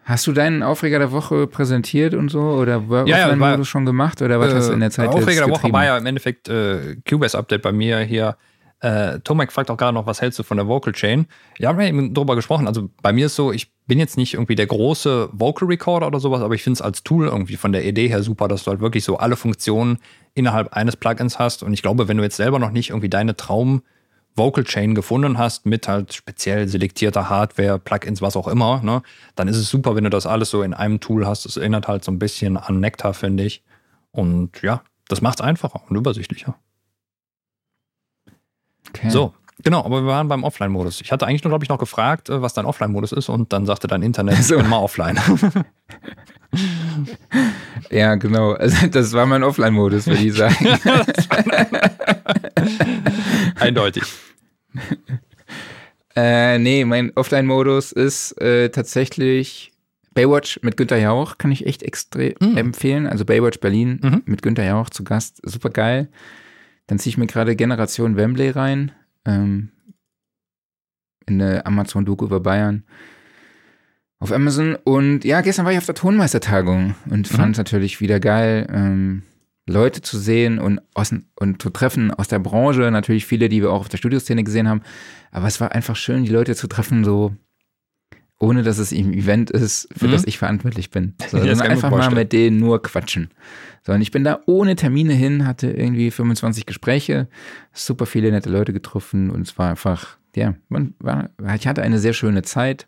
Hast 0.06 0.28
du 0.28 0.34
deinen 0.34 0.62
Aufreger 0.62 1.00
der 1.00 1.12
Woche 1.12 1.48
präsentiert 1.48 2.14
und 2.14 2.30
so? 2.30 2.40
Oder 2.40 2.90
war 2.90 3.08
ja, 3.08 3.28
ja, 3.28 3.40
war, 3.40 3.66
schon 3.66 3.88
gemacht? 3.88 4.22
Oder 4.22 4.40
was 4.40 4.54
äh, 4.54 4.56
hast 4.58 4.70
du 4.70 4.74
in 4.74 4.80
der 4.80 4.92
Zeit 4.92 5.10
Aufreger 5.10 5.46
der 5.46 5.50
Woche 5.50 5.74
war 5.74 5.84
ja 5.84 5.98
im 5.98 6.06
Endeffekt 6.06 6.48
äh, 6.48 6.98
Cubase-Update 7.10 7.64
bei 7.64 7.72
mir 7.72 7.98
hier 8.02 8.38
äh, 8.86 9.20
Tomek 9.22 9.52
fragt 9.52 9.72
auch 9.72 9.78
gerade 9.78 9.96
noch, 9.96 10.06
was 10.06 10.22
hältst 10.22 10.38
du 10.38 10.44
von 10.44 10.58
der 10.58 10.68
Vocal 10.68 10.94
Chain? 10.94 11.26
Ja, 11.58 11.70
haben 11.70 11.80
wir 11.80 11.88
eben 11.88 12.14
drüber 12.14 12.36
gesprochen. 12.36 12.68
Also 12.68 12.90
bei 13.02 13.14
mir 13.14 13.26
ist 13.26 13.36
so, 13.36 13.52
ich 13.52 13.74
bin 13.88 13.98
jetzt 13.98 14.16
nicht 14.16 14.36
irgendwie 14.36 14.56
der 14.56 14.68
große 14.68 15.30
Vocal 15.32 15.68
Recorder 15.68 16.06
oder 16.06 16.20
sowas, 16.20 16.42
aber 16.42 16.54
ich 16.54 16.62
finde 16.62 16.76
es 16.76 16.82
als 16.84 17.02
Tool 17.04 17.26
irgendwie 17.26 17.56
von 17.56 17.72
der 17.72 17.84
Idee 17.84 18.08
her 18.08 18.22
super, 18.22 18.48
dass 18.48 18.64
du 18.64 18.72
halt 18.72 18.82
wirklich 18.82 19.04
so 19.04 19.18
alle 19.18 19.38
Funktionen 19.38 19.98
innerhalb 20.36 20.74
eines 20.74 20.96
Plugins 20.96 21.40
hast. 21.40 21.64
Und 21.64 21.74
ich 21.74 21.82
glaube, 21.82 22.08
wenn 22.08 22.18
du 22.18 22.24
jetzt 22.24 22.36
selber 22.36 22.60
noch 22.60 22.70
nicht 22.70 22.92
irgendwie 22.92 23.10
deine 23.10 23.36
Traum 23.36 23.82
Vocal 24.36 24.66
Chain 24.66 24.94
gefunden 24.94 25.40
hast 25.40 25.66
mit 25.66 25.88
halt 25.88 26.14
speziell 26.14 26.68
selektierter 26.68 27.28
Hardware, 27.28 27.80
Plugins, 27.80 28.22
was 28.22 28.36
auch 28.36 28.48
immer, 28.48 28.84
ne, 28.84 29.02
dann 29.36 29.48
ist 29.48 29.58
es 29.58 29.68
super, 29.68 29.96
wenn 29.96 30.04
du 30.04 30.12
das 30.12 30.28
alles 30.28 30.52
so 30.52 30.62
in 30.62 30.76
einem 30.76 31.00
Tool 31.00 31.26
hast. 31.26 31.48
Es 31.48 31.58
erinnert 31.58 31.88
halt 31.88 32.04
so 32.04 32.12
ein 32.12 32.20
bisschen 32.20 32.58
an 32.58 32.82
Nectar, 32.82 33.16
finde 33.16 33.46
ich. 33.46 33.64
Und 34.12 34.62
ja, 34.62 34.84
das 35.08 35.22
macht 35.22 35.40
es 35.40 35.46
einfacher 35.46 35.82
und 35.90 35.96
übersichtlicher. 35.96 36.56
Okay. 38.90 39.10
So, 39.10 39.34
Genau, 39.64 39.84
aber 39.86 40.02
wir 40.02 40.08
waren 40.08 40.28
beim 40.28 40.44
Offline-Modus. 40.44 41.00
Ich 41.02 41.12
hatte 41.12 41.26
eigentlich 41.26 41.44
nur, 41.44 41.50
glaube 41.50 41.64
ich, 41.64 41.70
noch 41.70 41.80
gefragt, 41.80 42.30
äh, 42.30 42.42
was 42.42 42.54
dein 42.54 42.66
Offline-Modus 42.66 43.14
ist 43.14 43.30
und 43.30 43.54
dann 43.54 43.66
sagte 43.66 43.88
dein 43.88 44.02
Internet, 44.02 44.44
so. 44.44 44.56
ich 44.56 44.62
bin 44.62 44.70
mal 44.70 44.80
offline. 44.80 45.18
ja, 47.90 48.16
genau. 48.16 48.52
Also 48.52 48.88
das 48.88 49.14
war 49.14 49.26
mein 49.26 49.44
Offline-Modus, 49.44 50.08
würde 50.08 50.24
ich 50.24 50.34
sagen. 50.38 50.68
Eindeutig. 53.60 54.04
Äh, 56.16 56.60
nee, 56.60 56.84
mein 56.84 57.14
Offline-Modus 57.16 57.94
ist 57.94 58.40
äh, 58.42 58.70
tatsächlich 58.70 59.72
Baywatch 60.14 60.60
mit 60.64 60.76
Günter 60.76 60.98
Jauch, 60.98 61.38
kann 61.38 61.52
ich 61.52 61.66
echt 61.66 61.82
extrem 61.82 62.36
mhm. 62.42 62.58
empfehlen. 62.58 63.08
Also 63.08 63.24
Baywatch 63.24 63.60
Berlin 63.62 64.00
mhm. 64.02 64.22
mit 64.26 64.42
Günter 64.42 64.66
Jauch 64.66 64.90
zu 64.90 65.06
Gast, 65.06 65.40
super 65.44 65.70
geil. 65.70 66.10
Dann 66.88 67.00
ziehe 67.00 67.12
ich 67.12 67.18
mir 67.18 67.28
gerade 67.28 67.56
Generation 67.56 68.16
Wembley 68.16 68.50
rein. 68.50 68.92
Ähm, 69.26 69.72
in 71.28 71.40
der 71.40 71.66
Amazon-Doku 71.66 72.26
über 72.26 72.40
Bayern 72.40 72.84
auf 74.20 74.32
Amazon. 74.32 74.76
Und 74.84 75.24
ja, 75.26 75.42
gestern 75.42 75.66
war 75.66 75.72
ich 75.72 75.78
auf 75.78 75.86
der 75.86 75.96
Tonmeistertagung 75.96 76.96
und 77.10 77.32
mhm. 77.32 77.36
fand 77.36 77.52
es 77.54 77.58
natürlich 77.58 78.02
wieder 78.02 78.20
geil, 78.20 78.68
ähm, 78.72 79.24
Leute 79.68 80.02
zu 80.02 80.20
sehen 80.20 80.60
und, 80.60 80.80
aus, 80.94 81.14
und 81.40 81.62
zu 81.62 81.70
treffen 81.72 82.12
aus 82.12 82.28
der 82.28 82.40
Branche. 82.40 82.92
Natürlich 82.92 83.26
viele, 83.26 83.50
die 83.50 83.62
wir 83.62 83.72
auch 83.72 83.82
auf 83.82 83.90
der 83.90 83.98
Studioszene 83.98 84.44
gesehen 84.44 84.70
haben. 84.70 84.82
Aber 85.32 85.48
es 85.48 85.60
war 85.60 85.72
einfach 85.72 85.96
schön, 85.96 86.24
die 86.24 86.32
Leute 86.32 86.56
zu 86.56 86.68
treffen, 86.68 87.04
so 87.04 87.36
ohne 88.40 88.64
dass 88.64 88.78
es 88.78 88.92
ein 88.92 89.14
Event 89.14 89.50
ist, 89.50 89.88
für 89.96 90.08
mhm. 90.08 90.12
das 90.12 90.26
ich 90.26 90.38
verantwortlich 90.38 90.90
bin. 90.90 91.16
So, 91.30 91.38
ja, 91.38 91.54
einfach 91.58 91.90
mal 91.92 92.12
mit 92.12 92.34
denen 92.34 92.60
nur 92.60 92.82
quatschen. 92.82 93.30
So, 93.86 93.94
und 93.94 94.02
ich 94.02 94.12
bin 94.12 94.24
da 94.24 94.42
ohne 94.46 94.76
Termine 94.76 95.14
hin, 95.14 95.46
hatte 95.46 95.72
irgendwie 95.72 96.12
25 96.12 96.66
Gespräche, 96.66 97.28
super 97.74 98.06
viele 98.06 98.32
nette 98.32 98.50
Leute 98.50 98.74
getroffen 98.74 99.30
und 99.30 99.48
es 99.48 99.58
war 99.58 99.70
einfach, 99.70 100.18
ja, 100.36 100.56
man 100.70 100.96
war, 101.00 101.30
ich 101.56 101.68
hatte 101.68 101.82
eine 101.82 102.00
sehr 102.00 102.14
schöne 102.14 102.42
Zeit. 102.42 102.88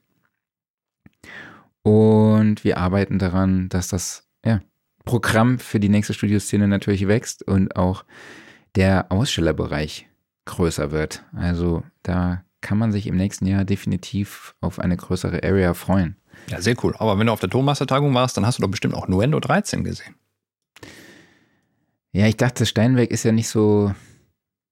Und 1.83 2.65
wir 2.65 2.77
arbeiten 2.77 3.17
daran, 3.17 3.69
dass 3.69 3.87
das 3.87 4.27
ja, 4.43 4.61
Programm 5.05 5.57
für 5.57 5.79
die 5.79 5.89
nächste 5.89 6.13
Studioszene 6.13 6.67
natürlich 6.67 7.07
wächst 7.07 7.47
und 7.47 7.75
auch 7.77 8.03
der 8.75 9.11
Ausstellerbereich 9.11 10.07
größer 10.45 10.91
wird. 10.91 11.23
Also 11.33 11.83
da 12.03 12.43
kann 12.61 12.77
man 12.77 12.91
sich 12.91 13.07
im 13.07 13.15
nächsten 13.15 13.45
Jahr 13.45 13.65
definitiv 13.65 14.55
auf 14.61 14.79
eine 14.79 14.97
größere 14.97 15.43
Area 15.43 15.73
freuen. 15.73 16.15
Ja, 16.49 16.61
sehr 16.61 16.75
cool. 16.83 16.95
Aber 16.97 17.17
wenn 17.17 17.27
du 17.27 17.33
auf 17.33 17.39
der 17.39 17.49
Tonmaster-Tagung 17.49 18.13
warst, 18.13 18.37
dann 18.37 18.45
hast 18.45 18.57
du 18.57 18.61
doch 18.61 18.69
bestimmt 18.69 18.93
auch 18.93 19.07
Nuendo 19.07 19.39
13 19.39 19.83
gesehen. 19.83 20.15
Ja, 22.11 22.25
ich 22.27 22.37
dachte, 22.37 22.65
Steinweg 22.65 23.11
ist 23.11 23.23
ja 23.23 23.31
nicht 23.31 23.49
so. 23.49 23.93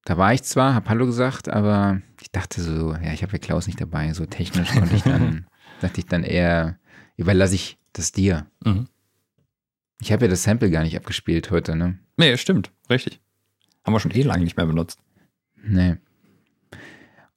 Da 0.06 0.18
war 0.18 0.34
ich 0.34 0.44
zwar, 0.44 0.76
hab 0.76 0.88
Hallo 0.90 1.06
gesagt, 1.06 1.50
aber 1.50 2.02
ich 2.22 2.32
dachte 2.32 2.62
so, 2.62 2.94
ja, 2.94 3.12
ich 3.14 3.24
habe 3.24 3.34
ja 3.34 3.40
Klaus 3.40 3.68
nicht 3.68 3.82
dabei. 3.82 4.14
So 4.14 4.26
technisch 4.26 4.72
konnte 4.72 4.96
ich 4.96 5.04
dann, 5.04 5.48
dachte 5.82 6.00
ich 6.00 6.06
dann 6.06 6.24
eher, 6.24 6.78
überlasse 7.18 7.56
ich 7.56 7.78
das 7.94 8.12
dir. 8.12 8.46
Mhm. 8.64 8.88
Ich 10.02 10.12
habe 10.12 10.26
ja 10.26 10.30
das 10.30 10.44
Sample 10.44 10.70
gar 10.70 10.84
nicht 10.84 10.96
abgespielt 10.96 11.50
heute, 11.52 11.76
ne? 11.76 11.98
Nee, 12.18 12.38
stimmt, 12.38 12.72
richtig. 12.90 13.20
Haben 13.84 13.94
wir 13.94 14.00
schon 14.00 14.12
eh 14.12 14.22
lange 14.22 14.44
nicht 14.44 14.58
mehr 14.58 14.66
benutzt. 14.66 15.00
Nee. 15.64 15.98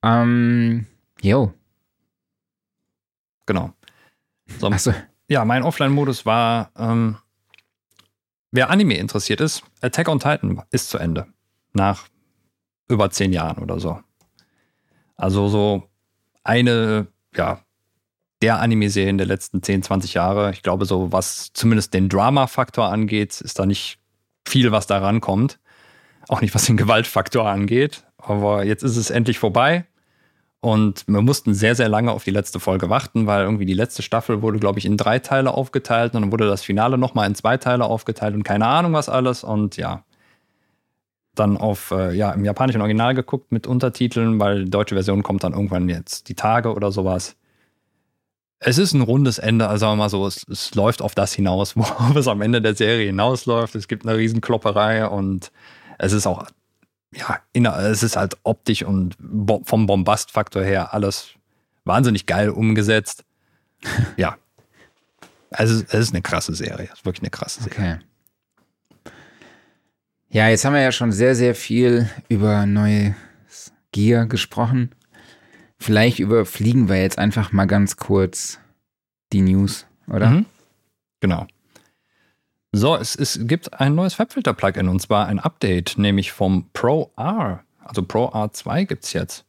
Ähm, 0.02 0.86
jo. 1.20 1.52
Genau. 3.46 3.72
So, 4.58 4.68
Achso. 4.68 4.92
Ja, 5.28 5.44
mein 5.44 5.62
Offline-Modus 5.62 6.24
war, 6.24 6.70
ähm, 6.76 7.18
wer 8.50 8.70
Anime 8.70 8.96
interessiert 8.96 9.40
ist, 9.40 9.62
Attack 9.80 10.08
on 10.08 10.18
Titan 10.18 10.62
ist 10.70 10.90
zu 10.90 10.98
Ende. 10.98 11.26
Nach 11.72 12.08
über 12.88 13.10
zehn 13.10 13.32
Jahren 13.32 13.62
oder 13.62 13.78
so. 13.78 14.00
Also 15.16 15.48
so 15.48 15.88
eine, 16.44 17.08
ja, 17.34 17.60
der 18.40 18.60
Anime-Serien 18.60 19.18
der 19.18 19.26
letzten 19.26 19.62
10, 19.62 19.82
20 19.82 20.14
Jahre. 20.14 20.52
Ich 20.52 20.62
glaube, 20.62 20.84
so 20.86 21.12
was 21.12 21.52
zumindest 21.52 21.92
den 21.92 22.08
Drama-Faktor 22.08 22.90
angeht, 22.90 23.40
ist 23.40 23.58
da 23.58 23.66
nicht 23.66 23.98
viel, 24.46 24.72
was 24.72 24.86
da 24.86 24.98
rankommt. 24.98 25.58
Auch 26.28 26.40
nicht, 26.40 26.54
was 26.54 26.66
den 26.66 26.76
Gewaltfaktor 26.76 27.48
angeht. 27.48 28.04
Aber 28.18 28.64
jetzt 28.64 28.82
ist 28.82 28.96
es 28.96 29.10
endlich 29.10 29.38
vorbei. 29.38 29.86
Und 30.60 31.04
wir 31.06 31.22
mussten 31.22 31.54
sehr, 31.54 31.76
sehr 31.76 31.88
lange 31.88 32.10
auf 32.10 32.24
die 32.24 32.32
letzte 32.32 32.58
Folge 32.58 32.90
warten, 32.90 33.26
weil 33.28 33.44
irgendwie 33.44 33.66
die 33.66 33.74
letzte 33.74 34.02
Staffel 34.02 34.42
wurde, 34.42 34.58
glaube 34.58 34.80
ich, 34.80 34.86
in 34.86 34.96
drei 34.96 35.20
Teile 35.20 35.54
aufgeteilt 35.54 36.14
und 36.14 36.22
dann 36.22 36.32
wurde 36.32 36.48
das 36.48 36.64
Finale 36.64 36.98
nochmal 36.98 37.28
in 37.28 37.36
zwei 37.36 37.56
Teile 37.58 37.84
aufgeteilt 37.84 38.34
und 38.34 38.42
keine 38.42 38.66
Ahnung 38.66 38.92
was 38.92 39.08
alles. 39.08 39.44
Und 39.44 39.76
ja, 39.76 40.04
dann 41.38 41.56
auf, 41.56 41.92
äh, 41.92 42.12
ja, 42.12 42.32
im 42.32 42.44
japanischen 42.44 42.80
Original 42.80 43.14
geguckt 43.14 43.52
mit 43.52 43.68
Untertiteln, 43.68 44.40
weil 44.40 44.64
die 44.64 44.70
deutsche 44.70 44.96
Version 44.96 45.22
kommt 45.22 45.44
dann 45.44 45.52
irgendwann 45.52 45.88
jetzt 45.88 46.28
die 46.28 46.34
Tage 46.34 46.74
oder 46.74 46.90
sowas. 46.90 47.36
Es 48.60 48.78
ist 48.78 48.92
ein 48.92 49.02
rundes 49.02 49.38
Ende, 49.38 49.68
also 49.68 49.82
sagen 49.82 49.92
wir 49.92 50.04
mal 50.04 50.08
so, 50.08 50.26
es, 50.26 50.44
es 50.50 50.74
läuft 50.74 51.02
auf 51.02 51.14
das 51.14 51.32
hinaus, 51.32 51.76
worauf 51.76 52.16
es 52.16 52.26
am 52.26 52.42
Ende 52.42 52.60
der 52.60 52.74
Serie 52.74 53.06
hinausläuft. 53.06 53.76
Es 53.76 53.86
gibt 53.86 54.06
eine 54.06 54.18
riesen 54.18 54.40
Klopperei 54.40 55.06
und 55.06 55.52
es 55.98 56.12
ist 56.12 56.26
auch 56.26 56.44
ja, 57.12 57.40
es 57.80 58.02
ist 58.02 58.16
halt 58.16 58.36
optisch 58.42 58.82
und 58.82 59.16
vom 59.64 59.86
Bombastfaktor 59.86 60.62
her 60.62 60.92
alles 60.92 61.30
wahnsinnig 61.84 62.26
geil 62.26 62.50
umgesetzt. 62.50 63.24
ja. 64.16 64.36
Also 65.50 65.82
es 65.88 65.94
ist 65.94 66.12
eine 66.12 66.22
krasse 66.22 66.54
Serie. 66.54 66.88
Es 66.92 66.98
ist 66.98 67.06
wirklich 67.06 67.22
eine 67.22 67.30
krasse 67.30 67.62
Serie. 67.62 67.78
Okay. 67.78 69.14
Ja, 70.30 70.48
jetzt 70.48 70.64
haben 70.64 70.74
wir 70.74 70.82
ja 70.82 70.92
schon 70.92 71.10
sehr, 71.10 71.34
sehr 71.34 71.54
viel 71.54 72.10
über 72.28 72.66
neue 72.66 73.16
Gear 73.92 74.26
gesprochen. 74.26 74.94
Vielleicht 75.78 76.18
überfliegen 76.18 76.88
wir 76.88 77.00
jetzt 77.00 77.18
einfach 77.18 77.52
mal 77.52 77.66
ganz 77.66 77.96
kurz 77.96 78.58
die 79.32 79.40
News, 79.40 79.86
oder? 80.06 80.30
Mhm. 80.30 80.46
Genau. 81.20 81.46
So, 82.72 82.96
es, 82.96 83.14
es 83.14 83.38
gibt 83.42 83.80
ein 83.80 83.94
neues 83.94 84.18
Webfilter-Plugin 84.18 84.88
und 84.88 85.00
zwar 85.00 85.26
ein 85.26 85.38
Update, 85.38 85.96
nämlich 85.96 86.32
vom 86.32 86.68
Pro 86.72 87.12
R. 87.16 87.64
Also 87.78 88.02
Pro 88.02 88.26
R2 88.26 88.84
gibt 88.84 89.04
es 89.04 89.12
jetzt. 89.14 89.46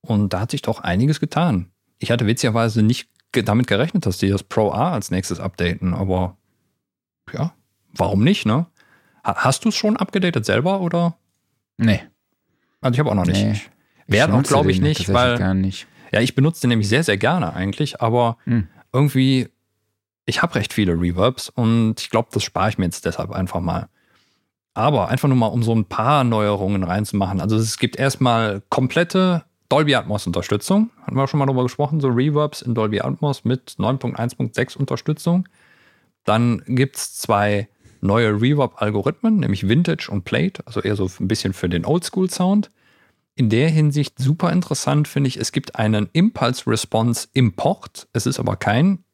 Und 0.00 0.32
da 0.32 0.40
hat 0.40 0.50
sich 0.50 0.62
doch 0.62 0.80
einiges 0.80 1.20
getan. 1.20 1.70
Ich 1.98 2.10
hatte 2.10 2.26
witzigerweise 2.26 2.82
nicht 2.82 3.08
damit 3.32 3.66
gerechnet, 3.66 4.06
dass 4.06 4.18
die 4.18 4.30
das 4.30 4.42
Pro 4.42 4.70
R 4.70 4.92
als 4.92 5.10
nächstes 5.10 5.40
updaten, 5.40 5.92
aber 5.92 6.36
ja, 7.32 7.52
warum 7.92 8.24
nicht, 8.24 8.46
ne? 8.46 8.66
Hast 9.22 9.64
du 9.64 9.70
es 9.70 9.74
schon 9.74 9.96
abgedatet 9.96 10.46
selber 10.46 10.80
oder? 10.80 11.16
Nee. 11.76 12.00
Also 12.80 12.94
ich 12.94 13.00
habe 13.00 13.10
auch 13.10 13.14
noch 13.14 13.26
nicht. 13.26 13.44
Nee. 13.44 13.60
Werden 14.06 14.34
auch, 14.34 14.42
glaube 14.44 14.70
ich, 14.70 14.80
nicht, 14.80 15.12
weil. 15.12 15.36
Gar 15.36 15.54
nicht. 15.54 15.86
Ja, 16.12 16.20
ich 16.20 16.34
benutze 16.34 16.60
den 16.62 16.68
nämlich 16.70 16.88
sehr, 16.88 17.02
sehr 17.02 17.16
gerne 17.16 17.52
eigentlich, 17.52 18.00
aber 18.00 18.38
hm. 18.44 18.68
irgendwie 18.92 19.48
ich 20.26 20.42
habe 20.42 20.56
recht 20.56 20.72
viele 20.72 21.00
Reverbs 21.00 21.48
und 21.48 22.00
ich 22.00 22.10
glaube, 22.10 22.28
das 22.32 22.42
spare 22.42 22.68
ich 22.68 22.78
mir 22.78 22.84
jetzt 22.84 23.04
deshalb 23.04 23.30
einfach 23.30 23.60
mal. 23.60 23.88
Aber 24.74 25.08
einfach 25.08 25.28
nur 25.28 25.38
mal, 25.38 25.46
um 25.46 25.62
so 25.62 25.74
ein 25.74 25.86
paar 25.86 26.24
Neuerungen 26.24 26.82
reinzumachen. 26.82 27.40
Also 27.40 27.56
es 27.56 27.78
gibt 27.78 27.96
erstmal 27.96 28.62
komplette 28.68 29.44
Dolby 29.68 29.94
Atmos 29.94 30.26
Unterstützung. 30.26 30.90
Hatten 31.02 31.16
wir 31.16 31.26
schon 31.28 31.38
mal 31.38 31.46
drüber 31.46 31.62
gesprochen, 31.62 32.00
so 32.00 32.08
Reverbs 32.08 32.60
in 32.60 32.74
Dolby 32.74 33.00
Atmos 33.00 33.44
mit 33.44 33.76
9.1.6 33.78 34.76
Unterstützung. 34.76 35.48
Dann 36.24 36.62
gibt 36.66 36.96
es 36.96 37.16
zwei 37.16 37.68
neue 38.00 38.40
Reverb-Algorithmen, 38.40 39.38
nämlich 39.38 39.68
Vintage 39.68 40.08
und 40.10 40.24
Plate, 40.24 40.62
also 40.66 40.80
eher 40.80 40.96
so 40.96 41.08
ein 41.20 41.28
bisschen 41.28 41.52
für 41.52 41.68
den 41.68 41.86
Oldschool-Sound. 41.86 42.70
In 43.36 43.48
der 43.48 43.68
Hinsicht 43.68 44.18
super 44.18 44.52
interessant 44.52 45.08
finde 45.08 45.28
ich, 45.28 45.38
es 45.38 45.52
gibt 45.52 45.76
einen 45.76 46.08
Impulse 46.12 46.66
Response 46.66 47.28
Import. 47.32 48.08
Es 48.12 48.26
ist 48.26 48.38
aber 48.38 48.56
kein 48.56 49.04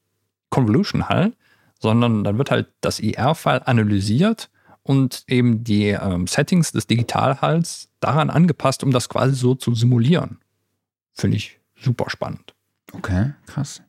Convolution 0.52 1.08
Hall, 1.08 1.32
sondern 1.80 2.22
dann 2.22 2.38
wird 2.38 2.52
halt 2.52 2.68
das 2.80 3.00
IR-File 3.00 3.62
analysiert 3.64 4.50
und 4.84 5.24
eben 5.26 5.64
die 5.64 5.88
ähm, 5.88 6.28
Settings 6.28 6.70
des 6.70 6.86
Digitalhalls 6.86 7.88
daran 7.98 8.30
angepasst, 8.30 8.84
um 8.84 8.92
das 8.92 9.08
quasi 9.08 9.34
so 9.34 9.56
zu 9.56 9.74
simulieren. 9.74 10.38
Finde 11.12 11.38
ich 11.38 11.58
super 11.74 12.08
spannend. 12.08 12.54
Okay, 12.92 13.32
krass. 13.46 13.82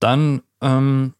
Dann 0.00 0.42
ähm, 0.60 1.14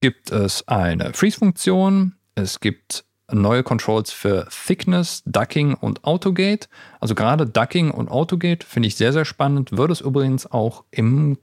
gibt 0.00 0.30
es 0.30 0.66
eine 0.68 1.12
Freeze-Funktion. 1.12 2.14
Es 2.34 2.60
gibt 2.60 3.04
neue 3.30 3.62
Controls 3.62 4.12
für 4.12 4.48
Thickness, 4.66 5.22
Ducking 5.26 5.74
und 5.74 6.04
Autogate. 6.04 6.68
Also 7.00 7.14
gerade 7.14 7.46
Ducking 7.46 7.90
und 7.90 8.08
Autogate 8.08 8.64
finde 8.64 8.86
ich 8.86 8.96
sehr, 8.96 9.12
sehr 9.12 9.24
spannend. 9.24 9.72
Würde 9.72 9.92
es 9.92 10.00
übrigens 10.00 10.46
auch 10.50 10.84
im 10.90 11.38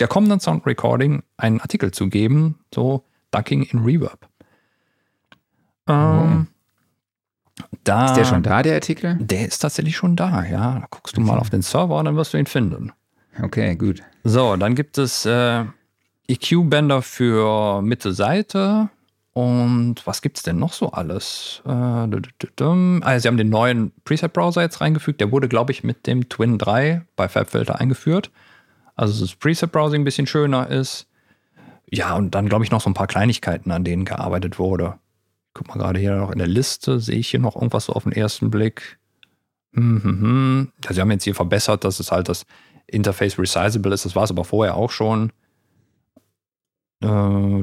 der 0.00 0.08
kommenden 0.08 0.40
Sound 0.40 0.66
Recording 0.66 1.22
einen 1.36 1.60
Artikel 1.60 1.92
zu 1.92 2.08
geben, 2.08 2.58
so 2.74 3.04
Ducking 3.30 3.62
in 3.62 3.80
Reverb. 3.80 4.28
Ähm, 5.88 6.46
oh. 7.60 7.64
da, 7.84 8.06
ist 8.06 8.14
der 8.14 8.24
schon 8.24 8.42
da, 8.42 8.62
der 8.62 8.74
Artikel? 8.74 9.16
Der 9.20 9.46
ist 9.46 9.58
tatsächlich 9.58 9.96
schon 9.96 10.16
da, 10.16 10.44
ja. 10.44 10.80
Da 10.80 10.86
guckst 10.90 11.16
du 11.16 11.20
mal 11.20 11.38
auf 11.38 11.50
den 11.50 11.62
Server 11.62 11.98
und 11.98 12.04
dann 12.04 12.16
wirst 12.16 12.34
du 12.34 12.38
ihn 12.38 12.46
finden. 12.46 12.92
Okay, 13.42 13.76
gut. 13.76 14.02
So, 14.24 14.56
dann 14.56 14.74
gibt 14.74 14.98
es 14.98 15.24
äh, 15.26 15.64
EQ-Bänder 16.28 17.02
für 17.02 17.82
Mitte-Seite 17.82 18.90
Und 19.32 19.96
was 20.04 20.22
gibt 20.22 20.36
es 20.36 20.42
denn 20.42 20.58
noch 20.58 20.72
so 20.72 20.92
alles? 20.92 21.62
Äh, 21.64 21.70
also 21.70 23.18
sie 23.18 23.28
haben 23.28 23.36
den 23.36 23.48
neuen 23.48 23.92
Preset-Browser 24.04 24.62
jetzt 24.62 24.80
reingefügt. 24.80 25.20
Der 25.20 25.32
wurde, 25.32 25.48
glaube 25.48 25.72
ich, 25.72 25.82
mit 25.82 26.06
dem 26.06 26.28
Twin 26.28 26.58
3 26.58 27.02
bei 27.16 27.28
FabFilter 27.28 27.80
eingeführt. 27.80 28.30
Also 28.94 29.24
das 29.24 29.34
Preset-Browsing 29.34 30.02
ein 30.02 30.04
bisschen 30.04 30.26
schöner 30.26 30.68
ist. 30.68 31.06
Ja, 31.90 32.14
und 32.14 32.34
dann, 32.34 32.48
glaube 32.48 32.64
ich, 32.64 32.70
noch 32.70 32.80
so 32.80 32.90
ein 32.90 32.94
paar 32.94 33.06
Kleinigkeiten, 33.06 33.70
an 33.70 33.84
denen 33.84 34.04
gearbeitet 34.04 34.58
wurde. 34.58 34.98
Guck 35.54 35.68
mal 35.68 35.78
gerade 35.78 36.00
hier 36.00 36.16
noch 36.16 36.30
in 36.30 36.38
der 36.38 36.46
Liste, 36.46 37.00
sehe 37.00 37.18
ich 37.18 37.28
hier 37.28 37.40
noch 37.40 37.56
irgendwas 37.56 37.86
so 37.86 37.92
auf 37.92 38.04
den 38.04 38.12
ersten 38.12 38.50
Blick. 38.50 38.98
Mhm. 39.72 40.72
Ja, 40.84 40.92
sie 40.92 41.00
haben 41.00 41.10
jetzt 41.10 41.24
hier 41.24 41.34
verbessert, 41.34 41.84
dass 41.84 42.00
es 42.00 42.10
halt 42.12 42.28
das 42.28 42.46
Interface 42.86 43.38
resizable 43.38 43.92
ist. 43.92 44.04
Das 44.04 44.16
war 44.16 44.24
es 44.24 44.30
aber 44.30 44.44
vorher 44.44 44.76
auch 44.76 44.90
schon. 44.90 45.32
Äh, 47.02 47.62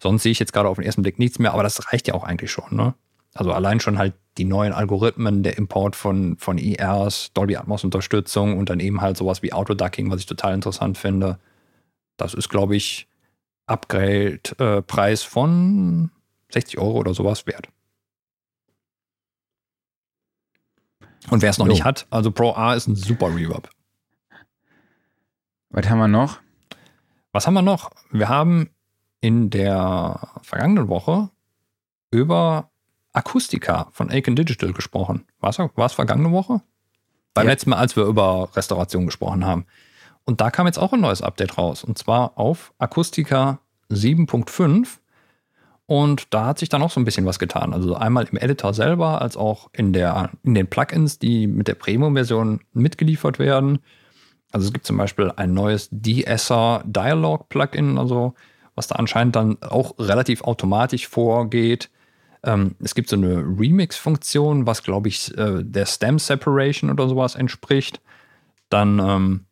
Sonst 0.00 0.22
sehe 0.22 0.32
ich 0.32 0.38
jetzt 0.38 0.52
gerade 0.52 0.68
auf 0.68 0.76
den 0.76 0.84
ersten 0.84 1.02
Blick 1.02 1.18
nichts 1.18 1.38
mehr, 1.38 1.52
aber 1.52 1.62
das 1.62 1.92
reicht 1.92 2.08
ja 2.08 2.14
auch 2.14 2.24
eigentlich 2.24 2.50
schon. 2.50 2.76
Ne? 2.76 2.94
Also 3.34 3.52
allein 3.52 3.80
schon 3.80 3.98
halt 3.98 4.14
die 4.38 4.44
neuen 4.44 4.72
Algorithmen, 4.72 5.42
der 5.42 5.58
Import 5.58 5.96
von, 5.96 6.36
von 6.38 6.58
ERs, 6.58 7.32
Dolby 7.34 7.56
Atmos 7.56 7.84
Unterstützung 7.84 8.56
und 8.58 8.70
dann 8.70 8.80
eben 8.80 9.00
halt 9.00 9.16
sowas 9.16 9.42
wie 9.42 9.52
Autoducking, 9.52 10.10
was 10.10 10.20
ich 10.20 10.26
total 10.26 10.54
interessant 10.54 10.98
finde. 10.98 11.38
Das 12.16 12.34
ist, 12.34 12.48
glaube 12.48 12.76
ich, 12.76 13.08
Upgrade-Preis 13.66 15.22
äh, 15.22 15.28
von 15.28 16.10
60 16.52 16.78
Euro 16.78 16.98
oder 16.98 17.14
sowas 17.14 17.46
wert. 17.46 17.68
Und 21.30 21.42
wer 21.42 21.50
es 21.50 21.58
noch 21.58 21.66
jo. 21.66 21.72
nicht 21.72 21.84
hat, 21.84 22.06
also 22.10 22.30
Pro 22.30 22.52
A 22.52 22.74
ist 22.74 22.86
ein 22.86 22.96
super 22.96 23.34
Reverb. 23.34 23.70
Was 25.70 25.88
haben 25.88 25.98
wir 25.98 26.08
noch? 26.08 26.40
Was 27.32 27.46
haben 27.46 27.54
wir 27.54 27.62
noch? 27.62 27.90
Wir 28.10 28.28
haben 28.28 28.70
in 29.20 29.50
der 29.50 30.28
vergangenen 30.42 30.88
Woche 30.88 31.30
über 32.10 32.70
Akustika 33.14 33.88
von 33.92 34.10
Aiken 34.10 34.36
Digital 34.36 34.72
gesprochen. 34.72 35.24
War 35.40 35.50
es, 35.50 35.92
vergangene 35.92 36.32
Woche? 36.32 36.60
Beim 37.32 37.46
ja. 37.46 37.52
letzten 37.52 37.70
Mal, 37.70 37.78
als 37.78 37.96
wir 37.96 38.04
über 38.04 38.50
Restauration 38.54 39.06
gesprochen 39.06 39.46
haben. 39.46 39.66
Und 40.24 40.40
da 40.40 40.50
kam 40.50 40.66
jetzt 40.66 40.78
auch 40.78 40.92
ein 40.92 41.00
neues 41.00 41.22
Update 41.22 41.56
raus. 41.56 41.84
Und 41.84 41.96
zwar 41.96 42.38
auf 42.38 42.74
Akustika 42.78 43.60
7.5. 43.90 44.98
Und 45.86 46.32
da 46.32 46.46
hat 46.46 46.58
sich 46.58 46.68
dann 46.68 46.82
auch 46.82 46.90
so 46.90 47.00
ein 47.00 47.04
bisschen 47.04 47.26
was 47.26 47.38
getan. 47.38 47.74
Also 47.74 47.94
einmal 47.94 48.26
im 48.30 48.38
Editor 48.38 48.72
selber, 48.72 49.20
als 49.20 49.36
auch 49.36 49.68
in, 49.72 49.92
der, 49.92 50.30
in 50.42 50.54
den 50.54 50.66
Plugins, 50.66 51.18
die 51.18 51.46
mit 51.46 51.68
der 51.68 51.74
Premium-Version 51.74 52.60
mitgeliefert 52.72 53.38
werden. 53.38 53.80
Also 54.50 54.66
es 54.66 54.72
gibt 54.72 54.86
zum 54.86 54.96
Beispiel 54.96 55.32
ein 55.36 55.52
neues 55.52 55.88
De-Esser 55.90 56.82
Dialog 56.86 57.48
Plugin, 57.48 57.98
also 57.98 58.34
was 58.74 58.86
da 58.86 58.96
anscheinend 58.96 59.36
dann 59.36 59.62
auch 59.62 59.98
relativ 59.98 60.42
automatisch 60.42 61.06
vorgeht. 61.06 61.90
Ähm, 62.44 62.76
es 62.80 62.94
gibt 62.94 63.08
so 63.08 63.16
eine 63.16 63.36
Remix-Funktion, 63.36 64.66
was 64.66 64.82
glaube 64.82 65.08
ich 65.08 65.36
äh, 65.36 65.62
der 65.62 65.86
Stem 65.86 66.18
Separation 66.18 66.90
oder 66.90 67.08
sowas 67.08 67.34
entspricht. 67.34 68.00
Dann 68.68 68.98
ähm, 68.98 69.46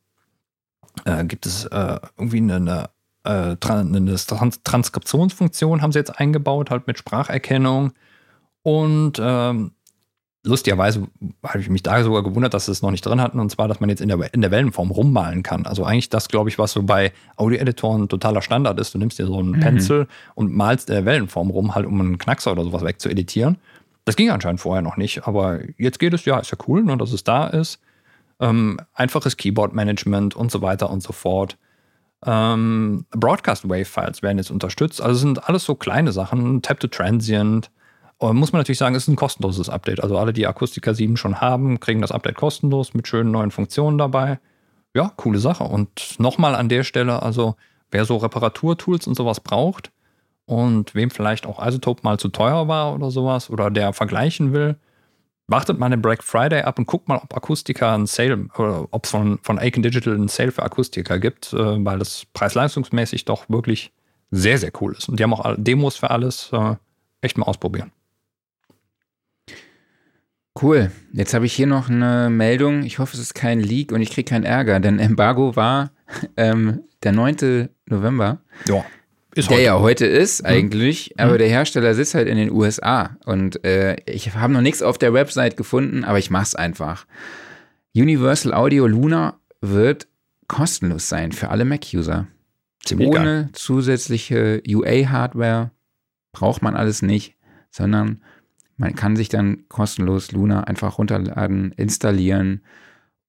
äh, 1.05 1.24
gibt 1.24 1.47
es 1.47 1.64
äh, 1.66 1.98
irgendwie 2.16 2.39
eine, 2.39 2.90
eine, 3.24 3.55
äh, 3.55 3.56
eine 3.69 4.16
Trans 4.16 4.62
Transkriptionsfunktion, 4.62 5.82
haben 5.82 5.93
sie 5.93 5.98
jetzt 5.98 6.19
eingebaut, 6.19 6.70
halt 6.70 6.86
mit 6.86 6.98
Spracherkennung. 6.98 7.93
Und 8.62 9.20
ähm, 9.20 9.73
lustigerweise 10.44 11.06
habe 11.44 11.60
ich 11.60 11.69
mich 11.69 11.82
da 11.82 12.02
sogar 12.02 12.23
gewundert, 12.23 12.55
dass 12.55 12.66
sie 12.66 12.73
es 12.73 12.82
noch 12.82 12.90
nicht 12.90 13.06
drin 13.06 13.20
hatten, 13.20 13.39
und 13.39 13.51
zwar, 13.51 13.69
dass 13.69 13.81
man 13.81 13.89
jetzt 13.89 14.01
in 14.01 14.09
der, 14.09 14.35
in 14.35 14.40
der 14.40 14.51
Wellenform 14.51 14.90
rummalen 14.90 15.43
kann. 15.43 15.66
Also 15.66 15.85
eigentlich 15.85 16.09
das, 16.09 16.28
glaube 16.28 16.51
ich, 16.51 16.59
was 16.59 16.73
so 16.73 16.82
bei 16.82 17.12
Audio-Editoren 17.36 18.09
totaler 18.09 18.43
Standard 18.43 18.78
ist. 18.81 18.94
Du 18.94 18.98
nimmst 18.98 19.19
dir 19.19 19.27
so 19.27 19.39
einen 19.39 19.52
mhm. 19.52 19.60
Pencil 19.60 20.06
und 20.35 20.52
malst 20.52 20.89
der 20.89 21.05
Wellenform 21.05 21.51
rum, 21.51 21.74
halt 21.74 21.86
um 21.86 22.01
einen 22.01 22.19
Knackser 22.19 22.52
oder 22.52 22.64
sowas 22.64 22.82
wegzueditieren. 22.82 23.56
Das 24.05 24.16
ging 24.16 24.31
anscheinend 24.31 24.60
vorher 24.60 24.82
noch 24.82 24.97
nicht, 24.97 25.28
aber 25.28 25.60
jetzt 25.78 26.01
geht 26.01 26.12
es, 26.12 26.24
ja, 26.24 26.40
ist 26.40 26.51
ja 26.51 26.59
cool, 26.66 26.82
ne, 26.82 26.97
dass 26.97 27.12
es 27.12 27.23
da 27.23 27.47
ist. 27.47 27.78
Ähm, 28.40 28.81
einfaches 28.94 29.36
Keyboard-Management 29.36 30.35
und 30.35 30.51
so 30.51 30.60
weiter 30.60 30.90
und 30.90 31.05
so 31.05 31.12
fort. 31.12 31.56
Ähm, 32.27 33.05
Broadcast-Wave-Files 33.12 34.23
werden 34.23 34.39
jetzt 34.39 34.51
unterstützt. 34.51 35.01
Also 35.01 35.20
sind 35.20 35.48
alles 35.48 35.64
so 35.64 35.77
kleine 35.77 36.10
Sachen. 36.10 36.62
Tap 36.62 36.81
to 36.81 36.89
Transient, 36.89 37.66
und 37.66 37.70
muss 38.23 38.53
man 38.53 38.61
natürlich 38.61 38.78
sagen, 38.78 38.94
es 38.94 39.05
ist 39.05 39.09
ein 39.09 39.16
kostenloses 39.16 39.69
Update. 39.69 40.03
Also 40.03 40.19
alle, 40.19 40.32
die 40.32 40.47
Akustika 40.47 40.94
7 40.94 41.16
schon 41.16 41.40
haben, 41.40 41.81
kriegen 41.81 42.01
das 42.01 42.12
Update 42.12 42.36
kostenlos 42.36 42.94
mit 42.94 43.09
schönen 43.09 43.31
neuen 43.31 43.51
Funktionen 43.51 43.99
dabei. 43.99 44.39
Ja, 44.94 45.12
coole 45.16 45.39
Sache. 45.39 45.65
Und 45.65 46.19
nochmal 46.19 46.55
an 46.55 46.69
der 46.69 46.85
Stelle, 46.85 47.23
also 47.23 47.57
wer 47.90 48.05
so 48.05 48.16
Reparaturtools 48.16 49.07
und 49.07 49.15
sowas 49.15 49.40
braucht 49.40 49.90
und 50.47 50.94
wem 50.94 51.11
vielleicht 51.11 51.47
auch 51.47 51.65
Isotope 51.65 52.03
mal 52.05 52.19
zu 52.19 52.28
teuer 52.28 52.69
war 52.69 52.94
oder 52.94 53.11
sowas 53.11 53.51
oder 53.51 53.70
der 53.70 53.93
vergleichen 53.93 54.53
will, 54.53 54.77
wartet 55.47 55.78
mal 55.78 55.90
den 55.90 56.03
Black 56.03 56.23
Friday 56.23 56.62
ab 56.62 56.78
und 56.78 56.86
guckt 56.86 57.09
mal, 57.09 57.19
ob 57.19 57.36
Akustika 57.36 57.94
ein 57.94 58.07
Sale 58.07 58.49
oder 58.57 58.86
ob 58.90 59.05
es 59.05 59.11
von, 59.11 59.39
von 59.43 59.59
Aiken 59.59 59.82
Digital 59.82 60.15
ein 60.15 60.28
Sale 60.28 60.53
für 60.53 60.62
Akustika 60.62 61.16
gibt, 61.16 61.53
äh, 61.53 61.85
weil 61.85 61.99
das 61.99 62.27
preis-leistungsmäßig 62.32 63.24
doch 63.24 63.49
wirklich 63.49 63.93
sehr, 64.31 64.59
sehr 64.59 64.73
cool 64.81 64.94
ist. 64.97 65.09
Und 65.09 65.19
die 65.19 65.24
haben 65.24 65.35
auch 65.35 65.55
Demos 65.59 65.97
für 65.97 66.11
alles. 66.11 66.51
Äh, 66.53 66.77
echt 67.23 67.39
mal 67.39 67.47
ausprobieren. 67.47 67.93
Cool. 70.61 70.91
Jetzt 71.12 71.35
habe 71.35 71.47
ich 71.47 71.55
hier 71.55 71.66
noch 71.66 71.89
eine 71.89 72.29
Meldung. 72.31 72.83
Ich 72.83 72.99
hoffe, 72.99 73.15
es 73.15 73.23
ist 73.23 73.35
kein 73.35 73.61
Leak 73.61 73.93
und 73.93 74.03
ich 74.03 74.11
kriege 74.11 74.29
keinen 74.29 74.45
Ärger, 74.45 74.81
denn 74.81 74.99
Embargo 74.99 75.57
war 75.57 75.93
ähm, 76.37 76.83
der 77.03 77.12
9. 77.12 77.69
November. 77.87 78.41
Ja. 78.69 78.85
Ist 79.35 79.49
der 79.49 79.57
heute. 79.57 79.65
ja 79.65 79.81
heute 79.81 80.07
ist 80.07 80.43
mhm. 80.43 80.49
eigentlich, 80.49 81.15
mhm. 81.16 81.24
aber 81.24 81.39
der 81.39 81.49
Hersteller 81.49 81.95
sitzt 81.95 82.15
halt 82.15 82.29
in 82.29 82.37
den 82.37 82.51
USA 82.51 83.16
und 83.24 83.65
äh, 83.65 83.97
ich 84.05 84.35
habe 84.35 84.53
noch 84.53 84.61
nichts 84.61 84.83
auf 84.83 84.99
der 84.99 85.15
Website 85.15 85.57
gefunden, 85.57 86.05
aber 86.05 86.19
ich 86.19 86.31
mache 86.31 86.45
es 86.45 86.55
einfach. 86.55 87.07
Universal 87.95 88.53
Audio 88.53 88.87
Luna 88.87 89.39
wird 89.62 90.07
kostenlos 90.49 91.09
sein 91.09 91.33
für 91.33 91.49
alle 91.49 91.65
Mac-User. 91.65 92.27
Ohne 92.99 93.11
geil. 93.11 93.49
zusätzliche 93.53 94.62
UA-Hardware 94.69 95.70
braucht 96.33 96.62
man 96.62 96.74
alles 96.74 97.01
nicht, 97.01 97.37
sondern 97.70 98.23
man 98.82 98.96
kann 98.96 99.14
sich 99.14 99.28
dann 99.28 99.68
kostenlos 99.68 100.32
Luna 100.32 100.64
einfach 100.64 100.98
runterladen, 100.98 101.70
installieren 101.76 102.62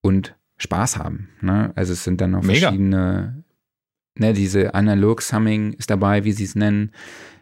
und 0.00 0.34
Spaß 0.56 0.98
haben. 0.98 1.28
Ne? 1.40 1.72
Also 1.76 1.92
es 1.92 2.02
sind 2.02 2.20
dann 2.20 2.32
noch 2.32 2.42
Mega. 2.42 2.68
verschiedene, 2.68 3.44
ne, 4.18 4.32
diese 4.32 4.74
Analog 4.74 5.22
Summing 5.22 5.74
ist 5.74 5.90
dabei, 5.90 6.24
wie 6.24 6.32
sie 6.32 6.42
es 6.42 6.56
nennen, 6.56 6.90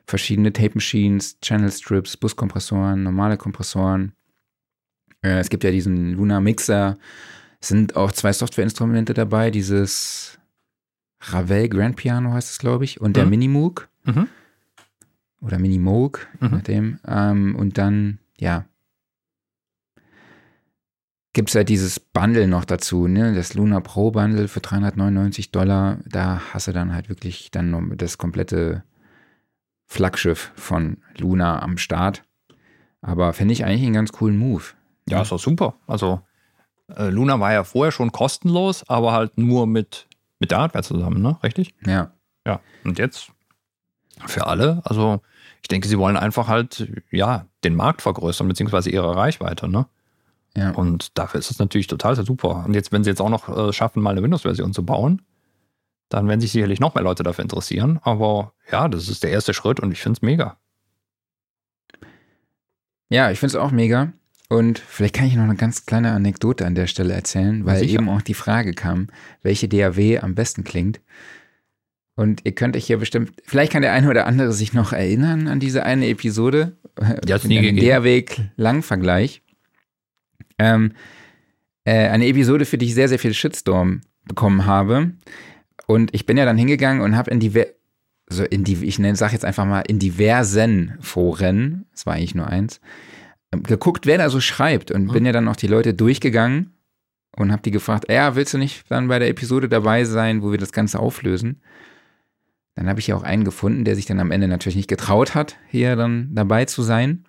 verschiedene 0.07 0.53
Tape 0.53 0.75
Machines, 0.75 1.41
Channel 1.41 1.73
Strips, 1.73 2.19
Buskompressoren, 2.19 3.03
normale 3.03 3.39
Kompressoren. 3.39 4.13
Äh, 5.23 5.39
es 5.39 5.49
gibt 5.49 5.65
ja 5.65 5.71
diesen 5.71 6.13
Luna 6.13 6.41
Mixer. 6.41 6.99
Es 7.61 7.69
sind 7.69 7.97
auch 7.97 8.13
zwei 8.13 8.35
Softwareinstrumente 8.35 9.15
dabei, 9.15 9.51
dieses 9.51 10.39
Ravel 11.23 11.71
Grand 11.71 11.97
Piano 11.97 12.35
heißt 12.35 12.51
es, 12.51 12.59
glaube 12.59 12.85
ich, 12.85 13.01
und 13.01 13.17
der 13.17 13.25
mhm. 13.25 13.31
Minimoog. 13.31 13.89
Mhm 14.05 14.29
oder 15.43 15.59
Minimoog, 15.59 16.27
mhm. 16.41 16.49
nachdem. 16.51 16.99
Ähm, 17.07 17.55
und 17.57 17.77
dann, 17.79 18.19
ja, 18.39 18.65
gibt 21.33 21.49
es 21.49 21.55
halt 21.55 21.69
dieses 21.69 21.99
Bundle 21.99 22.47
noch 22.47 22.65
dazu, 22.65 23.09
ne? 23.09 23.35
Das 23.35 23.55
Luna 23.55 23.81
Pro 23.81 24.11
Bundle 24.11 24.49
für 24.49 24.61
399 24.61 25.51
Dollar. 25.51 25.99
Da 26.07 26.41
hast 26.53 26.69
du 26.69 26.73
dann 26.73 26.95
halt 26.95 27.09
wirklich 27.09 27.51
dann 27.51 27.71
noch 27.71 27.83
das 27.97 28.19
komplette 28.19 28.85
Flaggschiff 29.87 30.53
von 30.55 30.99
Luna 31.19 31.61
am 31.63 31.79
Start. 31.79 32.23
Aber 33.01 33.33
finde 33.33 33.53
ich 33.53 33.65
eigentlich 33.65 33.83
einen 33.83 33.95
ganz 33.95 34.13
coolen 34.13 34.37
Move. 34.37 34.63
Ja, 35.09 35.23
ist 35.23 35.33
doch 35.33 35.41
super. 35.41 35.75
Also 35.87 36.21
äh, 36.97 37.09
Luna 37.09 37.41
war 37.41 37.53
ja 37.53 37.65
vorher 37.65 37.93
schon 37.93 38.13
kostenlos, 38.13 38.89
aber 38.89 39.13
halt 39.13 39.37
nur 39.39 39.67
mit, 39.67 40.07
mit 40.39 40.51
der 40.51 40.59
Hardware 40.59 40.85
zusammen, 40.85 41.21
ne? 41.21 41.39
Richtig? 41.43 41.75
Ja. 41.85 42.13
Ja. 42.47 42.61
Und 42.85 42.99
jetzt 42.99 43.33
für 44.27 44.47
alle. 44.47 44.83
Also 44.85 45.21
ich 45.63 45.69
denke, 45.69 45.89
sie 45.89 45.99
wollen 45.99 46.17
einfach 46.17 46.49
halt, 46.49 46.89
ja, 47.11 47.47
den 47.65 47.75
Markt 47.75 48.03
vergrößern, 48.03 48.49
beziehungsweise 48.49 48.91
ihre 48.91 49.17
Reichweite, 49.17 49.69
ne? 49.69 49.87
Ja. 50.57 50.73
Und 50.73 51.17
dafür 51.17 51.41
ist 51.41 51.51
es 51.51 51.59
natürlich 51.59 51.87
total 51.87 52.15
super. 52.17 52.65
Und 52.67 52.75
jetzt, 52.75 52.93
wenn 52.93 53.05
sie 53.05 53.11
jetzt 53.11 53.23
auch 53.23 53.31
noch 53.31 53.49
äh, 53.49 53.73
schaffen, 53.73 54.03
mal 54.03 54.11
eine 54.11 54.23
Windows-Version 54.23 54.75
zu 54.75 54.85
bauen, 54.85 55.23
dann 56.11 56.29
werden 56.29 56.41
sich 56.41 56.53
sicherlich 56.53 56.79
noch 56.79 56.95
mehr 56.95 57.05
Leute 57.05 57.23
dafür 57.23 57.43
interessieren. 57.43 57.99
Aber 58.03 58.53
ja, 58.71 58.89
das 58.89 59.09
ist 59.09 59.23
der 59.23 59.31
erste 59.31 59.55
Schritt 59.55 59.81
und 59.81 59.93
ich 59.93 60.03
finde 60.03 60.19
es 60.19 60.23
mega. 60.23 60.59
Ja, 63.09 63.31
ich 63.31 63.39
finde 63.39 63.57
es 63.57 63.63
auch 63.63 63.71
mega. 63.71 64.13
Und 64.51 64.79
vielleicht 64.79 65.15
kann 65.15 65.27
ich 65.27 65.35
noch 65.35 65.45
eine 65.45 65.57
ganz 65.57 65.87
kleine 65.87 66.13
Anekdote 66.13 66.67
an 66.67 66.75
der 66.75 66.87
Stelle 66.87 67.15
erzählen, 67.15 67.65
weil 67.65 67.89
eben 67.89 68.11
auch 68.11 68.21
die 68.21 68.35
Frage 68.35 68.75
kam, 68.75 69.09
welche 69.43 69.69
DAW 69.69 70.19
am 70.19 70.35
besten 70.35 70.65
klingt. 70.65 71.01
Und 72.15 72.43
ihr 72.45 72.53
könnt 72.53 72.77
euch 72.77 72.87
hier 72.87 72.99
bestimmt, 72.99 73.33
vielleicht 73.45 73.73
kann 73.73 73.83
der 73.83 73.93
eine 73.93 74.09
oder 74.09 74.27
andere 74.27 74.53
sich 74.53 74.73
noch 74.75 74.93
erinnern 74.93 75.49
an 75.49 75.61
diese 75.61 75.85
eine 75.85 76.09
Episode. 76.09 76.77
Die 77.25 77.33
hat 77.33 77.45
nie 77.45 77.57
gegeben. 77.57 77.79
Der 77.79 78.05
Weg 78.05 78.41
lang 78.57 78.83
Vergleich. 78.83 79.43
Ähm, 80.59 80.93
äh, 81.85 82.09
eine 82.09 82.27
Episode, 82.27 82.67
für 82.67 82.79
die 82.79 82.87
ich 82.87 82.95
sehr, 82.95 83.09
sehr 83.09 83.19
viel 83.19 83.33
Shitstorm 83.33 84.03
bekommen 84.25 84.67
habe. 84.67 85.13
Und 85.87 86.15
ich 86.15 86.27
bin 86.27 86.37
ja 86.37 86.45
dann 86.45 86.59
hingegangen 86.59 87.03
und 87.03 87.17
habe 87.17 87.31
in 87.31 87.41
diverse 87.41 87.75
also 88.33 88.45
in 88.45 88.65
die, 88.65 88.83
ich 88.85 88.99
nenne, 88.99 89.17
sag 89.17 89.33
jetzt 89.33 89.45
einfach 89.45 89.67
mal 89.67 89.81
in 89.81 89.99
diversen 89.99 90.95
Foren, 91.01 91.85
es 91.93 92.07
war 92.07 92.15
eigentlich 92.15 92.35
nur 92.35 92.47
eins, 92.47 92.81
ähm, 93.53 93.63
geguckt, 93.63 94.07
wer 94.07 94.17
da 94.17 94.31
so 94.31 94.41
schreibt 94.41 94.91
und 94.91 95.09
mhm. 95.09 95.13
bin 95.13 95.27
ja 95.27 95.33
dann 95.33 95.49
auch 95.49 95.57
die 95.57 95.67
Leute 95.67 95.93
durchgegangen 95.93 96.73
und 97.37 97.53
habe 97.53 97.63
die 97.63 97.71
gefragt, 97.71 98.07
ja, 98.11 98.35
willst 98.35 98.55
du 98.55 98.59
nicht 98.59 98.91
dann 98.91 99.09
bei 99.09 99.19
der 99.19 99.29
Episode 99.29 99.69
dabei 99.69 100.05
sein, 100.05 100.43
wo 100.43 100.51
wir 100.51 100.59
das 100.59 100.73
Ganze 100.73 100.99
auflösen? 100.99 101.61
Dann 102.75 102.89
habe 102.89 103.01
ich 103.01 103.07
ja 103.07 103.17
auch 103.17 103.23
einen 103.23 103.45
gefunden, 103.45 103.85
der 103.85 103.97
sich 103.97 104.07
dann 104.07 104.21
am 104.21 104.31
Ende 104.31 104.49
natürlich 104.49 104.77
nicht 104.77 104.89
getraut 104.89 105.35
hat, 105.35 105.57
hier 105.69 105.97
dann 105.97 106.35
dabei 106.35 106.65
zu 106.65 106.83
sein 106.83 107.25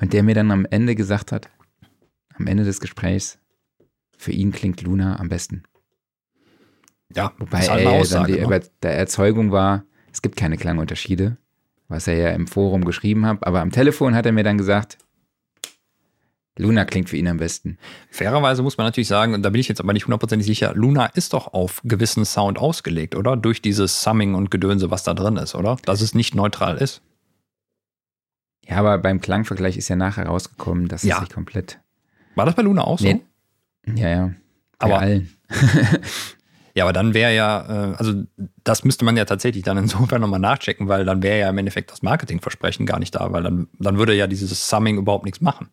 und 0.00 0.12
der 0.12 0.22
mir 0.22 0.34
dann 0.34 0.50
am 0.50 0.66
Ende 0.70 0.94
gesagt 0.94 1.32
hat, 1.32 1.50
am 2.34 2.46
Ende 2.46 2.64
des 2.64 2.80
Gesprächs, 2.80 3.38
für 4.16 4.32
ihn 4.32 4.52
klingt 4.52 4.82
Luna 4.82 5.18
am 5.18 5.28
besten. 5.28 5.64
Ja, 7.14 7.32
wobei 7.38 7.58
halt 7.58 7.84
er 7.84 7.90
Aussage, 7.90 8.36
dann 8.36 8.48
die, 8.48 8.48
ne? 8.48 8.70
der 8.82 8.96
Erzeugung 8.96 9.52
war, 9.52 9.84
es 10.12 10.22
gibt 10.22 10.36
keine 10.36 10.56
Klangunterschiede, 10.56 11.36
was 11.88 12.06
er 12.06 12.14
ja 12.14 12.30
im 12.30 12.46
Forum 12.46 12.84
geschrieben 12.84 13.26
hat, 13.26 13.46
aber 13.46 13.60
am 13.60 13.70
Telefon 13.70 14.14
hat 14.14 14.24
er 14.24 14.32
mir 14.32 14.44
dann 14.44 14.58
gesagt, 14.58 14.98
Luna 16.58 16.84
klingt 16.84 17.08
für 17.08 17.16
ihn 17.16 17.28
am 17.28 17.38
besten. 17.38 17.78
Fairerweise 18.10 18.62
muss 18.62 18.76
man 18.76 18.86
natürlich 18.86 19.08
sagen, 19.08 19.32
und 19.32 19.42
da 19.42 19.50
bin 19.50 19.60
ich 19.60 19.68
jetzt 19.68 19.80
aber 19.80 19.92
nicht 19.92 20.06
hundertprozentig 20.06 20.46
sicher, 20.46 20.74
Luna 20.74 21.06
ist 21.06 21.32
doch 21.32 21.54
auf 21.54 21.80
gewissen 21.84 22.24
Sound 22.24 22.58
ausgelegt, 22.58 23.14
oder? 23.14 23.36
Durch 23.36 23.62
dieses 23.62 24.02
Summing 24.02 24.34
und 24.34 24.50
Gedönse, 24.50 24.90
was 24.90 25.02
da 25.02 25.14
drin 25.14 25.36
ist, 25.36 25.54
oder? 25.54 25.76
Dass 25.84 26.02
es 26.02 26.14
nicht 26.14 26.34
neutral 26.34 26.76
ist. 26.76 27.00
Ja, 28.66 28.76
aber 28.76 28.98
beim 28.98 29.20
Klangvergleich 29.20 29.76
ist 29.76 29.88
ja 29.88 29.96
nachher 29.96 30.26
rausgekommen, 30.26 30.88
dass 30.88 31.02
ja. 31.02 31.16
es 31.16 31.20
sich 31.20 31.30
komplett. 31.30 31.80
War 32.34 32.46
das 32.46 32.54
bei 32.54 32.62
Luna 32.62 32.84
auch 32.84 32.98
so? 32.98 33.06
Nee. 33.06 33.22
Ja, 33.94 34.08
ja. 34.08 34.34
Bei 34.78 34.86
aber 34.86 34.98
allen. 35.00 35.30
Ja, 36.74 36.84
aber 36.84 36.92
dann 36.92 37.12
wäre 37.12 37.34
ja, 37.34 37.92
äh, 37.92 37.94
also 37.96 38.22
das 38.64 38.84
müsste 38.84 39.04
man 39.04 39.16
ja 39.16 39.24
tatsächlich 39.24 39.62
dann 39.62 39.76
insofern 39.76 40.20
nochmal 40.20 40.40
nachchecken, 40.40 40.88
weil 40.88 41.04
dann 41.04 41.22
wäre 41.22 41.40
ja 41.40 41.50
im 41.50 41.58
Endeffekt 41.58 41.90
das 41.90 42.02
Marketingversprechen 42.02 42.86
gar 42.86 42.98
nicht 42.98 43.14
da, 43.14 43.32
weil 43.32 43.42
dann, 43.42 43.68
dann 43.78 43.98
würde 43.98 44.14
ja 44.14 44.26
dieses 44.26 44.68
Summing 44.68 44.96
überhaupt 44.96 45.24
nichts 45.24 45.40
machen. 45.40 45.68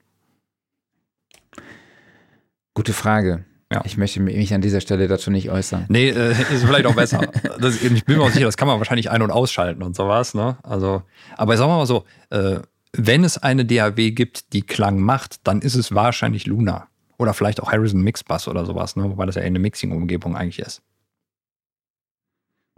Gute 2.73 2.93
Frage. 2.93 3.45
Ja. 3.71 3.83
Ich 3.85 3.97
möchte 3.97 4.19
mich 4.19 4.53
an 4.53 4.61
dieser 4.61 4.81
Stelle 4.81 5.07
dazu 5.07 5.29
nicht 5.29 5.51
äußern. 5.51 5.85
Nee, 5.89 6.09
äh, 6.09 6.31
ist 6.31 6.63
vielleicht 6.63 6.87
auch 6.87 6.95
besser. 6.95 7.27
Das, 7.59 7.81
ich 7.83 8.03
bin 8.05 8.17
mir 8.17 8.23
auch 8.23 8.31
sicher, 8.31 8.45
das 8.45 8.57
kann 8.57 8.67
man 8.67 8.79
wahrscheinlich 8.79 9.11
ein- 9.11 9.21
und 9.21 9.29
ausschalten 9.29 9.83
und 9.83 9.95
sowas. 9.95 10.33
Ne? 10.33 10.57
Also, 10.63 11.03
aber 11.37 11.55
sagen 11.55 11.69
wir 11.71 11.77
mal 11.77 11.85
so, 11.85 12.05
äh, 12.31 12.61
wenn 12.93 13.23
es 13.23 13.37
eine 13.37 13.65
DAW 13.65 14.11
gibt, 14.11 14.53
die 14.53 14.63
Klang 14.63 14.99
macht, 14.99 15.45
dann 15.47 15.61
ist 15.61 15.75
es 15.75 15.93
wahrscheinlich 15.93 16.47
Luna. 16.47 16.87
Oder 17.19 17.33
vielleicht 17.35 17.61
auch 17.61 17.71
Harrison 17.71 18.01
Mixbus 18.01 18.47
oder 18.47 18.65
sowas, 18.65 18.95
ne? 18.95 19.03
wobei 19.03 19.27
das 19.27 19.35
ja 19.35 19.43
eine 19.43 19.59
Mixing-Umgebung 19.59 20.35
eigentlich 20.35 20.59
ist. 20.59 20.81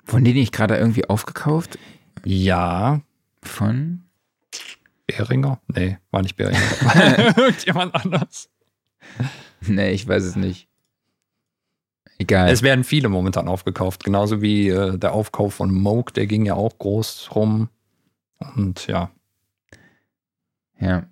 Von 0.04 0.26
denen 0.26 0.38
ich 0.38 0.52
gerade 0.52 0.76
irgendwie 0.76 1.06
aufgekauft? 1.06 1.80
Ja. 2.26 3.02
Von? 3.44 4.04
Behringer? 5.08 5.62
Nee, 5.68 6.00
war 6.10 6.22
nicht 6.22 6.36
Behringer. 6.36 6.60
Irgendjemand 7.38 7.96
anders. 7.96 8.50
Nee, 9.68 9.92
ich 9.92 10.08
weiß 10.08 10.24
es 10.24 10.36
nicht. 10.36 10.68
Egal. 12.18 12.50
Es 12.50 12.64
werden 12.64 12.84
viele 12.84 13.10
momentan 13.10 13.48
aufgekauft, 13.48 14.04
genauso 14.04 14.42
wie 14.42 14.70
äh, 14.70 14.98
der 14.98 15.14
Aufkauf 15.14 15.56
von 15.56 15.74
Moog, 15.74 16.14
der 16.14 16.28
ging 16.28 16.46
ja 16.46 16.56
auch 16.56 16.78
groß 16.78 17.30
rum. 17.36 17.70
Und 18.56 18.88
ja. 18.88 19.12
Ja 20.80 21.06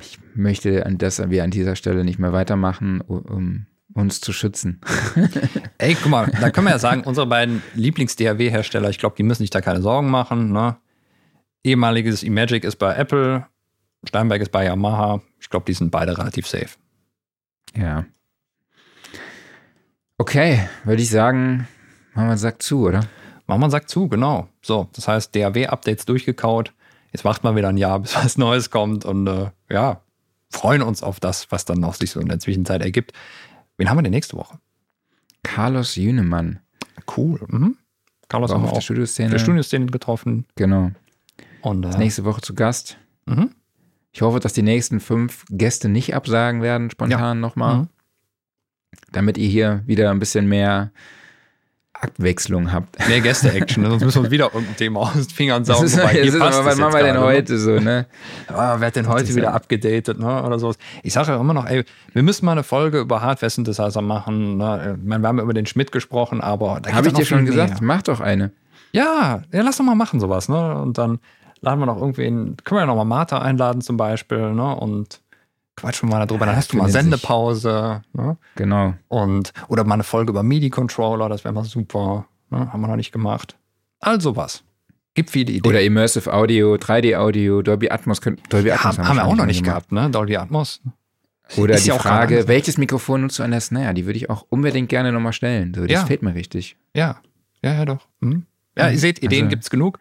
ich 0.00 0.18
möchte 0.34 0.86
an 0.86 0.98
das 0.98 1.30
wir 1.30 1.44
an 1.44 1.50
dieser 1.50 1.76
Stelle 1.76 2.04
nicht 2.04 2.18
mehr 2.18 2.32
weitermachen, 2.32 3.00
um 3.00 3.66
uns 3.92 4.20
zu 4.20 4.32
schützen. 4.32 4.80
Ey, 5.78 5.96
guck 6.00 6.10
mal, 6.10 6.30
da 6.40 6.50
können 6.50 6.66
wir 6.66 6.72
ja 6.72 6.78
sagen, 6.78 7.02
unsere 7.04 7.26
beiden 7.26 7.62
Lieblings-DAW-Hersteller, 7.74 8.88
ich 8.88 8.98
glaube, 8.98 9.16
die 9.16 9.22
müssen 9.22 9.42
sich 9.42 9.50
da 9.50 9.60
keine 9.60 9.82
Sorgen 9.82 10.10
machen. 10.10 10.52
Ne? 10.52 10.76
Ehemaliges 11.64 12.22
Imagic 12.22 12.64
ist 12.64 12.76
bei 12.76 12.94
Apple, 12.94 13.46
Steinberg 14.04 14.42
ist 14.42 14.52
bei 14.52 14.64
Yamaha. 14.64 15.20
Ich 15.40 15.50
glaube, 15.50 15.66
die 15.66 15.72
sind 15.72 15.90
beide 15.90 16.16
relativ 16.16 16.46
safe. 16.46 16.70
Ja. 17.76 18.04
Okay, 20.18 20.68
würde 20.84 21.02
ich 21.02 21.10
sagen, 21.10 21.66
machen 22.14 22.26
wir 22.26 22.30
einen 22.30 22.38
Sack 22.38 22.62
zu, 22.62 22.86
oder? 22.86 23.00
Machen 23.46 23.60
wir 23.60 23.64
einen 23.64 23.70
Sack 23.70 23.88
zu, 23.88 24.08
genau. 24.08 24.48
So, 24.62 24.88
das 24.92 25.08
heißt, 25.08 25.34
DAW-Updates 25.34 26.04
durchgekaut. 26.04 26.72
Jetzt 27.12 27.24
macht 27.24 27.42
man 27.42 27.56
wieder 27.56 27.68
ein 27.68 27.76
Jahr, 27.78 27.98
bis 28.00 28.14
was 28.14 28.36
Neues 28.38 28.70
kommt 28.70 29.04
und 29.04 29.26
äh, 29.26 29.50
ja, 29.70 30.02
freuen 30.50 30.82
uns 30.82 31.02
auf 31.02 31.20
das, 31.20 31.50
was 31.50 31.64
dann 31.64 31.78
noch 31.78 31.94
sich 31.94 32.10
so 32.10 32.20
in 32.20 32.28
der 32.28 32.38
Zwischenzeit 32.38 32.82
ergibt. 32.82 33.12
Wen 33.76 33.88
haben 33.88 33.96
wir 33.98 34.02
denn 34.02 34.12
nächste 34.12 34.36
Woche? 34.36 34.58
Carlos 35.42 35.96
Jünemann. 35.96 36.60
Cool. 37.16 37.40
Mhm. 37.48 37.76
Carlos 38.28 38.52
haben 38.52 38.62
wir 38.62 38.68
auch 38.68 38.74
der 38.74 38.80
Studioszene. 38.82 39.30
der 39.30 39.38
Studioszene 39.38 39.86
getroffen. 39.86 40.46
Genau. 40.54 40.90
Und 41.62 41.84
äh, 41.84 41.98
nächste 41.98 42.24
Woche 42.24 42.40
zu 42.40 42.54
Gast. 42.54 42.98
Mhm. 43.26 43.50
Ich 44.12 44.22
hoffe, 44.22 44.40
dass 44.40 44.52
die 44.52 44.62
nächsten 44.62 45.00
fünf 45.00 45.44
Gäste 45.50 45.88
nicht 45.88 46.14
absagen 46.14 46.62
werden, 46.62 46.90
spontan 46.90 47.20
ja. 47.20 47.34
nochmal. 47.34 47.76
Mhm. 47.76 47.88
Damit 49.12 49.38
ihr 49.38 49.48
hier 49.48 49.82
wieder 49.86 50.10
ein 50.10 50.18
bisschen 50.18 50.48
mehr 50.48 50.90
Abwechslung 52.00 52.72
habt. 52.72 52.98
Mehr 53.08 53.20
Gäste-Action, 53.20 53.84
sonst 53.84 54.04
müssen 54.04 54.16
wir 54.16 54.22
uns 54.22 54.30
wieder 54.30 54.46
irgendein 54.46 54.76
Thema 54.76 55.00
aus 55.00 55.12
den 55.12 55.28
Fingern 55.28 55.64
saugen. 55.64 55.82
Das 55.82 55.92
ist, 55.92 55.98
Wobei, 55.98 56.18
ist 56.18 56.34
aber, 56.34 56.64
was 56.64 56.78
machen 56.78 56.94
wir 56.94 57.02
denn 57.02 57.18
heute 57.18 57.58
so, 57.58 57.78
ne? 57.78 58.06
Oh, 58.48 58.54
wer 58.54 58.80
hat 58.80 58.96
denn 58.96 59.06
heute 59.06 59.34
wieder 59.34 59.52
abgedatet, 59.52 60.18
ne? 60.18 60.42
Oder 60.42 60.58
sowas. 60.58 60.78
Ich 61.02 61.12
sage 61.12 61.32
ja 61.32 61.40
immer 61.40 61.52
noch, 61.52 61.66
ey, 61.66 61.84
wir 62.12 62.22
müssen 62.22 62.46
mal 62.46 62.52
eine 62.52 62.62
Folge 62.62 63.00
über 63.00 63.20
Hardware 63.20 63.50
Synthesizer 63.50 64.00
machen. 64.00 64.56
Ne? 64.56 64.98
Ich 64.98 65.06
meine, 65.06 65.22
wir 65.22 65.28
haben 65.28 65.40
über 65.40 65.52
den 65.52 65.66
Schmidt 65.66 65.92
gesprochen, 65.92 66.40
aber 66.40 66.80
da 66.82 66.92
Habe 66.92 67.08
ich 67.08 67.14
dir 67.14 67.26
schon 67.26 67.44
gesagt, 67.44 67.82
mach 67.82 68.02
doch 68.02 68.20
eine. 68.20 68.52
Ja, 68.92 69.42
ja, 69.52 69.62
lass 69.62 69.76
doch 69.76 69.84
mal 69.84 69.94
machen 69.94 70.20
sowas, 70.20 70.48
ne? 70.48 70.80
Und 70.80 70.98
dann 70.98 71.20
laden 71.60 71.80
wir 71.80 71.86
noch 71.86 71.98
irgendwen, 71.98 72.56
können 72.64 72.78
wir 72.78 72.80
ja 72.80 72.86
noch 72.86 72.96
mal 72.96 73.04
Martha 73.04 73.38
einladen 73.38 73.80
zum 73.80 73.96
Beispiel, 73.96 74.52
ne? 74.52 74.74
Und 74.76 75.20
quatschen 75.76 76.08
wir 76.08 76.16
mal 76.16 76.26
darüber, 76.26 76.46
dann 76.46 76.56
hast 76.56 76.72
du 76.72 76.76
mal 76.76 76.90
Sendepause. 76.90 78.02
Ne? 78.12 78.36
Genau. 78.56 78.94
Und, 79.08 79.52
oder 79.68 79.84
mal 79.84 79.94
eine 79.94 80.04
Folge 80.04 80.30
über 80.30 80.42
MIDI-Controller, 80.42 81.28
das 81.28 81.44
wäre 81.44 81.54
mal 81.54 81.64
super. 81.64 82.26
Ne? 82.50 82.72
Haben 82.72 82.80
wir 82.80 82.88
noch 82.88 82.96
nicht 82.96 83.12
gemacht. 83.12 83.56
Also 84.00 84.36
was. 84.36 84.62
Gibt 85.14 85.30
viele 85.30 85.52
Ideen. 85.52 85.70
Oder 85.70 85.82
Immersive 85.82 86.32
Audio, 86.32 86.74
3D-Audio, 86.74 87.62
Dolby 87.62 87.90
Atmos. 87.90 88.20
Dolby 88.20 88.70
Atmos 88.70 88.96
ja, 88.96 89.02
haben, 89.02 89.08
haben 89.08 89.16
wir 89.16 89.24
auch 89.26 89.36
noch 89.36 89.46
nicht 89.46 89.64
gehabt, 89.64 89.92
ne? 89.92 90.10
Dolby 90.10 90.36
Atmos. 90.36 90.80
Oder 91.56 91.74
Ist 91.74 91.86
die 91.86 91.90
Frage, 91.90 92.46
welches 92.46 92.78
Mikrofon 92.78 93.22
nutzt 93.22 93.38
du 93.38 93.42
an 93.42 93.50
der 93.50 93.60
Snare? 93.60 93.92
Die 93.94 94.06
würde 94.06 94.16
ich 94.16 94.30
auch 94.30 94.46
unbedingt 94.50 94.88
gerne 94.88 95.10
nochmal 95.10 95.32
stellen. 95.32 95.74
So, 95.74 95.82
das 95.82 95.90
ja. 95.90 96.06
fehlt 96.06 96.22
mir 96.22 96.34
richtig. 96.34 96.76
Ja, 96.94 97.20
ja, 97.62 97.74
ja, 97.74 97.84
doch. 97.84 98.06
Hm. 98.22 98.46
Ja, 98.78 98.88
ihr 98.88 98.98
seht, 98.98 99.22
Ideen 99.22 99.46
also. 99.46 99.50
gibt 99.50 99.64
es 99.64 99.70
genug. 99.70 99.98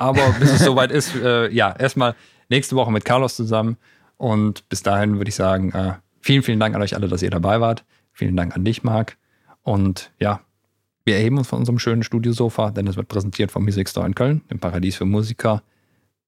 Aber 0.00 0.34
bis 0.40 0.50
es 0.50 0.64
soweit 0.64 0.90
ist, 0.90 1.14
äh, 1.14 1.52
ja, 1.52 1.76
erstmal 1.78 2.14
nächste 2.48 2.74
Woche 2.74 2.90
mit 2.90 3.04
Carlos 3.04 3.36
zusammen. 3.36 3.76
Und 4.16 4.66
bis 4.70 4.82
dahin 4.82 5.18
würde 5.18 5.28
ich 5.28 5.34
sagen, 5.34 5.72
äh, 5.72 5.92
vielen, 6.22 6.42
vielen 6.42 6.58
Dank 6.58 6.74
an 6.74 6.80
euch 6.80 6.94
alle, 6.94 7.06
dass 7.06 7.20
ihr 7.20 7.28
dabei 7.28 7.60
wart. 7.60 7.84
Vielen 8.12 8.34
Dank 8.34 8.56
an 8.56 8.64
dich, 8.64 8.82
Marc. 8.82 9.18
Und 9.62 10.10
ja, 10.18 10.40
wir 11.04 11.16
erheben 11.16 11.36
uns 11.36 11.48
von 11.48 11.58
unserem 11.58 11.78
schönen 11.78 12.02
Studiosofa, 12.02 12.70
denn 12.70 12.86
es 12.86 12.96
wird 12.96 13.08
präsentiert 13.08 13.50
vom 13.50 13.62
Music 13.62 13.90
Store 13.90 14.06
in 14.06 14.14
Köln, 14.14 14.40
dem 14.50 14.58
Paradies 14.58 14.96
für 14.96 15.04
Musiker. 15.04 15.62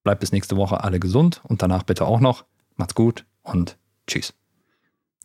Bleibt 0.05 0.20
bis 0.20 0.32
nächste 0.32 0.59
Woche 0.59 0.85
alle 0.85 1.01
gesund 1.01 1.40
und 1.44 1.62
danach 1.62 1.82
bitte 1.82 2.05
auch 2.05 2.20
noch. 2.20 2.44
Macht's 2.77 2.94
gut 2.94 3.24
und 3.43 3.78
tschüss. 4.07 4.35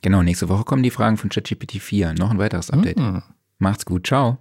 Genau, 0.01 0.23
nächste 0.23 0.47
Woche 0.47 0.63
kommen 0.63 0.83
die 0.83 0.91
Fragen 0.91 1.17
von 1.17 1.29
ChatGPT 1.29 1.81
4. 1.81 2.13
Noch 2.13 2.31
ein 2.31 2.39
weiteres 2.39 2.71
Update. 2.71 2.97
Mhm. 2.97 3.23
Macht's 3.57 3.85
gut. 3.85 4.07
Ciao. 4.07 4.37